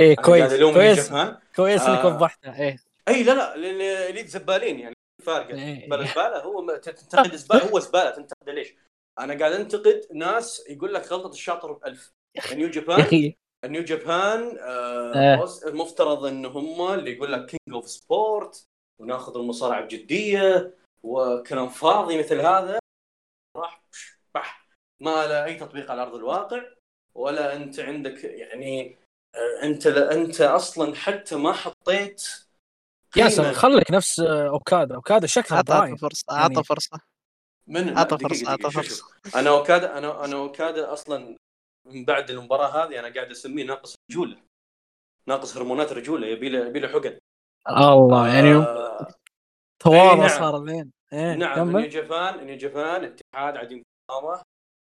[0.00, 1.12] إيه كويس كويس
[1.56, 2.76] كويس إنك آه وضحتها إيه.
[3.08, 5.54] إي لا لا لأن ال Elite زبالين يعني فارقة.
[5.54, 5.88] إيه.
[5.88, 8.74] بل الزباله هو تنتقد زبالة هو زبالة تنتقد ليش؟
[9.18, 12.12] أنا قاعد أنتقد ناس يقول لك غلطة الشاطر بألف.
[12.52, 13.32] New Japan
[13.64, 18.64] New Japan آه المفترض إن هم اللي يقول لك king of sport
[19.00, 22.78] وناخذ المصارعة بجدية وكلام فاضي مثل هذا.
[23.56, 23.82] راح
[25.00, 26.62] ما له أي تطبيق على أرض الواقع
[27.14, 28.98] ولا أنت عندك يعني
[29.34, 32.28] آه، أنت أنت أصلا حتى ما حطيت
[33.16, 34.94] ياسر خليك نفس آه، أوكادا.
[34.94, 36.64] أوكادا شكله أعطى فرصه أعطى يعني...
[36.64, 37.00] فرصة.
[37.66, 39.04] من؟ أعطى فرصة أعطى فرصة.
[39.36, 41.36] أنا أوكادا أنا أنا أوكادا أصلا
[41.86, 44.36] من بعد المباراة هذه أنا قاعد أسميه ناقص رجولة.
[45.26, 47.18] ناقص هرمونات رجولة يبي له يبي له حقن.
[47.68, 49.08] الله يعني آه
[49.80, 50.28] تواضع نعم.
[50.28, 51.34] صار لين إيه.
[51.34, 54.42] نعم نيو جابان نيو جابان اتحاد عديم قامه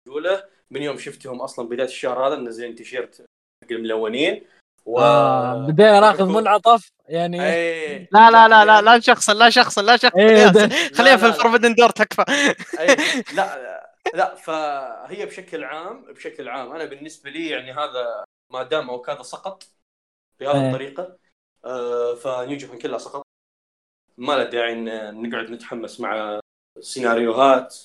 [0.07, 3.25] رجوله من يوم شفتهم أصلا بداية الشهر هذا منزلين تيشيرت
[3.63, 4.45] حق الملونين.
[4.85, 4.99] و...
[4.99, 7.97] آه بدينا ناخذ منعطف يعني أي...
[8.11, 10.51] لا لا لا لا لا شخصا لا شخصا لا شخصا أيه
[10.93, 12.25] خليها في الفوربدن دور تكفى
[12.79, 12.95] أيه.
[13.37, 13.75] لا
[14.13, 19.63] لا فهي بشكل عام بشكل عام أنا بالنسبة لي يعني هذا ما دام اوكادا سقط
[20.39, 20.67] بهذه أيه.
[20.67, 21.17] الطريقة
[21.65, 23.23] آه فنيو جابان كلها سقط.
[24.17, 24.75] ما له داعي
[25.11, 26.39] نقعد نتحمس مع
[26.79, 27.75] سيناريوهات.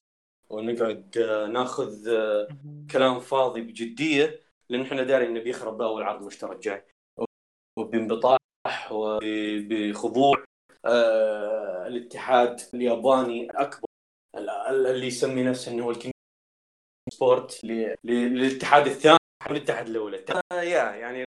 [0.50, 2.48] ونقعد آه، ناخذ آه،
[2.90, 6.84] كلام فاضي بجدية لأن إحنا دارين إنه بيخرب باول عرض مشترك جاي.
[7.78, 8.38] وبانبطاح
[8.90, 10.44] وبخضوع
[10.84, 13.86] آه الاتحاد الياباني الأكبر
[14.70, 16.12] اللي يسمي نفسه إنه هو ال king
[17.12, 17.64] sport
[18.04, 20.14] للاتحاد الثاني والاتحاد الأول
[20.52, 21.24] يا يعني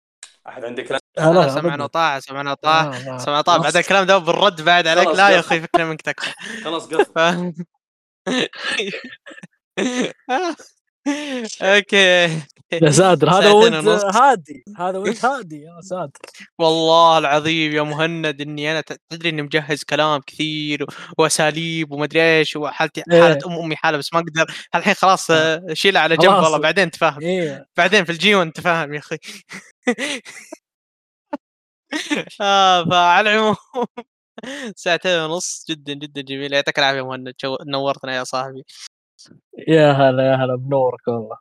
[0.49, 1.01] أحد عنده كلام؟
[1.49, 5.09] سمعا وطاعة سمعا وطاعة سمعا وطاعة بعد الكلام ده بالرد بعد عليك.
[5.09, 6.33] لا يا أخي فكرة منك تكفى.
[6.65, 7.55] خلاص قفل
[11.63, 12.41] okay.
[12.73, 14.65] يا ساتر هذا وأنت هادي.
[14.79, 16.21] هذا وأنت هادي يا ساتر.
[16.59, 20.87] والله العظيم يا مهند إني أنا تدري إني مجهز كلام كثير
[21.19, 23.23] وأساليب ومدري إيش وحالتي إيه.
[23.23, 24.55] حالة ام أمي حالة بس ما أقدر.
[24.75, 25.75] الحين خلاص إيه.
[25.75, 27.67] شيلها على جنب والله بعدين تفاهم إيه.
[27.77, 29.17] بعدين في ال G1 فاهم يا أخي.
[32.41, 33.57] آه فعلى العموم.
[34.77, 36.53] ساعتين ونص جدا جدا جميل.
[36.53, 37.35] يعطيك العافية مهند
[37.67, 38.65] نورتنا يا صاحبي.
[39.69, 41.37] يا هلا يا هلا بنورك والله.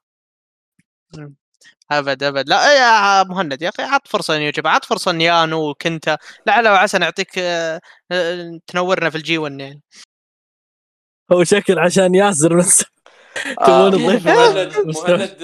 [1.92, 2.50] أبد أبد.
[2.50, 7.40] لا يا مهند يا أخي عط فرصة يوجب عط فرصة نيانو وكنتا لعل وعسى نعطيك
[7.40, 9.82] آه، آه، تنورنا في الجي 1 يعني.
[11.32, 12.84] هو شكل عشان ياسر بس.
[13.66, 15.44] تبون تضيف مهند مهند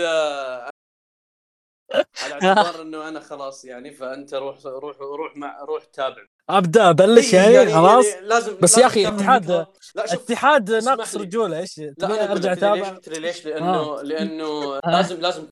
[2.24, 6.25] على اعتبار إنه أنا خلاص يعني فأنت روح روح روح مع روح تابع.
[6.49, 9.65] أبدأ أبلش يعني, يعني خلاص؟ يعني لازم بس يا أخي اتحاد
[9.98, 14.01] اتحاد ناقص رجوله إيش؟ لا أرجع اتابع ليش؟ لأنه آه.
[14.01, 15.48] لأنه لازم لازم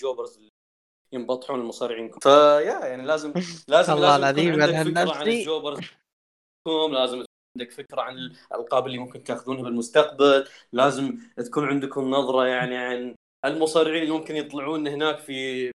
[0.00, 0.38] جوبرز
[1.12, 2.10] ينبطحون المصارعين.
[2.22, 3.32] فيا يعني لازم
[3.68, 5.80] لازم الله العظيم عندك فكرة عن الجوبرز.
[6.92, 7.24] لازم
[7.56, 10.48] عندك فكرة عن الألقاب اللي ممكن تاخذونها بالمستقبل.
[10.72, 13.14] لازم تكون عندكم نظرة يعني عن
[13.44, 15.70] المصارعين اللي ممكن يطلعون هناك في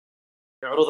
[0.63, 0.89] عروض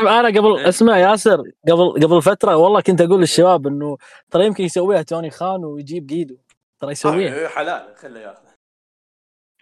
[0.00, 3.96] أنا قبل إيه؟ اسمع ياسر قبل قبل فترة والله كنت أقول للشباب إنه
[4.30, 6.36] ترى يمكن يسويها توني خان ويجيب جيدو.
[6.80, 7.44] ترى يسويها.
[7.44, 8.50] آه حلال خله ياخذه.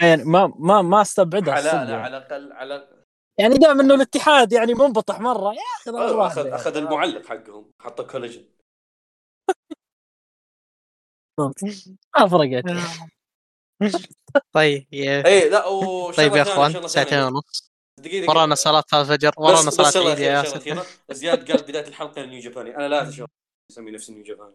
[0.00, 2.89] يعني ما ما ما أستبعدها حلال على الاقل على
[3.39, 8.49] يعني دام إنه الاتحاد يعني منبطح مرة ياخذ آه، اخذ أخذ المعلق حقهم حطه كولاجين
[12.18, 12.65] ما فرقت.
[14.52, 15.62] طيب اي لا
[16.17, 17.67] طيب يا أخوان ساعتين ونص.
[17.99, 22.77] دقيقة ورانا صلاة الفجر ورانا صلاة العيد يا ياسر زياد قال بداية الحلقة نيو جاباني.
[22.77, 23.31] أنا لا أشوف
[23.70, 24.55] اسمي نفسي نيو جاباني.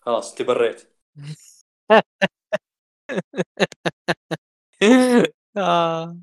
[0.00, 0.88] خلاص تبريت.
[5.56, 6.16] آه.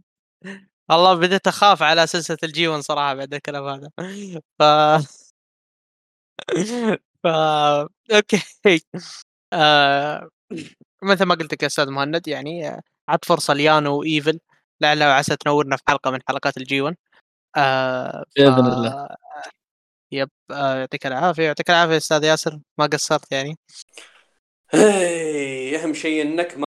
[0.89, 3.89] والله بديت أخاف على سلسلة ال G1 صراحة بعد الكلام هذا.
[4.59, 4.63] ف
[7.23, 7.27] ف
[8.11, 8.41] okay.
[9.53, 10.29] آه...
[11.03, 14.39] مثل ما قلت لك يا أستاذ مهند يعني عط فرصة ليانو و EVIL
[14.81, 16.95] لعل وعسى تنورنا في حلقة من حلقات ال G1
[17.57, 18.39] آه ف...
[18.39, 19.07] بإذن الله.
[20.11, 23.57] yep آه يعطيك العافية يعطيك العافية أستاذ ياسر ما قصرت يعني؟
[25.75, 26.65] أهم شيء إنك ما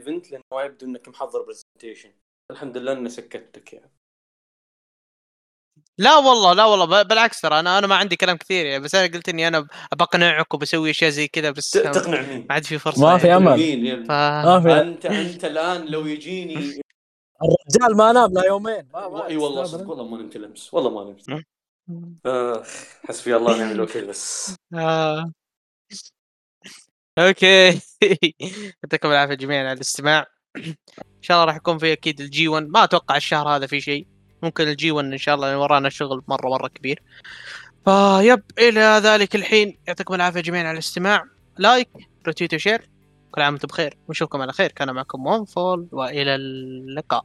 [0.00, 2.12] ايفنت لأنه ما يبدو إنك محضر presentation
[2.50, 3.90] الحمد لله إني سكتتك يعني.
[5.98, 9.14] لا والله لا والله بالعكس ترى أنا أنا ما عندي كلام كثير يعني بس أنا
[9.14, 13.02] قلت إني أنا بقنعك وبسوي أشياء زي كذا بس تقنع مين؟ ما عاد في فرصة
[13.02, 13.92] ما في يعني.
[13.92, 14.06] أمل.
[14.06, 14.10] ف...
[14.10, 16.80] ما في أنت أنت الآن لو يجيني
[17.42, 18.88] الرجال ما نام لا يومين.
[18.94, 21.44] إي والله صدق والله ما نمت الامس والله ما نمت.
[22.26, 22.64] آه
[23.08, 24.54] حسبي الله ونعم الوكيل بس.
[24.74, 25.32] آه.
[27.18, 27.80] okay.
[28.82, 30.26] يعطيكم العافية جميعا على الاستماع.
[30.56, 34.06] إن شاء الله راح يكون في أكيد ال G1 ما أتوقع الشهر هذا في شيء.
[34.42, 37.02] ممكن ال G1 إن شاء الله ورانا شغل مرة مرة كبير.
[37.84, 39.78] ف yep إلى ذلك الحين.
[39.86, 41.24] يعطيكم العافية جميعا على الاستماع.
[41.58, 41.88] like
[42.28, 42.90] retweet و share
[43.34, 43.98] كل عام وأنتم بخير.
[44.08, 44.72] ونشوفكم على خير.
[44.72, 47.24] كان معكم One Fall وإلى اللقاء.